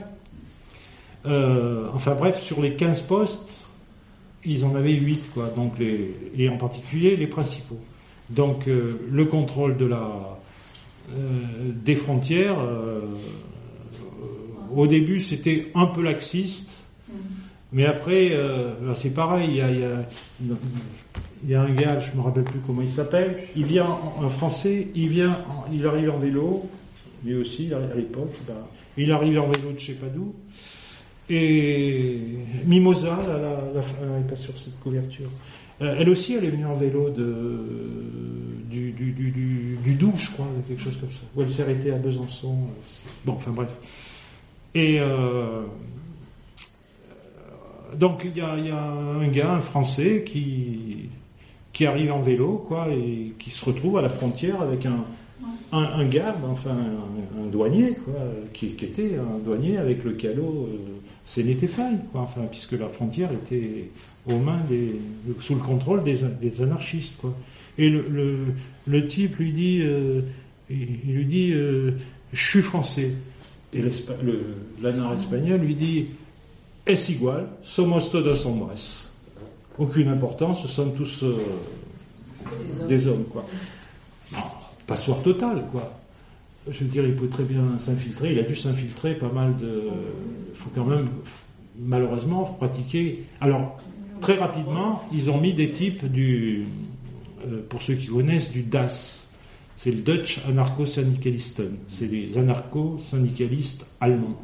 Euh, 1.27 1.89
enfin 1.95 2.15
bref, 2.15 2.41
sur 2.43 2.61
les 2.61 2.75
15 2.75 3.03
postes, 3.03 3.69
ils 4.45 4.65
en 4.65 4.75
avaient 4.75 4.93
8, 4.95 5.31
quoi, 5.35 5.53
donc 5.55 5.79
les, 5.79 6.15
et 6.37 6.49
en 6.49 6.57
particulier 6.57 7.15
les 7.17 7.29
principaux. 7.29 7.79
Donc 8.31 8.67
euh, 8.67 8.99
le 9.11 9.25
contrôle 9.27 9.77
de 9.77 9.85
la, 9.87 10.39
euh, 11.17 11.19
des 11.85 11.95
frontières, 11.95 12.59
euh, 12.59 13.01
au 14.75 14.87
début 14.87 15.21
c'était 15.21 15.71
un 15.75 15.87
peu 15.87 16.03
laxiste, 16.03 16.85
mais 17.73 17.85
après 17.87 18.31
euh, 18.33 18.73
là, 18.87 18.95
c'est 18.95 19.11
pareil, 19.11 19.49
il 19.51 19.57
y 19.57 19.61
a, 19.61 19.71
y, 19.71 19.85
a, 19.85 20.05
y 21.47 21.55
a 21.55 21.63
un 21.63 21.71
gars, 21.75 22.01
je 22.01 22.13
me 22.17 22.23
rappelle 22.23 22.45
plus 22.45 22.61
comment 22.67 22.83
il 22.83 22.91
s'appelle, 22.91 23.45
il 23.55 23.65
vient, 23.65 23.87
en- 23.87 24.29
français, 24.29 24.89
il 24.95 25.09
vient, 25.09 25.39
en- 25.49 25.71
il 25.73 25.87
arrive 25.87 26.11
en 26.11 26.19
vélo, 26.19 26.69
lui 27.25 27.35
aussi 27.37 27.73
à 27.73 27.95
l'époque, 27.95 28.33
ben, 28.47 28.55
il 28.97 29.11
arrive 29.13 29.39
en 29.41 29.47
vélo 29.49 29.73
de 29.73 29.79
pas 29.95 30.09
d'où, 30.09 30.35
et 31.31 32.19
Mimosa, 32.67 33.17
là, 33.27 33.39
la- 33.75 34.17
elle 34.19 34.27
pas 34.27 34.37
sur 34.37 34.59
cette 34.59 34.79
couverture. 34.81 35.29
Euh, 35.81 35.97
elle 35.99 36.09
aussi, 36.11 36.35
elle 36.35 36.45
est 36.45 36.51
venue 36.51 36.67
en 36.67 36.75
vélo 36.75 37.11
de, 37.11 37.59
du, 38.71 38.93
du, 38.93 39.13
du, 39.13 39.31
du, 39.31 39.79
je 40.17 40.31
crois, 40.33 40.47
quelque 40.69 40.83
chose 40.83 40.97
comme 40.99 41.11
ça. 41.11 41.23
Ou 41.35 41.43
elle 41.43 41.51
s'est 41.51 41.63
arrêtée 41.63 41.91
à 41.93 41.97
Besançon. 41.97 42.53
euh, 42.53 43.09
Bon, 43.25 43.33
enfin 43.33 43.51
bref. 43.53 43.71
Et 44.75 44.99
euh, 45.01 45.63
donc 47.97 48.23
il 48.25 48.37
y 48.37 48.41
a, 48.41 48.59
y 48.59 48.71
a 48.71 48.81
un 48.83 49.29
gars, 49.29 49.53
un 49.55 49.61
Français, 49.61 50.25
qui, 50.27 51.09
qui 51.73 51.87
arrive 51.87 52.13
en 52.13 52.21
vélo, 52.21 52.65
quoi, 52.69 52.89
et 52.91 53.33
qui 53.39 53.51
se 53.51 53.65
retrouve 53.65 53.99
à 53.99 54.03
la 54.03 54.09
frontière 54.09 54.61
avec 54.61 54.87
un, 54.87 55.05
un, 55.73 56.05
garde, 56.07 56.45
enfin 56.51 56.77
un, 57.41 57.47
douanier, 57.47 57.95
quoi, 58.05 58.15
qui, 58.53 58.67
était 58.67 59.17
un 59.17 59.39
douanier 59.39 59.79
avec 59.79 60.05
le 60.05 60.13
calot 60.13 60.69
euh, 60.71 60.77
Sénétéfaille, 61.25 61.99
quoi, 62.11 62.23
enfin, 62.23 62.43
puisque 62.51 62.73
la 62.73 62.89
frontière 62.89 63.31
était 63.33 63.91
aux 64.27 64.39
mains 64.39 64.61
des, 64.69 65.01
sous 65.41 65.55
le 65.55 65.61
contrôle 65.61 66.03
des, 66.03 66.25
anarchistes, 66.63 67.17
quoi. 67.19 67.35
Et 67.79 67.89
le, 67.89 69.07
type 69.07 69.37
lui 69.37 69.53
dit, 69.53 69.81
euh, 69.83 70.21
il, 70.69 71.15
lui 71.15 71.25
dit, 71.25 71.53
euh, 71.53 71.93
je 72.33 72.47
suis 72.47 72.63
français. 72.63 73.13
Et 73.73 73.83
l'anar 74.83 75.15
espagnol 75.15 75.61
lui 75.61 75.75
dit, 75.75 76.07
es 76.87 77.11
igual, 77.11 77.47
somos 77.63 78.01
todos 78.11 78.45
hombres. 78.45 78.75
Aucune 79.79 80.09
importance, 80.09 80.63
ce 80.63 80.69
sont 80.69 80.91
tous 80.91 81.23
euh, 81.23 81.37
des 82.89 83.07
hommes, 83.07 83.25
quoi. 83.25 83.47
Passoire 84.93 85.23
totale, 85.23 85.65
quoi. 85.73 85.91
Je 86.71 86.81
veux 86.81 86.91
dire, 86.91 87.07
il 87.07 87.17
peut 87.17 87.29
très 87.29 87.45
bien 87.45 87.79
s'infiltrer. 87.79 88.33
Il 88.33 88.39
a 88.39 88.43
dû 88.43 88.55
s'infiltrer 88.55 89.15
pas 89.15 89.31
mal 89.33 89.57
de. 89.57 89.85
Il 90.51 90.55
faut 90.55 90.69
quand 90.75 90.85
même, 90.85 91.09
malheureusement, 91.79 92.45
pratiquer. 92.45 93.25
Alors, 93.41 93.79
très 94.21 94.35
rapidement, 94.35 95.03
ils 95.11 95.31
ont 95.31 95.41
mis 95.41 95.55
des 95.55 95.71
types 95.73 96.05
du. 96.05 96.67
euh, 97.47 97.63
pour 97.71 97.81
ceux 97.81 97.95
qui 97.95 98.09
connaissent, 98.09 98.51
du 98.51 98.65
DAS. 98.65 99.29
C'est 99.79 99.93
le 99.93 100.03
Dutch 100.03 100.41
Anarcho-Syndicalisten. 100.47 101.79
C'est 101.89 102.07
les 102.07 102.37
anarcho-syndicalistes 102.37 103.87
allemands. 103.99 104.41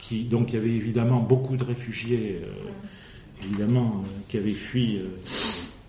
Qui, 0.00 0.24
donc, 0.24 0.52
il 0.52 0.54
y 0.54 0.58
avait 0.58 0.70
évidemment 0.70 1.20
beaucoup 1.20 1.58
de 1.58 1.64
réfugiés, 1.64 2.40
euh, 2.42 3.44
évidemment, 3.44 4.02
euh, 4.02 4.08
qui 4.30 4.38
avaient 4.38 4.52
fui, 4.52 4.98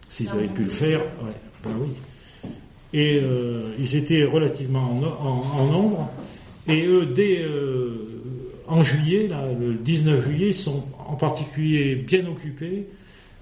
s'ils 0.09 0.29
avaient 0.29 0.49
pu 0.49 0.63
le 0.63 0.69
faire. 0.69 1.01
Ben 1.63 1.71
oui 1.79 1.91
et 2.93 3.19
euh, 3.21 3.71
ils 3.79 3.95
étaient 3.95 4.23
relativement 4.23 5.01
en, 5.57 5.65
nombre. 5.65 6.11
Et 6.67 6.85
eux, 6.85 7.07
dès 7.07 7.41
euh, 7.41 7.95
en 8.67 8.83
juillet, 8.83 9.29
le 9.59 9.73
19 9.73 10.23
juillet, 10.27 10.51
sont 10.53 10.83
en 11.07 11.15
particulier 11.15 11.95
bien 11.95 12.25
occupés 12.27 12.85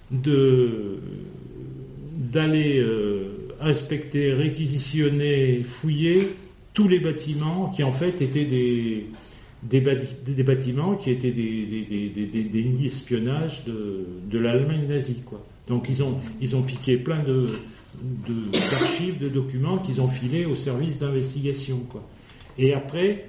de 0.10 1.00
d'aller 2.32 2.80
euh, 2.80 3.26
inspecter, 3.62 4.34
réquisitionner, 4.34 5.64
fouiller 5.64 6.30
tous 6.74 6.88
les 6.88 7.00
bâtiments 7.00 7.70
qui 7.76 7.84
en 7.84 7.92
fait 7.92 8.22
étaient 8.22 8.46
des 8.46 9.06
des, 9.64 9.80
bâti- 9.82 10.16
des 10.26 10.42
bâtiments 10.44 10.96
qui 10.96 11.12
étaient 11.12 11.30
des, 11.32 11.86
des, 11.88 12.10
des, 12.26 12.44
des, 12.44 12.64
nids 12.64 12.84
d'espionnage 12.90 13.64
de, 13.66 14.06
de 14.32 14.40
l'Allemagne 14.40 14.88
nazie. 14.88 15.22
Quoi. 15.24 15.46
Donc 15.68 15.86
ils 15.88 16.02
ont, 16.02 16.18
ils 16.42 16.56
ont 16.56 16.64
piqué 16.64 16.98
plein 16.98 17.22
de- 17.24 17.48
d'archives, 18.70 19.20
de 19.20 19.30
documents 19.30 19.78
qu'ils 19.80 20.02
ont 20.02 20.08
filés 20.08 20.46
au 20.46 20.56
service 20.56 20.98
d'investigation. 20.98 21.82
Et 22.58 22.74
après, 22.74 23.26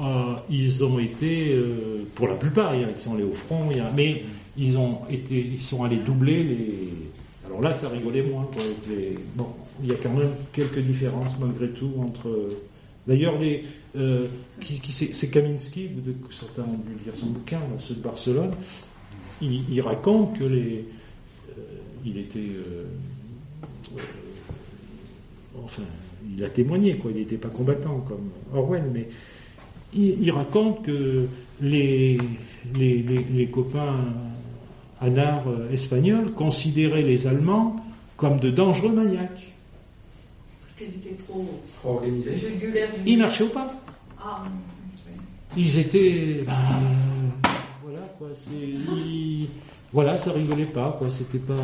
euh, 0.00 0.34
ils 0.50 0.84
ont 0.84 0.98
été, 0.98 1.52
euh, 1.52 2.04
pour 2.14 2.26
la 2.26 2.34
plupart, 2.34 2.74
il 2.74 2.82
y 2.82 2.84
en 2.84 2.88
a 2.88 2.92
qui 2.92 3.02
sont 3.02 3.14
allés 3.14 3.24
au 3.24 3.32
front, 3.32 3.68
mais 3.94 4.24
ils 4.56 4.76
ont 4.78 5.00
été, 5.08 5.38
ils 5.38 5.60
sont 5.60 5.84
allés 5.84 5.98
doubler 5.98 6.42
les. 6.42 6.92
Alors 7.46 7.60
là, 7.60 7.72
ça 7.72 7.88
rigolait 7.88 8.22
moins. 8.22 8.48
Avec 8.54 8.76
les... 8.88 9.18
Bon, 9.36 9.48
il 9.82 9.90
y 9.90 9.92
a 9.92 9.96
quand 9.96 10.12
même 10.12 10.32
quelques 10.52 10.80
différences 10.80 11.38
malgré 11.38 11.68
tout 11.70 11.92
entre. 12.00 12.48
D'ailleurs, 13.06 13.38
les, 13.38 13.64
euh, 13.96 14.26
qui, 14.60 14.80
c'est, 14.90 15.30
Kaminski, 15.30 15.88
de, 15.88 16.14
certains 16.30 16.62
ont 16.62 16.78
dû 16.78 17.04
lire 17.04 17.14
son 17.14 17.26
bouquin, 17.26 17.58
là, 17.58 17.78
ceux 17.78 17.94
de 17.94 18.00
Barcelone. 18.00 18.50
Il, 19.42 19.80
raconte 19.82 20.38
que 20.38 20.44
les, 20.44 20.86
il 22.04 22.16
était, 22.16 22.48
enfin, 25.64 25.82
il 26.36 26.42
a 26.44 26.50
témoigné, 26.50 26.96
quoi. 26.96 27.10
Il 27.10 27.18
n'était 27.18 27.36
pas 27.36 27.48
combattant 27.48 28.00
comme 28.08 28.30
Orwell, 28.54 28.84
mais 28.92 29.08
il, 29.94 30.22
il 30.22 30.30
raconte 30.30 30.82
que 30.84 31.26
les, 31.60 32.18
les, 32.76 33.02
les, 33.02 33.24
les 33.32 33.46
copains 33.46 33.96
anards 35.00 35.48
euh, 35.48 35.70
espagnols 35.70 36.32
considéraient 36.32 37.02
les 37.02 37.26
Allemands 37.26 37.76
comme 38.16 38.38
de 38.40 38.50
dangereux 38.50 38.92
maniaques. 38.92 39.52
Parce 40.62 40.74
qu'ils 40.90 40.96
étaient 41.00 41.22
trop 41.22 41.46
Trop 41.80 41.90
organisé. 41.96 42.32
jugulaires. 42.38 42.90
Ils 43.06 43.18
marchaient 43.18 43.44
au 43.44 43.48
pas. 43.48 43.72
Ah, 44.18 44.44
Ils 45.56 45.78
étaient, 45.78 46.42
ben, 46.46 46.52
euh, 46.52 47.48
voilà 47.84 48.00
quoi. 48.18 48.28
C'est, 48.34 48.50
ils- 48.56 49.48
voilà, 49.92 50.16
ça 50.18 50.32
rigolait 50.32 50.64
pas 50.64 50.96
quoi. 50.98 51.08
C'était 51.08 51.38
pas, 51.38 51.54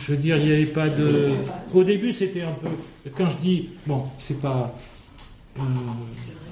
je 0.00 0.12
veux 0.12 0.16
dire, 0.18 0.36
il 0.36 0.46
n'y 0.46 0.52
avait 0.52 0.66
pas 0.66 0.88
de. 0.88 1.30
Au 1.74 1.84
début, 1.84 2.12
c'était 2.12 2.42
un 2.42 2.52
peu. 2.52 2.68
Quand 3.16 3.30
je 3.30 3.36
dis, 3.36 3.68
bon, 3.86 4.04
c'est 4.18 4.40
pas. 4.40 4.74
euh, 5.58 5.62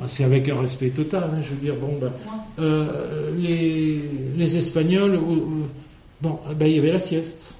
c'est 0.06 0.24
avec 0.24 0.48
un 0.48 0.58
respect 0.60 0.90
total. 0.90 1.24
hein, 1.34 1.40
je 1.42 1.50
veux 1.50 1.56
dire, 1.60 1.76
bon, 1.76 1.98
ben, 2.00 2.12
euh, 2.58 3.30
les, 3.36 4.00
les 4.36 4.56
Espagnols, 4.56 5.14
euh, 5.14 5.66
bon, 6.20 6.38
ben, 6.56 6.66
il 6.66 6.76
y 6.76 6.78
avait 6.78 6.92
la 6.92 6.98
sieste. 6.98 7.54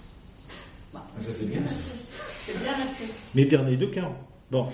Ah, 0.95 1.03
Ça, 1.21 1.31
c'est 1.33 1.49
bien. 1.51 1.61
c'est 1.67 2.59
bien 2.63 2.73
la 2.73 2.87
sieste. 2.97 3.13
Les 3.35 3.45
derniers 3.45 3.77
deux 3.77 3.89
camps. 3.89 4.15
Bon, 4.51 4.67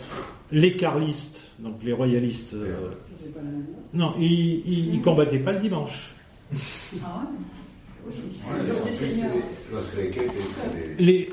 les 0.53 0.73
carlistes, 0.77 1.41
donc 1.61 1.77
les 1.83 1.93
royalistes. 1.93 2.53
euh, 2.55 2.91
non, 3.95 4.15
ils, 4.19 4.61
ils, 4.67 4.95
ils 4.97 5.01
combattaient 5.01 5.39
pas 5.39 5.53
le 5.53 5.61
dimanche. 5.61 6.11
Ah 6.53 6.57
ouais? 7.23 7.29
Ouais, 8.07 8.53
en 8.53 9.77
les 10.99 11.33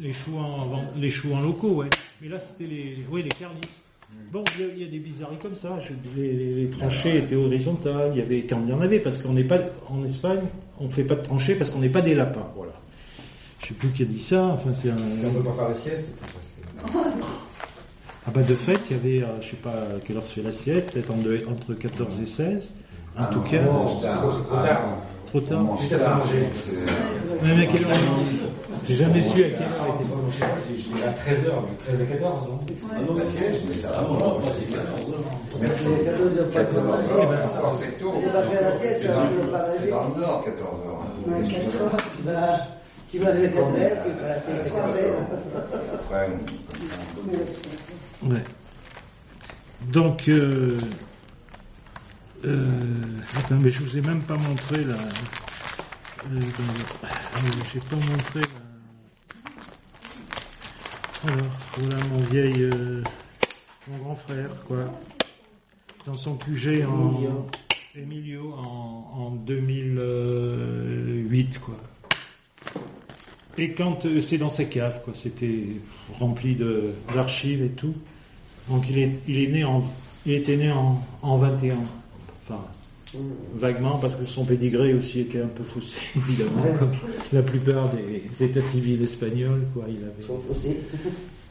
Les- 0.00 0.12
avant- 0.28 0.84
les 0.96 1.10
chouans 1.10 1.40
locaux, 1.40 1.68
ouais. 1.74 1.88
Mais 2.20 2.28
là, 2.28 2.38
c'était 2.38 2.64
les, 2.68 2.96
oui, 3.10 3.22
les 3.22 3.28
carlistes. 3.28 3.82
Bon, 4.30 4.42
il 4.58 4.60
y, 4.66 4.68
a- 4.70 4.72
il 4.74 4.82
y 4.82 4.84
a 4.86 4.90
des 4.90 4.98
bizarreries 4.98 5.38
comme 5.38 5.54
ça. 5.54 5.78
Je- 5.80 5.92
les, 6.20 6.32
les- 6.32 6.54
les 6.64 6.70
tranchées 6.70 7.18
étaient 7.18 7.34
horizontales. 7.36 8.10
Il 8.14 8.18
y 8.18 8.22
avait, 8.22 8.42
quand 8.42 8.60
il 8.64 8.70
y 8.70 8.72
en 8.72 8.80
avait, 8.80 9.00
parce 9.00 9.18
qu'on 9.18 9.32
n'est 9.32 9.44
pas, 9.44 9.58
en 9.88 10.02
Espagne, 10.04 10.40
on 10.80 10.88
fait 10.90 11.04
pas 11.04 11.14
de 11.14 11.22
tranchées 11.22 11.54
parce 11.54 11.70
qu'on 11.70 11.78
n'est 11.78 11.88
pas 11.90 12.00
des 12.02 12.14
lapins, 12.14 12.46
voilà. 12.56 12.72
Je 13.60 13.68
sais 13.68 13.74
plus 13.74 13.88
qui 13.90 14.02
a 14.02 14.06
dit 14.06 14.20
ça. 14.22 14.44
Enfin, 14.46 14.72
c'est 14.74 14.90
un. 14.90 14.96
On 15.24 15.30
peut 15.30 15.42
pas 15.42 15.52
faire 15.54 15.68
la 15.68 15.74
sieste. 15.74 16.08
Ah 18.24 18.30
bah 18.32 18.42
de 18.42 18.54
fait, 18.54 18.78
il 18.90 18.96
y 18.96 18.98
avait, 19.00 19.22
euh, 19.24 19.40
je 19.40 19.50
sais 19.50 19.56
pas 19.56 19.70
à 19.70 20.00
quelle 20.04 20.16
heure 20.16 20.26
se 20.26 20.34
fait 20.34 20.42
la 20.42 20.52
sieste, 20.52 20.92
peut-être 20.92 21.10
entre, 21.10 21.28
entre 21.48 21.74
14 21.74 22.20
et 22.22 22.26
16. 22.26 22.70
En 23.16 23.22
Ah 23.24 23.30
tout 23.32 23.38
non, 23.40 23.44
cas, 23.44 23.60
Ah 23.60 23.72
non. 23.72 23.86
Trop 25.32 25.40
tard. 25.40 25.80
Juste 25.80 25.92
à 25.94 26.14
manger. 26.16 26.48
c'est- 26.52 27.46
Même 27.46 27.60
à 27.60 27.66
quelle 27.72 27.84
heure 27.84 27.96
J'ai 28.88 28.94
jamais 28.96 29.22
su 29.22 29.40
à 29.44 29.48
quelle 29.48 29.62
heure 29.62 29.94
était 29.94 30.04
moi, 30.08 30.18
à 31.06 31.12
13h, 31.12 31.62
mais 31.62 31.74
13 31.86 32.00
à 32.00 32.04
14, 32.04 32.48
non 32.48 32.58
Ah 32.92 32.96
non, 33.08 33.14
la 33.14 33.24
sieste, 33.26 33.60
mais 33.68 33.74
ça 33.76 33.88
va. 33.90 33.98
Merci. 35.60 35.84
Les 35.84 36.04
14 36.04 36.38
heures, 36.38 36.50
pas 36.50 36.60
de 36.60 36.64
14 36.64 36.84
manger. 36.86 37.12
heures, 37.12 37.32
alors 37.58 37.72
c'est 37.74 37.98
tôt. 38.00 38.12
Tu 38.20 38.26
vas 38.28 38.42
faire 38.42 38.62
la 38.62 38.78
sieste, 38.78 39.00
C'est 39.02 39.08
dans- 39.08 39.14
C'est 39.78 39.86
le 39.86 39.90
nord, 40.20 40.42
14 40.44 40.78
heures. 40.86 41.06
Ouais, 41.26 41.48
4 41.48 41.82
heures, 41.82 41.96
tu 42.16 42.22
vas, 42.24 42.58
tu 43.10 43.18
vas 43.18 43.32
lever 43.34 43.50
4 43.50 43.66
heures, 43.66 43.98
tu 44.04 44.10
vas 44.20 44.28
la 44.28 44.40
sieste 44.40 44.66
à 44.66 44.70
4 44.70 44.96
heures. 46.12 46.22
Ouais. 48.30 48.42
Donc, 49.92 50.28
euh, 50.28 50.76
euh, 52.44 52.66
attends, 53.36 53.58
mais 53.60 53.70
je 53.70 53.82
vous 53.82 53.96
ai 53.96 54.00
même 54.00 54.22
pas 54.22 54.36
montré 54.36 54.84
la. 54.84 54.94
euh, 54.94 54.98
euh, 56.34 56.40
J'ai 57.72 57.80
pas 57.80 57.96
montré 57.96 58.40
la. 58.40 58.46
Voilà, 61.22 61.42
voilà 61.76 61.96
mon 62.12 62.20
vieil, 62.22 62.62
euh, 62.62 63.02
mon 63.88 63.98
grand 63.98 64.14
frère, 64.16 64.50
quoi. 64.66 64.80
Dans 66.06 66.16
son 66.16 66.34
QG 66.36 66.84
en 66.84 67.46
Emilio 67.94 68.54
en, 68.54 69.10
en 69.14 69.30
2008, 69.30 71.60
quoi. 71.60 71.76
Et 73.58 73.72
quand 73.72 74.06
euh, 74.06 74.20
c'est 74.22 74.38
dans 74.38 74.48
sa 74.48 74.64
cave, 74.64 75.02
quoi, 75.04 75.12
c'était 75.14 75.66
rempli 76.18 76.56
de 76.56 76.92
d'archives 77.14 77.62
et 77.62 77.68
tout. 77.68 77.94
Donc 78.68 78.88
il 78.88 78.98
est, 78.98 79.20
il 79.28 79.38
est 79.42 79.48
né 79.48 79.62
en, 79.64 79.84
il 80.26 80.32
était 80.32 80.56
né 80.56 80.72
en, 80.72 81.04
en 81.20 81.36
21. 81.36 81.76
Enfin, 82.44 82.60
vaguement 83.56 83.98
parce 83.98 84.14
que 84.14 84.24
son 84.24 84.44
pédigré 84.44 84.94
aussi 84.94 85.20
était 85.20 85.40
un 85.42 85.46
peu 85.48 85.62
faussé, 85.62 85.96
évidemment, 86.16 86.62
comme 86.78 86.92
la 87.32 87.42
plupart 87.42 87.90
des 87.90 88.44
états 88.44 88.62
civils 88.62 89.02
espagnols, 89.02 89.62
quoi. 89.74 89.84
Il 89.88 89.96
avait. 89.96 90.26
Sont 90.26 90.40
faussés. 90.40 90.78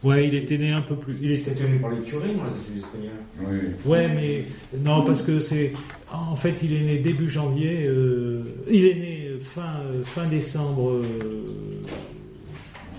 Ouais, 0.04 0.28
il 0.28 0.34
était 0.34 0.58
né 0.58 0.72
un 0.72 0.82
peu 0.82 0.96
plus. 0.96 1.16
Il 1.22 1.32
était 1.32 1.52
tenu 1.54 1.78
par 1.78 1.92
les 1.92 2.02
curés, 2.02 2.34
moi, 2.34 2.48
c'est 2.58 2.80
espagnol. 2.80 3.12
Oui, 3.40 3.46
oui. 3.62 3.70
Ouais, 3.86 4.08
mais 4.08 4.46
non, 4.84 5.04
parce 5.04 5.22
que 5.22 5.40
c'est. 5.40 5.74
En 6.12 6.36
fait, 6.36 6.56
il 6.64 6.74
est 6.74 6.82
né 6.84 6.98
début 6.98 7.30
janvier. 7.30 7.86
euh, 7.86 8.44
il 8.70 8.86
est 8.86 8.96
né 8.96 9.28
fin 9.42 9.80
euh, 9.86 10.02
fin 10.04 10.26
décembre. 10.26 10.90
euh, 10.90 11.04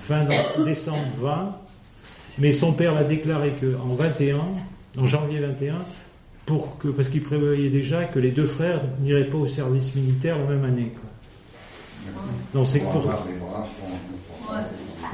fin 0.02 0.24
décembre 0.64 0.98
20. 1.20 1.56
Mais 2.38 2.52
son 2.52 2.72
père 2.72 2.94
l'a 2.94 3.04
déclaré 3.04 3.52
que 3.60 3.76
en 3.76 3.94
21, 3.94 4.38
en 4.98 5.06
janvier 5.06 5.40
21, 5.40 5.76
pour 6.46 6.78
que 6.78 6.88
parce 6.88 7.08
qu'il 7.08 7.22
prévoyait 7.22 7.70
déjà 7.70 8.04
que 8.04 8.18
les 8.18 8.30
deux 8.30 8.46
frères 8.46 8.82
n'iraient 9.00 9.28
pas 9.28 9.38
au 9.38 9.46
service 9.46 9.94
militaire 9.94 10.38
la 10.38 10.44
même 10.44 10.64
année. 10.64 10.92
Quoi. 10.92 12.12
Donc 12.54 12.68
c'est 12.68 12.80
Pour 12.80 13.06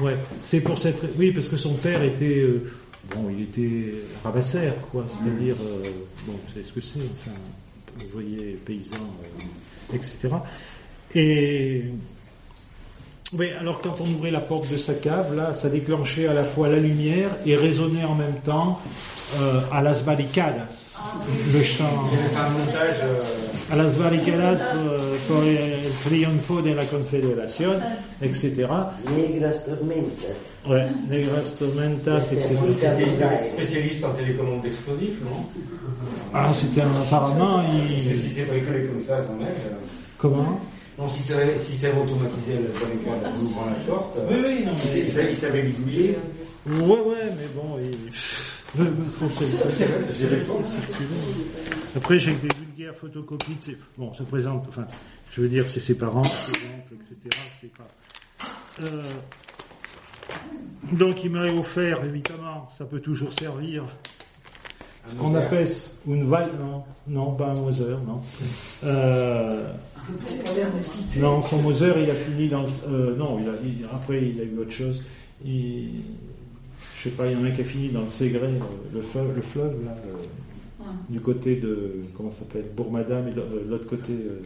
Ouais, 0.01 0.15
c'est 0.43 0.61
pour 0.61 0.77
cette. 0.77 1.01
Oui, 1.17 1.31
parce 1.31 1.47
que 1.47 1.57
son 1.57 1.73
père 1.73 2.01
était. 2.03 2.39
euh, 2.39 2.71
bon, 3.13 3.29
il 3.29 3.43
était 3.43 3.93
rabassaire, 4.23 4.75
quoi. 4.91 5.05
C'est-à-dire. 5.07 5.55
euh, 5.61 5.83
bon, 6.25 6.33
vous 6.33 6.53
savez 6.53 6.63
ce 6.63 6.73
que 6.73 6.81
c'est, 6.81 6.99
enfin. 6.99 7.35
Vous 7.99 8.05
voyez, 8.13 8.57
paysan, 8.65 8.95
euh, 8.95 9.95
etc. 9.95 10.29
Et. 11.15 11.83
Oui, 13.37 13.47
alors 13.59 13.79
quand 13.81 13.95
on 14.01 14.05
ouvrait 14.09 14.31
la 14.31 14.39
porte 14.39 14.71
de 14.71 14.77
sa 14.77 14.95
cave, 14.95 15.35
là, 15.35 15.53
ça 15.53 15.69
déclenchait 15.69 16.27
à 16.27 16.33
la 16.33 16.43
fois 16.43 16.67
la 16.67 16.77
lumière 16.79 17.29
et 17.45 17.55
résonnait 17.55 18.03
en 18.03 18.15
même 18.15 18.37
temps 18.43 18.79
euh, 19.39 19.59
à 19.71 19.83
las 19.83 20.01
barricadas, 20.03 20.97
le 21.53 21.61
chant. 21.61 21.83
C'est 22.11 22.35
un 22.35 22.49
montage. 22.49 22.95
euh, 23.03 23.71
a 23.71 23.75
las 23.75 23.93
barricadas 23.99 24.73
euh, 24.75 25.15
por 25.27 25.43
el 25.43 25.79
triunfo 26.03 26.59
de 26.63 26.73
la 26.73 26.85
Confederación, 26.87 27.79
etc. 28.19 28.65
Negras 29.15 29.63
tormentas. 29.63 30.39
Ouais, 30.67 30.87
Negras 31.07 31.51
Tormentas, 31.59 32.31
etc. 32.33 32.57
Spécialiste 33.53 34.03
en 34.05 34.13
télécommande 34.13 34.61
d'explosifs, 34.61 35.21
non? 35.23 35.45
Ah, 36.33 36.49
c'était 36.51 36.81
un, 36.81 37.01
apparemment, 37.01 37.57
Parce 37.61 37.67
que 37.77 38.07
il... 38.07 38.15
si 38.21 38.29
c'est 38.33 38.45
bricolé 38.45 38.85
comme 38.87 38.97
ça, 38.97 39.21
ça 39.21 39.33
neige. 39.39 39.57
Comment? 40.17 40.59
Non, 40.99 41.07
si 41.07 41.21
c'est 41.21 41.57
si 41.57 41.75
c'est 41.77 41.93
automatisé, 41.95 42.55
la 42.55 42.69
barricade, 42.79 43.33
en 43.33 43.39
ouvrant 43.41 43.65
la 43.67 43.75
porte. 43.91 44.17
Oui, 44.29 44.35
oui, 44.45 44.65
non, 44.65 44.75
sait- 44.75 44.99
il 45.01 45.09
savait- 45.09 45.29
il 45.29 45.35
savait 45.35 45.61
bidouiller. 45.63 46.17
Ouais, 46.67 46.75
ouais, 46.85 47.33
mais 47.37 47.47
bon, 47.55 47.79
il... 47.79 48.11
Je-. 48.11 48.49
Après, 51.95 52.19
j'ai 52.19 52.33
des 52.33 52.47
vulgaires 52.55 52.95
photocopies 52.95 53.55
de 53.55 53.63
ses... 53.63 53.77
Bon, 53.97 54.13
se 54.13 54.23
présente, 54.23 54.65
enfin, 54.67 54.85
je 55.31 55.41
veux 55.41 55.47
dire, 55.47 55.67
c'est 55.67 55.79
ses 55.79 55.95
parents, 55.95 56.23
ses 56.23 56.31
oncles, 56.41 56.95
etc. 56.95 57.41
C'est 57.61 57.71
pas... 57.73 57.87
Euh, 58.81 59.03
Donc, 60.91 61.23
il 61.23 61.31
m'aurait 61.31 61.57
offert, 61.57 62.03
évidemment, 62.05 62.69
ça 62.77 62.85
peut 62.85 62.99
toujours 62.99 63.33
servir, 63.33 63.83
ce 65.07 65.15
qu'on 65.15 65.33
appelle 65.35 65.67
une 66.07 66.25
val... 66.27 66.51
Non, 66.59 66.83
non, 67.07 67.31
pas 67.33 67.47
un 67.47 67.55
Moser, 67.55 67.95
non. 68.05 68.21
Euh, 68.83 69.71
non, 71.19 71.41
son 71.41 71.61
Moser, 71.61 71.93
il 72.03 72.09
a 72.09 72.15
fini 72.15 72.47
dans 72.47 72.61
le... 72.63 72.69
euh, 72.87 73.15
non, 73.15 73.39
il 73.39 73.47
a, 73.49 73.51
il- 73.63 73.85
après, 73.91 74.21
il 74.29 74.39
a 74.39 74.43
eu 74.43 74.57
autre 74.59 74.71
chose. 74.71 75.03
Il, 75.45 75.89
je 76.97 77.03
sais 77.03 77.15
pas, 77.15 77.27
il 77.27 77.33
y 77.33 77.35
en 77.35 77.45
a 77.45 77.47
un 77.47 77.51
qui 77.51 77.61
a 77.61 77.63
fini 77.63 77.89
dans 77.89 78.01
le 78.01 78.09
Ségré, 78.09 78.47
le 78.93 79.01
fleuve, 79.01 79.35
le 79.35 79.41
fleuve 79.41 79.73
là, 79.85 79.95
euh, 80.05 80.83
du 81.09 81.19
côté 81.21 81.55
de... 81.55 82.01
Comment 82.15 82.29
ça 82.31 82.39
s'appelle 82.39 82.65
Bourg-Madame, 82.75 83.27
et 83.29 83.31
de 83.31 83.39
euh, 83.39 83.65
l'autre 83.69 83.87
côté... 83.87 84.11
euh, 84.13 84.41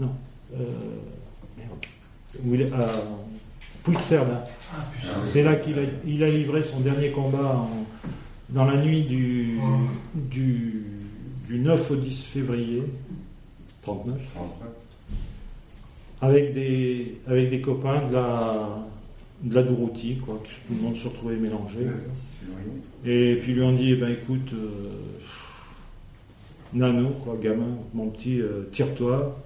non. 0.00 0.12
Euh, 0.54 0.64
merde. 1.58 1.70
Où 2.44 2.54
il 2.54 2.62
est, 2.62 2.72
à 2.72 2.88
Puigcerdá. 3.84 4.46
C'est 5.26 5.42
là 5.42 5.54
qu'il 5.56 5.78
a, 5.78 5.82
il 6.06 6.22
a 6.22 6.30
livré 6.30 6.62
son 6.62 6.80
dernier 6.80 7.10
combat 7.10 7.56
en- 7.56 7.86
dans 8.48 8.64
la 8.64 8.76
nuit 8.76 9.02
du, 9.02 9.58
du, 10.14 10.84
du 11.48 11.58
9 11.58 11.90
au 11.90 11.96
10 11.96 12.22
février 12.24 12.82
39 13.82 14.20
avec 16.22 16.54
des, 16.54 17.18
avec 17.26 17.50
des 17.50 17.60
copains 17.60 18.06
de 18.08 18.14
la, 18.14 18.78
de 19.42 19.54
la 19.54 19.62
Dourouti, 19.64 20.18
quoi, 20.24 20.40
que 20.42 20.48
tout 20.48 20.74
le 20.74 20.80
monde 20.80 20.96
se 20.96 21.08
retrouvait 21.08 21.36
mélangé. 21.36 21.80
Et 23.04 23.36
puis 23.42 23.52
lui 23.52 23.62
ont 23.62 23.72
dit, 23.72 23.90
eh 23.92 23.96
ben 23.96 24.10
écoute, 24.12 24.52
euh, 24.54 24.90
Nano, 26.72 27.08
quoi, 27.24 27.36
gamin, 27.42 27.76
mon 27.92 28.08
petit, 28.08 28.40
euh, 28.40 28.68
tire-toi, 28.70 29.36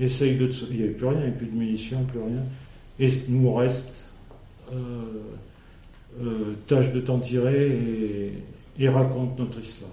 essaye 0.00 0.36
de 0.36 0.48
te... 0.48 0.64
Il 0.70 0.78
n'y 0.78 0.82
avait 0.82 0.92
plus 0.92 1.06
rien, 1.06 1.18
il 1.18 1.20
n'y 1.20 1.26
avait 1.28 1.36
plus 1.36 1.46
de 1.46 1.56
munitions, 1.56 2.04
plus 2.04 2.18
rien. 2.18 2.42
Et 2.98 3.08
nous 3.28 3.48
on 3.48 3.54
reste, 3.54 4.10
euh, 4.72 4.76
euh, 6.20 6.54
tâche 6.66 6.92
de 6.92 7.00
t'en 7.00 7.20
tirer 7.20 7.68
et, 7.68 8.32
et 8.80 8.88
raconte 8.88 9.38
notre 9.38 9.60
histoire. 9.60 9.90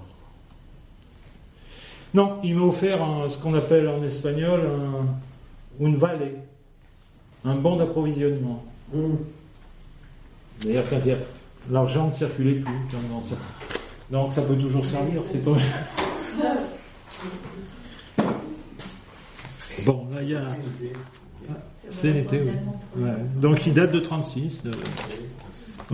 Non, 2.14 2.40
il 2.44 2.56
m'a 2.56 2.64
offert 2.66 3.02
un- 3.04 3.30
ce 3.30 3.38
qu'on 3.38 3.54
appelle 3.54 3.88
en 3.88 4.04
espagnol 4.04 4.62
un, 4.68 5.86
une 5.86 5.96
vallée, 5.96 6.36
un 7.46 7.56
bon 7.56 7.78
d'approvisionnement. 7.78 8.64
D'ailleurs, 10.64 10.84
quand 10.90 11.06
y 11.06 11.12
a- 11.12 11.18
l'argent 11.70 12.08
ne 12.08 12.14
circulait 12.14 12.56
plus. 12.56 12.74
dans- 12.92 13.16
dans 13.16 13.22
ça. 13.26 13.36
Donc 14.12 14.34
ça 14.34 14.42
peut 14.42 14.56
toujours 14.58 14.86
servir, 14.86 15.22
c'est 15.32 15.42
tout. 15.44 15.56
Bon, 19.86 20.08
là 20.14 20.22
il 20.22 20.30
y 20.32 20.36
a. 20.36 20.42
C'est 21.90 22.14
l'été, 22.14 22.40
oui. 22.42 23.04
Ouais. 23.04 23.12
Donc 23.38 23.66
il 23.66 23.74
date 23.74 23.92
de 23.92 24.00
36, 24.00 24.64
de- 24.64 24.72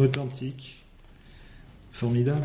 authentique. 0.02 0.84
Formidable. 1.92 2.42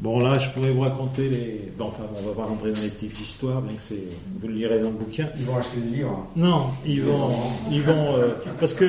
Bon 0.00 0.18
là 0.18 0.38
je 0.38 0.50
pourrais 0.50 0.70
vous 0.72 0.80
raconter 0.80 1.28
les. 1.28 1.72
Bon 1.78 1.86
enfin 1.86 2.02
on 2.18 2.28
va 2.28 2.34
pas 2.34 2.44
rentrer 2.48 2.72
dans 2.72 2.80
les 2.80 2.88
petites 2.88 3.18
histoires, 3.20 3.62
bien 3.62 3.76
que 3.76 3.82
c'est. 3.82 4.02
Vous 4.40 4.48
le 4.48 4.54
lirez 4.54 4.78
dans 4.80 4.88
le 4.90 4.96
bouquin. 4.96 5.28
Ils 5.38 5.44
vont 5.46 5.56
acheter 5.56 5.78
le 5.80 5.96
livre. 5.96 6.26
Non, 6.36 6.66
ils 6.84 7.00
vont. 7.02 7.30
Ils 7.70 7.82
vont. 7.82 8.16
euh, 8.16 8.34
parce 8.58 8.74
que 8.74 8.86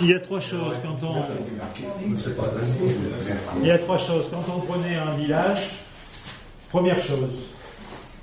il 0.00 0.08
y 0.08 0.14
a 0.14 0.20
trois 0.20 0.40
choses 0.40 0.74
quand 0.82 1.06
on. 1.06 1.14
Il 3.60 3.66
y 3.66 3.70
a 3.70 3.78
trois 3.78 3.96
choses. 3.98 4.28
Quand 4.30 4.44
on 4.54 4.60
prenait 4.60 4.96
un 4.96 5.14
village, 5.16 5.70
première 6.70 7.00
chose, 7.02 7.48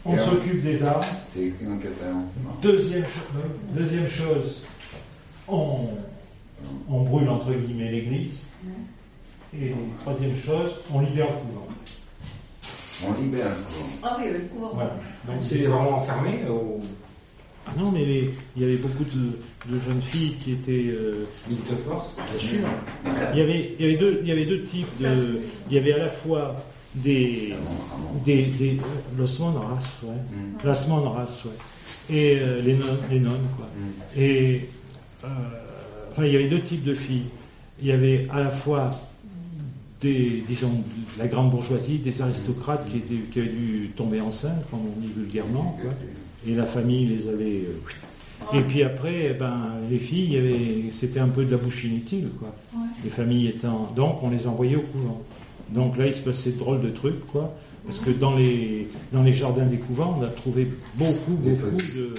on 0.06 0.18
s'occupe 0.18 0.64
des 0.64 0.84
armes. 0.84 1.01
C'est 1.27 1.41
écrit 1.45 1.65
en 1.68 1.77
catalan, 1.77 2.23
c'est 2.34 2.43
marrant. 2.43 2.57
Deuxième, 2.61 3.03
cho- 3.03 3.76
deuxième 3.80 4.07
chose, 4.07 4.64
on, 5.47 5.88
on 6.89 7.01
brûle 7.01 7.30
entre 7.30 7.51
guillemets 7.53 7.91
l'église. 7.91 8.41
Et 9.54 9.74
troisième 10.00 10.36
chose, 10.38 10.80
on 10.94 11.00
libère 11.02 11.28
le 11.28 11.34
couvent. 11.34 11.68
On 13.08 13.22
libère 13.22 13.48
le 13.50 13.56
courant. 13.56 13.90
Ah 14.04 14.18
oui, 14.20 14.26
le. 14.32 14.42
Voilà. 14.74 14.96
Donc 15.28 15.36
C'était 15.42 15.66
vraiment 15.68 15.98
enfermé 15.98 16.40
ou 16.50 16.82
Ah 17.68 17.72
non, 17.78 17.92
mais 17.92 18.06
les- 18.06 18.34
il 18.56 18.62
y 18.62 18.66
avait 18.66 18.78
beaucoup 18.78 19.04
de, 19.06 19.72
de 19.72 19.80
jeunes 19.80 20.02
filles 20.02 20.36
qui 20.44 20.52
étaient 20.54 20.86
euh, 20.88 21.26
liste 21.50 21.70
de 21.72 21.76
force 21.78 22.18
Bien 22.18 22.40
sûr. 22.40 22.60
Il 23.34 23.40
y 23.40 23.42
avait, 23.42 23.76
il 23.80 23.86
y 23.86 23.90
avait 23.90 23.98
deux, 23.98 24.20
il 24.24 24.30
y 24.30 24.32
avait 24.32 24.46
deux 24.46 24.64
types 24.66 25.02
de, 25.02 25.40
il 25.70 25.76
y 25.76 25.80
avait 25.80 25.94
à 25.94 25.98
la 26.00 26.10
fois 26.10 26.56
des, 26.96 27.54
des, 28.26 28.46
des 28.46 28.80
los 29.18 29.40
monras, 29.40 30.02
ouais, 30.04 30.16
las 30.64 30.88
monras, 30.88 31.44
ouais, 31.46 32.16
et 32.16 32.40
euh, 32.40 32.62
les 32.64 32.74
nonnes, 32.74 32.98
les 33.12 33.20
nonnes, 33.20 33.48
quoi. 33.56 33.68
Et 34.18 34.68
euh, 35.24 35.28
enfin, 36.12 36.26
il 36.26 36.34
y 36.34 36.36
avait 36.36 36.50
deux 36.50 36.62
types 36.62 36.84
de 36.84 36.96
filles. 36.96 37.26
Il 37.82 37.88
y 37.88 37.92
avait 37.92 38.28
à 38.32 38.42
la 38.44 38.50
fois 38.50 38.90
des, 40.02 40.44
disons, 40.48 40.70
de 40.70 41.20
la 41.20 41.28
grande 41.28 41.52
bourgeoisie, 41.52 41.98
des 41.98 42.22
aristocrates 42.22 42.88
qui, 42.90 42.98
étaient, 42.98 43.16
qui 43.32 43.40
avaient 43.40 43.50
dû 43.50 43.92
tomber 43.96 44.22
enceintes, 44.22 44.64
comme 44.72 44.80
on 44.96 45.00
dit 45.00 45.12
vulgairement, 45.16 45.78
quoi. 45.82 45.92
Et 46.48 46.56
la 46.56 46.64
famille 46.66 47.06
les 47.08 47.28
avait. 47.28 47.64
euh, 47.66 48.58
et 48.58 48.62
puis 48.62 48.84
après, 48.84 49.28
eh 49.32 49.34
ben, 49.34 49.72
les 49.90 49.98
filles, 49.98 50.24
il 50.26 50.34
y 50.34 50.38
avait, 50.38 50.92
c'était 50.92 51.20
un 51.20 51.28
peu 51.28 51.44
de 51.44 51.52
la 51.52 51.58
bouche 51.58 51.84
inutile, 51.84 52.30
quoi. 52.40 52.56
Les 53.04 53.10
familles 53.10 53.48
étant, 53.48 53.92
donc 53.96 54.24
on 54.24 54.30
les 54.30 54.48
envoyait 54.48 54.78
au 54.78 54.82
couvent. 54.84 55.22
Donc 55.70 55.98
là, 55.98 56.08
il 56.08 56.14
se 56.14 56.22
passait 56.22 56.52
de 56.52 56.58
drôles 56.58 56.82
de 56.82 56.90
trucs, 56.90 57.28
quoi. 57.28 57.54
Parce 57.86 58.00
que 58.00 58.12
dans 58.12 58.36
les, 58.36 58.88
dans 59.12 59.24
les 59.24 59.34
jardins 59.34 59.66
des 59.66 59.78
couvents, 59.78 60.18
on 60.20 60.24
a 60.24 60.28
trouvé 60.28 60.68
beaucoup, 60.96 61.32
beaucoup 61.34 61.76
de, 61.96 62.14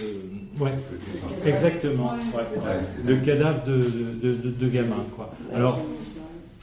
Ouais, 0.58 0.72
exactement. 1.46 2.12
Ouais. 2.34 3.06
de 3.06 3.14
cadavres 3.24 3.64
de, 3.64 3.76
de, 4.22 4.34
de, 4.34 4.50
de 4.50 4.68
gamins, 4.68 5.06
quoi. 5.16 5.32
Alors, 5.54 5.80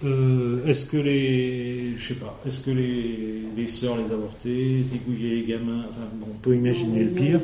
euh, 0.03 0.65
est-ce 0.65 0.85
que 0.85 0.97
les, 0.97 1.95
je 1.97 2.07
sais 2.09 2.19
pas, 2.19 2.39
est-ce 2.45 2.59
que 2.59 2.71
les, 2.71 3.43
les 3.55 3.67
sœurs 3.67 3.97
les 3.97 4.11
avortaient, 4.11 4.83
zigouillaient 4.83 5.35
les 5.37 5.43
gamins, 5.43 5.85
enfin, 5.89 6.07
bon, 6.13 6.27
on 6.29 6.37
peut 6.37 6.55
imaginer 6.55 7.03
le 7.03 7.09
pire. 7.11 7.39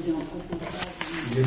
Les 1.36 1.44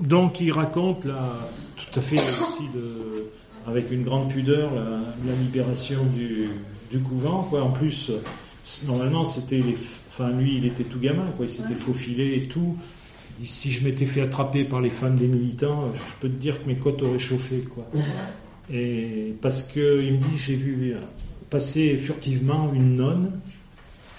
Donc, 0.00 0.40
il 0.40 0.52
raconte 0.52 1.04
là, 1.04 1.36
tout 1.76 1.98
à 1.98 2.02
fait 2.02 2.16
aussi 2.16 2.68
de, 2.74 3.26
avec 3.66 3.90
une 3.90 4.02
grande 4.02 4.30
pudeur, 4.30 4.74
la, 4.74 5.00
la 5.26 5.38
libération 5.38 6.04
du, 6.16 6.48
du 6.90 6.98
couvent, 7.00 7.42
quoi. 7.42 7.62
En 7.62 7.70
plus, 7.70 8.10
normalement, 8.86 9.26
c'était 9.26 9.58
les, 9.58 9.76
enfin, 10.08 10.30
lui, 10.30 10.56
il 10.56 10.64
était 10.64 10.84
tout 10.84 10.98
gamin, 10.98 11.26
quoi. 11.36 11.44
Il 11.44 11.50
s'était 11.50 11.74
faufilé 11.74 12.36
et 12.36 12.48
tout. 12.48 12.76
Si 13.44 13.70
je 13.70 13.84
m'étais 13.84 14.04
fait 14.04 14.20
attraper 14.20 14.64
par 14.64 14.80
les 14.80 14.90
femmes 14.90 15.16
des 15.16 15.26
militants, 15.26 15.92
je 15.94 16.14
peux 16.20 16.28
te 16.28 16.40
dire 16.40 16.62
que 16.62 16.68
mes 16.68 16.76
côtes 16.76 17.02
auraient 17.02 17.18
chauffé, 17.18 17.60
quoi. 17.60 17.86
Et 18.72 19.34
parce 19.40 19.64
que 19.64 20.02
il 20.02 20.14
me 20.14 20.18
dit, 20.18 20.36
j'ai 20.36 20.54
vu 20.54 20.94
passer 21.48 21.96
furtivement 21.96 22.72
une 22.72 22.96
nonne. 22.96 23.40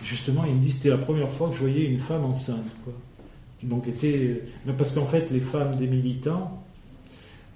Justement, 0.04 0.44
il 0.46 0.56
me 0.56 0.60
dit, 0.62 0.72
c'était 0.72 0.90
la 0.90 0.98
première 0.98 1.30
fois 1.30 1.50
que 1.50 1.56
je 1.56 1.62
voyais 1.62 1.86
une 1.86 2.00
femme 2.00 2.26
enceinte, 2.26 2.76
quoi. 2.84 2.94
Donc 3.64 3.88
était, 3.88 4.42
mais 4.66 4.74
parce 4.74 4.92
qu'en 4.92 5.06
fait, 5.06 5.30
les 5.32 5.40
femmes 5.40 5.76
des 5.76 5.88
militants 5.88 6.62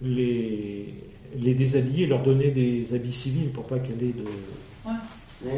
les, 0.01 0.93
les 1.37 1.53
déshabillaient, 1.53 2.07
leur 2.07 2.21
donnaient 2.21 2.51
des 2.51 2.93
habits 2.93 3.13
civils 3.13 3.49
pour 3.49 3.65
pas 3.65 3.79
qu'elle 3.79 4.01
ait 4.03 4.13
de, 4.13 5.49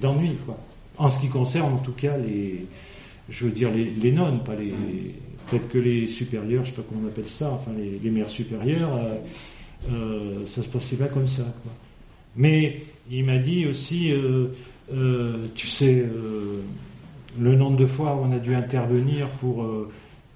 d'ennui, 0.00 0.36
quoi. 0.44 0.58
En 0.98 1.10
ce 1.10 1.20
qui 1.20 1.28
concerne, 1.28 1.74
en 1.74 1.78
tout 1.78 1.92
cas, 1.92 2.16
les, 2.16 2.66
je 3.28 3.44
veux 3.44 3.50
dire, 3.50 3.70
les, 3.70 3.84
les 3.84 4.12
nonnes, 4.12 4.42
pas 4.42 4.54
les, 4.54 4.72
peut-être 5.48 5.68
que 5.68 5.78
les 5.78 6.06
supérieurs, 6.06 6.64
je 6.64 6.70
sais 6.70 6.76
pas 6.76 6.82
comment 6.88 7.02
on 7.04 7.08
appelle 7.08 7.28
ça, 7.28 7.52
enfin, 7.52 7.72
les, 7.76 7.98
les 8.02 8.10
mères 8.10 8.30
supérieures, 8.30 8.94
euh, 8.96 9.14
euh, 9.92 10.46
ça 10.46 10.62
se 10.62 10.68
passait 10.68 10.96
pas 10.96 11.06
comme 11.06 11.28
ça, 11.28 11.44
quoi. 11.62 11.72
Mais 12.36 12.82
il 13.10 13.24
m'a 13.24 13.38
dit 13.38 13.66
aussi, 13.66 14.12
euh, 14.12 14.48
euh, 14.92 15.46
tu 15.54 15.68
sais, 15.68 16.00
euh, 16.00 16.60
le 17.38 17.54
nombre 17.54 17.76
de 17.76 17.86
fois 17.86 18.14
où 18.14 18.26
on 18.26 18.32
a 18.32 18.38
dû 18.38 18.54
intervenir 18.54 19.28
pour, 19.40 19.66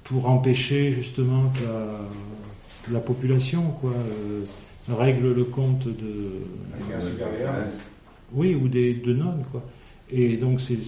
pour 0.05 0.29
empêcher 0.29 0.93
justement 0.93 1.53
que 1.55 1.65
la, 1.65 2.95
la 2.95 3.01
population, 3.01 3.71
quoi, 3.81 3.93
règle 4.89 5.33
le 5.33 5.45
compte 5.45 5.87
de, 5.87 7.01
supérieure. 7.01 7.53
Ouais. 7.53 7.71
oui, 8.33 8.55
ou 8.55 8.69
des 8.69 8.95
de 8.95 9.13
nonnes, 9.13 9.45
quoi. 9.51 9.63
Et 10.11 10.37
donc 10.37 10.61
c'est, 10.61 10.79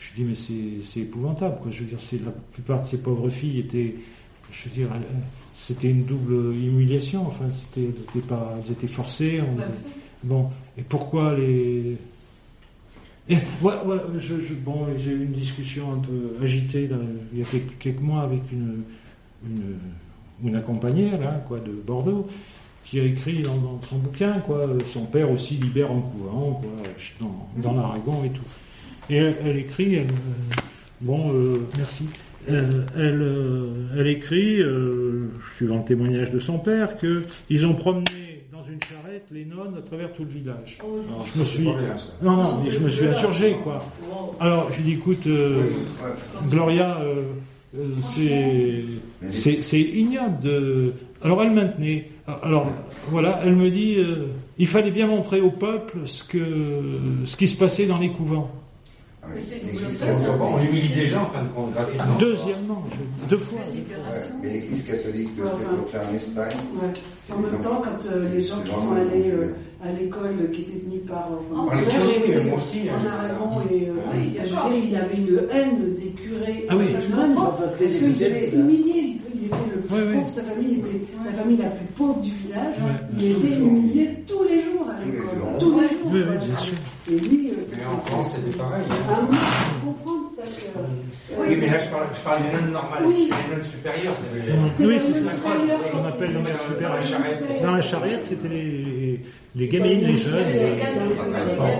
je 0.00 0.14
dis 0.14 0.24
mais 0.24 0.34
c'est, 0.34 1.00
épouvantable, 1.00 1.58
quoi. 1.62 1.70
Je 1.70 1.80
veux 1.80 1.86
dire, 1.86 2.00
c'est 2.00 2.24
la 2.24 2.30
plupart 2.52 2.80
de 2.82 2.86
ces 2.86 3.00
pauvres 3.02 3.28
filles 3.28 3.60
étaient, 3.60 3.94
je 4.50 4.68
veux 4.68 4.74
dire, 4.74 4.88
c'était 5.54 5.90
une 5.90 6.04
double 6.04 6.54
humiliation. 6.54 7.26
Enfin, 7.26 7.50
c'était, 7.50 7.82
elles 7.84 8.02
étaient 8.18 8.26
pas, 8.26 8.54
elles 8.64 8.72
étaient 8.72 8.86
forcées. 8.86 9.40
on- 9.42 10.26
bon, 10.26 10.48
et 10.78 10.82
pourquoi 10.82 11.34
les 11.36 11.96
et 13.28 13.36
voilà, 13.60 13.82
voilà, 13.84 14.02
je, 14.18 14.40
je- 14.40 14.54
bon, 14.54 14.86
j'ai 14.98 15.12
eu 15.12 15.24
une 15.24 15.30
discussion 15.32 15.92
un 15.92 15.98
peu 15.98 16.34
agitée 16.42 16.88
là, 16.88 16.96
il 17.32 17.38
y 17.38 17.42
a 17.42 17.44
quelques, 17.44 17.78
quelques 17.78 18.00
mois 18.00 18.22
avec 18.22 18.40
une, 18.50 18.82
une, 19.46 19.76
une 20.48 20.56
accompagnée 20.56 21.10
là, 21.12 21.44
quoi, 21.46 21.60
de 21.60 21.70
Bordeaux, 21.70 22.26
qui 22.84 22.98
a 22.98 23.04
écrit 23.04 23.42
dans, 23.42 23.54
dans 23.56 23.80
son 23.82 23.98
bouquin, 23.98 24.40
quoi, 24.40 24.58
euh, 24.60 24.78
son 24.92 25.04
père 25.04 25.30
aussi 25.30 25.54
libère 25.54 25.92
en 25.92 26.00
couvent, 26.00 26.60
quoi, 26.60 26.70
dans, 27.20 27.48
dans 27.62 27.72
l'Aragon 27.74 28.24
et 28.24 28.30
tout. 28.30 28.42
Et 29.10 29.16
elle, 29.16 29.36
elle 29.44 29.56
écrit, 29.56 29.94
elle, 29.96 30.06
euh, 30.06 30.54
bon, 31.00 31.32
euh, 31.32 31.58
merci. 31.76 32.06
Elle, 32.48 32.86
elle, 32.96 33.20
euh, 33.20 33.66
elle 33.98 34.06
écrit, 34.06 34.60
euh, 34.62 35.28
suivant 35.56 35.78
le 35.78 35.84
témoignage 35.84 36.30
de 36.30 36.38
son 36.38 36.58
père, 36.58 36.96
que 36.96 37.22
ils 37.50 37.66
ont 37.66 37.74
promené 37.74 38.44
dans 38.52 38.64
une 38.64 38.78
charrette 38.82 39.26
les 39.32 39.44
nonnes 39.44 39.74
à 39.76 39.82
travers 39.82 40.12
tout 40.12 40.24
le 40.24 40.30
village. 40.30 40.78
Alors, 40.80 41.26
je 41.34 41.38
me 41.38 41.44
suis, 41.44 41.64
non, 42.22 42.36
non, 42.36 42.62
mais 42.64 42.70
je 42.70 42.78
me 42.78 42.88
suis 42.88 43.06
insurgé, 43.06 43.56
quoi. 43.62 43.84
Alors, 44.38 44.70
j'ai 44.72 44.82
dit, 44.82 44.92
écoute, 44.92 45.26
euh, 45.26 45.56
Ouais. 46.02 46.48
Gloria, 46.48 46.98
c'est, 48.00 48.84
c'est, 49.32 49.62
c'est 49.62 49.80
ignoble 49.80 50.40
de. 50.40 50.92
Alors, 51.22 51.42
elle 51.42 51.52
maintenait. 51.52 52.10
Alors, 52.42 52.68
voilà, 53.10 53.40
elle 53.44 53.56
me 53.56 53.70
dit, 53.70 53.96
euh, 53.98 54.26
il 54.58 54.66
fallait 54.66 54.90
bien 54.90 55.06
montrer 55.06 55.40
au 55.40 55.50
peuple 55.50 55.98
ce 56.06 56.22
que, 56.24 56.38
ce 57.24 57.36
qui 57.36 57.48
se 57.48 57.56
passait 57.56 57.86
dans 57.86 57.98
les 57.98 58.10
couvents. 58.10 58.50
On 59.22 60.58
humilie 60.62 60.88
des 60.94 61.06
gens 61.06 61.22
en 61.22 61.30
fin 61.30 61.42
de 61.44 61.48
compte, 61.54 61.72
gratuitement. 61.72 62.16
Deuxièmement, 62.18 62.84
je- 62.90 63.28
deux 63.28 63.38
fois. 63.38 63.58
Ouais, 63.60 63.82
mais 64.42 64.50
l'Église 64.54 64.82
catholique 64.86 65.36
de 65.36 65.42
cette 65.44 65.60
époque-là 65.60 66.00
en 66.10 66.14
Espagne, 66.14 66.56
Ouais. 66.80 67.34
En 67.34 67.38
même 67.38 67.60
temps, 67.62 67.82
quand 67.84 68.06
euh, 68.10 68.28
les 68.34 68.42
gens 68.42 68.60
qui 68.64 68.74
sont 68.74 68.92
allés 68.92 69.30
euh, 69.30 69.54
à 69.84 69.92
l'école, 69.92 70.50
qui 70.52 70.62
étaient 70.62 70.78
tenus 70.80 71.02
par 71.06 71.30
euh, 71.32 71.66
Par 71.68 71.76
les 71.80 71.86
curés, 71.86 72.44
moi 72.44 72.58
aussi, 72.58 72.80
hein, 72.88 72.94
en 73.40 73.60
euh, 73.60 73.64
dire, 73.66 74.42
il 74.74 74.90
y 74.90 74.96
avait 74.96 75.16
une 75.16 75.40
haine 75.50 75.94
des 75.94 76.08
curés. 76.10 76.64
Ah 76.68 76.74
oui. 76.76 76.86
Parce 77.58 77.76
qu'ils 77.76 78.22
étaient- 78.22 78.50
humilié. 78.56 79.16
Était 79.50 79.74
le 79.74 79.80
plus 79.82 79.96
oui. 80.08 80.14
pauvre, 80.14 80.30
sa 80.30 80.42
famille 80.42 80.74
était 80.78 81.00
la 81.24 81.32
famille 81.32 81.56
la 81.56 81.68
plus 81.70 81.86
pauvre 81.96 82.20
du 82.20 82.30
village. 82.30 82.74
Ouais. 82.78 83.18
Il 83.18 83.30
était 83.32 83.56
humilié 83.58 84.08
tous 84.26 84.44
les 84.44 84.60
jours 84.62 84.86
à 84.88 84.94
Tous 85.02 85.06
les 85.10 85.18
l'école. 85.18 85.36
jours. 85.38 85.58
Tous 85.58 85.80
les 85.80 85.88
jours. 85.88 86.06
Oui, 86.06 86.22
bien 86.46 86.56
sûr. 86.58 86.74
Et 87.10 87.16
lui, 87.18 87.50
euh, 87.50 87.54
Mais 87.76 87.84
en 87.86 87.98
France, 87.98 88.36
c'était 88.36 88.56
pareil. 88.56 88.84
hein. 88.90 88.94
Ah 89.10 89.18
oui, 89.28 89.36
je 89.36 89.86
comprends 89.86 90.28
ça. 90.36 90.42
que- 90.42 91.40
Oui, 91.40 91.56
mais 91.60 91.66
là, 91.70 91.78
je 91.78 91.88
parle, 91.90 92.06
je 92.14 92.20
parle 92.22 92.42
des 92.42 92.52
nonnes 92.56 92.72
normales, 92.72 93.02
Oui. 93.06 93.28
des 93.30 93.54
nonnes 93.54 93.64
supérieures. 93.64 94.14
Oui, 94.34 94.98
c'est 95.02 95.12
ça. 95.24 95.30
On 95.94 96.04
appelle 96.04 96.28
les 96.28 96.34
Dans 96.34 96.60
supérieures. 96.64 97.62
Dans 97.62 97.72
la 97.72 97.80
charrette, 97.82 98.24
c'était 98.28 98.48
les, 98.48 98.99
les 99.56 99.68
gamines, 99.68 100.00
les 100.06 100.16
jeunes. 100.16 100.34
Les 100.52 100.60
euh, 100.60 101.70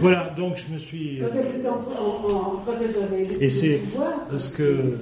Voilà, 0.00 0.32
donc 0.36 0.56
je 0.56 0.72
me 0.72 0.78
suis. 0.78 1.20
Avaient 1.22 1.42
Et 3.40 3.50
c'est 3.50 3.80
ce 4.36 4.50
que- 4.50 4.94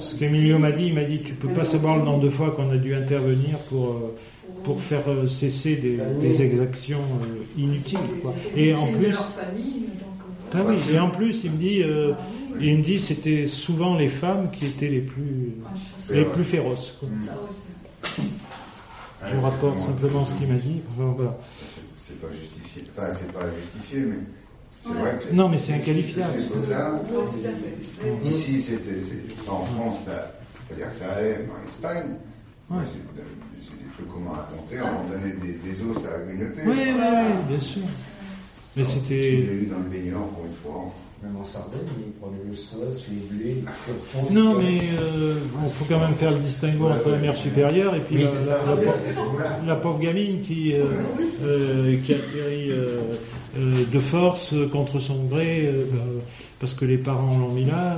Ce 0.00 0.16
qu'Emilio 0.16 0.58
m'a 0.58 0.72
dit, 0.72 0.86
il 0.88 0.94
m'a 0.94 1.04
dit 1.04 1.20
tu 1.22 1.34
peux 1.34 1.48
pas 1.48 1.64
savoir 1.64 1.98
le 1.98 2.04
nombre 2.04 2.20
de 2.22 2.28
fois 2.30 2.50
qu'on 2.50 2.70
a 2.70 2.76
dû 2.76 2.94
intervenir 2.94 3.58
pour 3.68 3.88
euh, 3.90 4.14
pour 4.62 4.80
faire 4.80 5.02
euh, 5.08 5.26
cesser 5.26 5.76
des, 5.76 5.98
des 6.20 6.42
exactions 6.42 7.00
euh, 7.22 7.60
inutiles. 7.60 7.98
Quoi. 8.22 8.34
Et 8.56 8.72
en 8.74 8.86
plus, 8.86 9.08
leur 9.10 9.26
famille, 9.30 9.82
donc, 10.00 10.54
ah 10.54 10.58
oui, 10.66 10.76
et 10.94 10.98
en 10.98 11.10
plus, 11.10 11.44
il 11.44 11.50
me 11.52 11.56
dit, 11.56 11.82
euh, 11.82 12.12
il 12.60 12.78
me 12.78 12.82
dit, 12.82 12.98
c'était 13.00 13.46
souvent 13.46 13.96
les 13.96 14.08
femmes 14.08 14.50
qui 14.50 14.66
étaient 14.66 14.88
les 14.88 15.00
plus 15.00 15.52
les 16.10 16.24
plus 16.24 16.44
féroces. 16.44 16.96
quoi. 17.00 17.08
aussi. 17.08 18.28
Je 19.26 19.36
vous 19.36 19.42
rapporte 19.42 19.80
simplement 19.80 20.24
ce 20.26 20.34
qu'il 20.34 20.48
m'a 20.48 20.58
dit. 20.58 20.82
Enfin, 20.92 21.12
voilà. 21.16 21.38
C'est 21.96 22.20
pas 22.20 22.28
justifié. 22.38 22.84
Enfin, 22.96 23.08
c'est 23.18 23.32
pas 23.32 23.46
justifié, 23.62 24.00
mais 24.00 24.16
c'est 24.80 24.92
vrai 24.92 25.18
que. 25.28 25.34
Non, 25.34 25.48
mais 25.48 25.56
c'est 25.58 25.72
inqualifiable. 25.74 26.34
Ici, 28.24 28.60
c'était. 28.60 29.00
c'est- 29.00 29.48
En 29.50 29.64
France, 29.64 29.98
ça. 30.06 30.32
faut 30.68 30.74
dire 30.74 30.88
que 30.88 30.94
ça 30.94 31.12
allait, 31.12 31.38
mais 31.46 31.52
en 31.52 31.66
Espagne. 31.66 32.10
Ouais. 32.70 32.78
C'est 32.92 33.22
c'est 33.66 33.78
des 33.82 33.90
trucs 33.94 34.08
qu'on 34.08 34.20
m'a 34.20 34.30
raconté, 34.32 34.76
on 34.80 35.08
donnait 35.10 35.32
des, 35.34 35.52
des 35.54 35.82
os 35.82 35.96
à 36.04 36.18
grignoter. 36.24 36.60
Oui, 36.66 36.72
oui, 36.76 36.92
oui, 36.96 37.32
bien 37.48 37.60
sûr. 37.60 37.82
Mais 38.76 38.82
Je 38.82 38.88
c'était. 38.88 39.14
l'ai 39.14 39.54
eu 39.62 39.66
dans 39.66 39.78
le 39.78 39.84
baigneur 39.84 40.26
pour 40.28 40.44
une 40.46 40.54
fois. 40.62 40.92
Même 41.24 41.36
en 41.40 41.44
Sardaigne, 41.44 41.80
ils 42.06 42.12
prenaient 42.20 42.44
le 42.46 42.54
sauce, 42.54 43.06
les 43.08 43.36
blés, 43.36 43.54
les 43.54 43.62
curtons. 43.62 44.30
Non, 44.34 44.58
mais 44.58 44.80
euh, 45.00 45.36
il 45.64 45.72
faut 45.72 45.86
quand 45.88 45.98
même 46.00 46.14
faire 46.16 46.32
le 46.32 46.38
distinguo 46.38 46.88
entre 46.88 47.08
la 47.10 47.16
mère 47.18 47.36
supérieure 47.36 47.94
et 47.94 48.00
puis 48.00 48.16
Oui, 48.16 48.24
la, 49.66 49.76
pauvre- 49.76 49.98
la 49.98 50.04
gamine 50.04 50.42
qui, 50.42 50.74
euh, 50.74 50.84
euh, 51.42 51.96
qui 52.04 52.12
a 52.12 52.16
péri 52.18 52.70
euh, 52.70 53.00
euh, 53.56 53.84
de 53.90 53.98
force 53.98 54.54
contre 54.70 54.98
son 54.98 55.24
gré 55.24 55.66
euh, 55.66 55.84
bah, 55.90 55.98
parce 56.60 56.74
que 56.74 56.84
les 56.84 56.98
parents 56.98 57.38
l'ont 57.38 57.52
mis 57.52 57.64
là. 57.64 57.96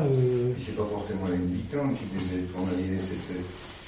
Puis 0.54 0.62
c'est 0.64 0.76
pas 0.76 0.86
forcément 0.92 1.26
les 1.30 1.38
militants 1.38 1.88
qui 1.98 2.04
devaient 2.14 2.46
c'est. 2.98 3.34
c'est- 3.34 3.40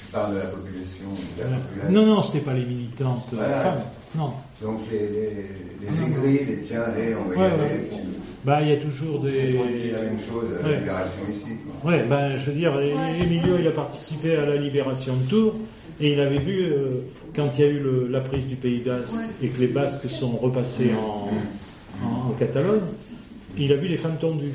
Tu 0.05 0.11
parles 0.13 0.33
de 0.33 0.39
la 0.39 0.45
population, 0.47 1.05
de 1.37 1.41
la 1.41 1.47
voilà. 1.47 1.61
population. 1.63 1.91
Non, 2.01 2.15
non, 2.15 2.21
c'était 2.23 2.39
pas 2.39 2.53
les 2.53 2.65
militantes 2.65 3.25
Voilà. 3.31 3.59
femmes. 3.61 3.81
Non. 4.15 4.33
Donc 4.61 4.81
les, 4.91 5.07
les, 5.09 5.45
les 5.81 6.03
aigris, 6.03 6.45
les 6.45 6.61
tiens, 6.61 6.81
allez, 6.81 7.15
on 7.15 7.27
va 7.29 7.35
y 7.35 7.37
Ouais, 7.37 7.45
aller. 7.45 7.55
ouais. 7.63 7.89
Bah, 8.43 8.59
il 8.61 8.69
y 8.69 8.71
a 8.71 8.77
toujours 8.77 9.21
C'est 9.25 9.31
des. 9.51 9.91
la 9.91 10.01
même 10.01 10.17
chose 10.19 10.45
à 10.59 10.63
la 10.63 10.69
Ouais. 10.69 10.79
libération 10.79 11.21
ici. 11.29 11.45
Quoi. 11.81 11.91
Ouais, 11.91 12.03
ben, 12.03 12.37
je 12.37 12.45
veux 12.51 12.57
dire, 12.57 12.73
Emilio, 12.79 13.57
il 13.59 13.67
a 13.67 13.71
participé 13.71 14.35
à 14.37 14.45
la 14.45 14.55
libération 14.55 15.15
de 15.17 15.23
Tours 15.23 15.55
et 15.99 16.13
il 16.13 16.19
avait 16.19 16.39
vu 16.39 16.61
euh, 16.63 16.89
quand 17.35 17.49
il 17.57 17.61
y 17.61 17.63
a 17.65 17.67
eu 17.69 17.79
le- 17.79 18.07
la 18.07 18.21
prise 18.21 18.47
du 18.47 18.55
Pays 18.55 18.79
Basque 18.79 19.11
et 19.43 19.49
que 19.49 19.59
les 19.59 19.67
Basques 19.67 20.09
sont 20.09 20.31
repassés 20.37 20.91
en, 20.93 21.29
en, 22.05 22.29
en 22.29 22.33
Catalogne, 22.39 22.81
il 23.57 23.71
a 23.73 23.75
vu 23.75 23.87
les 23.89 23.97
femmes 23.97 24.17
tondues. 24.19 24.53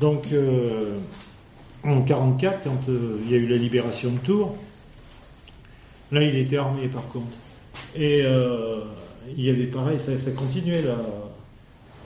Donc, 0.00 0.26
euh, 0.32 0.96
en 1.84 2.00
44, 2.02 2.62
quand 2.64 2.88
euh, 2.88 3.18
il 3.26 3.30
y 3.32 3.34
a 3.34 3.38
eu 3.38 3.46
la 3.46 3.56
libération 3.56 4.10
de 4.12 4.18
Tours, 4.18 4.56
là, 6.12 6.22
il 6.22 6.36
était 6.36 6.56
armé 6.58 6.86
par 6.88 7.06
contre. 7.08 7.26
Et 7.94 8.22
euh, 8.24 8.80
il 9.36 9.44
y 9.44 9.50
avait 9.50 9.66
pareil, 9.66 9.98
ça, 10.00 10.18
ça 10.18 10.30
continuait 10.32 10.82
là, 10.82 10.96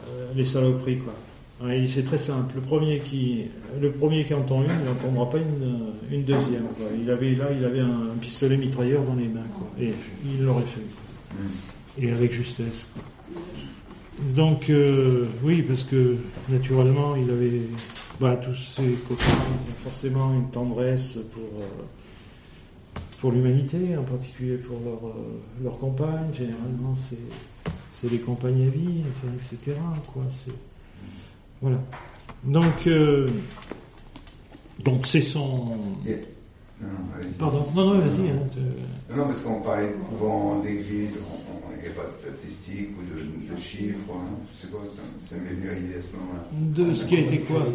euh, 0.09 0.27
les 0.35 0.45
saloperies 0.45 0.99
quoi. 0.99 1.15
Ouais, 1.63 1.81
et 1.81 1.87
c'est 1.87 2.03
très 2.03 2.19
simple. 2.19 2.57
Le 2.57 2.61
premier 2.61 2.99
qui, 2.99 3.45
le 3.81 3.91
premier 3.91 4.25
qui 4.25 4.35
entend 4.35 4.63
une, 4.63 4.71
il 4.81 4.85
n'entendra 4.85 5.31
pas 5.31 5.39
une, 5.39 5.93
une 6.11 6.23
deuxième. 6.23 6.65
Quoi. 6.77 6.87
Il 7.01 7.11
avait 7.11 7.35
là, 7.35 7.47
il 7.57 7.65
avait 7.65 7.81
un, 7.81 8.11
un 8.15 8.19
pistolet 8.21 8.59
mitrailleur 8.59 9.03
dans 9.05 9.15
les 9.15 9.29
mains, 9.29 9.47
quoi. 9.55 9.67
Et 9.81 9.93
il 10.25 10.45
l'aurait 10.45 10.65
fait. 10.65 10.81
quoi. 10.83 11.45
Et 11.99 12.11
avec 12.11 12.33
justesse. 12.33 12.87
quoi. 12.93 13.03
Donc 14.35 14.69
euh, 14.69 15.27
oui, 15.43 15.63
parce 15.63 15.83
que 15.85 16.17
naturellement, 16.51 17.17
il 17.17 17.31
avait, 17.31 17.63
bah, 18.21 18.37
tous 18.37 18.55
ses 18.55 18.93
copains, 19.09 19.25
forcément 19.83 20.35
une 20.35 20.51
tendresse 20.51 21.13
pour 21.33 21.61
euh, 21.63 21.67
pour 23.21 23.33
l'humanité, 23.33 23.97
en 23.97 24.05
particulier 24.05 24.57
pour 24.57 24.79
leur 24.81 25.07
euh, 25.07 25.41
leur 25.63 25.79
compagne. 25.79 26.33
Généralement, 26.33 26.95
c'est 26.95 28.11
les 28.11 28.19
compagnes 28.19 28.67
à 28.67 28.69
vie, 28.69 29.03
enfin, 29.11 29.33
etc. 29.35 29.79
Quoi. 30.13 30.25
Voilà. 31.61 31.83
Donc, 32.45 32.87
euh, 32.87 33.29
donc 34.85 35.07
c'est 35.07 35.21
son. 35.21 35.79
Non. 36.81 36.89
Pardon. 37.39 37.65
Non, 37.75 37.95
non, 37.95 38.01
vas-y. 38.01 38.29
hein, 38.29 38.43
te- 38.55 39.13
Non, 39.13 39.19
non, 39.23 39.25
parce 39.29 39.41
qu'on 39.41 39.61
parlait 39.63 39.89
de 39.89 39.93
couvent, 39.95 40.59
d'église, 40.61 41.13
il 41.15 41.83
n'y 41.83 41.89
a 41.89 41.91
pas 42.03 42.07
de 42.09 42.29
statistiques 42.29 42.91
ou 42.99 43.15
de, 43.17 43.55
de 43.55 43.59
chiffres. 43.61 44.13
hein. 44.13 44.35
C'est 44.61 44.71
quoi 44.71 44.81
ça, 45.25 45.37
m'est 45.37 45.51
venu 45.55 45.71
à 45.71 45.75
l'idée 45.75 45.95
à 45.95 46.03
ce 46.03 46.17
moment-là. 46.17 46.45
De 46.91 46.95
ce 46.95 47.05
qui 47.07 47.17
a 47.17 47.21
été 47.21 47.39
quoi? 47.41 47.61
Ouais, 47.61 47.71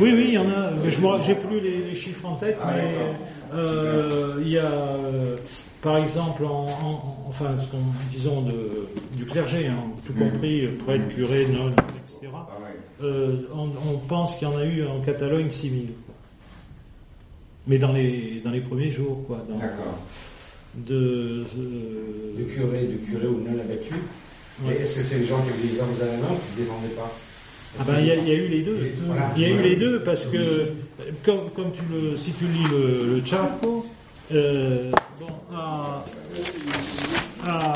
Oui, 0.00 0.10
oui, 0.14 0.24
il 0.28 0.34
y 0.34 0.38
en 0.38 0.48
a. 0.50 0.70
Mais 0.70 0.90
je 0.90 1.00
j'ai 1.26 1.34
plus 1.34 1.60
les, 1.60 1.84
les 1.90 1.94
chiffres 1.94 2.26
en 2.26 2.36
tête, 2.36 2.56
Ah, 2.62 2.72
mais 2.74 2.94
euh, 3.54 4.36
il 4.40 4.48
y 4.48 4.58
a, 4.58 4.64
euh, 4.70 5.36
par 5.82 5.98
exemple, 5.98 6.44
en, 6.44 6.66
en- 6.66 7.24
enfin, 7.28 7.56
ce 7.58 7.66
qu'on, 7.70 7.78
disons 8.10 8.42
de, 8.42 8.88
du 9.16 9.26
clergé, 9.26 9.66
hein, 9.66 9.84
tout 10.06 10.12
Mm. 10.14 10.30
compris, 10.30 10.64
euh, 10.66 10.78
prêtre, 10.84 11.08
curé, 11.08 11.46
nonne, 11.48 11.72
etc. 11.72 12.32
Pareil. 12.32 12.76
Euh, 13.02 13.42
on, 13.54 13.68
on 13.92 13.98
pense 14.08 14.36
qu'il 14.36 14.48
y 14.48 14.50
en 14.50 14.56
a 14.58 14.64
eu 14.64 14.86
en 14.86 15.00
Catalogne 15.00 15.50
6000. 15.50 15.88
Mais 17.66 17.78
dans 17.78 17.92
les 17.92 18.40
dans 18.44 18.50
les 18.50 18.60
premiers 18.60 18.90
jours, 18.90 19.24
quoi. 19.26 19.44
dans- 19.48 19.56
D'accord. 19.56 19.98
de, 20.74 20.94
euh, 20.94 21.44
De 22.38 22.44
curé, 22.44 22.84
de 22.84 22.96
curé 23.04 23.26
ou 23.26 23.40
non 23.40 23.58
abattu. 23.60 23.94
Ouais. 24.64 24.76
Est-ce 24.80 24.96
que 24.96 25.00
c'est 25.02 25.18
les 25.18 25.26
gens 25.26 25.40
qui 25.42 25.50
avaient 25.50 25.68
des 25.68 25.80
armes 25.80 25.90
à 26.00 26.04
la 26.06 26.12
main 26.18 26.34
qui 26.40 26.48
se 26.52 26.56
défendaient 26.56 26.94
pas 26.94 27.12
Ah 27.78 27.84
ben, 27.86 27.94
il 28.00 28.06
y, 28.06 28.10
a- 28.10 28.14
il 28.16 28.28
y 28.28 28.30
a 28.30 28.34
eu 28.34 28.48
les 28.48 28.60
deux. 28.62 28.78
Voilà. 29.06 29.30
Il 29.36 29.42
y 29.42 29.44
a 29.46 29.48
eu 29.50 29.62
les 29.62 29.76
deux 29.76 30.00
parce 30.02 30.24
que, 30.26 30.72
comme, 31.24 31.50
comme 31.54 31.72
tu 31.72 31.82
le, 31.90 32.16
si 32.16 32.32
tu 32.32 32.44
lis 32.46 32.64
le, 32.70 33.14
le 33.16 33.24
Chaco, 33.24 33.86
euh, 34.32 34.90
bon, 35.18 35.26
à, 35.54 36.04
à- 37.46 37.74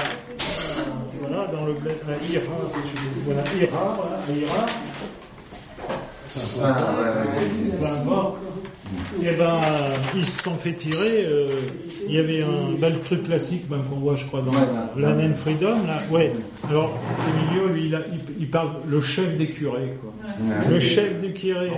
voilà, 1.21 1.47
dans 1.49 1.67
le 1.67 1.73
bled- 1.75 2.03
à 2.09 2.33
Ira, 2.33 2.43
voilà, 3.25 3.43
Ira, 3.61 3.97
voilà, 3.97 4.41
Ira, 4.41 4.67
Ah, 6.63 6.95
ouais, 6.99 7.85
ouais, 9.21 9.35
ben, 9.37 9.61
ben, 9.61 9.61
ils 10.17 10.25
se 10.27 10.43
sont 10.43 10.55
fait 10.57 10.73
tirer. 10.73 11.25
euh, 11.27 11.47
il 12.09 12.15
y 12.15 12.19
avait 12.19 12.43
un 12.43 12.73
bel 12.79 12.99
truc 13.01 13.25
classique 13.25 13.65
ben, 13.69 13.79
qu'on 13.89 13.97
voit, 13.97 14.17
je 14.17 14.25
crois, 14.27 14.41
dans 14.43 14.53
Ouais. 14.53 14.67
la 14.97 15.35
Freedom. 15.35 15.87
Là, 15.87 15.99
ouais. 16.11 16.33
Alors, 16.69 16.99
Emilio, 17.29 17.69
lui, 17.69 17.87
il, 17.87 17.95
a- 17.95 18.03
il, 18.13 18.21
il 18.43 18.51
parle 18.51 18.71
le 18.87 19.01
chef 19.01 19.37
des 19.37 19.47
curés, 19.49 19.95
quoi. 20.01 20.13
Ouais. 20.41 20.75
Le 20.75 20.81
chef 20.81 21.21
du 21.21 21.33
curé 21.33 21.71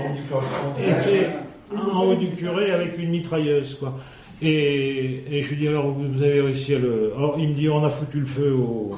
était 0.78 1.28
en 1.74 2.04
haut 2.04 2.14
du 2.14 2.28
curé 2.30 2.70
avec 2.70 2.98
une 2.98 3.10
mitrailleuse, 3.10 3.74
quoi. 3.74 3.98
Et, 4.42 5.22
et 5.30 5.42
je 5.42 5.48
lui 5.50 5.56
dis 5.56 5.68
alors 5.68 5.90
vous 5.92 6.22
avez 6.22 6.42
réussi 6.42 6.74
à 6.74 6.78
le. 6.78 7.12
Alors 7.16 7.36
il 7.38 7.48
me 7.48 7.54
dit 7.54 7.70
on 7.70 7.82
a 7.82 7.88
foutu 7.88 8.20
le 8.20 8.26
feu 8.26 8.52
au, 8.52 8.94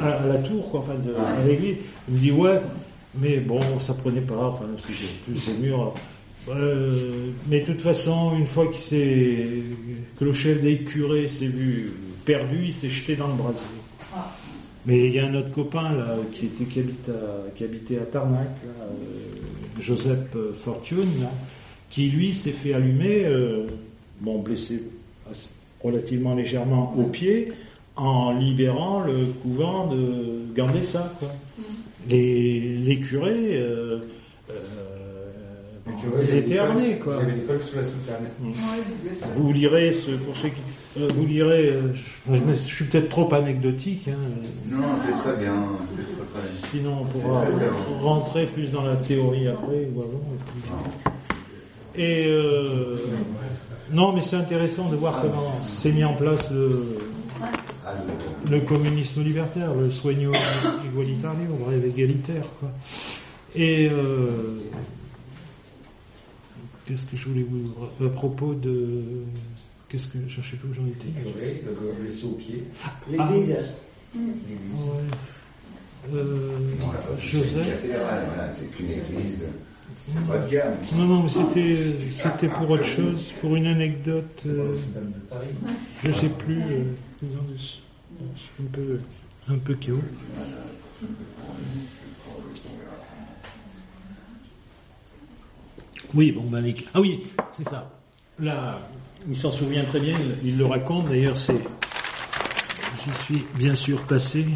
à, 0.00 0.08
à 0.22 0.26
la 0.26 0.36
tour, 0.36 0.70
quoi, 0.70 0.80
enfin 0.80 0.94
de, 1.04 1.10
à 1.14 1.44
l'église. 1.44 1.78
Il 2.08 2.14
me 2.14 2.18
dit 2.20 2.30
ouais, 2.30 2.60
mais 3.20 3.38
bon 3.38 3.58
ça 3.80 3.92
prenait 3.92 4.20
pas, 4.20 4.36
enfin 4.36 4.66
c'est 4.78 4.92
plus 5.24 5.36
c'est 5.40 5.58
mûr. 5.58 5.92
Euh, 6.50 7.30
mais 7.48 7.60
de 7.60 7.66
toute 7.66 7.80
façon, 7.80 8.36
une 8.36 8.46
fois 8.46 8.66
que 8.66 10.24
le 10.24 10.32
chef 10.32 10.60
des 10.60 10.78
curés 10.78 11.28
s'est 11.28 11.46
vu 11.46 11.92
perdu, 12.24 12.58
il 12.66 12.72
s'est 12.72 12.88
jeté 12.90 13.16
dans 13.16 13.28
le 13.28 13.34
brasier. 13.34 13.60
Mais 14.86 15.06
il 15.06 15.14
y 15.14 15.18
a 15.18 15.26
un 15.26 15.34
autre 15.34 15.50
copain 15.50 15.92
là 15.92 16.16
qui 16.32 16.46
était 16.46 16.64
qui, 16.64 16.80
habite 16.80 17.08
à- 17.10 17.50
qui 17.54 17.64
habitait 17.64 17.98
à 17.98 18.06
Tarnac, 18.06 18.46
là, 18.64 18.84
euh, 18.84 19.80
Joseph 19.80 20.18
euh, 20.36 20.52
Fortune, 20.54 21.20
là, 21.20 21.30
qui 21.90 22.08
lui 22.08 22.32
s'est 22.32 22.52
fait 22.52 22.72
allumer, 22.72 23.24
euh, 23.26 23.66
bon 24.20 24.38
blessé 24.40 24.82
relativement 25.82 26.34
légèrement 26.34 26.94
au 26.96 27.04
pied, 27.04 27.52
en 27.96 28.32
libérant 28.32 29.00
le 29.00 29.26
couvent 29.42 29.86
de 29.86 30.42
Gandessa. 30.54 31.14
Quoi. 31.18 31.28
Les, 32.08 32.60
les 32.78 32.98
curés, 32.98 33.62
ils 36.22 36.34
étaient 36.36 36.58
armés. 36.58 36.96
Quoi. 37.02 37.14
Ils 37.16 37.22
avaient 37.24 37.32
l'école 37.36 37.62
sous 37.62 37.76
la 37.76 37.82
soutane. 37.82 38.26
Vous 39.36 39.52
lirez, 39.52 39.92
ce, 39.92 40.10
pour 40.12 40.36
ceux 40.36 40.48
qui, 40.48 40.60
euh, 40.98 41.08
vous 41.14 41.26
lirez, 41.26 41.68
euh, 41.70 41.92
je, 41.94 42.36
je 42.48 42.52
suis 42.54 42.84
peut-être 42.86 43.08
trop 43.08 43.32
anecdotique, 43.34 44.08
hein, 44.08 44.16
Non, 44.70 44.78
c'est 45.06 45.16
très 45.30 45.36
bien. 45.42 45.54
C'est 45.96 46.02
très, 46.02 46.12
très 46.14 46.48
bien. 46.48 46.68
sinon 46.70 46.98
on 47.02 47.04
pourra 47.04 47.44
rentrer 48.00 48.46
plus 48.46 48.70
dans 48.72 48.82
la 48.84 48.96
théorie 48.96 49.48
après 49.48 49.88
ou 49.94 50.00
avant. 50.02 50.22
et 50.34 51.10
puis- 51.94 52.02
Et 52.02 52.26
euh, 52.28 52.96
non, 53.92 54.12
mais 54.12 54.22
c'est 54.22 54.36
intéressant 54.36 54.88
de 54.88 54.96
voir 54.96 55.20
comment 55.20 55.60
s'est 55.62 55.92
mis 55.92 56.04
en 56.04 56.14
place 56.14 56.50
le, 56.50 56.68
Ah, 57.86 57.94
le- 58.48 58.56
le 58.58 58.60
communisme 58.64 59.22
libertaire, 59.22 59.74
le 59.74 59.90
soigno 59.90 60.30
igualitario, 60.86 61.48
le 61.58 61.64
rêve 61.70 61.84
égalitaire, 61.86 62.44
quoi. 62.60 62.68
Et 63.56 63.88
euh, 63.90 64.58
qu'est-ce 66.90 67.06
que 67.06 67.16
je 67.16 67.28
voulais 67.28 67.46
vous 67.48 68.04
à 68.04 68.08
propos 68.10 68.52
de 68.54 69.02
qu'est-ce 69.88 70.08
que 70.08 70.18
je 70.26 70.36
sais 70.42 70.56
plus 70.56 70.70
où 70.70 70.74
j'en 70.74 70.86
étais. 70.88 71.08
Curé, 71.22 71.62
le 71.64 72.02
blessé 72.02 72.24
au 72.26 72.30
pied. 72.32 72.64
L'église. 73.08 73.56
Ouais. 74.14 75.04
Euh, 76.14 76.58
c'est 77.20 77.36
une 77.36 77.44
Joseph. 77.44 77.66
cathédrale, 77.68 78.24
voilà, 78.26 78.52
c'est 78.54 78.70
qu'une 78.72 78.86
église. 78.90 79.38
de- 79.38 79.44
C'est 80.12 80.26
pas 80.26 80.38
de 80.38 80.50
gamme. 80.50 80.74
Non, 80.96 81.04
non, 81.04 81.22
mais 81.22 81.28
c'était 81.28 81.76
c'était 82.10 82.48
pour 82.48 82.70
autre 82.70 82.84
chose, 82.84 83.32
pour 83.40 83.54
une 83.54 83.66
anecdote. 83.66 84.42
euh, 84.46 84.74
je 86.04 86.10
sais 86.12 86.28
plus. 86.30 86.60
euh, 86.60 86.82
disons, 87.22 87.44
je 87.56 87.60
suis 87.62 87.80
un 88.60 88.66
peu 88.72 88.98
un 89.48 89.58
peu 89.58 89.74
chaos. 89.74 89.98
Oui, 96.14 96.32
bon, 96.32 96.42
ben, 96.44 96.74
ah 96.94 97.00
oui, 97.00 97.26
c'est 97.56 97.68
ça. 97.68 97.90
Là, 98.38 98.80
il 99.28 99.36
s'en 99.36 99.52
souvient 99.52 99.84
très 99.84 100.00
bien. 100.00 100.18
Il, 100.44 100.58
le 100.58 100.66
raconte. 100.66 101.08
D'ailleurs, 101.08 101.38
c'est 101.38 101.62
j'y 103.04 103.24
suis 103.24 103.46
bien 103.56 103.76
sûr 103.76 104.02
passé. 104.02 104.46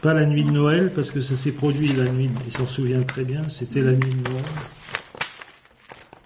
Pas 0.00 0.14
la 0.14 0.26
nuit 0.26 0.44
de 0.44 0.50
Noël, 0.50 0.92
parce 0.94 1.10
que 1.10 1.20
ça 1.20 1.36
s'est 1.36 1.52
produit 1.52 1.88
la 1.88 2.04
nuit, 2.06 2.28
il 2.44 2.52
s'en 2.52 2.66
souvient 2.66 3.02
très 3.02 3.22
bien, 3.22 3.48
c'était 3.48 3.80
la 3.80 3.92
nuit 3.92 4.12
de 4.12 4.28
Noël. 4.30 4.44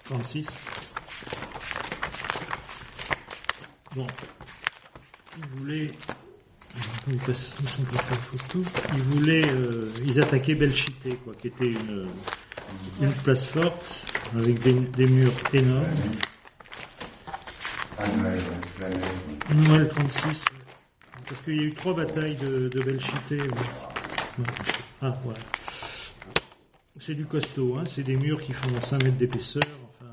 36. 0.05 0.47
Bon. 3.95 4.07
Ils 5.37 5.59
voulaient, 5.59 5.91
ils 7.11 7.35
sont 7.35 7.83
passés 7.83 8.15
photo, 8.31 8.63
ils 8.95 9.03
voulaient, 9.03 9.47
euh, 9.47 9.91
ils 10.05 10.19
attaquaient 10.19 10.55
Belchité, 10.55 11.19
quoi, 11.23 11.33
qui 11.35 11.47
était 11.47 11.67
une, 11.67 12.07
une 13.01 13.13
place 13.13 13.45
forte, 13.45 14.11
avec 14.35 14.59
des, 14.61 14.73
des 14.73 15.07
murs 15.07 15.33
énormes. 15.53 15.85
Ah, 17.99 18.07
Noël, 18.09 18.39
la 18.79 18.89
neige. 18.89 19.67
Noël 19.67 19.87
36. 19.87 20.43
Parce 21.27 21.41
qu'il 21.41 21.55
y 21.57 21.59
a 21.59 21.63
eu 21.63 21.73
trois 21.73 21.93
batailles 21.95 22.35
de, 22.35 22.69
de 22.69 22.81
Belchité. 22.83 23.37
Ah, 25.01 25.15
voilà. 25.23 25.39
C'est 26.99 27.13
du 27.15 27.25
costaud, 27.25 27.77
hein. 27.77 27.83
c'est 27.89 28.03
des 28.03 28.15
murs 28.15 28.41
qui 28.41 28.53
font 28.53 28.69
5 28.81 29.03
mètres 29.03 29.17
d'épaisseur. 29.17 29.61
Enfin, 30.01 30.11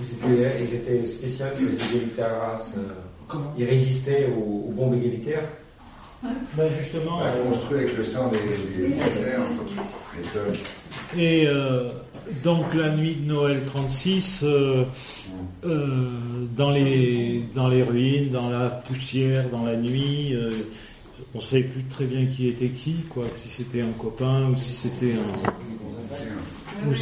Ils 0.00 0.32
étaient, 0.34 0.62
ils 0.64 0.74
étaient 0.74 1.06
spéciaux, 1.06 1.46
les 1.60 1.74
égalitaires 1.96 2.40
races. 2.40 2.76
euh, 2.78 3.36
ils 3.56 3.64
résistaient 3.64 4.26
aux, 4.34 4.68
aux 4.68 4.72
bombes 4.72 4.94
égalitaires. 4.94 5.48
ben 6.22 6.70
justement, 6.80 7.18
Bah, 7.20 7.26
euh, 7.36 7.50
construit 7.50 7.78
avec 7.80 7.96
le 7.96 8.02
sang 8.04 8.28
des, 8.30 8.38
des 8.38 8.94
frères, 8.96 9.40
les 10.16 10.24
sols. 10.28 10.58
et 11.16 11.46
euh, 11.46 11.90
donc 12.42 12.74
la 12.74 12.90
nuit 12.90 13.16
de 13.16 13.32
Noël 13.32 13.62
36, 13.64 14.40
euh, 14.42 14.84
euh, 15.64 16.10
dans 16.56 16.70
les 16.70 17.44
dans 17.54 17.68
les 17.68 17.82
ruines, 17.82 18.30
dans 18.30 18.48
la 18.48 18.68
poussière, 18.68 19.48
dans 19.50 19.64
la 19.64 19.76
nuit, 19.76 20.34
euh, 20.34 20.50
on 21.34 21.40
savait 21.40 21.64
plus 21.64 21.84
très 21.84 22.04
bien 22.04 22.26
qui 22.26 22.48
était 22.48 22.68
qui, 22.68 22.96
quoi, 23.08 23.24
si 23.36 23.48
c'était 23.48 23.82
un 23.82 23.92
copain 23.98 24.50
ou 24.50 24.56
si 24.56 24.74
c'était 24.74 25.12
un 25.12 25.50
ou 26.86 26.94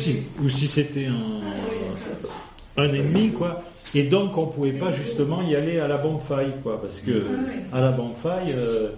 si, 0.48 0.66
c'était 0.66 1.06
un, 1.06 2.82
un 2.82 2.88
ennemi, 2.92 3.30
quoi. 3.30 3.62
Et 3.94 4.04
donc 4.04 4.36
on 4.36 4.46
pouvait 4.46 4.72
pas 4.72 4.90
justement 4.90 5.42
y 5.42 5.54
aller 5.54 5.78
à 5.78 5.88
la 5.88 5.96
bonfaille, 5.96 6.52
quoi, 6.62 6.80
parce 6.80 6.98
que 7.00 7.26
à 7.72 7.80
la 7.80 7.92
bonfaille, 7.92 8.54
euh, 8.54 8.90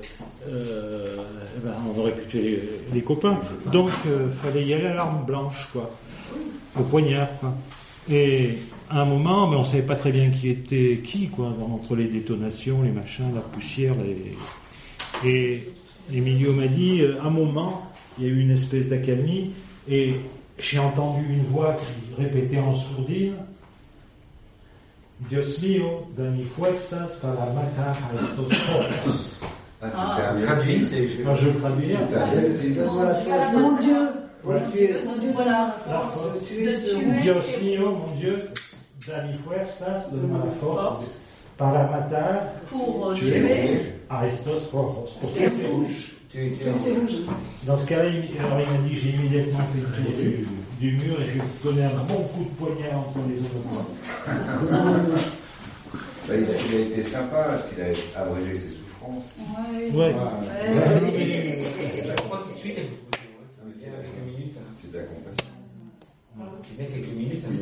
eh 0.48 1.60
ben, 1.64 1.74
on 1.94 2.00
aurait 2.00 2.12
pu 2.12 2.26
tuer 2.28 2.42
les, 2.42 2.94
les 2.94 3.02
copains. 3.02 3.38
Donc 3.72 3.90
euh, 4.06 4.28
fallait 4.42 4.64
y 4.64 4.74
aller 4.74 4.86
à 4.86 4.94
l'arme 4.94 5.24
blanche, 5.26 5.68
quoi, 5.72 5.90
au 6.78 6.82
poignard, 6.82 7.28
quoi. 7.40 7.54
Et 8.10 8.58
à 8.88 9.02
un 9.02 9.04
moment, 9.04 9.48
mais 9.48 9.56
on 9.56 9.64
savait 9.64 9.82
pas 9.82 9.96
très 9.96 10.12
bien 10.12 10.30
qui 10.30 10.48
était 10.48 11.00
qui, 11.04 11.28
quoi, 11.28 11.54
entre 11.60 11.94
les 11.94 12.08
détonations, 12.08 12.82
les 12.82 12.90
machins, 12.90 13.34
la 13.34 13.40
poussière, 13.40 13.94
les... 14.02 15.28
et 15.28 15.72
Emilio 16.12 16.52
m'a 16.52 16.68
dit, 16.68 17.02
euh, 17.02 17.20
à 17.22 17.26
un 17.26 17.30
moment, 17.30 17.90
il 18.18 18.24
y 18.24 18.26
a 18.28 18.30
eu 18.30 18.40
une 18.40 18.50
espèce 18.50 18.88
d'accalmie, 18.88 19.50
et 19.88 20.14
j'ai 20.58 20.78
entendu 20.78 21.24
une 21.28 21.44
voix 21.44 21.74
qui 21.74 22.22
répétait 22.22 22.58
en 22.58 22.72
sourdine, 22.72 23.34
Dios 25.28 25.60
mío, 25.60 26.06
dame 26.16 26.44
fuerzas 26.44 27.18
para 27.20 27.52
matar 27.52 27.98
a 28.08 28.22
estos 28.22 28.46
pobres. 28.46 29.48
Ah, 29.80 29.88
c'était 29.90 30.44
un 30.44 30.46
Traduit, 30.46 30.84
c'est. 30.84 31.08
Quand 31.24 31.34
je 31.34 31.50
traduis, 31.50 31.96
c'est. 32.54 32.74
Mon 33.56 33.76
Dieu, 33.76 34.08
Voilà. 35.34 35.76
La 35.88 35.98
force. 36.00 36.44
Tu 36.48 36.64
es 36.64 36.72
ce 36.78 36.96
Dios 37.22 37.42
mío, 37.62 37.90
mon 37.90 38.14
Dieu, 38.16 38.48
dame 39.06 39.36
fuerzas, 39.44 40.08
donne-moi 40.10 40.40
la 40.44 40.50
force 40.52 41.18
para 41.58 41.86
matar 41.90 42.52
Pour 42.70 43.14
tuer 43.14 43.30
tuer. 43.30 43.80
estos 44.26 44.70
rojos. 44.72 45.10
Rouge. 45.22 46.14
Dans 47.66 47.76
ce 47.76 47.86
cas-là, 47.88 48.04
il, 48.06 48.38
alors 48.38 48.60
il 48.60 48.66
m'a 48.72 48.88
dit 48.88 48.96
j'ai 48.98 49.10
immédiatement 49.10 49.58
fait 49.72 49.80
le 49.80 49.86
tour 49.86 50.12
du, 50.16 50.46
du 50.78 50.96
mur 50.96 51.20
et 51.20 51.26
je 51.26 51.32
lui 51.70 51.82
un 51.82 52.04
bon 52.06 52.22
coup 52.34 52.44
de 52.44 52.50
poignard 52.58 52.98
entre 53.00 53.18
les 53.28 53.40
oreilles. 53.40 53.86
Bah, 56.28 56.34
il, 56.36 56.44
a, 56.44 56.46
il 56.70 56.76
a 56.76 56.80
été 56.80 57.02
sympa 57.04 57.42
parce 57.48 57.62
qu'il 57.68 57.82
a 57.82 58.20
abrégé 58.20 58.54
ses 58.58 58.68
souffrances. 58.76 59.24
Ouais. 59.38 59.90
Ouais. 59.96 60.14
Ouais. 60.14 60.14
Je 62.06 62.22
crois 62.22 62.44
tout 62.46 62.52
de 62.54 62.58
suite, 62.58 62.74
elle 62.76 62.84
vous 62.88 62.96
trouve, 63.10 63.24
ouais. 63.64 64.37
C'est 64.90 64.94
de 64.94 64.98
la 64.98 65.04
compassion. 65.04 65.52
Tu 66.62 66.70
mets 66.78 66.88
quelques 66.88 67.08
minutes, 67.08 67.44
mais 67.50 67.58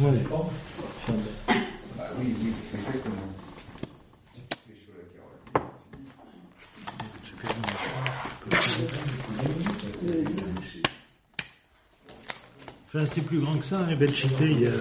Ouais. 0.00 0.10
Ouais. 0.10 0.22
Bah 1.96 2.10
oui, 2.18 2.34
oui, 2.40 2.52
exactement. 2.74 3.16
C'est 4.66 4.74
chaud 4.74 4.92
la 4.96 5.04
carotte. 5.14 5.72
Enfin, 12.86 13.04
c'est 13.06 13.22
plus 13.22 13.40
grand 13.40 13.58
que 13.58 13.64
ça, 13.64 13.80
hein, 13.80 13.96
Belchité, 13.96 14.44
il 14.44 14.60
y 14.60 14.66
a... 14.66 14.70
tu 14.70 14.76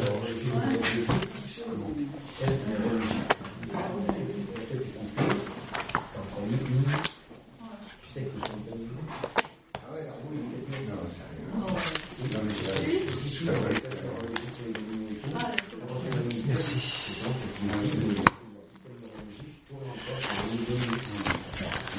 sais 8.13 8.21
que 8.21 8.31
je 8.39 8.45
suis 8.45 8.53
un 8.53 8.57
peu 8.59 8.77
nouveau. 8.77 9.01
Ah 9.75 9.93
ouais, 9.93 10.03
ah 10.07 10.13
oui, 10.31 10.37
non, 10.87 10.95
sérieux. 11.09 11.49
Non, 12.33 12.41
mais 12.43 12.53
je 12.53 13.35
je 13.35 13.45
l'avais 13.45 13.75
Merci. 16.47 16.75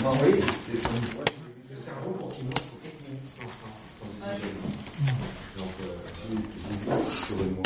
Non, 0.02 0.12
oui, 0.22 0.30
c'est 0.64 0.80
son 0.82 0.94
Le 1.70 1.76
cerveau, 1.76 2.10
pour 2.18 2.28
qu'il 2.34 2.44
mange, 2.44 2.54
faut 2.54 2.78
quelques 2.82 3.02
minutes 3.06 3.28
sans, 3.28 3.42
sans, 3.42 3.74
sans 3.98 4.08
oxygène. 4.32 4.56
Donc, 5.56 5.74
euh, 5.82 5.96
sur 7.10 7.36
une 7.42 7.56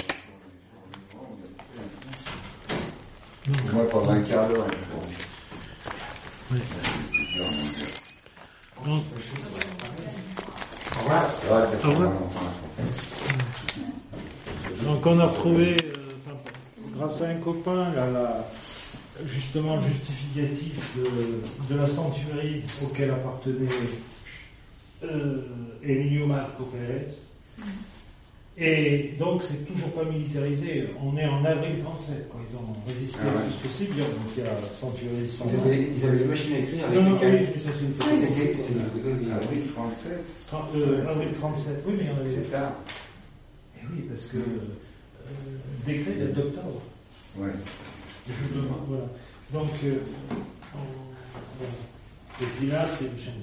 Moi, 3.72 3.84
pendant 3.88 4.10
un 4.10 4.21
quart 4.32 4.48
d'heure. 4.48 4.66
Donc, 8.84 9.04
Au 10.96 11.00
revoir. 11.00 11.30
on 15.04 15.20
a 15.20 15.26
retrouvé, 15.26 15.76
euh, 15.84 16.12
enfin, 16.24 16.36
grâce 16.96 17.22
à 17.22 17.28
un 17.28 17.34
copain, 17.36 17.92
là, 17.94 18.48
justement 19.26 19.76
le 19.76 19.82
justificatif 19.82 20.96
de, 20.96 21.74
de 21.74 21.80
la 21.80 21.86
centurie 21.86 22.62
auquel 22.82 23.10
appartenait 23.10 23.68
euh, 25.04 25.42
Emilio 25.82 26.26
Marco 26.26 26.64
Pérez. 26.64 27.08
Et 28.58 29.14
donc 29.18 29.42
c'est 29.42 29.64
toujours 29.66 29.90
pas 29.92 30.04
militarisé. 30.04 30.86
On 31.02 31.16
est 31.16 31.24
en 31.26 31.42
avril 31.44 31.78
37 31.82 32.28
quand 32.30 32.38
ils 32.50 32.56
ont 32.56 32.76
résisté 32.86 33.18
Ah 33.22 33.26
ouais. 33.26 33.32
le 33.46 33.50
plus 33.58 33.68
possible. 33.68 33.98
Donc 34.00 34.08
il 34.36 34.44
y 34.44 34.46
a 34.46 34.60
centurie, 34.78 35.28
100 35.28 35.44
ils 35.48 35.56
avaient, 35.58 35.88
ils 35.96 36.04
avaient 36.06 36.18
des 36.18 36.24
machines 36.26 36.52
à 36.54 36.58
écrire 36.58 36.84
avec 36.86 36.98
Non, 37.00 37.10
non, 37.10 37.16
oui, 37.22 37.28
mais 37.30 37.60
ça 37.60 37.70
c'est 37.78 37.84
une 37.84 37.94
photo. 37.94 38.10
c'est 38.58 38.72
une 38.74 39.32
Avril 39.32 39.62
37, 39.74 40.18
Trente- 40.48 40.68
euh, 40.76 41.06
avril 41.08 41.28
37. 41.40 41.82
Oui, 41.86 41.94
mais 41.96 42.04
il 42.04 42.06
y 42.08 42.10
en 42.10 42.16
avait 42.20 42.30
c'est 42.30 42.50
tard. 42.50 42.72
Eh 43.80 43.86
oui, 43.90 44.02
parce 44.08 44.26
que 44.26 44.36
euh, 44.36 45.30
décret 45.86 46.12
date 46.12 46.32
d'octobre. 46.34 46.82
Ouais. 47.38 47.48
Je 48.28 48.32
vous 48.34 48.60
demande, 48.62 48.78
voilà. 48.86 49.04
Donc, 49.52 49.70
euh, 49.84 49.94
on- 50.74 50.78
voilà. 51.58 51.72
et 52.42 52.46
puis 52.58 52.66
là, 52.68 52.86
c'est 52.98 53.06
c'est 53.24 53.40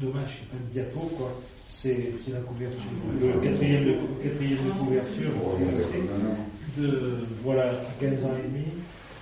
dommage, 0.00 0.42
il 0.42 0.44
n'y 0.44 0.48
a 0.48 0.52
pas 0.52 0.64
de 0.64 0.72
diapo, 0.72 1.00
quoi. 1.16 1.40
C'est 1.66 2.12
c'est 2.24 2.32
la 2.32 2.40
couverture, 2.40 2.80
le 3.20 3.40
quatrième 3.40 3.84
de, 3.84 3.92
quatrième 4.22 4.58
de 4.64 4.70
couverture. 4.78 5.30
C'est 5.92 6.80
de, 6.80 7.18
voilà, 7.44 7.70
15 8.00 8.24
ans 8.24 8.32
et 8.38 8.48
demi. 8.48 8.64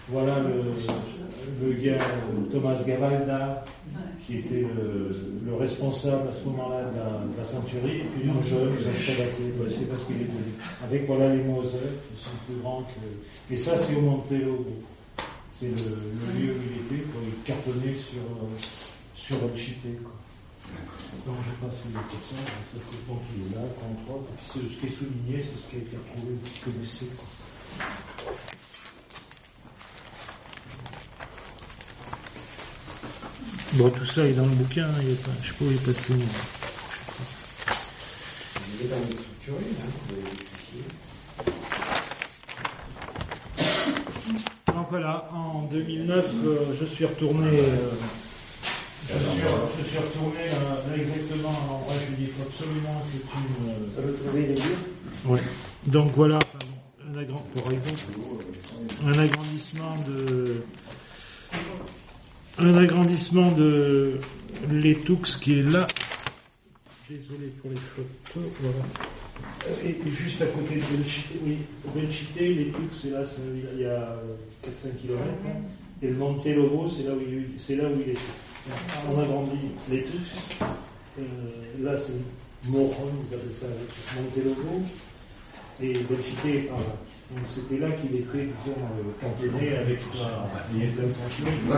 Voilà 0.09 0.37
le, 0.39 1.67
le 1.67 1.73
gars 1.83 1.99
Thomas 2.53 2.81
Gavalda, 2.87 3.65
qui 4.25 4.39
était 4.39 4.61
le, 4.61 5.17
le 5.45 5.55
responsable 5.55 6.29
à 6.29 6.33
ce 6.33 6.45
moment-là 6.45 6.85
de 6.85 6.97
la, 6.99 7.05
de 7.05 7.37
la 7.39 7.45
centurie, 7.45 7.99
et 7.99 8.05
puis 8.21 8.31
un 8.31 8.43
jeune, 8.43 8.73
Chalaté, 9.01 9.53
c'est 9.71 9.89
parce 9.89 10.05
qu'il 10.05 10.17
est. 10.23 10.29
Avec 10.85 11.07
voilà 11.07 11.35
les 11.35 11.43
Moser, 11.43 11.79
qui 12.15 12.23
sont 12.23 12.31
plus 12.47 12.57
grands 12.63 12.83
que. 12.83 13.53
Et 13.53 13.57
ça, 13.57 13.77
c'est 13.77 13.95
au 13.97 14.03
Montello. 14.03 14.65
C'est 15.59 15.67
le, 15.69 15.97
le 16.37 16.41
lieu 16.47 16.53
où 16.53 16.61
il 16.63 16.97
était, 16.97 17.03
quoi. 17.05 17.21
il 17.27 17.43
cartonnait 17.43 17.95
sur, 17.95 18.21
euh, 18.21 18.57
sur 19.15 19.39
Belchité, 19.39 19.89
quoi. 20.03 20.13
Donc 21.27 21.37
je 21.47 21.67
passe 21.67 21.79
les 21.87 21.93
pour 21.93 22.23
ça, 22.29 22.43
c'est 22.75 23.07
bon 23.07 23.17
qu'il 23.27 23.53
est 23.53 23.55
là, 23.57 23.63
contrôle, 23.81 24.25
c'est- 24.47 24.61
ce 24.61 24.81
qui 24.81 24.87
est 24.87 24.97
souligné, 24.97 25.45
c'est 25.45 25.59
ce 25.63 25.71
qui 25.71 25.77
a 25.77 25.79
été 25.81 25.97
retrouvé, 25.97 26.35
qui 26.51 26.61
connaissait, 26.61 27.07
quoi. 27.17 27.27
Bon, 33.75 33.91
tout 33.91 34.05
ça 34.05 34.25
est 34.27 34.33
dans 34.33 34.45
le 34.47 34.53
bouquin, 34.55 34.89
il 35.03 35.11
y 35.11 35.13
a 35.13 35.17
pas, 35.17 35.31
je 35.43 35.49
sais 35.49 35.55
pas 35.55 35.65
où 35.65 35.69
il 35.71 35.77
est 35.77 35.85
est 38.87 38.89
dans 38.89 38.97
les 38.97 39.13
structurés, 39.13 39.71
hein, 39.83 39.91
vous. 44.67 44.73
Donc 44.73 44.87
voilà, 44.91 45.29
en 45.35 45.63
2009, 45.65 46.27
euh, 46.45 46.75
je 46.81 46.87
suis 46.87 47.05
retourné, 47.05 47.49
euh, 47.61 47.91
je, 49.09 49.13
suis, 49.13 49.85
je 49.85 49.89
suis 49.89 49.99
retourné 49.99 50.41
euh, 50.41 50.89
là 50.91 50.97
exactement 50.97 51.51
à 51.51 51.67
l'endroit 51.67 51.95
où 51.95 52.11
je 52.11 52.17
dis 52.17 52.23
il 52.25 52.33
faut 52.33 52.43
absolument 52.43 53.03
que 53.13 53.19
tu 53.19 53.39
me... 53.63 54.07
Retrouver 54.13 54.47
les 54.49 54.55
lieux. 54.55 54.77
Oui. 55.27 55.39
Donc 55.87 56.13
voilà, 56.15 56.39
un, 57.07 57.19
agrand- 57.19 57.45
pour 57.55 57.71
exemple, 57.73 58.03
un 59.05 59.19
agrandissement 59.19 59.97
de... 60.07 60.63
Un 62.59 62.77
agrandissement 62.79 63.53
de 63.53 64.19
l'étoux 64.71 65.19
qui 65.41 65.61
est 65.61 65.63
là. 65.63 65.87
Désolé 67.09 67.53
pour 67.61 67.71
les 67.71 67.77
photos, 67.77 68.51
voilà. 68.61 68.85
Et, 69.85 69.91
et 69.91 70.11
juste 70.11 70.41
à 70.43 70.47
côté 70.47 70.77
de 70.77 70.81
Belchité, 70.97 71.35
oui, 71.45 71.59
l'étoux 72.57 72.81
c'est 73.01 73.11
là, 73.11 73.23
c'est- 73.25 73.41
il 73.75 73.81
y 73.81 73.85
a 73.87 74.17
4-5 74.65 74.97
km. 75.03 75.21
Et 76.03 76.09
le 76.09 76.15
Monte 76.15 76.47
Lobo, 76.47 76.89
c'est 76.89 77.05
là 77.05 77.13
où 77.13 77.21
il, 77.21 77.61
c'est 77.61 77.77
là 77.77 77.85
où 77.85 78.01
il 78.05 78.13
est. 78.13 78.19
On 79.09 79.21
agrandit 79.21 79.71
l'étoux. 79.91 80.19
Euh, 81.19 81.23
là, 81.81 81.97
c'est 81.97 82.71
Moron, 82.71 83.11
ils 83.29 83.35
appellent 83.35 83.55
ça 83.55 83.67
Monte 84.17 84.45
Lobo. 84.45 84.83
Et 85.81 85.93
Belchité 85.93 86.59
est 86.59 86.63
par 86.63 86.79
là. 86.79 86.85
Donc 87.31 87.45
c'était 87.55 87.79
là 87.79 87.91
qu'il 87.93 88.15
était, 88.17 88.47
disons, 88.47 88.77
euh, 88.79 89.13
cantonné 89.21 89.77
avec 89.77 90.01
sa 90.01 90.49
il 90.73 90.79
y 90.79 90.83
a 90.85 90.91
25 91.03 91.31
000. 91.31 91.51
Ouais. 91.69 91.77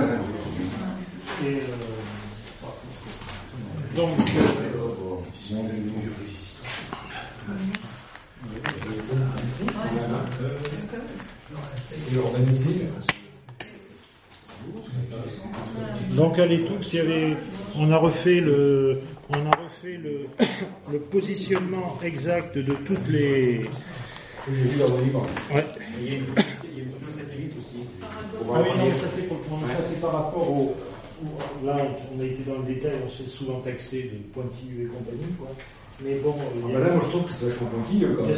Et 1.45 1.57
euh, 1.57 1.61
donc, 3.97 4.19
euh. 4.21 4.59
Donc 16.13 16.39
à 16.39 16.47
l'étoux, 16.47 16.75
il 16.93 16.97
y 16.97 17.01
avait, 17.01 17.37
on 17.77 17.91
a 17.93 17.97
refait 17.97 18.41
le, 18.41 19.01
on 19.31 19.35
a 19.47 19.51
refait 19.63 19.97
le, 20.03 20.27
le 20.93 20.99
positionnement 21.01 21.99
exact 22.03 22.57
de 22.57 22.73
toutes 22.75 23.09
les, 23.09 23.69
j'ai 24.47 24.53
vu. 24.53 24.81
Ouais. 24.83 25.67
Il 26.01 26.13
y 26.13 26.17
a 26.17 26.21
photo 26.21 27.19
satellite 27.19 27.53
aussi. 27.59 27.89
Ah 28.03 28.61
oui, 28.63 28.69
non, 28.79 28.87
ça 29.01 29.09
c'est 29.15 29.29
pour- 29.29 29.39
pour- 29.43 29.61
ça, 29.69 29.83
c'est 29.87 30.01
par 30.01 30.13
rapport 30.13 30.51
au. 30.51 30.55
au- 30.55 31.67
Là, 31.67 31.77
on 32.17 32.21
a 32.21 32.25
été 32.25 32.45
dans 32.47 32.59
le 32.59 32.63
détail, 32.75 32.93
on 33.05 33.09
s'est 33.09 33.27
souvent 33.29 33.59
taxé 33.61 34.05
de 34.05 34.19
pointilleux 34.33 34.85
et 34.85 34.87
compagnie, 34.87 35.33
quoi. 35.39 35.49
Mais 36.01 36.15
bon, 36.23 36.33
Ah 36.39 36.77
a 36.77 36.79
là, 36.79 36.91
moi 36.93 37.01
je 37.03 37.09
trouve 37.09 37.25
que 37.25 37.33
c'est 37.33 37.47
vachement 37.47 37.67
pointilleux 37.67 38.17
quand 38.17 38.25
même. 38.25 38.37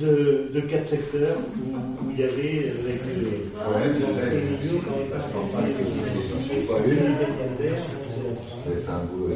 de, 0.00 0.48
de 0.54 0.60
quatre 0.60 0.86
secteurs 0.86 1.36
où, 1.36 1.76
où 2.06 2.10
il 2.10 2.20
y 2.20 2.22
avait 2.24 2.72
avec 2.72 3.02
les, 3.04 3.42
problème, 3.54 3.94
c'est 4.00 4.14
ça, 4.14 4.24
les 4.32 4.56
C'est 8.80 8.90
un 8.90 9.04
boulot 9.04 9.28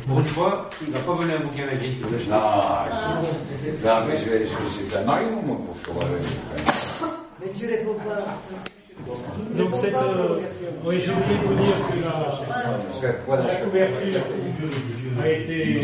Pour 0.07 0.19
une 0.21 0.27
fois, 0.27 0.71
il 0.87 0.93
va 0.93 1.01
pas 1.01 1.13
voler 1.15 1.35
un 1.35 1.41
bouquin 1.41 1.65
à 1.65 1.67
la 1.67 1.75
grille. 1.75 1.97
il 1.99 2.05
va 2.05 2.11
l'acheter. 2.13 2.31
Non, 2.31 2.39
je, 3.61 3.87
non, 3.87 4.07
mais 4.09 4.17
je 4.19 4.25
vais 4.31 4.37
aller 4.37 4.47
chez 4.47 4.85
Plein 4.89 5.03
Marion, 5.05 5.43
moi, 5.45 5.57
pour 5.67 5.75
que 5.75 5.81
je 5.81 6.65
sois 6.65 6.78
Mais 7.49 7.59
Dieu 7.59 7.69
les 7.69 7.79
faut 7.79 7.95
pas. 7.95 8.41
Donc 9.57 9.77
cette, 9.77 9.95
euh, 9.95 10.41
oui, 10.85 10.97
j'ai 11.01 11.13
oublié 11.13 11.39
de 11.39 11.47
vous 11.47 11.55
dire 11.55 11.77
que 11.89 11.99
la, 13.33 13.37
la 13.37 13.55
couverture 13.57 14.21
a 15.23 15.29
été 15.29 15.81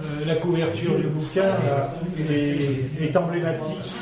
euh, 0.00 0.24
la 0.26 0.34
couverture 0.36 0.96
du 0.96 1.06
bouquin 1.06 1.44
là, 1.44 1.94
est, 2.18 3.02
est 3.04 3.16
emblématique 3.16 3.94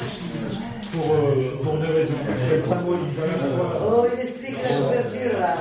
pour, 0.92 1.14
euh, 1.14 1.60
pour 1.62 1.74
deux 1.78 1.94
raisons. 1.94 2.14
Qu'elle 2.48 2.62
symbolise 2.62 3.20
à 3.20 3.26
la 3.26 3.48
fois 3.54 3.82
Oh, 3.86 4.06
il 4.14 4.20
explique 4.20 4.56
la 4.62 4.76
couverture 4.76 5.38
là. 5.38 5.54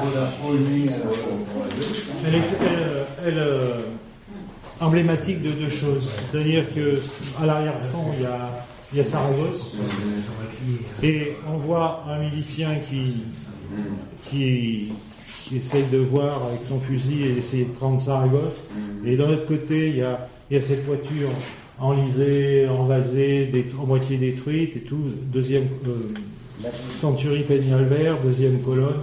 Elle 2.25 2.35
est 2.35 2.37
elle, 2.37 3.05
elle, 3.27 3.37
euh, 3.37 3.81
emblématique 4.79 5.41
de 5.41 5.51
deux 5.51 5.69
choses. 5.69 6.09
C'est-à-dire 6.31 6.63
que 6.73 7.01
à 7.41 7.45
l'arrière-fond, 7.45 8.11
il 8.17 8.23
y 8.23 8.25
a, 8.25 8.49
il 8.95 8.99
y 8.99 9.01
a 9.01 9.03
Saragosse. 9.03 9.75
Et 11.03 11.33
on 11.51 11.57
voit 11.57 12.05
un 12.07 12.17
milicien 12.19 12.77
qui, 12.77 13.23
qui, 14.29 14.93
essaye 15.53 15.83
de 15.91 15.97
voir 15.97 16.45
avec 16.45 16.61
son 16.63 16.79
fusil 16.79 17.23
et 17.23 17.37
essayer 17.37 17.65
de 17.65 17.71
prendre 17.71 17.99
Saragosse. 17.99 18.55
Et 19.05 19.17
d'un 19.17 19.29
autre 19.29 19.45
côté, 19.45 19.89
il 19.89 19.97
y 19.97 20.01
a, 20.01 20.61
cette 20.61 20.85
voiture 20.85 21.29
enlisée, 21.77 22.69
envasée, 22.69 23.51
à 23.53 23.85
moitié 23.85 24.17
détruite 24.17 24.77
et 24.77 24.81
tout. 24.81 25.03
Deuxième, 25.23 25.67
euh, 25.87 26.13
Century 26.89 27.43
Peñalver, 27.43 28.13
deuxième 28.23 28.61
colonne. 28.61 29.01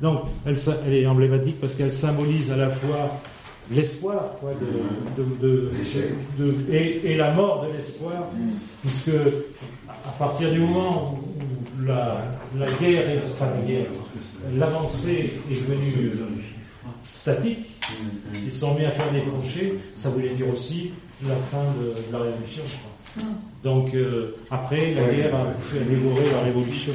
Donc, 0.00 0.22
elle 0.46 0.94
est 0.94 1.06
emblématique 1.06 1.60
parce 1.60 1.74
qu'elle 1.74 1.92
symbolise 1.92 2.50
à 2.50 2.56
la 2.56 2.70
fois 2.70 3.20
l'espoir 3.70 4.36
quoi, 4.40 4.52
de, 4.54 5.22
de, 5.22 5.36
de- 5.46 5.70
L'échec. 5.76 6.10
de- 6.38 6.54
et, 6.72 7.12
et 7.12 7.16
la 7.16 7.32
mort 7.32 7.66
de 7.66 7.72
l'espoir, 7.76 8.28
puisque 8.82 9.10
à 9.88 10.10
partir 10.18 10.50
du 10.52 10.60
moment 10.60 11.18
où 11.18 11.84
la, 11.86 12.18
la 12.58 12.66
guerre, 12.72 13.10
est, 13.10 13.22
enfin 13.26 13.46
la 13.58 13.66
guerre, 13.66 13.86
l'avancée 14.56 15.32
est 15.50 15.54
devenue 15.68 16.12
statique, 17.02 17.70
ils 18.34 18.52
sont 18.52 18.74
mis 18.74 18.84
à 18.84 18.90
faire 18.90 19.10
des 19.12 19.22
tranchées, 19.22 19.74
ça 19.94 20.10
voulait 20.10 20.30
dire 20.34 20.46
aussi 20.52 20.90
la 21.26 21.36
fin 21.36 21.64
de, 21.78 21.88
de 22.08 22.12
la 22.12 22.18
révolution. 22.18 22.62
quoi. 22.64 22.90
Donc 23.62 23.94
euh, 23.94 24.34
après, 24.50 24.92
la 24.94 25.02
Ouais. 25.04 25.16
guerre 25.16 25.34
a 25.34 25.52
fait 25.60 25.80
dévorer 25.84 26.30
la 26.32 26.40
révolution. 26.40 26.92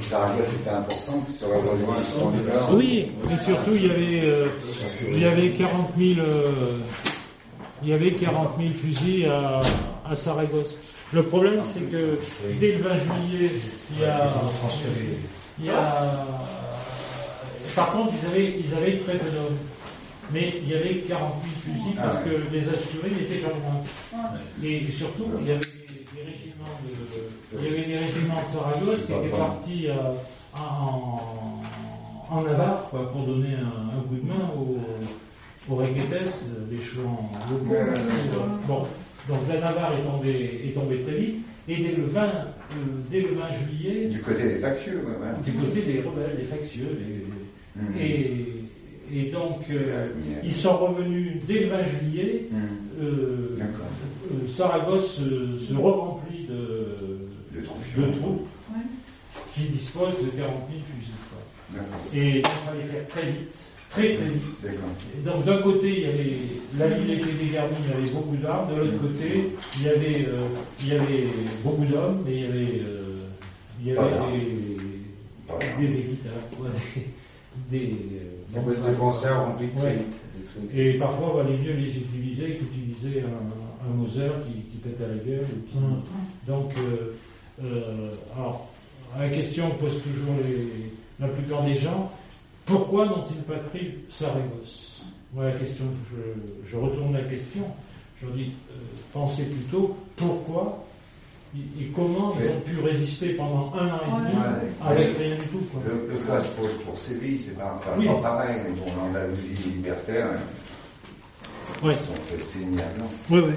Saragosse, 0.00 0.46
c'était 0.48 0.70
important 0.70 1.24
sur 1.38 1.48
la 1.48 1.56
révolution. 1.56 2.32
Oui, 2.72 3.12
et 3.32 3.36
surtout 3.38 3.70
il 3.74 3.86
y 3.86 3.90
avait, 3.90 4.20
euh, 4.28 4.48
il 5.08 5.18
y 5.20 5.24
avait 5.24 5.50
40 5.50 5.90
000, 5.96 6.20
euh, 6.20 6.78
il 7.82 7.88
y 7.88 7.92
avait 7.92 8.10
40 8.12 8.50
000 8.58 8.70
fusils 8.74 9.26
à, 9.26 9.62
à 10.10 10.14
Saragosse. 10.16 10.78
Le 11.12 11.22
problème, 11.22 11.60
c'est 11.64 11.90
que 11.90 12.18
dès 12.58 12.72
le 12.72 12.78
20 12.82 12.90
juillet, 12.98 13.50
il 13.92 14.00
y 14.00 14.04
a, 14.04 14.30
il 15.58 15.66
y 15.66 15.70
a, 15.70 16.26
par 17.76 17.92
contre, 17.92 18.12
ils 18.22 18.26
avaient, 18.28 18.54
ils 18.66 18.74
avaient 18.74 18.96
très 18.98 19.14
peu 19.18 19.30
d'hommes. 19.30 19.56
Mais 20.32 20.54
il 20.62 20.68
y 20.70 20.74
avait 20.74 20.94
40 21.08 21.34
000 21.64 21.76
fusils 21.76 21.96
parce 21.96 22.16
Ah 22.18 22.28
que 22.28 22.54
les 22.54 22.68
assurés 22.68 23.10
n'étaient 23.10 23.42
pas 23.42 23.50
loin. 23.50 24.24
Et 24.64 24.90
surtout, 24.90 25.24
il 25.40 25.46
y 25.46 25.50
avait 25.50 25.60
des, 25.60 26.22
régiments 26.22 26.72
de, 26.82 27.58
il 27.58 27.64
y 27.64 27.68
avait 27.68 27.86
des 27.86 27.98
régiments 27.98 28.42
de 28.48 28.54
Saragosse 28.54 29.06
qui 29.06 29.12
étaient 29.12 29.36
partis 29.36 29.88
euh, 29.88 30.58
en, 30.58 31.62
en 32.30 32.42
Navarre 32.42 32.88
quoi, 32.90 33.12
pour 33.12 33.26
donner 33.26 33.54
un, 33.54 33.98
un 33.98 34.00
coup 34.02 34.14
de 34.16 34.26
main 34.26 34.50
aux, 34.56 35.72
aux 35.72 35.76
Requetes, 35.76 36.44
l'échelon 36.70 37.16
locaux. 37.50 37.70
Ouais, 37.70 37.82
ouais, 37.82 37.90
ouais. 37.90 38.66
Bon, 38.66 38.86
donc 39.28 39.38
la 39.48 39.60
Navarre 39.60 39.92
est 39.94 40.02
tombée, 40.04 40.62
est 40.66 40.74
tombée 40.74 41.00
très 41.02 41.16
vite. 41.18 41.36
Et 41.68 41.76
dès 41.76 41.92
le 41.92 42.06
20, 42.06 42.22
euh, 42.22 42.28
dès 43.10 43.20
le 43.20 43.34
20 43.34 43.52
juillet, 43.66 44.06
Du 44.06 44.20
côté 44.20 44.42
des 44.44 44.56
factieux, 44.56 44.96
ouais, 45.06 45.12
ouais. 45.12 45.42
du 45.44 45.52
côté 45.52 45.82
des 45.82 46.00
rebelles, 46.00 46.36
des 46.36 46.44
factieux, 46.44 46.88
des- 46.98 47.26
Mhm. 47.74 47.96
et, 47.98 48.61
et 49.12 49.30
donc 49.30 49.58
euh, 49.70 50.08
ils 50.42 50.54
sont 50.54 50.76
revenus 50.76 51.34
dès 51.46 51.60
le 51.60 51.66
20 51.68 51.84
juillet. 51.86 52.46
Mhm. 52.50 52.60
euh, 53.02 53.56
euh, 53.58 54.48
Saragosse 54.52 55.16
se, 55.16 55.58
se 55.58 55.74
remplit 55.74 56.46
de, 56.46 57.60
De 57.60 57.66
troupes. 57.66 58.46
qui 59.54 59.60
disposent 59.64 60.18
de 60.18 60.30
40 60.38 60.54
000 60.70 60.82
fusils. 60.98 62.18
Et 62.18 62.38
il 62.38 62.46
fallait 62.46 62.84
faire 62.84 63.08
très 63.08 63.22
vite, 63.22 63.48
très 63.90 64.14
très 64.14 64.24
vite. 64.26 64.42
Et 65.18 65.20
Donc 65.28 65.44
d'un 65.44 65.58
côté, 65.62 65.88
il 65.90 66.00
y 66.02 66.06
avait 66.06 66.36
la 66.78 66.88
ville 66.88 67.10
était 67.18 67.44
dégarnie, 67.44 67.76
il 67.84 67.90
y 67.90 68.02
avait 68.04 68.12
beaucoup 68.14 68.36
d'armes. 68.36 68.70
De 68.74 68.80
l'autre 68.80 69.00
côté, 69.00 69.48
il 69.76 69.82
y 69.84 69.88
avait 69.88 70.26
euh, 70.28 70.48
il 70.80 70.88
y 70.88 70.92
avait 70.92 71.26
beaucoup 71.64 71.84
d'hommes, 71.84 72.22
mais 72.26 72.34
il 72.34 72.40
y 72.40 72.44
avait 72.46 72.80
euh, 72.82 73.26
il 73.84 73.88
y 73.90 73.94
Pas 73.94 74.02
avait 74.02 74.10
d'armes. 74.14 74.32
des, 75.80 75.86
des 75.86 75.98
équipes, 75.98 76.24
des, 77.70 77.78
euh, 77.78 77.90
des 77.90 77.96
des 79.58 79.66
truites. 79.68 80.20
et 80.74 80.98
parfois, 80.98 81.30
on 81.32 81.36
valait 81.42 81.56
mieux 81.58 81.72
les 81.74 81.96
utiliser 81.96 82.56
qu'utiliser 82.56 83.22
un, 83.22 83.86
un 83.90 83.94
Mauser 83.94 84.30
qui, 84.46 84.62
qui 84.70 84.76
pète 84.78 85.00
à 85.00 85.08
la 85.08 85.16
gueule. 85.16 85.44
ou 85.44 85.70
qui- 85.70 85.76
Donc, 86.46 86.72
euh, 86.78 87.14
euh, 87.64 88.10
alors, 88.36 88.68
la 89.18 89.28
question 89.30 89.70
que 89.70 89.84
posent 89.84 90.02
toujours 90.02 90.34
les, 90.46 90.90
la 91.20 91.28
plupart 91.28 91.62
des 91.64 91.76
gens, 91.78 92.10
pourquoi 92.66 93.06
n'ont-ils 93.06 93.42
pas 93.42 93.56
pris 93.70 93.94
Saragosse 94.08 95.04
Voilà 95.32 95.52
la 95.54 95.58
question 95.58 95.84
que 95.84 96.16
je, 96.66 96.70
je 96.70 96.76
retourne 96.76 97.12
la 97.14 97.22
question. 97.24 97.62
Je 98.20 98.26
leur 98.26 98.36
dis, 98.36 98.52
euh, 98.70 98.74
pensez 99.12 99.44
plutôt 99.46 99.96
pourquoi 100.16 100.84
et, 101.54 101.86
comment 101.94 102.34
ils 102.40 102.48
ont 102.48 102.60
pu 102.60 102.80
résister 102.80 103.34
pendant 103.34 103.72
un 103.74 103.88
an 103.88 104.00
et 104.20 104.30
demi 104.30 104.36
Ouais. 104.42 104.88
avec 104.88 105.16
rien 105.18 105.36
du 105.36 105.46
tout. 105.48 105.58
Quoi. 105.70 105.80
Le, 105.86 106.08
le 106.12 106.16
cas 106.26 106.40
se 106.40 106.48
pose 106.48 106.72
pour 106.84 106.98
Séville, 106.98 107.40
c'est 107.44 107.56
pas, 107.58 107.78
pas, 107.84 107.94
Oui. 107.98 108.06
pas 108.06 108.14
pareil, 108.22 108.56
mais 108.64 108.70
bon, 108.80 108.86
l'Andalousie 108.96 109.54
libertaire, 109.74 110.28
Ouais. 111.82 111.94
ils 111.94 112.06
sont 112.06 112.22
fait 112.26 112.42
blanc. 112.96 113.10
Oui, 113.30 113.40
oui. 113.48 113.54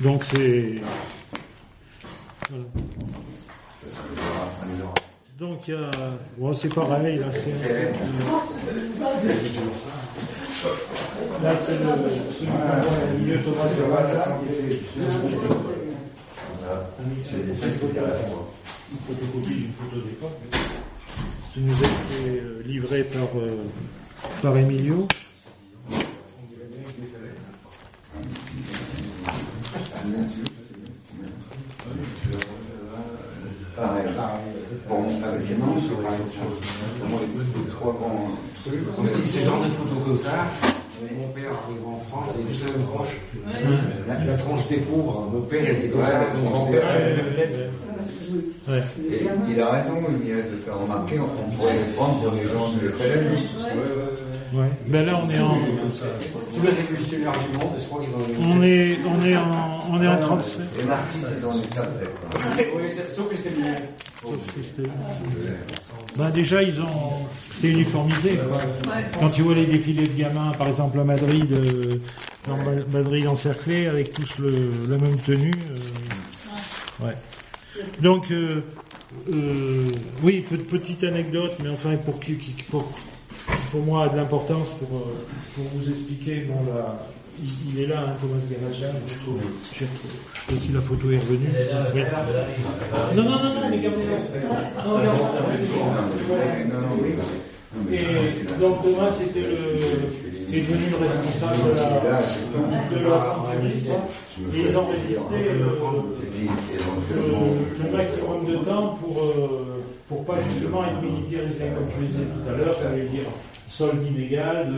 Donc 0.00 0.24
c'est. 0.24 0.74
Voilà. 2.50 2.64
Donc 5.38 5.68
il 5.68 5.74
y 5.74 5.76
a. 5.76 5.90
Bon, 6.38 6.52
c'est 6.52 6.72
pareil, 6.74 7.18
là 7.18 7.26
c'est. 7.32 7.52
c'est- 7.54 7.92
Là 11.42 11.50
c'est 11.60 11.78
le. 11.78 11.86
celui 12.38 12.46
qu'on 12.46 12.56
voit 12.56 13.02
au 13.14 13.18
milieu 13.18 13.36
Thomas 13.42 13.68
de 13.76 13.82
Walter, 13.90 14.30
qui 14.46 14.48
est 14.52 14.80
Voilà. 16.60 16.61
C'est 17.24 17.46
des 17.46 17.54
faits 17.54 17.80
qu'il 17.80 17.94
y 17.94 17.98
a 17.98 18.04
à 18.04 18.08
la 18.08 18.14
fois. 18.14 18.52
une 18.92 18.98
photocopie 18.98 19.54
d'une 19.54 19.72
photo 19.72 19.96
d'époque. 20.04 20.38
qui 21.52 21.60
nous 21.60 21.72
a 21.72 21.86
été 21.86 22.40
euh, 22.40 22.62
livré 22.64 23.04
par, 23.04 23.28
euh, 23.36 23.62
par 24.42 24.56
Emilio. 24.56 25.06
Pareil. 33.76 34.04
Bon, 34.88 35.08
ça 35.08 35.30
va 35.30 35.40
c'est 35.40 35.58
marrant, 35.58 35.76
c'est 35.80 36.02
pareil 36.02 36.18
de 36.18 36.30
choses. 36.30 37.10
Moi, 37.10 37.20
les 37.34 37.70
trois 37.70 37.92
grands 37.94 38.28
trucs, 38.64 38.80
C'est 39.22 39.40
ce 39.40 39.44
genre 39.44 39.64
de 39.64 39.68
photos 39.70 40.04
comme 40.04 40.18
ça. 40.18 40.46
Mon 41.18 41.28
père 41.28 41.50
arrive 41.50 41.86
en 41.86 42.00
France 42.08 42.34
et 42.38 42.52
juste 42.52 42.64
la 42.66 42.72
même 42.78 42.86
tranche. 42.86 43.08
La, 44.08 44.24
la 44.24 44.36
tranche 44.36 44.68
des 44.68 44.76
pauvres. 44.78 45.28
Mon 45.32 45.42
père 45.42 45.68
était 45.68 45.88
comme 45.88 46.00
Ouais, 46.00 46.06
ça. 46.06 46.20
Mon 46.42 46.50
grand-père 46.50 46.80
des- 46.82 46.88
avait 46.88 47.16
la 47.16 47.22
même 47.22 47.34
tête. 47.34 47.56
Ouais. 48.68 48.80
Et 49.10 49.26
il 49.50 49.60
a 49.60 49.70
raison, 49.70 49.94
il 50.24 50.28
de 50.28 50.56
faire 50.64 50.78
remarquer, 50.78 51.18
on 51.18 51.56
pourrait 51.56 51.72
les 51.74 51.92
prendre 51.96 52.20
pour 52.22 52.32
des 52.32 52.44
gens 52.48 52.68
de 52.72 52.88
FLN. 52.88 53.34
Ouais. 54.54 54.68
Ben 54.86 55.06
là 55.06 55.20
on 55.24 55.30
est 55.30 55.38
en. 55.40 55.56
Tous 56.54 56.62
les 56.62 56.70
révolutionnaires 56.70 57.32
du 57.32 57.58
monde, 57.58 57.72
je 57.78 57.84
crois 57.86 58.02
qu'ils 58.04 58.14
ont. 58.14 58.50
On 58.50 58.62
est, 58.62 58.98
on 59.06 59.24
est 59.24 59.36
en, 59.36 59.84
on 59.90 60.02
est 60.02 60.08
en 60.08 60.18
37. 60.18 60.58
Les 60.78 60.84
Narcisses, 60.84 61.24
ils 61.38 61.46
ont 61.46 61.56
des 61.58 61.68
sales 61.68 61.92
têtes. 61.98 62.14
quoi. 62.30 62.40
Oui, 62.76 62.82
c'est- 62.90 63.12
sauf 63.14 63.28
que 63.30 63.36
c'est 63.36 63.50
Sauf 64.22 64.36
que 64.54 64.62
c'était- 64.62 64.88
Ben, 66.16 66.30
déjà, 66.30 66.62
ils 66.62 66.78
ont, 66.80 67.24
c'est 67.50 67.68
uniformisé, 67.70 68.36
quoi. 68.36 68.58
Ouais. 68.94 69.04
Quand 69.18 69.28
tu 69.30 69.42
vois 69.42 69.54
les 69.54 69.64
défilés 69.66 70.06
de 70.06 70.12
gamins, 70.12 70.52
par 70.58 70.66
exemple 70.66 71.00
à 71.00 71.04
Madrid, 71.04 71.46
euh, 71.52 71.98
dans 72.46 72.56
Ma- 72.58 72.84
Madrid 73.00 73.26
encerclé, 73.26 73.86
avec 73.86 74.12
tous 74.12 74.38
le, 74.38 74.50
la 74.88 74.98
même 74.98 75.16
tenue. 75.24 75.50
euh, 77.00 77.06
ouais. 77.06 77.16
Donc, 78.00 78.30
euh, 78.30 78.62
euh, 79.32 79.88
oui, 80.22 80.44
pe- 80.48 80.56
petite 80.56 81.02
anecdote, 81.04 81.52
mais 81.62 81.70
enfin 81.70 81.96
pour 81.96 82.20
qui, 82.20 82.36
qui- 82.36 82.62
pour, 82.70 82.92
pour 83.70 83.80
moi 83.82 84.04
a 84.04 84.08
de 84.08 84.16
l'importance 84.16 84.68
pour, 84.80 84.98
euh, 84.98 85.24
pour 85.54 85.64
vous 85.74 85.88
expliquer. 85.88 86.46
Bon, 86.48 86.60
là, 86.72 86.96
il, 87.42 87.48
il 87.74 87.80
est 87.82 87.86
là, 87.86 88.00
hein, 88.08 88.14
Thomas 88.20 88.42
Garajan. 88.50 88.94
Je 89.06 89.14
trouve, 89.14 89.40
je 89.74 89.84
trouve 89.84 90.58
aussi 90.58 90.72
la 90.72 90.80
photo 90.80 91.10
est 91.10 91.18
revenue. 91.18 91.48
Oui. 91.94 92.02
Non, 93.16 93.22
non, 93.24 93.30
non, 93.30 93.54
non, 93.54 93.68
mais 93.70 93.78
gardez-la. 93.80 94.18
Non, 94.84 94.98
gardez-la. 95.02 96.64
Non, 96.72 96.80
non, 96.80 96.94
oui. 97.02 97.10
Non, 97.74 97.82
mais- 97.88 97.96
Et 97.96 98.60
donc 98.60 98.82
Thomas 98.82 99.10
était 99.22 99.40
le, 99.40 100.54
est 100.54 100.60
devenu 100.60 100.90
le 100.90 100.96
responsable 100.98 101.56
de 101.64 101.68
la, 101.74 101.82
de 102.90 103.08
la. 103.08 103.18
Et 104.54 104.60
ils 104.68 104.76
ont 104.78 104.86
résisté 104.86 105.34
euh, 105.48 105.54
le, 107.08 107.84
le 107.84 107.96
maximum 107.96 108.44
de 108.46 108.56
temps 108.64 108.88
pour, 109.00 109.18
euh, 109.18 109.71
pour 110.08 110.24
pas 110.24 110.36
justement 110.52 110.84
être 110.84 111.00
militarisé, 111.02 111.64
comme 111.74 111.88
je 111.94 112.00
le 112.00 112.06
disais 112.06 112.24
tout 112.24 112.48
à 112.48 112.56
l'heure, 112.56 112.74
ça 112.74 112.88
veut 112.90 113.02
dire 113.02 113.24
solde 113.68 114.06
inégal, 114.06 114.72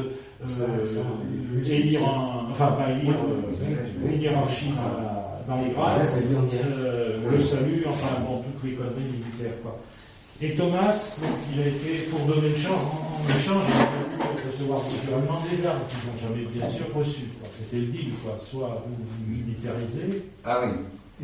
euh, 0.45 1.65
élire 1.65 2.03
un- 2.09 2.49
enfin 2.51 2.69
pas 2.73 2.91
élire, 2.91 3.15
euh, 3.15 4.09
une 4.13 4.21
hiérarchie 4.21 4.73
dans, 5.49 5.61
les 5.63 5.71
grades, 5.73 6.07
euh, 6.55 7.19
le 7.31 7.39
salut, 7.41 7.85
enfin 7.89 8.21
bon, 8.27 8.43
toutes 8.43 8.71
les 8.71 8.77
conneries 8.77 9.13
militaires 9.13 9.61
quoi. 9.63 9.79
Et 10.41 10.55
Thomas, 10.55 10.93
donc, 11.23 11.31
il 11.55 11.63
a 11.63 11.67
été, 11.69 11.99
pour 12.11 12.21
donner 12.27 12.49
le 12.51 12.57
change, 12.57 12.73
en, 12.75 13.23
en 13.33 13.37
échange, 13.39 13.63
il 13.71 14.23
a 14.23 14.27
pu 14.35 14.47
recevoir 14.51 14.81
culturellement 14.89 15.39
des 15.49 15.65
armes 15.67 15.79
qu'ils 15.89 16.11
n'ont 16.11 16.19
jamais 16.35 16.45
bien 16.53 16.69
sûr 16.71 16.87
reçues. 16.95 17.31
quoi. 17.41 17.49
C'était 17.57 17.77
le 17.77 17.87
deal, 17.93 18.11
quoi. 18.23 18.39
Soit 18.51 18.83
vous 18.85 18.95
vous 18.99 19.31
militarisez 19.31 20.25
Ah 20.45 20.61
oui. 20.65 20.73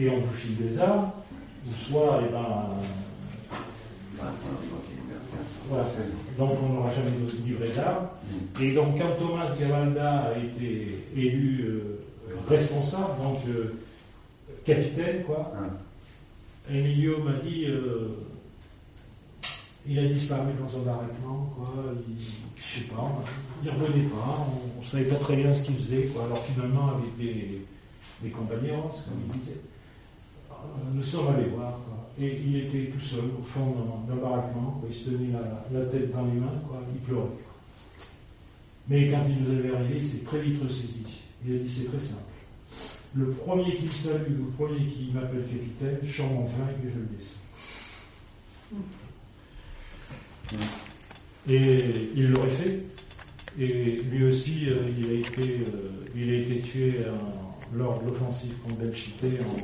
et 0.04 0.10
on 0.10 0.18
vous 0.18 0.32
file 0.38 0.56
des 0.56 0.78
armes, 0.78 1.10
ou 1.66 1.70
soit, 1.76 2.20
eh 2.28 2.32
ben, 2.32 2.66
voilà. 5.68 5.84
Donc 6.38 6.50
on 6.62 6.68
n'aura 6.74 6.92
jamais 6.94 7.10
livré 7.44 7.68
d'armes. 7.74 8.08
Et 8.60 8.72
donc 8.72 8.98
quand 8.98 9.12
Thomas 9.18 9.50
Gavalda 9.58 10.20
a 10.34 10.38
été 10.38 11.04
élu 11.16 11.64
euh, 11.64 12.00
responsable, 12.48 13.22
donc 13.22 13.38
euh, 13.48 13.74
capitaine, 14.64 15.22
quoi, 15.24 15.52
Ah. 15.56 16.72
Emilio 16.72 17.18
m'a 17.24 17.32
dit, 17.42 17.64
euh, 17.66 18.08
il 19.86 19.98
a 19.98 20.04
disparu 20.06 20.52
dans 20.60 20.68
son 20.68 20.82
baraquement, 20.82 21.50
quoi. 21.56 21.72
Il, 22.08 22.16
je 22.56 22.80
sais 22.80 22.86
pas, 22.86 23.00
on- 23.02 23.64
il 23.64 23.70
revenait 23.70 24.06
pas, 24.08 24.46
on, 24.46 24.80
on 24.80 24.82
savait 24.84 25.04
pas 25.04 25.16
très 25.16 25.36
bien 25.36 25.52
ce 25.52 25.62
qu'il 25.62 25.76
faisait, 25.76 26.04
quoi. 26.04 26.24
Alors 26.24 26.44
finalement, 26.44 26.90
avec 26.90 27.16
des, 27.16 27.60
des 28.22 28.28
compagnons, 28.30 28.82
comme 28.82 29.20
il 29.34 29.40
disait, 29.40 29.56
euh, 30.50 30.54
nous 30.92 31.02
sommes 31.02 31.28
allés 31.34 31.48
voir, 31.48 31.72
quoi. 31.72 31.99
Et 32.20 32.38
il 32.46 32.56
était 32.56 32.90
tout 32.92 33.00
seul 33.00 33.24
au 33.38 33.42
fond 33.42 33.74
d'un 34.06 34.16
baraquement. 34.16 34.82
Il 34.88 34.94
se 34.94 35.04
tenait 35.10 35.32
la, 35.72 35.84
tête 35.86 36.12
dans 36.12 36.26
les 36.26 36.38
mains, 36.38 36.60
quoi. 36.68 36.82
Il 36.94 37.00
pleurait. 37.00 37.24
Mais 38.88 39.08
quand 39.08 39.24
il 39.28 39.42
nous 39.42 39.58
avait 39.58 39.74
arrivé, 39.74 39.96
il 39.98 40.06
s'est 40.06 40.24
très 40.24 40.42
vite 40.42 40.62
ressaisi. 40.62 41.02
Il 41.46 41.54
a 41.54 41.58
dit 41.58 41.70
c'est 41.70 41.86
très 41.86 42.00
simple. 42.00 42.22
Le 43.14 43.30
premier 43.30 43.74
qui 43.76 43.86
me 43.86 43.90
salue, 43.90 44.38
le 44.38 44.44
premier 44.56 44.86
qui 44.86 45.10
m'appelle 45.14 45.44
capitaine, 45.46 45.98
mon 46.34 46.46
flingue 46.46 46.76
et 46.84 46.90
je 46.92 46.98
le 46.98 47.08
descends. 47.16 47.40
Et 51.48 51.84
il 52.16 52.30
l'aurait 52.30 52.50
fait. 52.50 52.80
Et 53.58 54.02
lui 54.10 54.24
aussi, 54.24 54.68
euh, 54.68 54.76
il, 54.96 55.10
a 55.10 55.12
été, 55.14 55.40
euh, 55.40 56.04
il 56.14 56.30
a 56.30 56.36
été 56.36 56.60
tué 56.60 56.94
en- 57.08 57.76
lors 57.76 58.00
de 58.02 58.06
l'offensive 58.08 58.54
contre 58.62 58.76
Belchité 58.76 59.38
en, 59.40 59.56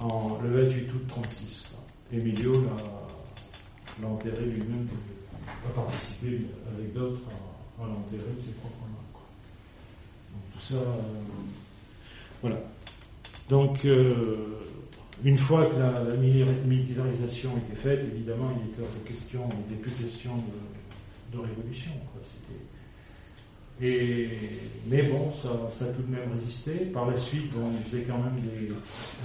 en- 0.00 0.38
le 0.42 0.62
28 0.64 0.92
août 0.94 1.02
36. 1.08 1.68
quoi. 1.70 1.78
Emilio 2.18 2.52
l'a- 2.64 4.06
enterré 4.08 4.46
lui-même, 4.46 4.88
il 4.92 5.70
a 5.70 5.74
participé 5.74 6.40
avec 6.74 6.92
d'autres 6.94 7.20
à, 7.78 7.86
l'enterrer 7.86 8.32
de 8.36 8.40
ses 8.40 8.52
propres 8.52 8.84
mains. 8.88 9.04
quoi. 9.12 9.22
Donc 10.32 10.42
tout 10.54 10.60
ça, 10.60 10.76
euh, 10.80 11.02
voilà. 12.40 12.56
Donc, 13.50 13.84
euh, 13.84 14.46
une 15.22 15.36
fois 15.36 15.66
que 15.66 15.76
la, 15.76 15.92
la 16.04 16.16
mili- 16.16 16.46
militarisation 16.66 17.50
était 17.58 17.76
faite, 17.76 18.00
évidemment, 18.14 18.50
il 18.64 18.70
était 18.70 18.80
hors 18.82 19.04
question, 19.04 19.48
il 19.52 19.58
n'était 19.74 19.82
plus 19.82 19.90
question 20.04 20.32
de, 20.36 21.36
de 21.36 21.42
révolution. 21.42 21.92
Et, 23.82 24.28
mais 24.88 25.02
bon, 25.04 25.32
ça, 25.42 25.48
ça 25.70 25.86
a 25.86 25.88
tout 25.88 26.02
de 26.02 26.10
même 26.10 26.30
résisté. 26.34 26.72
Par 26.92 27.08
la 27.10 27.16
suite, 27.16 27.50
bon, 27.54 27.70
il 27.84 27.90
faisait 27.90 28.02
quand 28.02 28.18
même 28.18 28.40
des, 28.42 28.68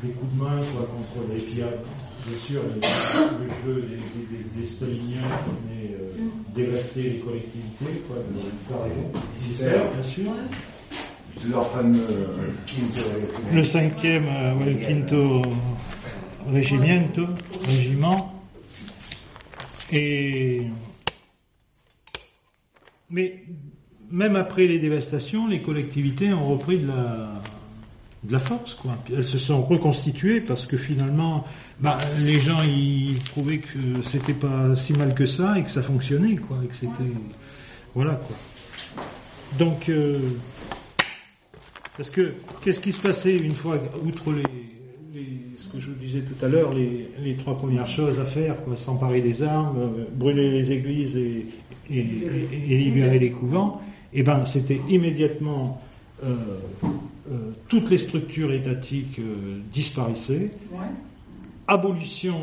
des 0.07 0.13
coups 0.13 0.33
de 0.33 0.39
main 0.41 0.59
quoi, 0.73 0.85
contre 0.87 1.27
les. 1.33 1.41
Bien 1.41 2.39
sûr, 2.39 2.61
les- 2.63 3.45
le 3.45 3.49
jeu 3.65 3.81
des, 3.81 3.95
des, 3.97 4.37
des- 4.37 4.59
des 4.61 4.65
staliniens 4.65 5.21
qui 5.21 5.51
venaient 5.69 5.95
euh, 5.95 6.27
dévaster 6.55 7.03
les 7.03 7.19
collectivités, 7.19 8.01
quoi, 8.07 8.15
de 8.17 8.73
Pareil, 8.73 8.93
bien 9.93 10.03
sûr. 10.03 10.31
C'est 11.39 11.49
leur 11.49 11.69
fameux 11.71 11.99
euh, 12.09 12.51
Quinto 12.65 13.01
Le 13.53 13.61
cinquième, 13.63 14.25
euh, 14.27 14.55
ouais, 14.55 14.65
le 14.71 14.75
quinto 14.77 15.41
régimiento, 16.51 17.23
régiment. 17.65 18.33
Et 19.91 20.61
mais 23.09 23.43
même 24.11 24.35
après 24.35 24.67
les 24.67 24.79
dévastations, 24.79 25.47
les 25.47 25.61
collectivités 25.61 26.33
ont 26.33 26.45
repris 26.47 26.77
de 26.79 26.87
la 26.87 27.41
de 28.23 28.31
la 28.33 28.39
force, 28.39 28.73
quoi. 28.73 28.97
Elles 29.15 29.23
se 29.25 29.37
sont 29.37 29.61
reconstituées 29.61 30.41
parce 30.41 30.65
que 30.65 30.77
finalement, 30.77 31.45
bah, 31.79 31.95
les 32.19 32.39
gens 32.39 32.63
ils 32.63 33.19
trouvaient 33.23 33.59
que 33.59 34.01
c'était 34.03 34.33
pas 34.33 34.75
si 34.75 34.93
mal 34.93 35.13
que 35.13 35.27
ça 35.27 35.59
et 35.59 35.63
que 35.63 35.69
ça 35.69 35.83
fonctionnait, 35.83 36.35
quoi, 36.35 36.57
et 36.63 36.67
que 36.67 36.73
c'était 36.73 37.11
voilà, 37.93 38.15
quoi. 38.15 38.35
Donc 39.59 39.89
euh, 39.89 40.17
parce 41.97 42.09
que 42.09 42.33
qu'est-ce 42.63 42.79
qui 42.79 42.91
se 42.91 42.99
passait 42.99 43.37
une 43.37 43.51
fois, 43.53 43.77
outre 44.03 44.33
les, 44.33 44.43
ce 45.59 45.67
que 45.69 45.79
je 45.79 45.89
vous 45.89 45.95
disais 45.95 46.21
tout 46.21 46.43
à 46.43 46.49
l'heure, 46.49 46.73
les, 46.73 47.07
les 47.23 47.35
trois 47.35 47.55
premières 47.57 47.87
choses 47.87 48.19
à 48.19 48.25
faire, 48.25 48.55
quoi, 48.63 48.75
s'emparer 48.75 49.21
des 49.21 49.43
armes, 49.43 49.77
euh, 49.77 50.05
brûler 50.13 50.49
les 50.51 50.71
églises 50.71 51.15
et- 51.15 51.45
et 51.91 52.77
libérer 52.77 53.19
les 53.19 53.29
couvents, 53.29 53.79
et 54.15 54.23
ben 54.23 54.45
c'était 54.45 54.81
immédiatement 54.89 55.79
euh, 56.23 56.33
euh, 57.31 57.51
toutes 57.67 57.89
les 57.91 57.97
structures 57.99 58.51
étatiques 58.53 59.19
euh, 59.19 59.59
disparaissaient, 59.71 60.51
Ouais. 60.71 60.87
abolition 61.67 62.37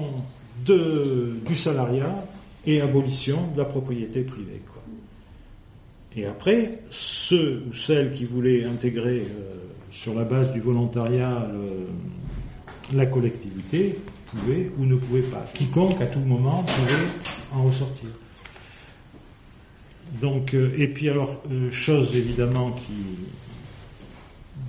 de, 0.66 1.34
du 1.46 1.54
salariat 1.56 2.24
et 2.66 2.80
abolition 2.80 3.38
de 3.54 3.58
la 3.58 3.64
propriété 3.64 4.22
privée. 4.22 4.60
Quoi. 4.72 4.82
Et 6.14 6.26
après, 6.26 6.80
ceux 6.90 7.62
ou 7.68 7.72
celles 7.74 8.12
qui 8.12 8.24
voulaient 8.26 8.64
intégrer 8.64 9.26
sur 9.90 10.14
la 10.14 10.24
base 10.24 10.52
du 10.52 10.60
volontariat 10.60 11.48
le- 11.52 12.96
la 12.96 13.06
collectivité 13.06 13.96
pouvaient 14.26 14.70
ou 14.78 14.84
ne 14.84 14.96
pouvaient 14.96 15.22
pas. 15.22 15.44
Quiconque 15.54 16.00
à 16.00 16.06
tout 16.06 16.20
moment 16.20 16.62
pouvait 16.64 17.02
en 17.54 17.64
ressortir. 17.64 18.08
Donc, 20.20 20.54
euh, 20.54 20.74
et 20.76 20.88
puis 20.88 21.08
alors, 21.08 21.40
euh, 21.50 21.70
chose 21.70 22.14
évidemment 22.14 22.72
qui 22.72 22.92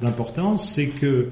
d'importance, 0.01 0.71
c'est 0.73 0.87
que 0.87 1.29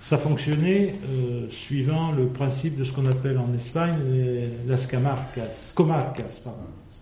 ça 0.00 0.18
fonctionnait 0.18 0.94
euh, 1.08 1.46
suivant 1.50 2.12
le 2.12 2.26
principe 2.26 2.76
de 2.76 2.84
ce 2.84 2.92
qu'on 2.92 3.06
appelle 3.06 3.38
en 3.38 3.52
Espagne 3.54 3.96
les- 4.10 4.48
las 4.66 4.86
comarcas. 4.86 6.22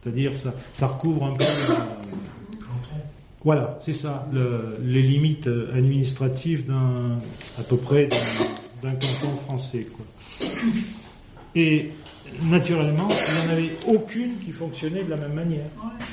C'est-à-dire 0.02 0.32
ça, 0.36 0.86
recouvre 0.86 1.24
un 1.26 1.32
peu 1.34 1.44
voilà, 3.44 3.76
c'est 3.82 3.94
ça, 3.94 4.26
le- 4.32 4.76
les 4.84 5.02
limites 5.02 5.48
administratives 5.74 6.64
d'un 6.66 7.18
à 7.58 7.62
peu 7.62 7.76
près 7.76 8.08
d'un 8.82 8.92
canton 8.92 9.36
français. 9.44 9.86
Et 11.54 11.90
naturellement, 12.44 13.08
il 13.10 13.34
n'y 13.34 13.46
en 13.48 13.52
avait 13.52 13.70
aucune 13.88 14.38
qui 14.44 14.52
fonctionnait 14.52 15.02
de 15.04 15.10
la 15.10 15.16
même 15.16 15.34
manière, 15.34 15.66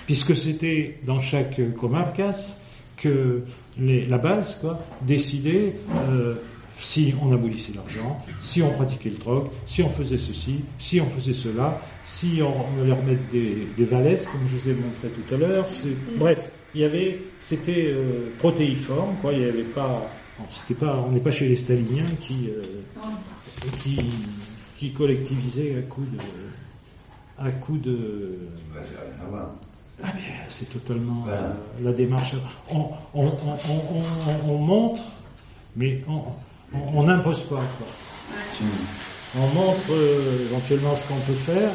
puisque 0.06 0.36
c'était 0.36 1.00
dans 1.06 1.22
chaque 1.22 1.60
comarcas 1.76 2.58
que 2.98 3.44
les- 3.78 4.06
la 4.06 4.18
base 4.18 4.58
quoi, 4.60 4.80
décidait 5.04 5.76
euh, 6.10 6.36
si 6.78 7.14
on 7.22 7.32
abolissait 7.32 7.72
l'argent, 7.74 8.22
si 8.42 8.62
on 8.62 8.70
pratiquait 8.72 9.10
le 9.12 9.18
drogue, 9.18 9.48
si 9.66 9.82
on 9.82 9.90
faisait 9.90 10.18
ceci, 10.18 10.56
si 10.78 11.00
on 11.00 11.10
faisait 11.10 11.34
cela, 11.34 11.82
si 12.04 12.42
on 12.42 12.82
allait 12.82 12.92
remettre 12.94 13.22
des, 13.32 13.68
des 13.78 13.86
valaises, 13.86 14.26
comme 14.28 14.42
je 14.48 14.56
vous 14.58 14.70
ai 14.70 14.74
montré 14.74 15.08
tout 15.10 15.34
à 15.36 15.38
l'heure. 15.38 15.68
c'est- 15.70 15.96
Bref, 16.18 16.40
il 16.76 16.82
y 16.82 16.84
avait, 16.84 17.20
c'était 17.40 17.88
euh, 17.88 18.30
protéiforme, 18.40 19.16
quoi. 19.22 19.32
Il 19.34 19.40
y 19.42 19.46
avait 19.46 19.64
pas, 19.64 20.10
c'était 20.56 20.80
pas, 20.86 21.04
on 21.08 21.12
n'est 21.12 21.20
pas 21.22 21.32
chez 21.32 21.48
les 21.48 21.56
staliniens 21.56 22.06
qui, 22.22 22.50
euh, 22.50 22.62
qui, 23.82 23.98
qui 24.80 24.94
collectivisait 24.94 25.76
à 25.78 25.82
coup 25.82 26.02
de, 26.04 26.18
à 27.38 27.52
coup 27.52 27.78
de, 27.78 28.38
ah 30.02 30.08
bien, 30.14 30.24
c'est 30.48 30.70
totalement 30.72 31.24
Voilà. 31.26 31.42
euh, 31.42 31.54
la 31.84 31.92
démarche. 31.92 32.34
On, 32.72 32.86
on, 33.14 33.26
on, 33.26 33.32
on, 33.34 34.00
on- 34.48 34.54
on 34.54 34.58
montre, 34.58 35.04
mais 35.76 36.02
on 36.96 37.04
n'impose 37.04 37.42
pas. 37.44 37.58
Quoi. 37.78 37.88
On 39.38 39.48
montre 39.54 39.92
euh, 39.92 40.46
éventuellement 40.50 40.96
ce 40.96 41.08
qu'on 41.10 41.20
peut 41.20 41.34
faire 41.34 41.72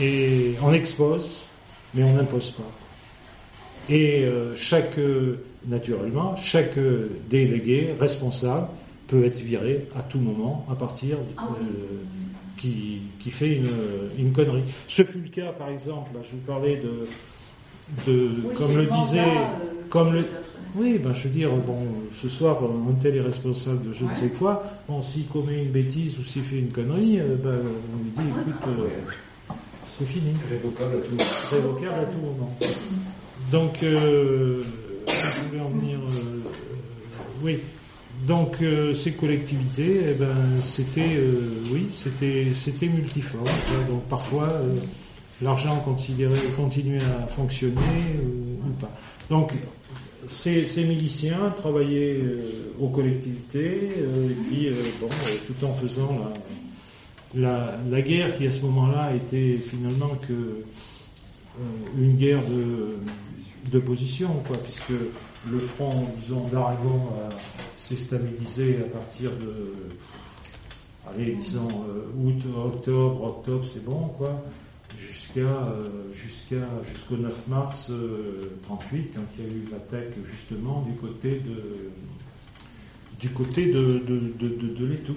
et 0.00 0.54
on 0.62 0.72
expose, 0.72 1.42
mais 1.94 2.04
on 2.04 2.12
n'impose 2.14 2.52
pas. 2.52 2.70
Et 3.88 4.22
euh, 4.24 4.54
chaque, 4.54 4.98
naturellement, 5.66 6.36
chaque 6.36 6.78
délégué 7.28 7.96
responsable 7.98 8.68
peut 9.08 9.24
être 9.24 9.40
viré 9.40 9.88
à 9.96 10.02
tout 10.02 10.18
moment 10.20 10.64
à 10.70 10.74
partir 10.76 11.16
Ah 11.36 11.48
oui. 11.50 11.66
euh, 11.66 11.96
qui, 12.58 13.00
qui 13.20 13.30
fait 13.30 13.56
une, 13.56 13.68
une 14.18 14.32
connerie. 14.32 14.62
Ce 14.86 15.02
fut 15.02 15.18
le 15.20 15.28
cas, 15.28 15.52
par 15.52 15.68
exemple, 15.70 16.10
là, 16.14 16.20
je 16.24 16.32
vous 16.36 16.42
parlais 16.46 16.76
de, 16.76 17.06
de 18.06 18.28
Oui, 18.44 18.54
comme 18.54 18.76
le 18.76 18.86
mandat, 18.86 19.04
disait, 19.04 19.20
euh, 19.20 19.86
comme 19.90 20.12
le, 20.12 20.24
oui, 20.76 20.98
ben 20.98 21.14
je 21.14 21.22
veux 21.24 21.30
dire, 21.30 21.50
bon, 21.56 21.86
ce 22.20 22.28
soir, 22.28 22.58
un 22.62 22.92
tel 23.02 23.16
est 23.16 23.20
responsable 23.22 23.88
de 23.88 23.92
je 23.94 24.04
ne 24.04 24.12
sais 24.14 24.28
quoi. 24.30 24.62
Bon, 24.86 25.00
s'il 25.00 25.26
commet 25.26 25.62
une 25.64 25.70
bêtise 25.70 26.18
ou 26.18 26.24
s'il 26.24 26.42
fait 26.42 26.58
une 26.58 26.70
connerie, 26.70 27.18
euh, 27.20 27.36
ben, 27.42 27.58
on 27.94 28.02
lui 28.04 28.10
dit, 28.10 28.30
écoute, 28.40 28.68
euh, 28.68 29.54
c'est 29.90 30.04
fini. 30.06 30.32
Révocable 30.50 30.96
à 30.96 31.00
tout 31.00 31.10
moment. 31.10 31.30
Révocable 31.50 32.00
à 32.00 32.04
tout 32.04 32.18
moment. 32.18 32.58
Donc, 33.50 33.82
euh, 33.82 34.62
je 35.06 35.48
voulais 35.48 35.60
en 35.62 35.68
venir. 35.70 35.98
euh, 36.00 36.12
euh, 36.12 36.50
oui. 37.42 37.58
Donc, 38.26 38.56
euh, 38.62 38.94
ces 38.94 39.12
collectivités, 39.12 40.00
eh 40.10 40.14
ben, 40.14 40.34
c'était, 40.60 41.14
euh, 41.16 41.38
oui, 41.72 41.88
c'était, 41.94 42.48
c'était 42.52 42.88
multiforme. 42.88 43.44
quoi. 43.44 43.84
Donc, 43.94 44.08
parfois, 44.08 44.48
euh, 44.50 44.74
l'argent 45.40 45.76
continuait 45.80 46.26
à 46.96 47.26
fonctionner 47.28 47.76
ou, 48.22 48.68
ou 48.68 48.72
pas. 48.80 48.90
Donc, 49.30 49.52
ces, 50.26 50.64
ces 50.64 50.84
miliciens 50.84 51.50
travaillaient 51.56 52.18
euh, 52.20 52.72
aux 52.80 52.88
collectivités 52.88 53.92
euh, 53.98 54.30
et 54.30 54.34
puis, 54.34 54.68
euh, 54.68 54.72
bon, 55.00 55.06
euh, 55.06 55.34
tout 55.46 55.64
en 55.64 55.72
faisant 55.74 56.18
la, 57.34 57.40
la, 57.40 57.78
la 57.88 58.02
guerre 58.02 58.36
qui 58.36 58.46
à 58.46 58.50
ce 58.50 58.60
moment-là 58.60 59.12
était 59.14 59.58
finalement 59.58 60.16
que 60.26 60.32
euh, 60.32 60.60
une 61.98 62.16
guerre 62.16 62.42
de, 62.44 62.98
de 63.70 63.78
position, 63.78 64.28
quoi, 64.46 64.56
puisque 64.58 65.00
le 65.50 65.58
front, 65.60 66.08
disons, 66.20 66.46
d'Aragon 66.48 67.00
euh, 67.20 67.28
s'est 67.88 67.96
stabilisé 67.96 68.78
à 68.82 68.88
partir 68.98 69.30
de, 69.30 69.72
allez, 71.08 71.34
disons, 71.36 71.68
euh, 71.88 72.22
août, 72.22 72.42
octobre, 72.54 73.22
octobre, 73.24 73.64
c'est 73.64 73.84
bon, 73.84 74.08
quoi, 74.18 74.44
jusqu'à 74.98 75.40
euh, 75.40 76.12
jusqu'à 76.14 76.66
jusqu'au 76.92 77.16
9 77.16 77.48
mars 77.48 77.90
euh, 77.90 78.50
38, 78.64 79.12
quand 79.14 79.20
il 79.38 79.44
y 79.44 79.46
a 79.46 79.50
eu 79.50 79.68
l'attaque 79.72 80.12
justement 80.26 80.82
du 80.82 80.94
côté 80.96 81.40
de 81.40 81.90
du 83.20 83.30
côté 83.30 83.66
de 83.66 83.98
de 83.98 84.18
de, 84.38 84.74
de, 84.74 84.86
l'Etoux, 84.86 85.14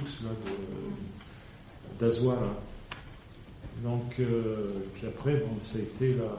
là. 1.99 2.35
Donc, 3.84 4.19
euh, 4.19 4.72
puis 4.93 5.07
après, 5.07 5.35
bon, 5.35 5.60
ça 5.61 5.77
a 5.77 5.81
été 5.81 6.14
la, 6.14 6.38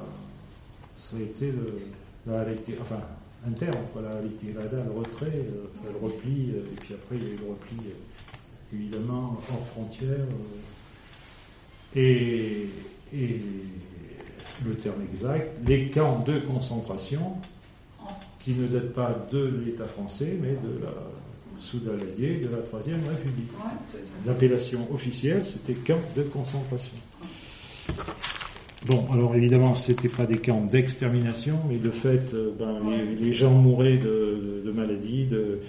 ça 0.96 1.16
a 1.16 1.20
été 1.20 1.52
le, 1.52 1.78
la, 2.26 2.44
enfin, 2.80 3.00
interne, 3.46 3.78
la 4.00 4.20
retirada, 4.20 4.84
le 4.84 4.98
retrait, 4.98 5.26
euh, 5.26 5.90
le 5.92 6.06
repli, 6.06 6.52
euh, 6.52 6.72
et 6.72 6.76
puis 6.80 6.94
après, 6.94 7.16
il 7.16 7.22
y 7.22 7.26
a 7.26 7.34
eu 7.34 7.38
le 7.38 7.50
repli, 7.50 7.76
euh, 7.86 8.74
évidemment, 8.74 9.40
hors 9.50 9.66
frontières, 9.68 10.26
et, 11.94 12.68
et 13.14 13.40
le 14.64 14.74
terme 14.76 15.02
exact, 15.02 15.58
les 15.66 15.90
camps 15.90 16.20
de 16.20 16.38
concentration, 16.40 17.36
qui 18.40 18.52
ne 18.52 18.66
datent 18.66 18.92
pas 18.92 19.26
de 19.30 19.62
l'État 19.64 19.86
français, 19.86 20.36
mais 20.40 20.52
de 20.52 20.84
la 20.84 20.92
Soudan 21.58 21.92
de 21.92 22.48
la 22.50 22.62
Troisième 22.62 23.00
République. 23.08 23.52
L'appellation 24.26 24.92
officielle, 24.92 25.44
c'était 25.44 25.74
camp 25.74 26.00
de 26.16 26.22
concentration. 26.24 26.96
Bon, 28.86 29.04
alors 29.12 29.34
évidemment, 29.36 29.74
c'était 29.76 30.08
pas 30.08 30.26
des 30.26 30.38
camps 30.38 30.64
d'extermination, 30.64 31.56
mais 31.68 31.76
de 31.76 31.90
fait, 31.90 32.34
euh, 32.34 32.50
ben, 32.58 32.78
les, 32.90 33.26
les 33.26 33.32
gens 33.32 33.52
mouraient 33.52 33.98
de, 33.98 34.62
de 34.66 34.72
maladies, 34.72 35.26
de, 35.26 35.60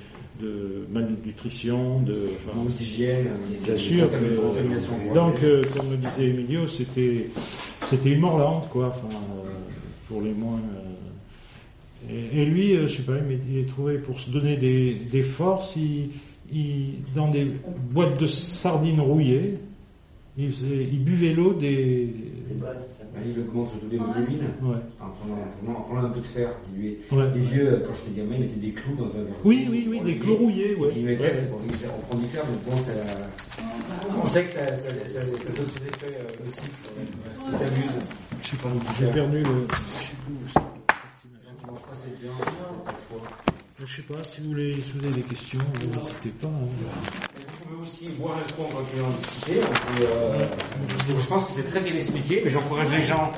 de 0.42 0.88
malnutrition, 0.92 2.02
de, 2.02 2.16
enfin, 2.36 2.58
d'hygiène, 2.80 3.28
Bien 3.64 3.76
sûr 3.76 4.10
que- 4.10 4.36
contamination. 4.42 4.94
donc, 5.14 5.44
euh, 5.44 5.64
comme 5.76 5.92
le 5.92 5.98
disait 5.98 6.30
Emilio, 6.30 6.66
c'était 6.68 7.28
c'était 7.90 8.12
une 8.14 8.22
mort 8.22 8.40
lente, 8.40 8.70
quoi, 8.70 8.88
enfin, 8.88 9.16
euh, 9.16 9.50
pour 10.08 10.22
les 10.22 10.34
moins. 10.34 10.60
euh, 12.10 12.14
et, 12.34 12.42
et 12.42 12.46
lui, 12.46 12.76
euh, 12.76 12.88
je 12.88 12.98
sais 12.98 13.04
pas, 13.04 13.14
il, 13.30 13.40
il 13.54 13.60
est 13.60 13.70
trouvé 13.70 14.00
pour 14.00 14.20
se 14.20 14.32
donner 14.32 14.58
des, 14.58 14.96
des 15.12 15.22
forces, 15.24 15.76
il, 15.76 16.10
il- 16.52 16.96
dans 17.16 17.30
des 17.30 17.46
boîtes 17.92 18.20
de 18.20 18.26
sardines 18.26 19.02
rouillées, 19.02 19.60
il, 20.36 20.50
faisait, 20.50 20.88
il 20.92 21.04
buvait 21.04 21.34
l'eau 21.34 21.54
des. 21.54 22.08
Bah, 23.14 23.20
il 23.24 23.40
augmente 23.40 23.70
surtout 23.70 23.86
l'hémoglobine 23.92 24.40
Ouais, 24.64 24.76
en 25.00 25.10
prenant, 25.10 25.36
en, 25.36 25.64
prenant, 25.64 25.78
en 25.80 25.82
prenant 25.84 26.04
un 26.06 26.10
peu 26.10 26.20
de 26.20 26.26
fer. 26.28 26.50
Ouais. 26.76 26.98
Les 27.36 27.42
vieux, 27.42 27.68
euh, 27.74 27.80
quand 27.86 27.94
j'étais 27.94 28.20
gamin, 28.22 28.34
ils 28.36 28.42
mettaient 28.42 28.60
des 28.60 28.72
clous 28.72 28.96
dans 28.96 29.16
un 29.16 29.24
verre. 29.24 29.36
Oui, 29.46 29.68
oui, 29.70 29.86
oui, 29.88 30.00
des 30.02 30.18
clous 30.18 30.36
rouillés, 30.36 30.74
ouais. 30.76 30.90
Et 30.96 31.00
ils 31.00 31.06
mettaient, 31.06 31.26
Ouais. 31.26 31.34
c'est 31.34 31.50
pour- 31.52 31.62
ils- 31.64 31.88
on 31.96 32.00
prend 32.02 32.18
du 32.18 32.28
fer, 32.30 32.44
mais 32.50 32.58
bon, 32.72 32.76
ça, 32.78 32.92
on 34.24 34.28
sait 34.28 34.44
que 34.44 34.50
ça, 34.50 34.66
ça, 34.68 34.90
ça, 34.90 35.08
ça 35.08 35.20
donne 35.22 35.38
des 35.38 35.88
effets 35.90 36.18
euh, 36.20 36.48
aussi. 36.48 36.60
Si 36.60 37.60
t'amuses, 37.60 37.92
Je 38.44 38.48
sais 38.50 38.58
pas, 38.58 38.70
j'ai 39.00 39.08
perdu 39.12 39.38
le. 39.38 39.44
tu 39.44 39.50
manges 41.68 41.82
pas 41.82 41.96
cette 42.04 42.20
viande, 42.20 42.34
pas 42.86 42.94
trop. 42.94 43.22
Je 43.80 43.86
sais 43.96 44.02
pas, 44.04 44.24
si 44.24 44.42
vous 44.42 44.50
voulez, 44.50 44.74
si 44.82 44.94
vous 44.98 45.06
avez 45.08 45.16
des 45.18 45.22
questions, 45.28 45.60
euh, 45.60 46.00
n'hésitez 46.00 46.30
pas. 46.42 46.48
hein. 46.48 46.68
Pouvez 47.74 47.90
aussi 47.90 48.06
continuant 48.68 49.10
de 49.10 49.18
discuter. 49.18 49.62
on 49.64 49.98
peut, 49.98 50.06
euh, 50.06 50.46
Je 51.08 51.28
pense 51.28 51.46
que 51.48 51.54
c'est 51.54 51.70
très 51.70 51.80
bien 51.80 51.96
expliqué, 51.96 52.42
mais 52.44 52.52
j'encourage 52.52 52.90
les 52.92 53.02
gens 53.02 53.32